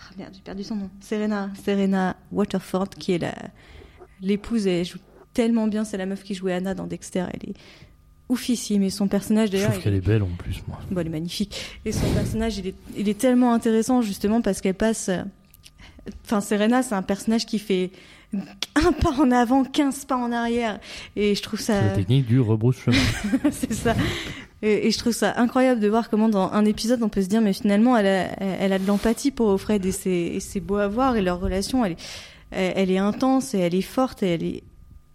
Ah 0.00 0.12
merde, 0.18 0.32
j'ai 0.34 0.40
perdu 0.42 0.64
son 0.64 0.76
nom. 0.76 0.90
Serena, 1.00 1.50
Serena 1.64 2.16
Waterford, 2.32 2.88
qui 2.98 3.12
est 3.12 3.18
la 3.18 3.34
l'épouse. 4.20 4.66
Elle 4.66 4.84
joue 4.84 4.98
tellement 5.32 5.66
bien. 5.66 5.84
C'est 5.84 5.96
la 5.96 6.06
meuf 6.06 6.22
qui 6.22 6.34
jouait 6.34 6.52
Anna 6.52 6.74
dans 6.74 6.86
Dexter. 6.86 7.26
Elle 7.32 7.50
est 7.50 7.54
oufissime 8.28 8.82
et 8.82 8.90
son 8.90 9.06
personnage 9.06 9.48
Je 9.48 9.52
d'ailleurs. 9.52 9.70
trouve 9.70 9.82
qu'elle 9.84 9.94
est 9.94 10.06
belle 10.06 10.22
en 10.22 10.30
plus, 10.38 10.62
moi. 10.66 10.80
Bon, 10.90 11.00
elle 11.00 11.06
est 11.06 11.10
magnifique. 11.10 11.56
Et 11.84 11.92
son 11.92 12.10
personnage, 12.12 12.58
il 12.58 12.68
est, 12.68 12.74
il 12.96 13.08
est 13.08 13.18
tellement 13.18 13.52
intéressant 13.52 14.02
justement 14.02 14.40
parce 14.40 14.60
qu'elle 14.60 14.74
passe. 14.74 15.10
Enfin, 16.24 16.40
Serena, 16.40 16.82
c'est 16.82 16.94
un 16.94 17.02
personnage 17.02 17.46
qui 17.46 17.58
fait 17.58 17.90
un 18.74 18.92
pas 18.92 19.12
en 19.12 19.30
avant, 19.30 19.64
15 19.64 20.04
pas 20.06 20.16
en 20.16 20.32
arrière. 20.32 20.80
Et 21.16 21.34
je 21.34 21.42
trouve 21.42 21.60
ça. 21.60 21.80
C'est 21.80 21.88
la 21.88 21.94
technique 21.94 22.26
du 22.26 22.40
rebrousse-chemin. 22.40 22.96
c'est 23.52 23.72
ça. 23.72 23.94
Et, 24.66 24.90
je 24.90 24.98
trouve 24.98 25.12
ça 25.12 25.34
incroyable 25.36 25.78
de 25.78 25.88
voir 25.88 26.08
comment 26.08 26.30
dans 26.30 26.50
un 26.50 26.64
épisode 26.64 27.02
on 27.02 27.10
peut 27.10 27.20
se 27.20 27.28
dire 27.28 27.42
mais 27.42 27.52
finalement 27.52 27.98
elle 27.98 28.06
a, 28.06 28.40
elle 28.40 28.72
a 28.72 28.78
de 28.78 28.86
l'empathie 28.86 29.30
pour 29.30 29.60
Fred 29.60 29.84
et 29.84 30.40
c'est, 30.40 30.60
beau 30.60 30.76
à 30.76 30.88
voir 30.88 31.16
et 31.16 31.22
leur 31.22 31.38
relation 31.38 31.84
elle 31.84 31.92
est, 31.92 31.96
elle 32.50 32.90
est 32.90 32.98
intense 32.98 33.52
et 33.52 33.58
elle 33.58 33.74
est 33.74 33.82
forte 33.82 34.22
et 34.22 34.28
elle 34.32 34.42
est 34.42 34.62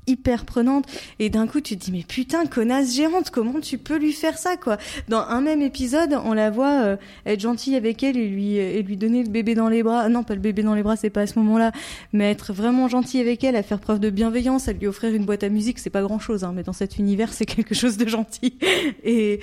hyper 0.10 0.46
prenante. 0.46 0.86
Et 1.20 1.30
d'un 1.30 1.48
coup 1.48 1.62
tu 1.62 1.78
te 1.78 1.86
dis 1.86 1.92
mais 1.92 2.04
putain 2.08 2.46
connasse 2.46 2.96
géante 2.96 3.30
comment 3.30 3.60
tu 3.60 3.78
peux 3.78 3.98
lui 3.98 4.14
faire 4.14 4.38
ça 4.38 4.58
quoi? 4.58 4.78
Dans 5.08 5.22
un 5.22 5.42
même 5.42 5.62
épisode 5.62 6.18
on 6.24 6.34
la 6.34 6.50
voit 6.50 6.82
euh, 6.82 6.98
être 7.26 7.40
gentille 7.40 7.76
avec 7.76 8.04
elle 8.04 8.18
et 8.18 8.28
lui 8.28 8.58
et 8.58 8.82
lui 8.84 8.98
donner 8.98 9.24
le 9.24 9.30
bébé 9.30 9.56
dans 9.56 9.70
les 9.70 9.84
bras. 9.84 10.10
Non 10.10 10.24
pas 10.24 10.34
le 10.34 10.42
bébé 10.42 10.64
dans 10.64 10.76
les 10.76 10.84
bras 10.84 10.96
c'est 10.96 11.10
pas 11.10 11.22
à 11.22 11.28
ce 11.28 11.38
moment-là. 11.40 11.72
Mais 12.14 12.32
être 12.32 12.54
vraiment 12.54 12.88
gentil 12.88 13.20
avec 13.20 13.44
elle 13.44 13.56
à 13.56 13.64
faire 13.64 13.80
preuve 13.80 14.00
de 14.00 14.10
bienveillance 14.10 14.68
à 14.68 14.74
lui 14.74 14.88
offrir 14.88 15.14
une 15.14 15.26
boîte 15.26 15.44
à 15.44 15.50
musique 15.50 15.80
c'est 15.80 15.90
pas 15.90 16.02
grand 16.02 16.20
chose 16.20 16.44
hein, 16.44 16.54
mais 16.56 16.64
dans 16.64 16.74
cet 16.74 16.98
univers 16.98 17.34
c'est 17.34 17.46
quelque 17.48 17.76
chose 17.76 17.98
de 17.98 18.08
gentil. 18.08 18.58
Et 19.04 19.40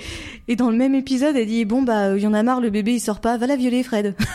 et 0.47 0.55
dans 0.55 0.69
le 0.69 0.77
même 0.77 0.95
épisode 0.95 1.35
elle 1.35 1.47
dit 1.47 1.65
bon 1.65 1.81
bah 1.81 2.15
il 2.15 2.21
y 2.21 2.27
en 2.27 2.33
a 2.33 2.43
marre 2.43 2.61
le 2.61 2.69
bébé 2.69 2.93
il 2.93 2.99
sort 2.99 3.21
pas 3.21 3.37
va 3.37 3.47
la 3.47 3.55
violer 3.55 3.83
Fred. 3.83 4.15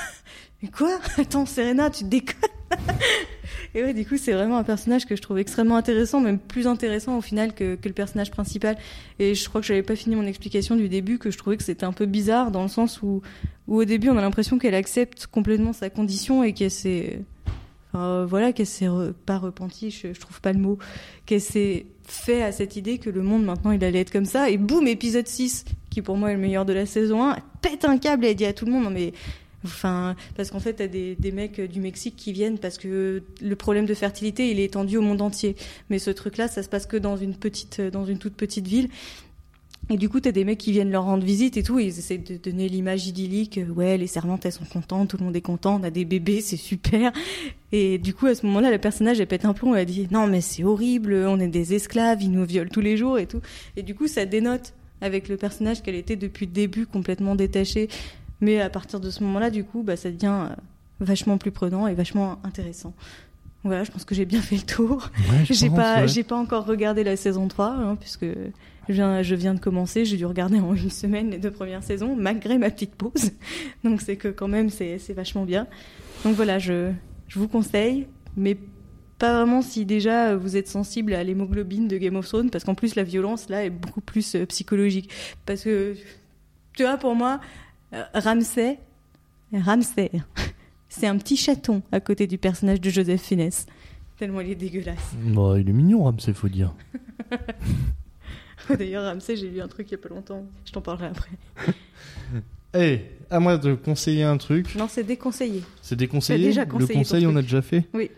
Quoi? 0.70 0.98
Attends, 1.18 1.46
Serena, 1.46 1.90
tu 1.90 2.04
déconnes? 2.04 2.50
Et 3.74 3.82
ouais, 3.82 3.94
du 3.94 4.04
coup, 4.06 4.16
c'est 4.18 4.32
vraiment 4.32 4.58
un 4.58 4.64
personnage 4.64 5.06
que 5.06 5.16
je 5.16 5.22
trouve 5.22 5.38
extrêmement 5.38 5.76
intéressant, 5.76 6.20
même 6.20 6.38
plus 6.38 6.66
intéressant 6.66 7.16
au 7.16 7.20
final 7.22 7.54
que, 7.54 7.78
le 7.82 7.92
personnage 7.92 8.30
principal. 8.30 8.76
Et 9.18 9.34
je 9.34 9.48
crois 9.48 9.60
que 9.60 9.66
j'avais 9.66 9.82
pas 9.82 9.96
fini 9.96 10.14
mon 10.14 10.26
explication 10.26 10.76
du 10.76 10.88
début, 10.88 11.18
que 11.18 11.30
je 11.30 11.38
trouvais 11.38 11.56
que 11.56 11.62
c'était 11.62 11.84
un 11.84 11.92
peu 11.92 12.06
bizarre 12.06 12.50
dans 12.50 12.62
le 12.62 12.68
sens 12.68 13.02
où, 13.02 13.22
où 13.68 13.80
au 13.80 13.84
début, 13.84 14.10
on 14.10 14.16
a 14.18 14.20
l'impression 14.20 14.58
qu'elle 14.58 14.74
accepte 14.74 15.26
complètement 15.26 15.72
sa 15.72 15.88
condition 15.88 16.44
et 16.44 16.52
qu'elle 16.52 16.70
s'est, 16.70 17.20
euh, 17.94 18.26
voilà, 18.28 18.52
qu'elle 18.52 18.66
s'est 18.66 18.88
pas 19.24 19.38
repentie, 19.38 19.90
je, 19.90 20.12
je 20.12 20.20
trouve 20.20 20.40
pas 20.40 20.52
le 20.52 20.58
mot, 20.58 20.78
qu'elle 21.24 21.40
s'est 21.40 21.86
fait 22.04 22.42
à 22.42 22.52
cette 22.52 22.76
idée 22.76 22.98
que 22.98 23.10
le 23.10 23.22
monde 23.22 23.44
maintenant 23.44 23.70
il 23.70 23.82
allait 23.84 24.00
être 24.00 24.12
comme 24.12 24.24
ça. 24.24 24.50
Et 24.50 24.58
boum, 24.58 24.86
épisode 24.86 25.26
6, 25.26 25.64
qui 25.90 26.02
pour 26.02 26.16
moi 26.16 26.30
est 26.30 26.34
le 26.34 26.40
meilleur 26.40 26.64
de 26.64 26.72
la 26.72 26.86
saison 26.86 27.24
1, 27.24 27.36
elle 27.36 27.42
pète 27.60 27.84
un 27.84 27.98
câble 27.98 28.24
et 28.24 28.30
elle 28.30 28.36
dit 28.36 28.44
à 28.44 28.52
tout 28.52 28.66
le 28.66 28.72
monde, 28.72 28.84
non 28.84 28.90
mais 28.90 29.12
Enfin, 29.64 30.16
parce 30.36 30.50
qu'en 30.50 30.60
fait, 30.60 30.74
t'as 30.74 30.88
des, 30.88 31.14
des 31.14 31.32
mecs 31.32 31.60
du 31.60 31.80
Mexique 31.80 32.16
qui 32.16 32.32
viennent 32.32 32.58
parce 32.58 32.78
que 32.78 33.22
le 33.40 33.56
problème 33.56 33.86
de 33.86 33.94
fertilité, 33.94 34.50
il 34.50 34.58
est 34.60 34.64
étendu 34.64 34.96
au 34.96 35.02
monde 35.02 35.22
entier. 35.22 35.56
Mais 35.90 35.98
ce 35.98 36.10
truc-là, 36.10 36.48
ça 36.48 36.62
se 36.62 36.68
passe 36.68 36.86
que 36.86 36.96
dans 36.96 37.16
une 37.16 37.34
petite, 37.34 37.80
dans 37.80 38.04
une 38.04 38.18
toute 38.18 38.34
petite 38.34 38.66
ville. 38.66 38.88
Et 39.90 39.96
du 39.96 40.08
coup, 40.08 40.20
t'as 40.20 40.30
des 40.30 40.44
mecs 40.44 40.58
qui 40.58 40.70
viennent 40.70 40.92
leur 40.92 41.04
rendre 41.04 41.24
visite 41.24 41.56
et 41.56 41.62
tout, 41.64 41.78
ils 41.80 41.88
essaient 41.88 42.16
de 42.16 42.36
donner 42.36 42.68
l'image 42.68 43.08
idyllique. 43.08 43.58
euh, 43.58 43.66
Ouais, 43.66 43.98
les 43.98 44.06
servantes, 44.06 44.46
elles 44.46 44.52
sont 44.52 44.64
contentes, 44.64 45.10
tout 45.10 45.16
le 45.18 45.24
monde 45.24 45.34
est 45.34 45.40
content, 45.40 45.78
on 45.80 45.82
a 45.84 45.90
des 45.90 46.04
bébés, 46.04 46.40
c'est 46.42 46.56
super. 46.56 47.12
Et 47.72 47.98
du 47.98 48.14
coup, 48.14 48.26
à 48.26 48.34
ce 48.34 48.46
moment-là, 48.46 48.70
le 48.70 48.78
personnage, 48.78 49.20
elle 49.20 49.26
pète 49.26 49.44
un 49.44 49.52
plomb, 49.52 49.74
elle 49.74 49.86
dit 49.86 50.06
Non, 50.10 50.28
mais 50.28 50.40
c'est 50.40 50.62
horrible, 50.62 51.14
on 51.26 51.38
est 51.40 51.48
des 51.48 51.74
esclaves, 51.74 52.22
ils 52.22 52.30
nous 52.30 52.44
violent 52.44 52.70
tous 52.72 52.80
les 52.80 52.96
jours 52.96 53.18
et 53.18 53.26
tout. 53.26 53.40
Et 53.76 53.82
du 53.82 53.94
coup, 53.94 54.06
ça 54.06 54.24
dénote 54.24 54.72
avec 55.00 55.28
le 55.28 55.36
personnage 55.36 55.82
qu'elle 55.82 55.96
était 55.96 56.16
depuis 56.16 56.46
le 56.46 56.52
début 56.52 56.86
complètement 56.86 57.34
détachée. 57.34 57.88
Mais 58.42 58.60
à 58.60 58.68
partir 58.68 59.00
de 59.00 59.08
ce 59.08 59.22
moment-là, 59.22 59.50
du 59.50 59.64
coup, 59.64 59.82
bah, 59.82 59.96
ça 59.96 60.10
devient 60.10 60.48
euh, 60.50 60.54
vachement 61.00 61.38
plus 61.38 61.52
prenant 61.52 61.86
et 61.86 61.94
vachement 61.94 62.38
intéressant. 62.44 62.92
Voilà, 63.64 63.84
je 63.84 63.92
pense 63.92 64.04
que 64.04 64.16
j'ai 64.16 64.24
bien 64.24 64.42
fait 64.42 64.56
le 64.56 64.62
tour. 64.62 65.10
Ouais, 65.30 65.44
je 65.44 65.54
J'ai 65.54 65.70
pas, 65.70 66.00
ouais. 66.00 66.08
j'ai 66.08 66.24
pas 66.24 66.36
encore 66.36 66.66
regardé 66.66 67.04
la 67.04 67.16
saison 67.16 67.46
3, 67.46 67.66
hein, 67.68 67.96
puisque 67.96 68.24
je 68.24 68.92
viens, 68.92 69.22
je 69.22 69.34
viens 69.36 69.54
de 69.54 69.60
commencer. 69.60 70.04
J'ai 70.04 70.16
dû 70.16 70.26
regarder 70.26 70.58
en 70.58 70.74
une 70.74 70.90
semaine 70.90 71.30
les 71.30 71.38
deux 71.38 71.52
premières 71.52 71.84
saisons, 71.84 72.16
malgré 72.16 72.58
ma 72.58 72.68
petite 72.70 72.96
pause. 72.96 73.30
Donc 73.84 74.00
c'est 74.00 74.16
que 74.16 74.28
quand 74.28 74.48
même, 74.48 74.68
c'est, 74.70 74.98
vachement 75.14 75.44
bien. 75.44 75.68
Donc 76.24 76.34
voilà, 76.34 76.58
je, 76.58 76.90
je 77.28 77.38
vous 77.38 77.46
conseille, 77.46 78.08
mais 78.36 78.56
pas 79.20 79.36
vraiment 79.36 79.62
si 79.62 79.84
déjà 79.84 80.34
vous 80.34 80.56
êtes 80.56 80.66
sensible 80.66 81.14
à 81.14 81.22
l'hémoglobine 81.22 81.86
de 81.86 81.96
Game 81.96 82.16
of 82.16 82.26
Thrones, 82.26 82.50
parce 82.50 82.64
qu'en 82.64 82.74
plus 82.74 82.96
la 82.96 83.04
violence 83.04 83.48
là 83.48 83.64
est 83.64 83.70
beaucoup 83.70 84.00
plus 84.00 84.34
euh, 84.34 84.46
psychologique. 84.46 85.10
Parce 85.46 85.62
que, 85.62 85.94
tu 86.76 86.82
vois, 86.82 86.96
pour 86.96 87.14
moi, 87.14 87.38
euh, 87.38 87.61
Ramsay, 88.14 88.78
Ramsay, 89.52 90.10
c'est 90.88 91.06
un 91.06 91.16
petit 91.18 91.36
chaton 91.36 91.82
à 91.92 92.00
côté 92.00 92.26
du 92.26 92.38
personnage 92.38 92.80
de 92.80 92.90
Joseph 92.90 93.20
Fiennes. 93.22 93.50
Tellement 94.18 94.40
il 94.40 94.50
est 94.50 94.54
dégueulasse. 94.54 95.14
Bon, 95.20 95.56
il 95.56 95.68
est 95.68 95.72
mignon, 95.72 96.04
Ramsey, 96.04 96.32
faut 96.32 96.48
dire. 96.48 96.72
D'ailleurs, 98.68 99.04
Ramsay, 99.04 99.36
j'ai 99.36 99.48
lu 99.48 99.60
un 99.60 99.68
truc 99.68 99.88
il 99.88 99.92
y 99.92 99.94
a 99.94 99.98
pas 99.98 100.08
longtemps. 100.08 100.46
Je 100.64 100.72
t'en 100.72 100.80
parlerai 100.80 101.06
après. 101.06 101.30
Eh, 102.74 103.00
à 103.28 103.38
moi 103.38 103.58
de 103.58 103.74
conseiller 103.74 104.22
un 104.22 104.38
truc. 104.38 104.74
Non, 104.76 104.88
c'est 104.88 105.04
déconseillé. 105.04 105.62
C'est 105.82 105.94
déconseillé. 105.94 106.46
Déjà 106.46 106.64
Le 106.64 106.70
conseillé 106.70 106.88
ton 106.94 106.98
conseil, 107.00 107.26
on 107.26 107.36
a 107.36 107.42
déjà 107.42 107.60
fait 107.60 107.84
Oui. 107.92 108.10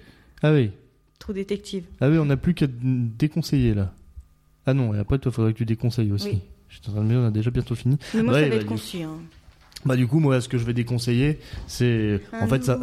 Ah 0.44 0.52
oui. 0.52 0.70
Trop 1.18 1.32
détective. 1.32 1.82
Ah 2.00 2.08
oui, 2.08 2.18
on 2.18 2.26
n'a 2.26 2.36
plus 2.36 2.54
qu'à 2.54 2.68
déconseiller 2.68 3.74
là. 3.74 3.92
Ah 4.64 4.72
non, 4.72 4.94
et 4.94 4.98
après, 5.00 5.18
toi, 5.18 5.32
faudrait 5.32 5.54
que 5.54 5.58
tu 5.58 5.64
déconseilles 5.64 6.12
aussi. 6.12 6.28
Oui. 6.28 6.40
Je 6.68 6.74
suis 6.76 6.88
en 6.88 6.92
train 6.92 7.02
de 7.02 7.06
me 7.06 7.10
dire, 7.10 7.18
on 7.18 7.26
a 7.26 7.30
déjà 7.32 7.50
bientôt 7.50 7.74
fini. 7.74 7.98
Mais 8.14 8.22
moi, 8.22 8.34
Ouais, 8.34 8.42
ça 8.42 8.48
va 8.48 8.54
bah, 8.54 8.60
être 8.60 8.66
conçu. 8.66 9.02
Hein. 9.02 9.16
Bah 9.84 9.96
du 9.96 10.06
coup, 10.06 10.18
moi, 10.18 10.40
ce 10.40 10.48
que 10.48 10.56
je 10.56 10.64
vais 10.64 10.72
déconseiller, 10.72 11.38
c'est... 11.66 12.20
En 12.40 12.46
fait, 12.46 12.64
ça, 12.64 12.80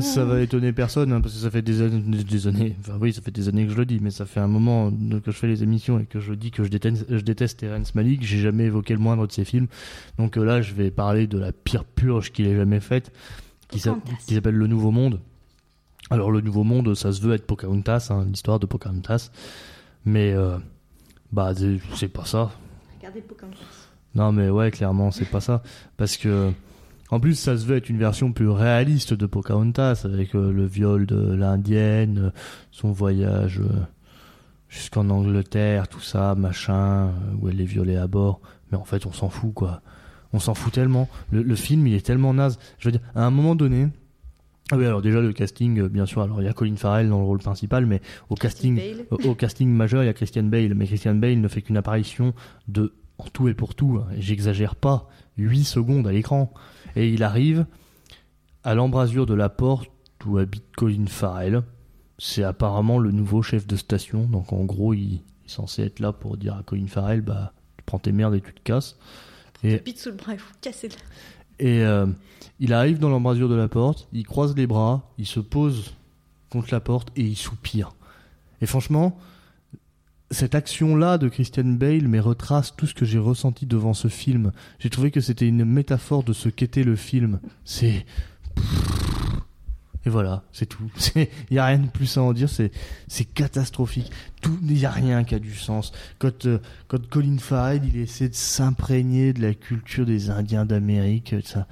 ça, 0.00 0.24
va 0.24 0.40
étonner 0.40 0.72
personne, 0.72 1.12
hein, 1.12 1.20
parce 1.20 1.34
que 1.34 1.40
ça 1.40 1.50
fait 1.50 1.62
des 1.62 1.82
années, 1.82 2.00
des 2.00 2.46
années... 2.46 2.76
Enfin 2.80 2.98
oui, 3.00 3.12
ça 3.12 3.20
fait 3.20 3.30
des 3.30 3.48
années 3.48 3.66
que 3.66 3.72
je 3.72 3.76
le 3.76 3.86
dis, 3.86 3.98
mais 4.00 4.10
ça 4.10 4.26
fait 4.26 4.40
un 4.40 4.48
moment 4.48 4.90
que 4.90 5.30
je 5.30 5.36
fais 5.36 5.48
les 5.48 5.62
émissions 5.62 5.98
et 5.98 6.04
que 6.04 6.20
je 6.20 6.32
dis 6.32 6.50
que 6.50 6.62
je 6.62 6.68
déteste, 6.68 7.06
je 7.08 7.20
déteste 7.20 7.60
Terrence 7.60 7.94
Malick. 7.94 8.22
J'ai 8.22 8.38
jamais 8.38 8.64
évoqué 8.64 8.94
le 8.94 9.00
moindre 9.00 9.26
de 9.26 9.32
ses 9.32 9.44
films. 9.44 9.66
Donc 10.18 10.36
euh, 10.36 10.44
là, 10.44 10.62
je 10.62 10.74
vais 10.74 10.90
parler 10.90 11.26
de 11.26 11.38
la 11.38 11.52
pire 11.52 11.84
purge 11.84 12.32
qu'il 12.32 12.46
ait 12.46 12.56
jamais 12.56 12.80
faite, 12.80 13.12
qui 13.68 13.80
s'appelle 13.80 14.54
Le 14.54 14.66
Nouveau 14.66 14.90
Monde. 14.90 15.20
Alors 16.10 16.30
le 16.30 16.40
Nouveau 16.40 16.64
Monde, 16.64 16.94
ça 16.94 17.12
se 17.12 17.20
veut 17.20 17.34
être 17.34 17.46
Pocahontas, 17.46 18.08
hein, 18.10 18.26
l'histoire 18.28 18.58
de 18.58 18.66
Pocahontas. 18.66 19.30
Mais... 20.04 20.32
euh, 20.32 20.58
bah, 21.32 21.52
c'est 21.94 22.08
pas 22.08 22.24
ça. 22.24 22.50
Regardez 22.98 23.20
Pocahontas. 23.20 23.79
Non, 24.14 24.32
mais 24.32 24.48
ouais, 24.50 24.70
clairement, 24.70 25.10
c'est 25.10 25.28
pas 25.28 25.40
ça. 25.40 25.62
Parce 25.96 26.16
que, 26.16 26.50
en 27.10 27.20
plus, 27.20 27.34
ça 27.34 27.56
se 27.56 27.64
veut 27.64 27.76
être 27.76 27.88
une 27.88 27.98
version 27.98 28.32
plus 28.32 28.48
réaliste 28.48 29.14
de 29.14 29.26
Pocahontas, 29.26 30.02
avec 30.04 30.34
euh, 30.34 30.52
le 30.52 30.66
viol 30.66 31.06
de 31.06 31.32
l'indienne, 31.32 32.18
euh, 32.18 32.30
son 32.70 32.90
voyage 32.90 33.60
euh, 33.60 33.68
jusqu'en 34.68 35.08
Angleterre, 35.10 35.88
tout 35.88 36.00
ça, 36.00 36.34
machin, 36.34 37.12
où 37.40 37.48
elle 37.48 37.60
est 37.60 37.64
violée 37.64 37.96
à 37.96 38.06
bord. 38.06 38.40
Mais 38.72 38.78
en 38.78 38.84
fait, 38.84 39.06
on 39.06 39.12
s'en 39.12 39.28
fout, 39.28 39.54
quoi. 39.54 39.80
On 40.32 40.38
s'en 40.38 40.54
fout 40.54 40.72
tellement. 40.72 41.08
Le, 41.30 41.42
le 41.42 41.54
film, 41.56 41.86
il 41.86 41.94
est 41.94 42.04
tellement 42.04 42.34
naze. 42.34 42.58
Je 42.78 42.88
veux 42.88 42.92
dire, 42.92 43.02
à 43.14 43.24
un 43.24 43.30
moment 43.30 43.54
donné. 43.54 43.88
Ah 44.72 44.76
oui, 44.76 44.86
alors 44.86 45.02
déjà, 45.02 45.20
le 45.20 45.32
casting, 45.32 45.88
bien 45.88 46.06
sûr, 46.06 46.22
alors 46.22 46.40
il 46.40 46.44
y 46.44 46.48
a 46.48 46.52
Colin 46.52 46.76
Farrell 46.76 47.08
dans 47.08 47.18
le 47.18 47.24
rôle 47.24 47.40
principal, 47.40 47.86
mais 47.86 48.00
au 48.28 48.36
casting. 48.36 48.80
Au 49.10 49.34
casting 49.34 49.68
majeur, 49.68 50.04
il 50.04 50.06
y 50.06 50.08
a 50.08 50.12
Christian 50.12 50.44
Bale, 50.44 50.74
mais 50.76 50.86
Christian 50.86 51.16
Bale 51.16 51.40
ne 51.40 51.48
fait 51.48 51.62
qu'une 51.62 51.76
apparition 51.76 52.34
de 52.68 52.92
en 53.20 53.28
tout 53.28 53.48
et 53.48 53.54
pour 53.54 53.74
tout, 53.74 54.00
hein, 54.00 54.08
et 54.16 54.20
j'exagère 54.20 54.76
pas, 54.76 55.08
8 55.38 55.64
secondes 55.64 56.06
à 56.06 56.12
l'écran. 56.12 56.52
Et 56.96 57.08
il 57.08 57.22
arrive 57.22 57.66
à 58.64 58.74
l'embrasure 58.74 59.26
de 59.26 59.34
la 59.34 59.48
porte 59.48 59.90
où 60.26 60.38
habite 60.38 60.64
Colin 60.76 61.06
Farrell. 61.06 61.62
C'est 62.18 62.42
apparemment 62.42 62.98
le 62.98 63.10
nouveau 63.10 63.42
chef 63.42 63.66
de 63.66 63.76
station, 63.76 64.24
donc 64.24 64.52
en 64.52 64.64
gros, 64.64 64.92
il 64.92 65.14
est 65.14 65.20
censé 65.46 65.82
être 65.82 66.00
là 66.00 66.12
pour 66.12 66.36
dire 66.36 66.56
à 66.56 66.62
Colin 66.62 66.86
Farrell, 66.86 67.22
bah, 67.22 67.52
tu 67.78 67.84
prends 67.84 67.98
tes 67.98 68.12
merdes 68.12 68.34
et 68.34 68.40
tu 68.40 68.52
te 68.52 68.60
casses. 68.60 68.98
Et, 69.62 69.82
sous 69.94 70.10
le 70.10 70.16
bras, 70.16 70.32
il 70.32 70.38
faut 70.38 70.54
casser 70.60 70.88
et 71.60 71.84
euh, 71.84 72.06
il 72.58 72.72
arrive 72.72 72.98
dans 72.98 73.10
l'embrasure 73.10 73.48
de 73.48 73.54
la 73.54 73.68
porte, 73.68 74.08
il 74.12 74.26
croise 74.26 74.56
les 74.56 74.66
bras, 74.66 75.12
il 75.18 75.26
se 75.26 75.40
pose 75.40 75.94
contre 76.48 76.68
la 76.72 76.80
porte 76.80 77.08
et 77.16 77.22
il 77.22 77.36
soupire. 77.36 77.92
Et 78.62 78.66
franchement, 78.66 79.18
cette 80.30 80.54
action-là 80.54 81.18
de 81.18 81.28
Christian 81.28 81.64
Bale 81.64 82.08
mais 82.08 82.20
retrace 82.20 82.74
tout 82.76 82.86
ce 82.86 82.94
que 82.94 83.04
j'ai 83.04 83.18
ressenti 83.18 83.66
devant 83.66 83.94
ce 83.94 84.08
film. 84.08 84.52
J'ai 84.78 84.90
trouvé 84.90 85.10
que 85.10 85.20
c'était 85.20 85.48
une 85.48 85.64
métaphore 85.64 86.22
de 86.22 86.32
ce 86.32 86.48
qu'était 86.48 86.84
le 86.84 86.96
film. 86.96 87.40
C'est 87.64 88.06
Et 90.06 90.10
voilà, 90.10 90.44
c'est 90.52 90.66
tout. 90.66 90.90
Il 91.16 91.28
y 91.50 91.58
a 91.58 91.66
rien 91.66 91.78
de 91.78 91.88
plus 91.88 92.16
à 92.16 92.22
en 92.22 92.32
dire. 92.32 92.48
C'est 92.48 93.24
catastrophique. 93.34 94.10
Il 94.62 94.78
y 94.78 94.86
a 94.86 94.90
rien 94.90 95.24
qui 95.24 95.34
a 95.34 95.38
du 95.38 95.54
sens. 95.54 95.92
Quand 96.18 96.46
euh, 96.46 96.58
quand 96.86 97.04
Colin 97.08 97.38
Farrell, 97.38 97.82
il 97.84 97.96
essaie 97.96 98.28
de 98.28 98.34
s'imprégner 98.34 99.32
de 99.32 99.42
la 99.42 99.54
culture 99.54 100.06
des 100.06 100.30
Indiens 100.30 100.64
d'Amérique, 100.64 101.34
ça 101.44 101.66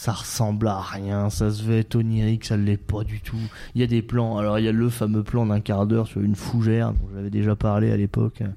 ça 0.00 0.12
ressemble 0.12 0.68
à 0.68 0.80
rien. 0.80 1.28
Ça 1.28 1.50
se 1.50 1.64
veut 1.64 1.78
être 1.78 1.96
onirique, 1.96 2.44
ça 2.44 2.56
l'est 2.56 2.76
pas 2.76 3.02
du 3.02 3.20
tout. 3.20 3.36
Il 3.74 3.80
y 3.80 3.84
a 3.84 3.88
des 3.88 4.00
plans. 4.00 4.38
Alors 4.38 4.60
il 4.60 4.64
y 4.64 4.68
a 4.68 4.72
le 4.72 4.88
fameux 4.90 5.24
plan 5.24 5.44
d'un 5.44 5.58
quart 5.60 5.88
d'heure 5.88 6.06
sur 6.06 6.20
une 6.20 6.36
fougère 6.36 6.92
dont 6.92 7.08
j'avais 7.16 7.30
déjà 7.30 7.56
parlé 7.56 7.90
à 7.90 7.96
l'époque 7.96 8.40
hein, 8.42 8.52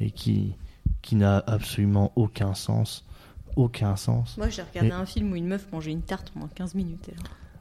et 0.00 0.10
qui 0.10 0.52
qui 1.00 1.16
n'a 1.16 1.42
absolument 1.46 2.12
aucun 2.14 2.52
sens. 2.52 3.06
Aucun 3.56 3.96
sens. 3.96 4.36
Moi, 4.36 4.50
j'ai 4.50 4.60
regardé 4.62 4.90
un 4.92 5.06
film 5.06 5.32
où 5.32 5.36
une 5.36 5.46
meuf 5.46 5.66
mangeait 5.72 5.92
une 5.92 6.02
tarte 6.02 6.30
pendant 6.30 6.46
15 6.48 6.74
minutes. 6.74 7.08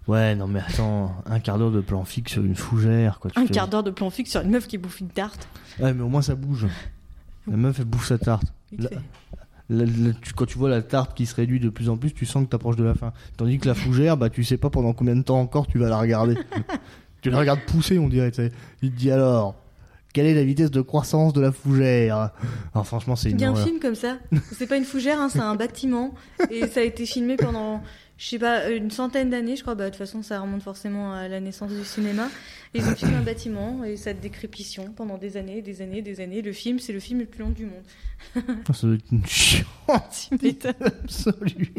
Ouais, 0.09 0.35
non, 0.35 0.47
mais 0.47 0.59
attends, 0.59 1.15
un 1.25 1.39
quart 1.39 1.57
d'heure 1.57 1.71
de 1.71 1.79
plan 1.81 2.03
fixe 2.03 2.33
sur 2.33 2.43
une 2.43 2.55
fougère, 2.55 3.19
quoi. 3.19 3.31
tu 3.31 3.39
Un 3.39 3.45
fais- 3.45 3.53
quart 3.53 3.67
d'heure 3.69 3.83
de 3.83 3.91
plan 3.91 4.09
fixe 4.09 4.31
sur 4.31 4.41
une 4.41 4.49
meuf 4.51 4.67
qui 4.67 4.77
bouffe 4.77 4.99
une 4.99 5.07
tarte. 5.09 5.47
Ouais, 5.79 5.93
mais 5.93 6.01
au 6.03 6.09
moins 6.09 6.21
ça 6.21 6.35
bouge. 6.35 6.67
La 7.47 7.55
meuf, 7.57 7.79
elle 7.79 7.85
bouffe 7.85 8.07
sa 8.07 8.17
tarte. 8.17 8.53
La-. 8.77 8.89
La- 9.73 9.85
la- 9.85 10.13
tu- 10.21 10.33
quand 10.33 10.45
tu 10.45 10.57
vois 10.57 10.69
la 10.69 10.81
tarte 10.81 11.15
qui 11.15 11.25
se 11.25 11.33
réduit 11.33 11.59
de 11.61 11.69
plus 11.69 11.87
en 11.89 11.95
plus, 11.97 12.13
tu 12.13 12.25
sens 12.25 12.43
que 12.43 12.49
t'approches 12.49 12.75
de 12.75 12.83
la 12.83 12.93
fin. 12.93 13.13
Tandis 13.37 13.57
que 13.57 13.67
la 13.69 13.73
fougère, 13.73 14.17
bah, 14.17 14.29
tu 14.29 14.43
sais 14.43 14.57
pas 14.57 14.69
pendant 14.69 14.91
combien 14.93 15.15
de 15.15 15.21
temps 15.21 15.39
encore 15.39 15.65
tu 15.67 15.77
vas 15.79 15.87
la 15.87 15.97
regarder. 15.97 16.35
tu 17.21 17.29
la 17.29 17.37
regardes 17.39 17.61
pousser, 17.61 17.97
on 17.97 18.09
dirait. 18.09 18.31
Il 18.81 18.91
te 18.91 18.97
dit 18.97 19.11
alors, 19.11 19.55
quelle 20.13 20.25
est 20.25 20.33
la 20.33 20.43
vitesse 20.43 20.71
de 20.71 20.81
croissance 20.81 21.31
de 21.31 21.39
la 21.39 21.53
fougère? 21.53 22.31
Alors 22.73 22.85
franchement, 22.85 23.15
c'est 23.15 23.29
Il 23.29 23.35
une 23.35 23.39
y 23.39 23.45
a 23.45 23.51
un 23.51 23.55
film 23.55 23.79
comme 23.79 23.95
ça. 23.95 24.17
C'est 24.51 24.67
pas 24.67 24.75
une 24.75 24.83
fougère, 24.83 25.21
hein, 25.21 25.29
c'est 25.31 25.39
un 25.39 25.55
bâtiment. 25.55 26.13
Et 26.49 26.67
ça 26.67 26.81
a 26.81 26.83
été 26.83 27.05
filmé 27.05 27.37
pendant, 27.37 27.81
je 28.21 28.27
sais 28.27 28.37
pas, 28.37 28.69
une 28.69 28.91
centaine 28.91 29.31
d'années, 29.31 29.55
je 29.55 29.63
crois. 29.63 29.73
Bah, 29.73 29.85
de 29.85 29.89
toute 29.89 29.97
façon, 29.97 30.21
ça 30.21 30.39
remonte 30.39 30.61
forcément 30.61 31.15
à 31.15 31.27
la 31.27 31.39
naissance 31.39 31.71
du 31.71 31.83
cinéma. 31.83 32.29
Ils 32.75 32.87
ont 32.87 32.95
filmé 32.95 33.15
un 33.15 33.23
bâtiment 33.23 33.83
et 33.83 33.97
sa 33.97 34.13
décrépition 34.13 34.93
pendant 34.95 35.17
des 35.17 35.37
années, 35.37 35.63
des 35.63 35.81
années, 35.81 36.03
des 36.03 36.21
années. 36.21 36.43
Le 36.43 36.53
film, 36.53 36.77
c'est 36.77 36.93
le 36.93 36.99
film 36.99 37.21
le 37.21 37.25
plus 37.25 37.39
long 37.43 37.49
du 37.49 37.65
monde. 37.65 37.81
Ah, 38.69 38.73
Ça 38.73 38.85
doit 38.85 38.95
être 38.97 39.11
une 39.11 39.25
chiante 39.25 40.29
absolue. 40.85 41.73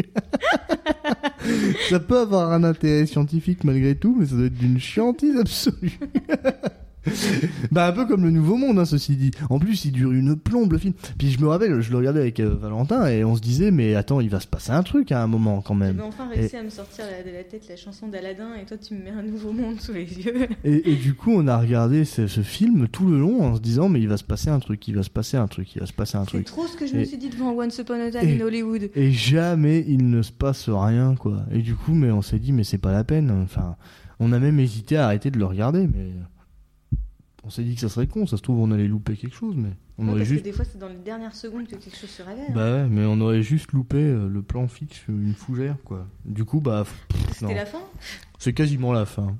ça 1.88 2.00
peut 2.00 2.18
avoir 2.18 2.50
un 2.50 2.64
intérêt 2.64 3.06
scientifique 3.06 3.62
malgré 3.62 3.94
tout, 3.94 4.16
mais 4.18 4.26
ça 4.26 4.34
doit 4.34 4.46
être 4.46 4.58
d'une 4.58 4.80
chiantise 4.80 5.36
absolue. 5.36 6.00
bah 7.72 7.86
un 7.88 7.92
peu 7.92 8.06
comme 8.06 8.22
le 8.24 8.30
Nouveau 8.30 8.56
Monde, 8.56 8.78
hein, 8.78 8.84
ceci 8.84 9.16
dit. 9.16 9.30
En 9.50 9.58
plus, 9.58 9.84
il 9.84 9.92
dure 9.92 10.12
une 10.12 10.36
plombe 10.36 10.72
le 10.72 10.78
film. 10.78 10.94
Puis 11.18 11.30
je 11.30 11.40
me 11.40 11.48
rappelle, 11.48 11.80
je 11.80 11.90
le 11.90 11.96
regardais 11.98 12.20
avec 12.20 12.40
euh, 12.40 12.54
Valentin 12.54 13.06
et 13.06 13.24
on 13.24 13.34
se 13.36 13.40
disait, 13.40 13.70
mais 13.70 13.94
attends, 13.94 14.20
il 14.20 14.30
va 14.30 14.40
se 14.40 14.46
passer 14.46 14.70
un 14.72 14.82
truc 14.82 15.10
à 15.12 15.22
un 15.22 15.26
moment 15.26 15.60
quand 15.62 15.76
J'avais 15.78 15.92
même. 15.92 16.02
enfin 16.06 16.28
réussi 16.28 16.56
à 16.56 16.62
me 16.62 16.70
sortir 16.70 17.04
de 17.26 17.30
la 17.32 17.44
tête 17.44 17.66
la 17.68 17.76
chanson 17.76 18.08
d'Aladin 18.08 18.54
et 18.60 18.64
toi, 18.64 18.76
tu 18.76 18.94
me 18.94 19.02
mets 19.04 19.10
un 19.10 19.22
nouveau 19.22 19.52
monde 19.52 19.80
sous 19.80 19.92
les 19.92 20.04
yeux. 20.04 20.48
Et, 20.64 20.92
et 20.92 20.96
du 20.96 21.14
coup, 21.14 21.32
on 21.34 21.46
a 21.48 21.58
regardé 21.58 22.04
ce, 22.04 22.26
ce 22.26 22.40
film 22.42 22.86
tout 22.88 23.08
le 23.08 23.18
long 23.18 23.42
en 23.42 23.56
se 23.56 23.60
disant, 23.60 23.88
mais 23.88 24.00
il 24.00 24.08
va 24.08 24.16
se 24.16 24.24
passer 24.24 24.48
un 24.50 24.60
truc, 24.60 24.86
il 24.88 24.94
va 24.94 25.02
se 25.02 25.10
passer 25.10 25.36
un 25.36 25.46
truc, 25.48 25.74
il 25.74 25.80
va 25.80 25.86
se 25.86 25.92
passer 25.92 26.16
un 26.16 26.24
C'est 26.24 26.30
truc. 26.30 26.44
trop 26.46 26.66
ce 26.66 26.76
que 26.76 26.86
je 26.86 26.94
me 26.94 27.04
suis 27.04 27.18
dit 27.18 27.30
devant 27.30 27.52
Once 27.52 27.76
Upon 27.78 27.94
a 28.00 28.10
Time 28.10 28.40
in 28.40 28.44
Hollywood. 28.44 28.90
Et 28.94 29.10
jamais 29.12 29.84
il 29.88 30.08
ne 30.10 30.22
se 30.22 30.32
passe 30.32 30.68
rien, 30.68 31.14
quoi. 31.16 31.42
Et 31.52 31.58
du 31.62 31.74
coup, 31.74 31.94
mais 31.94 32.10
on 32.10 32.22
s'est 32.22 32.38
dit, 32.38 32.52
mais 32.52 32.64
c'est 32.64 32.78
pas 32.78 32.92
la 32.92 33.04
peine. 33.04 33.30
Enfin, 33.42 33.76
on 34.20 34.32
a 34.32 34.38
même 34.38 34.60
hésité 34.60 34.96
à 34.96 35.06
arrêter 35.06 35.30
de 35.30 35.38
le 35.38 35.44
regarder, 35.46 35.86
mais 35.86 36.10
on 37.44 37.50
s'est 37.50 37.64
dit 37.64 37.74
que 37.74 37.80
ça 37.80 37.88
serait 37.88 38.06
con. 38.06 38.26
Ça 38.26 38.36
se 38.36 38.42
trouve, 38.42 38.58
on 38.60 38.70
allait 38.70 38.86
louper 38.88 39.16
quelque 39.16 39.34
chose, 39.36 39.54
mais 39.56 39.70
on 39.98 40.04
Ouais, 40.04 40.10
aurait 40.10 40.18
parce 40.20 40.28
juste. 40.30 40.40
que 40.42 40.44
des 40.48 40.52
fois, 40.52 40.64
c'est 40.64 40.78
dans 40.78 40.88
les 40.88 40.94
dernières 40.96 41.34
secondes 41.34 41.66
que 41.66 41.76
quelque 41.76 41.96
chose 41.96 42.10
se 42.10 42.22
révèle. 42.22 42.46
hein. 42.48 42.52
Bah 42.54 42.72
ouais, 42.72 42.88
mais 42.88 43.04
on 43.04 43.20
aurait 43.20 43.42
juste 43.42 43.72
loupé 43.72 43.96
euh, 43.98 44.28
le 44.28 44.42
plan 44.42 44.68
fixe 44.68 44.98
sur 44.98 45.12
une 45.14 45.34
fougère, 45.34 45.76
quoi. 45.84 46.06
Du 46.24 46.44
coup, 46.44 46.60
bah, 46.60 46.84
C'était 47.34 47.54
la 47.54 47.66
fin? 47.66 47.80
C'est 48.38 48.52
quasiment 48.52 48.92
la 48.92 49.06
fin. 49.06 49.36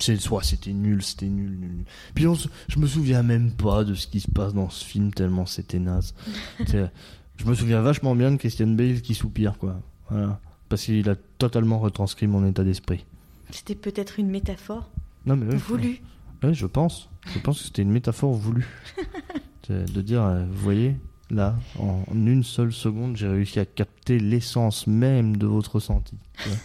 C'est 0.00 0.16
soit 0.16 0.44
c'était 0.44 0.72
nul, 0.72 1.02
c'était 1.02 1.26
nul, 1.26 1.50
nul. 1.58 1.70
nul. 1.70 1.84
Puis 2.14 2.26
on 2.28 2.34
je 2.34 2.78
me 2.78 2.86
souviens 2.86 3.24
même 3.24 3.50
pas 3.50 3.82
de 3.82 3.94
ce 3.94 4.06
qui 4.06 4.20
se 4.20 4.30
passe 4.30 4.54
dans 4.54 4.70
ce 4.70 4.84
film 4.84 5.12
tellement 5.12 5.44
c'était 5.44 5.80
naze. 5.80 6.14
C'est- 6.66 6.90
je 7.36 7.44
me 7.44 7.54
souviens 7.54 7.80
vachement 7.80 8.14
bien 8.14 8.30
de 8.30 8.36
Christian 8.36 8.68
Bale 8.68 9.00
qui 9.00 9.14
soupire 9.14 9.58
quoi. 9.58 9.80
Voilà, 10.10 10.40
parce 10.68 10.84
qu'il 10.84 11.08
a 11.08 11.16
totalement 11.38 11.78
retranscrit 11.80 12.28
mon 12.28 12.46
état 12.46 12.62
d'esprit. 12.62 13.04
C'était 13.50 13.74
peut-être 13.74 14.20
une 14.20 14.28
métaphore 14.30 14.88
Non 15.26 15.34
mais 15.36 15.46
ouais, 15.46 15.56
voulue. 15.56 16.00
Ouais, 16.42 16.54
je 16.54 16.66
pense. 16.66 17.08
Je 17.34 17.38
pense 17.38 17.58
que 17.58 17.64
c'était 17.66 17.82
une 17.82 17.90
métaphore 17.90 18.32
voulue. 18.32 18.68
De 19.68 20.00
dire, 20.00 20.22
euh, 20.22 20.46
vous 20.50 20.62
voyez, 20.62 20.96
là, 21.30 21.54
en, 21.78 22.02
une 22.14 22.42
seule 22.42 22.72
seconde, 22.72 23.18
j'ai 23.18 23.28
réussi 23.28 23.60
à 23.60 23.66
capter 23.66 24.18
l'essence 24.18 24.86
même 24.86 25.36
de 25.36 25.46
votre 25.46 25.74
ressenti. 25.74 26.16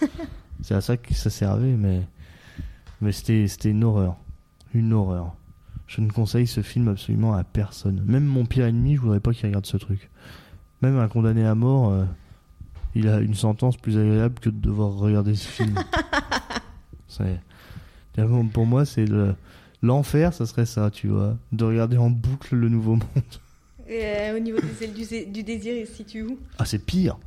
C'est 0.61 0.74
à 0.74 0.80
ça 0.80 0.95
que 0.95 1.13
ça 1.13 1.30
servait, 1.30 1.76
mais, 1.76 2.01
mais 3.01 3.11
c'était, 3.11 3.45
une 3.69 3.84
horreur. 3.84 4.15
Une 4.74 4.93
horreur. 4.93 5.36
Je 5.88 5.99
ne 5.99 6.09
conseille 6.09 6.47
ce 6.47 6.61
film 6.61 6.88
absolument 6.88 7.34
à 7.34 7.43
personne. 7.43 8.01
Même 8.05 8.24
mon 8.24 8.45
pire 8.45 8.67
ennemi, 8.67 8.95
je 8.95 9.01
voudrais 9.01 9.19
pas 9.19 9.34
qu'il 9.34 9.47
regarde 9.47 9.65
ce 9.65 9.76
truc. 9.76 10.09
Même 10.82 10.97
un 10.97 11.09
condamné 11.09 11.45
à 11.45 11.55
mort, 11.55 11.89
euh, 11.89 12.05
il 12.95 13.09
a 13.09 13.19
une 13.19 13.36
sentence 13.36 13.76
plus 13.76 13.97
agréable 13.97 14.39
que 14.39 14.49
de 14.49 14.59
devoir 14.61 14.93
regarder 14.93 15.36
ce 15.36 15.49
film. 15.49 15.76
Pour 18.53 18.65
moi, 18.65 18.86
c'est 18.86 19.05
le, 19.05 19.36
l'enfer, 19.84 20.34
ça 20.34 20.47
serait 20.47 20.65
ça, 20.65 20.89
tu 20.89 21.09
vois. 21.09 21.38
De 21.51 21.63
regarder 21.63 21.97
en 21.97 22.09
boucle 22.09 22.55
le 22.55 22.69
nouveau 22.69 22.95
monde. 22.95 23.03
Et 23.88 23.99
euh, 24.03 24.38
au 24.38 24.39
niveau 24.39 24.57
des 24.59 24.86
ailes 24.86 25.31
du, 25.31 25.43
désir, 25.43 25.75
il 25.75 25.86
se 25.86 25.93
situe 25.93 26.23
où? 26.23 26.39
Ah, 26.57 26.65
c'est 26.65 26.79
pire. 26.79 27.17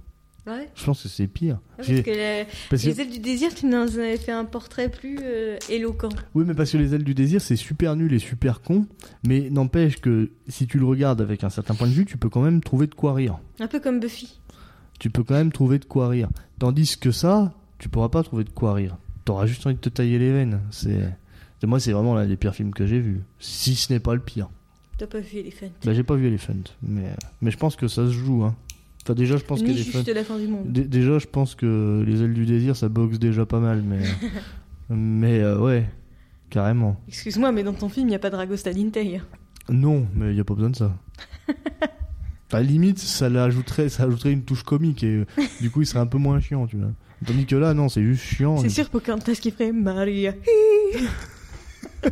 Ouais. 0.46 0.68
Je 0.76 0.84
pense 0.84 1.02
que 1.02 1.08
c'est 1.08 1.26
pire. 1.26 1.58
Parce 1.76 1.88
J'ai- 1.88 2.02
que 2.04 2.10
la- 2.10 2.44
parce 2.70 2.82
que- 2.82 2.88
les 2.88 3.00
ailes 3.00 3.10
du 3.10 3.18
désir, 3.18 3.52
tu 3.54 3.66
nous 3.66 3.76
en 3.76 3.82
avais 3.82 4.16
fait 4.16 4.30
un 4.32 4.44
portrait 4.44 4.88
plus 4.88 5.18
euh, 5.22 5.58
éloquent. 5.68 6.08
Oui, 6.34 6.44
mais 6.46 6.54
parce 6.54 6.70
que 6.70 6.76
les 6.78 6.94
ailes 6.94 7.02
du 7.04 7.14
désir, 7.14 7.40
c'est 7.40 7.56
super 7.56 7.94
nul 7.96 8.12
et 8.12 8.20
super 8.20 8.62
con. 8.62 8.86
Mais 9.26 9.50
n'empêche 9.50 10.00
que 10.00 10.30
si 10.48 10.66
tu 10.68 10.78
le 10.78 10.84
regardes 10.86 11.20
avec 11.20 11.42
un 11.44 11.50
certain 11.50 11.74
point 11.74 11.88
de 11.88 11.92
vue, 11.92 12.06
tu 12.06 12.16
peux 12.16 12.28
quand 12.28 12.42
même 12.42 12.62
trouver 12.62 12.86
de 12.86 12.94
quoi 12.94 13.12
rire. 13.14 13.38
Un 13.60 13.66
peu 13.66 13.80
comme 13.80 13.98
Buffy. 14.00 14.38
Tu 15.00 15.10
peux 15.10 15.24
quand 15.24 15.34
même 15.34 15.50
trouver 15.52 15.78
de 15.80 15.84
quoi 15.84 16.08
rire. 16.08 16.28
Tandis 16.60 16.96
que 16.96 17.10
ça, 17.10 17.52
tu 17.78 17.88
pourras 17.88 18.08
pas 18.08 18.22
trouver 18.22 18.44
de 18.44 18.50
quoi 18.50 18.72
rire. 18.74 18.96
T'auras 19.24 19.46
juste 19.46 19.66
envie 19.66 19.74
de 19.76 19.80
te 19.80 19.88
tailler 19.90 20.18
les 20.20 20.32
veines. 20.32 20.60
C'est- 20.70 21.12
moi, 21.64 21.80
c'est 21.80 21.92
vraiment 21.92 22.14
l'un 22.14 22.26
des 22.26 22.36
pires 22.36 22.54
films 22.54 22.72
que 22.74 22.86
j'ai 22.86 23.00
vu. 23.00 23.20
Si 23.38 23.74
ce 23.76 23.92
n'est 23.92 24.00
pas 24.00 24.14
le 24.14 24.20
pire. 24.20 24.48
T'as 24.98 25.06
pas 25.06 25.20
vu 25.20 25.38
Elephant. 25.38 25.70
Bah, 25.84 25.92
j'ai 25.94 26.02
pas 26.02 26.14
vu 26.14 26.26
Elephant, 26.26 26.54
mais 26.82 27.10
mais 27.42 27.50
je 27.50 27.56
pense 27.58 27.76
que 27.76 27.88
ça 27.88 28.06
se 28.06 28.12
joue. 28.12 28.44
Hein. 28.44 28.54
Enfin, 29.04 29.14
déjà, 29.14 29.36
je 29.36 29.44
pense 29.44 29.60
Ni 29.62 29.66
qu'Elephant. 29.68 29.98
juste 29.98 30.14
la 30.14 30.24
fin 30.24 30.38
du 30.38 30.48
monde. 30.48 30.72
Dé- 30.72 30.84
Déjà, 30.84 31.18
je 31.18 31.26
pense 31.26 31.54
que 31.54 32.02
les 32.06 32.22
ailes 32.22 32.34
du 32.34 32.44
désir, 32.46 32.74
ça 32.76 32.88
boxe 32.88 33.18
déjà 33.18 33.46
pas 33.46 33.60
mal, 33.60 33.82
mais 33.82 34.00
mais 34.90 35.40
euh, 35.40 35.58
ouais, 35.60 35.86
carrément. 36.50 37.00
Excuse-moi, 37.08 37.52
mais 37.52 37.62
dans 37.62 37.72
ton 37.74 37.88
film, 37.88 38.06
il 38.08 38.10
n'y 38.10 38.16
a 38.16 38.18
pas 38.18 38.30
de 38.30 38.34
Dragos 38.36 38.56
Tadintei. 38.58 39.20
Non, 39.68 40.06
mais 40.14 40.30
il 40.32 40.36
y 40.36 40.40
a 40.40 40.44
pas 40.44 40.54
besoin 40.54 40.70
de 40.70 40.76
ça. 40.76 40.96
À 42.52 42.58
la 42.60 42.62
limite, 42.62 42.98
ça 43.00 43.28
l'ajouterait, 43.28 43.88
ça 43.88 44.04
ajouterait 44.04 44.30
une 44.32 44.42
touche 44.44 44.62
comique 44.62 45.02
et 45.02 45.08
euh, 45.16 45.26
du 45.60 45.68
coup, 45.68 45.82
il 45.82 45.86
serait 45.86 45.98
un 45.98 46.06
peu 46.06 46.16
moins 46.16 46.38
chiant, 46.40 46.66
tu 46.68 46.76
vois. 46.76 46.92
Tandis 47.26 47.44
que 47.44 47.56
là, 47.56 47.74
non, 47.74 47.88
c'est 47.88 48.04
juste 48.04 48.22
chiant. 48.22 48.58
C'est 48.58 48.68
sûr, 48.68 48.88
Pocahontas 48.88 49.34
qui 49.34 49.50
ferait 49.50 49.72
Maria. 49.72 50.32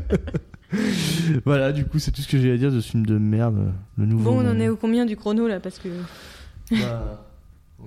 Voilà, 1.44 1.70
du 1.72 1.84
coup, 1.84 1.98
c'est 2.00 2.10
tout 2.10 2.20
ce 2.20 2.26
que 2.28 2.38
j'ai 2.38 2.50
à 2.52 2.56
dire 2.56 2.72
de 2.72 2.80
ce 2.80 2.90
film 2.90 3.06
de 3.06 3.16
merde, 3.16 3.56
euh, 3.58 3.70
le 3.98 4.06
nouveau. 4.06 4.30
Bon, 4.32 4.36
on 4.38 4.40
en 4.40 4.44
Monde. 4.54 4.60
est 4.60 4.68
au 4.68 4.76
combien 4.76 5.04
du 5.06 5.16
chrono 5.16 5.46
là 5.46 5.60
Parce 5.60 5.78
que. 5.78 5.88
Bah, 6.72 7.24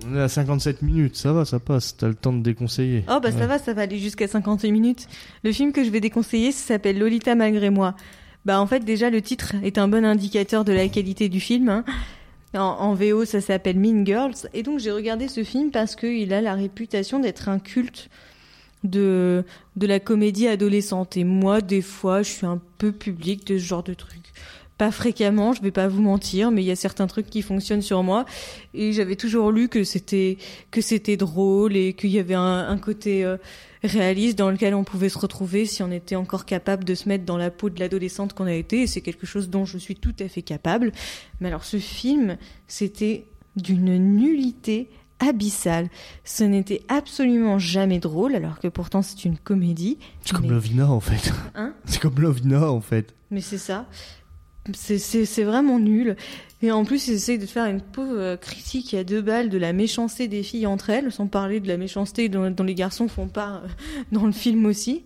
on 0.05 0.15
est 0.15 0.21
à 0.21 0.28
57 0.30 0.82
minutes, 0.84 1.15
ça 1.17 1.34
va, 1.34 1.43
ça 1.43 1.59
passe. 1.59 1.97
T'as 1.97 2.07
le 2.07 2.15
temps 2.15 2.32
de 2.34 2.41
déconseiller. 2.41 3.03
Oh, 3.09 3.19
bah 3.21 3.32
ça 3.32 3.45
va, 3.47 3.57
ça 3.59 3.73
va 3.73 3.82
aller 3.82 3.99
jusqu'à 3.99 4.28
58 4.28 4.71
minutes. 4.71 5.07
Le 5.43 5.51
film 5.51 5.73
que 5.73 5.84
je 5.84 5.89
vais 5.89 5.99
déconseiller, 5.99 6.51
s'appelle 6.53 6.97
Lolita 6.99 7.36
malgré 7.36 7.69
moi. 7.69 7.95
Bah 8.45 8.61
en 8.61 8.67
fait, 8.67 8.80
déjà, 8.86 9.09
le 9.09 9.21
titre 9.21 9.53
est 9.63 9.78
un 9.78 9.88
bon 9.89 10.05
indicateur 10.05 10.63
de 10.63 10.71
la 10.71 10.88
qualité 10.88 11.28
du 11.28 11.39
film. 11.41 11.67
hein. 11.69 11.84
En, 12.53 12.59
en 12.61 12.93
VO, 12.93 13.25
ça 13.25 13.41
s'appelle 13.41 13.78
Mean 13.78 14.05
Girls. 14.05 14.47
Et 14.53 14.63
donc, 14.63 14.80
j'ai 14.80 14.91
regardé 14.91 15.28
ce 15.28 15.43
film 15.43 15.71
parce 15.71 15.95
qu'il 15.97 16.32
a 16.32 16.39
la 16.41 16.53
réputation 16.53 17.19
d'être 17.19 17.49
un 17.49 17.59
culte 17.59 18.09
de, 18.89 19.43
de 19.75 19.88
la 19.88 19.99
comédie 19.99 20.47
adolescente. 20.47 21.17
Et 21.17 21.23
moi, 21.23 21.61
des 21.61 21.81
fois, 21.81 22.21
je 22.21 22.31
suis 22.31 22.45
un 22.45 22.61
peu 22.77 22.91
public 22.91 23.45
de 23.47 23.57
ce 23.57 23.63
genre 23.63 23.83
de 23.83 23.93
truc. 23.93 24.21
Pas 24.77 24.91
fréquemment, 24.91 25.53
je 25.53 25.61
vais 25.63 25.71
pas 25.71 25.88
vous 25.88 26.03
mentir, 26.03 26.51
mais 26.51 26.61
il 26.61 26.67
y 26.67 26.71
a 26.71 26.75
certains 26.75 27.07
trucs 27.07 27.31
qui 27.31 27.41
fonctionnent 27.41 27.81
sur 27.81 28.03
moi. 28.03 28.25
Et 28.75 28.93
j'avais 28.93 29.15
toujours 29.15 29.51
lu 29.51 29.69
que 29.69 29.83
c'était 29.83 30.38
que 30.69 30.81
c'était 30.81 31.17
drôle 31.17 31.75
et 31.75 31.93
qu'il 31.93 32.11
y 32.11 32.19
avait 32.19 32.35
un, 32.35 32.77
côté 32.77 33.25
euh, 33.25 33.38
réaliste 33.83 34.38
dans 34.38 34.51
lequel 34.51 34.75
on 34.75 34.83
pouvait 34.83 35.09
se 35.09 35.17
retrouver 35.17 35.65
si 35.65 35.81
on 35.81 35.89
était 35.89 36.15
encore 36.15 36.45
capable 36.45 36.83
de 36.83 36.93
se 36.93 37.09
mettre 37.09 37.25
dans 37.25 37.38
la 37.38 37.49
peau 37.49 37.71
de 37.71 37.79
l'adolescente 37.79 38.33
qu'on 38.33 38.45
a 38.45 38.53
été. 38.53 38.83
Et 38.83 38.88
c'est 38.88 39.01
quelque 39.01 39.25
chose 39.25 39.49
dont 39.49 39.65
je 39.65 39.79
suis 39.79 39.95
tout 39.95 40.15
à 40.19 40.27
fait 40.27 40.43
capable. 40.43 40.91
Mais 41.41 41.47
alors, 41.47 41.63
ce 41.63 41.77
film, 41.77 42.38
c'était 42.67 43.25
d'une 43.55 43.97
nullité 43.97 44.89
abyssale. 45.20 45.89
Ce 46.24 46.43
n'était 46.43 46.82
absolument 46.88 47.59
jamais 47.59 47.99
drôle, 47.99 48.36
alors 48.36 48.59
que 48.59 48.68
pourtant 48.68 49.01
c'est 49.01 49.26
une 49.26 49.38
comédie. 49.38 49.97
C'est 50.26 50.36
comme 50.36 50.49
Lovina 50.49 50.89
en 50.89 50.99
fait. 50.99 51.32
Hein 51.55 51.74
C'est 51.86 51.99
comme 52.01 52.20
Lovina 52.20 52.72
en 52.72 52.82
fait. 52.82 53.13
Mais 53.32 53.41
c'est 53.41 53.57
ça. 53.57 53.86
c'est- 54.74 55.43
vraiment 55.43 55.80
nul. 55.80 56.15
Et 56.61 56.72
en 56.72 56.84
plus, 56.86 57.07
ils 57.07 57.13
essayent 57.13 57.38
de 57.38 57.45
faire 57.45 57.65
une 57.68 57.82
pauvre 57.82 58.36
critique 58.36 58.93
à 58.95 59.03
deux 59.03 59.22
balles 59.22 59.49
de 59.49 59.57
la 59.59 59.74
méchanceté 59.74 60.28
des 60.28 60.41
filles 60.43 60.65
entre 60.65 60.89
elles, 60.89 61.11
sans 61.11 61.28
parler 61.28 61.59
de 61.59 61.68
la 61.68 61.78
méchanceté 61.78 62.30
dont, 62.30 62.49
dont 62.49 62.63
les 62.63 62.74
garçons 62.76 63.07
font 63.07 63.28
part 63.28 63.57
euh, 63.63 63.68
dans 64.11 64.26
le 64.26 64.32
film 64.32 64.65
aussi. 64.65 65.03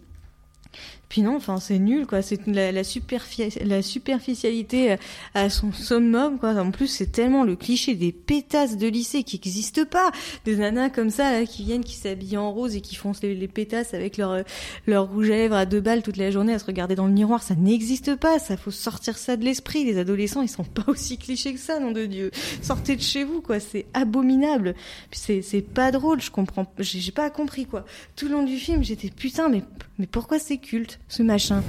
Puis 1.12 1.24
non, 1.24 1.36
enfin 1.36 1.60
c'est 1.60 1.78
nul 1.78 2.08
quoi. 2.08 2.22
C'est 2.22 2.48
la, 2.48 2.72
la, 2.72 2.84
superfi- 2.84 3.62
la 3.66 3.82
superficialité 3.82 4.96
à 5.34 5.50
son 5.50 5.74
summum 5.74 6.40
quoi. 6.40 6.52
En 6.54 6.72
plus 6.72 6.88
c'est 6.88 7.12
tellement 7.12 7.44
le 7.44 7.58
cliché 7.58 7.96
des 7.96 8.14
pétasses 8.14 8.78
de 8.78 8.88
lycée 8.88 9.24
qui 9.24 9.36
n'existent 9.36 9.84
pas. 9.84 10.14
Des 10.46 10.56
nanas 10.56 10.88
comme 10.90 11.10
ça 11.10 11.34
là, 11.34 11.46
qui 11.46 11.66
viennent, 11.66 11.84
qui 11.84 11.96
s'habillent 11.96 12.38
en 12.38 12.54
rose 12.54 12.78
et 12.78 12.80
qui 12.80 12.96
font 12.96 13.12
les, 13.24 13.50
pétasses 13.50 13.94
avec 13.94 14.16
leur 14.16 14.46
leur 14.88 15.10
rouge 15.10 15.32
à 15.32 15.36
lèvres 15.36 15.56
à 15.56 15.66
deux 15.66 15.82
balles 15.82 16.02
toute 16.02 16.16
la 16.16 16.32
journée 16.32 16.54
à 16.54 16.60
se 16.60 16.66
regarder 16.66 16.96
dans 16.96 17.08
le 17.08 17.12
miroir. 17.12 17.44
Ça 17.44 17.56
n'existe 17.56 18.16
pas. 18.16 18.40
Ça 18.40 18.56
faut 18.56 18.72
sortir 18.72 19.18
ça 19.18 19.36
de 19.36 19.44
l'esprit. 19.44 19.84
Les 19.84 19.98
adolescents 19.98 20.44
ils 20.44 20.48
sont 20.48 20.64
pas 20.64 20.86
aussi 20.88 21.18
clichés 21.18 21.54
que 21.54 21.60
ça, 21.60 21.78
nom 21.82 21.92
de 21.92 22.06
Dieu. 22.06 22.32
Sortez 22.62 22.96
de 22.96 23.02
chez 23.02 23.26
vous 23.26 23.42
quoi. 23.42 23.60
C'est 23.60 23.86
abominable. 23.94 24.76
C'est 25.12 25.42
pas 25.74 25.92
drôle. 25.92 26.22
Je 26.22 26.32
comprends. 26.32 26.72
J'ai 26.80 27.12
pas 27.12 27.30
compris 27.30 27.66
quoi. 27.66 27.84
Tout 28.16 28.30
le 28.30 28.32
long 28.32 28.44
du 28.44 28.56
film 28.56 28.82
j'étais 28.82 29.10
putain 29.10 29.50
mais 29.50 29.64
mais 30.00 30.08
pourquoi 30.08 30.40
c'est 30.40 30.58
culte? 30.58 31.01
Ce 31.12 31.24
machin 31.24 31.62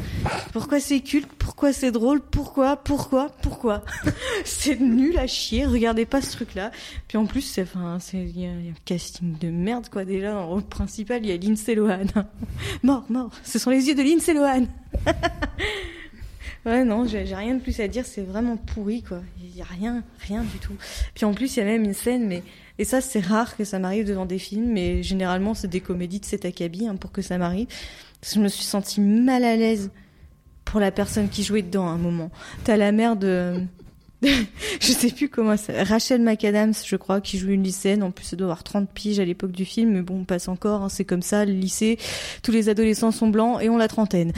Pourquoi 0.53 0.79
c'est 0.79 1.01
culte 1.01 1.29
Pourquoi 1.37 1.73
c'est 1.73 1.91
drôle 1.91 2.21
Pourquoi 2.21 2.77
Pourquoi 2.77 3.29
Pourquoi? 3.43 3.85
C'est 4.45 4.81
nul 4.81 5.19
à 5.19 5.27
chier. 5.27 5.67
Regardez 5.67 6.07
pas 6.07 6.23
ce 6.23 6.31
truc-là. 6.33 6.71
Puis 7.09 7.19
en 7.19 7.27
plus, 7.27 7.43
c'est 7.43 7.63
enfin, 7.63 7.99
il 8.13 8.41
y, 8.41 8.47
a 8.47 8.51
un 8.51 8.75
casting 8.85 9.37
de 9.39 9.49
merde 9.49 9.89
quoi. 9.89 10.05
Déjà 10.05 10.33
le 10.33 10.41
rôle 10.41 10.63
principal, 10.63 11.25
il 11.25 11.31
y 11.31 11.33
a 11.33 11.37
Lindsay 11.37 11.75
Lohan. 11.75 12.07
mort, 12.83 13.05
mort. 13.09 13.31
Ce 13.43 13.59
sont 13.59 13.71
les 13.71 13.89
yeux 13.89 13.95
de 13.95 14.03
Lindsay 14.03 14.35
Lohan. 14.35 14.67
Ouais, 16.65 16.85
non, 16.85 17.07
j'ai 17.07 17.23
rien 17.23 17.55
de 17.55 17.61
plus 17.61 17.81
à 17.81 17.89
dire, 17.89 18.07
c'est 18.07 18.23
vraiment 18.23 18.57
pourri, 18.57 19.03
quoi. 19.03 19.21
Il 19.43 19.57
y 19.57 19.63
a 19.63 19.65
rien, 19.65 20.05
rien 20.21 20.43
du 20.43 20.59
tout. 20.59 20.75
Puis 21.15 21.25
en 21.25 21.35
plus, 21.35 21.57
il 21.57 21.61
y 21.61 21.63
a 21.63 21.65
même 21.65 21.83
une 21.83 21.95
scène, 21.95 22.27
mais, 22.27 22.45
et 22.79 22.85
ça, 22.85 23.01
c'est 23.01 23.21
rare 23.21 23.57
que 23.57 23.65
ça 23.65 23.81
m'arrive 23.81 24.07
devant 24.07 24.27
des 24.27 24.39
films, 24.39 24.73
mais 24.73 25.03
généralement, 25.03 25.55
c'est 25.55 25.69
des 25.69 25.81
comédies 25.81 26.21
de 26.21 26.25
cet 26.25 26.45
acabit, 26.45 26.87
hein, 26.87 26.95
pour 26.95 27.11
que 27.11 27.21
ça 27.21 27.37
m'arrive. 27.37 27.67
Je 28.25 28.39
me 28.39 28.47
suis 28.47 28.63
sentie 28.63 29.01
mal 29.01 29.43
à 29.43 29.57
l'aise 29.57 29.91
pour 30.65 30.79
la 30.79 30.93
personne 30.93 31.29
qui 31.29 31.43
jouait 31.43 31.63
dedans 31.63 31.89
à 31.89 31.91
un 31.91 31.99
moment. 31.99 32.31
T'as 32.63 32.77
la 32.77 32.93
mère 32.93 33.17
de, 33.17 33.57
je 34.81 34.93
sais 34.93 35.11
plus 35.11 35.29
comment 35.29 35.57
ça, 35.57 35.73
Rachel 35.85 36.23
McAdams, 36.23 36.75
je 36.85 36.97
crois, 36.97 37.21
qui 37.21 37.39
joue 37.39 37.51
une 37.51 37.63
lycéenne. 37.63 38.03
En 38.03 38.11
plus, 38.11 38.33
elle 38.33 38.39
doit 38.39 38.47
avoir 38.47 38.63
30 38.63 38.89
piges 38.89 39.19
à 39.19 39.25
l'époque 39.25 39.53
du 39.53 39.65
film, 39.65 39.93
mais 39.93 40.03
bon, 40.03 40.21
on 40.21 40.25
passe 40.25 40.49
encore, 40.49 40.83
hein, 40.83 40.89
c'est 40.89 41.05
comme 41.05 41.23
ça, 41.23 41.45
le 41.45 41.53
lycée. 41.53 41.99
Tous 42.43 42.53
les 42.53 42.69
adolescents 42.69 43.11
sont 43.11 43.29
blancs 43.29 43.61
et 43.61 43.69
ont 43.69 43.77
la 43.77 43.89
trentaine. 43.89 44.33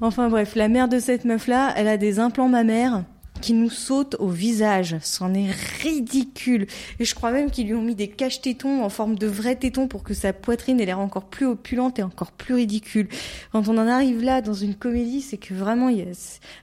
Enfin 0.00 0.28
bref, 0.28 0.54
la 0.54 0.68
mère 0.68 0.88
de 0.88 0.98
cette 0.98 1.24
meuf-là, 1.24 1.72
elle 1.76 1.88
a 1.88 1.96
des 1.96 2.18
implants 2.18 2.48
mammaires 2.48 3.04
qui 3.40 3.52
nous 3.52 3.70
sautent 3.70 4.16
au 4.20 4.28
visage. 4.28 4.96
C'en 5.02 5.34
est 5.34 5.50
ridicule. 5.82 6.66
Et 6.98 7.04
je 7.04 7.14
crois 7.14 7.30
même 7.30 7.50
qu'ils 7.50 7.66
lui 7.66 7.74
ont 7.74 7.82
mis 7.82 7.94
des 7.94 8.08
caches-tétons 8.08 8.82
en 8.82 8.88
forme 8.88 9.16
de 9.16 9.26
vrais 9.26 9.56
tétons 9.56 9.88
pour 9.88 10.02
que 10.02 10.14
sa 10.14 10.32
poitrine 10.32 10.80
ait 10.80 10.86
l'air 10.86 11.00
encore 11.00 11.26
plus 11.26 11.46
opulente 11.46 11.98
et 11.98 12.02
encore 12.02 12.32
plus 12.32 12.54
ridicule. 12.54 13.08
Quand 13.52 13.68
on 13.68 13.76
en 13.76 13.88
arrive 13.88 14.22
là 14.22 14.40
dans 14.40 14.54
une 14.54 14.74
comédie, 14.74 15.20
c'est 15.20 15.36
que 15.36 15.52
vraiment, 15.52 15.90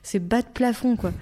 c'est 0.02 0.18
bas 0.18 0.42
de 0.42 0.48
plafond, 0.48 0.96
quoi. 0.96 1.12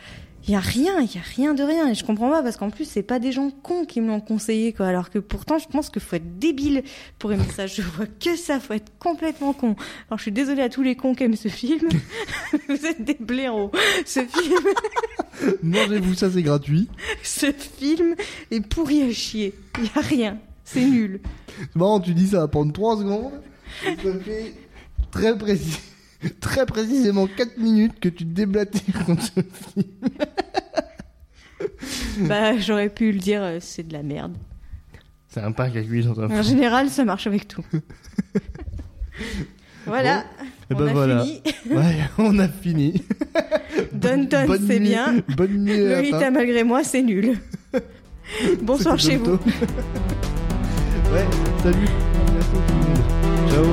Il 0.46 0.52
y 0.52 0.56
a 0.56 0.60
rien, 0.60 1.00
il 1.00 1.14
y 1.14 1.18
a 1.18 1.22
rien 1.36 1.54
de 1.54 1.62
rien. 1.62 1.88
Et 1.88 1.94
je 1.94 2.04
comprends 2.04 2.30
pas 2.30 2.42
parce 2.42 2.56
qu'en 2.56 2.70
plus, 2.70 2.86
c'est 2.86 3.02
pas 3.02 3.18
des 3.18 3.30
gens 3.30 3.50
cons 3.50 3.84
qui 3.84 4.00
me 4.00 4.08
l'ont 4.08 4.20
conseillé, 4.20 4.72
quoi. 4.72 4.86
Alors 4.86 5.10
que 5.10 5.18
pourtant, 5.18 5.58
je 5.58 5.68
pense 5.68 5.90
qu'il 5.90 6.00
faut 6.00 6.16
être 6.16 6.38
débile 6.38 6.82
pour 7.18 7.32
aimer 7.32 7.44
ça. 7.54 7.66
Je 7.66 7.82
vois 7.82 8.06
que 8.06 8.36
ça, 8.36 8.58
faut 8.58 8.72
être 8.72 8.92
complètement 8.98 9.52
con. 9.52 9.76
Alors 10.08 10.18
je 10.18 10.22
suis 10.22 10.32
désolée 10.32 10.62
à 10.62 10.68
tous 10.68 10.82
les 10.82 10.96
cons 10.96 11.14
qui 11.14 11.24
aiment 11.24 11.36
ce 11.36 11.48
film. 11.48 11.88
Vous 12.68 12.86
êtes 12.86 13.04
des 13.04 13.16
blaireaux. 13.20 13.70
Ce 14.06 14.20
film, 14.20 14.60
Mangez-vous 15.62 16.14
ça, 16.14 16.30
c'est 16.30 16.42
gratuit. 16.42 16.88
ce 17.22 17.52
film 17.52 18.14
est 18.50 18.60
pourri 18.60 19.02
à 19.02 19.12
chier. 19.12 19.54
Il 19.78 19.84
y 19.84 19.90
a 19.94 20.00
rien. 20.00 20.38
C'est 20.64 20.84
nul. 20.84 21.20
C'est 21.58 21.76
marrant, 21.76 22.00
tu 22.00 22.14
dis 22.14 22.28
ça 22.28 22.40
va 22.40 22.48
prendre 22.48 22.72
3 22.72 22.98
secondes. 22.98 23.32
Ça 23.84 24.18
fait 24.20 24.54
très 25.10 25.36
précis. 25.36 25.78
Très 26.40 26.66
précisément 26.66 27.26
4 27.26 27.58
minutes 27.58 27.98
que 28.00 28.08
tu 28.08 28.24
te 28.24 28.32
déblatères 28.32 28.82
contre 29.06 29.22
ce 29.22 29.40
film. 29.40 29.86
Bah, 32.28 32.58
j'aurais 32.58 32.88
pu 32.88 33.12
le 33.12 33.18
dire, 33.18 33.42
euh, 33.42 33.58
c'est 33.60 33.86
de 33.86 33.92
la 33.92 34.02
merde. 34.02 34.34
C'est 35.28 35.40
un 35.40 35.52
cuit 35.52 36.04
dans 36.04 36.20
un 36.20 36.30
En 36.30 36.42
général, 36.42 36.88
ça 36.90 37.04
marche 37.04 37.26
avec 37.26 37.46
tout. 37.46 37.64
voilà. 39.86 40.24
Et 40.70 40.74
on 40.74 40.78
ben 40.78 40.88
a 40.88 40.92
voilà. 40.92 41.24
fini. 41.24 41.42
Ouais, 41.70 41.96
on 42.18 42.38
a 42.38 42.48
fini. 42.48 43.04
Dun 43.92 44.24
Dun, 44.24 44.46
Bonne 44.46 44.66
c'est 44.66 44.80
bien. 44.80 45.22
Bonne 45.36 45.64
nuit. 45.64 45.72
à 45.72 45.96
Lolita, 45.96 46.30
malgré 46.30 46.64
moi, 46.64 46.82
c'est 46.82 47.02
nul. 47.02 47.38
Bonsoir 48.60 48.98
chez 48.98 49.16
vous. 49.16 49.38
Ouais, 51.12 51.26
salut. 51.62 51.86
À 51.86 52.30
bientôt 52.30 52.60
tout 52.66 52.74
le 52.74 52.88
monde. 52.88 53.50
Ciao. 53.50 53.64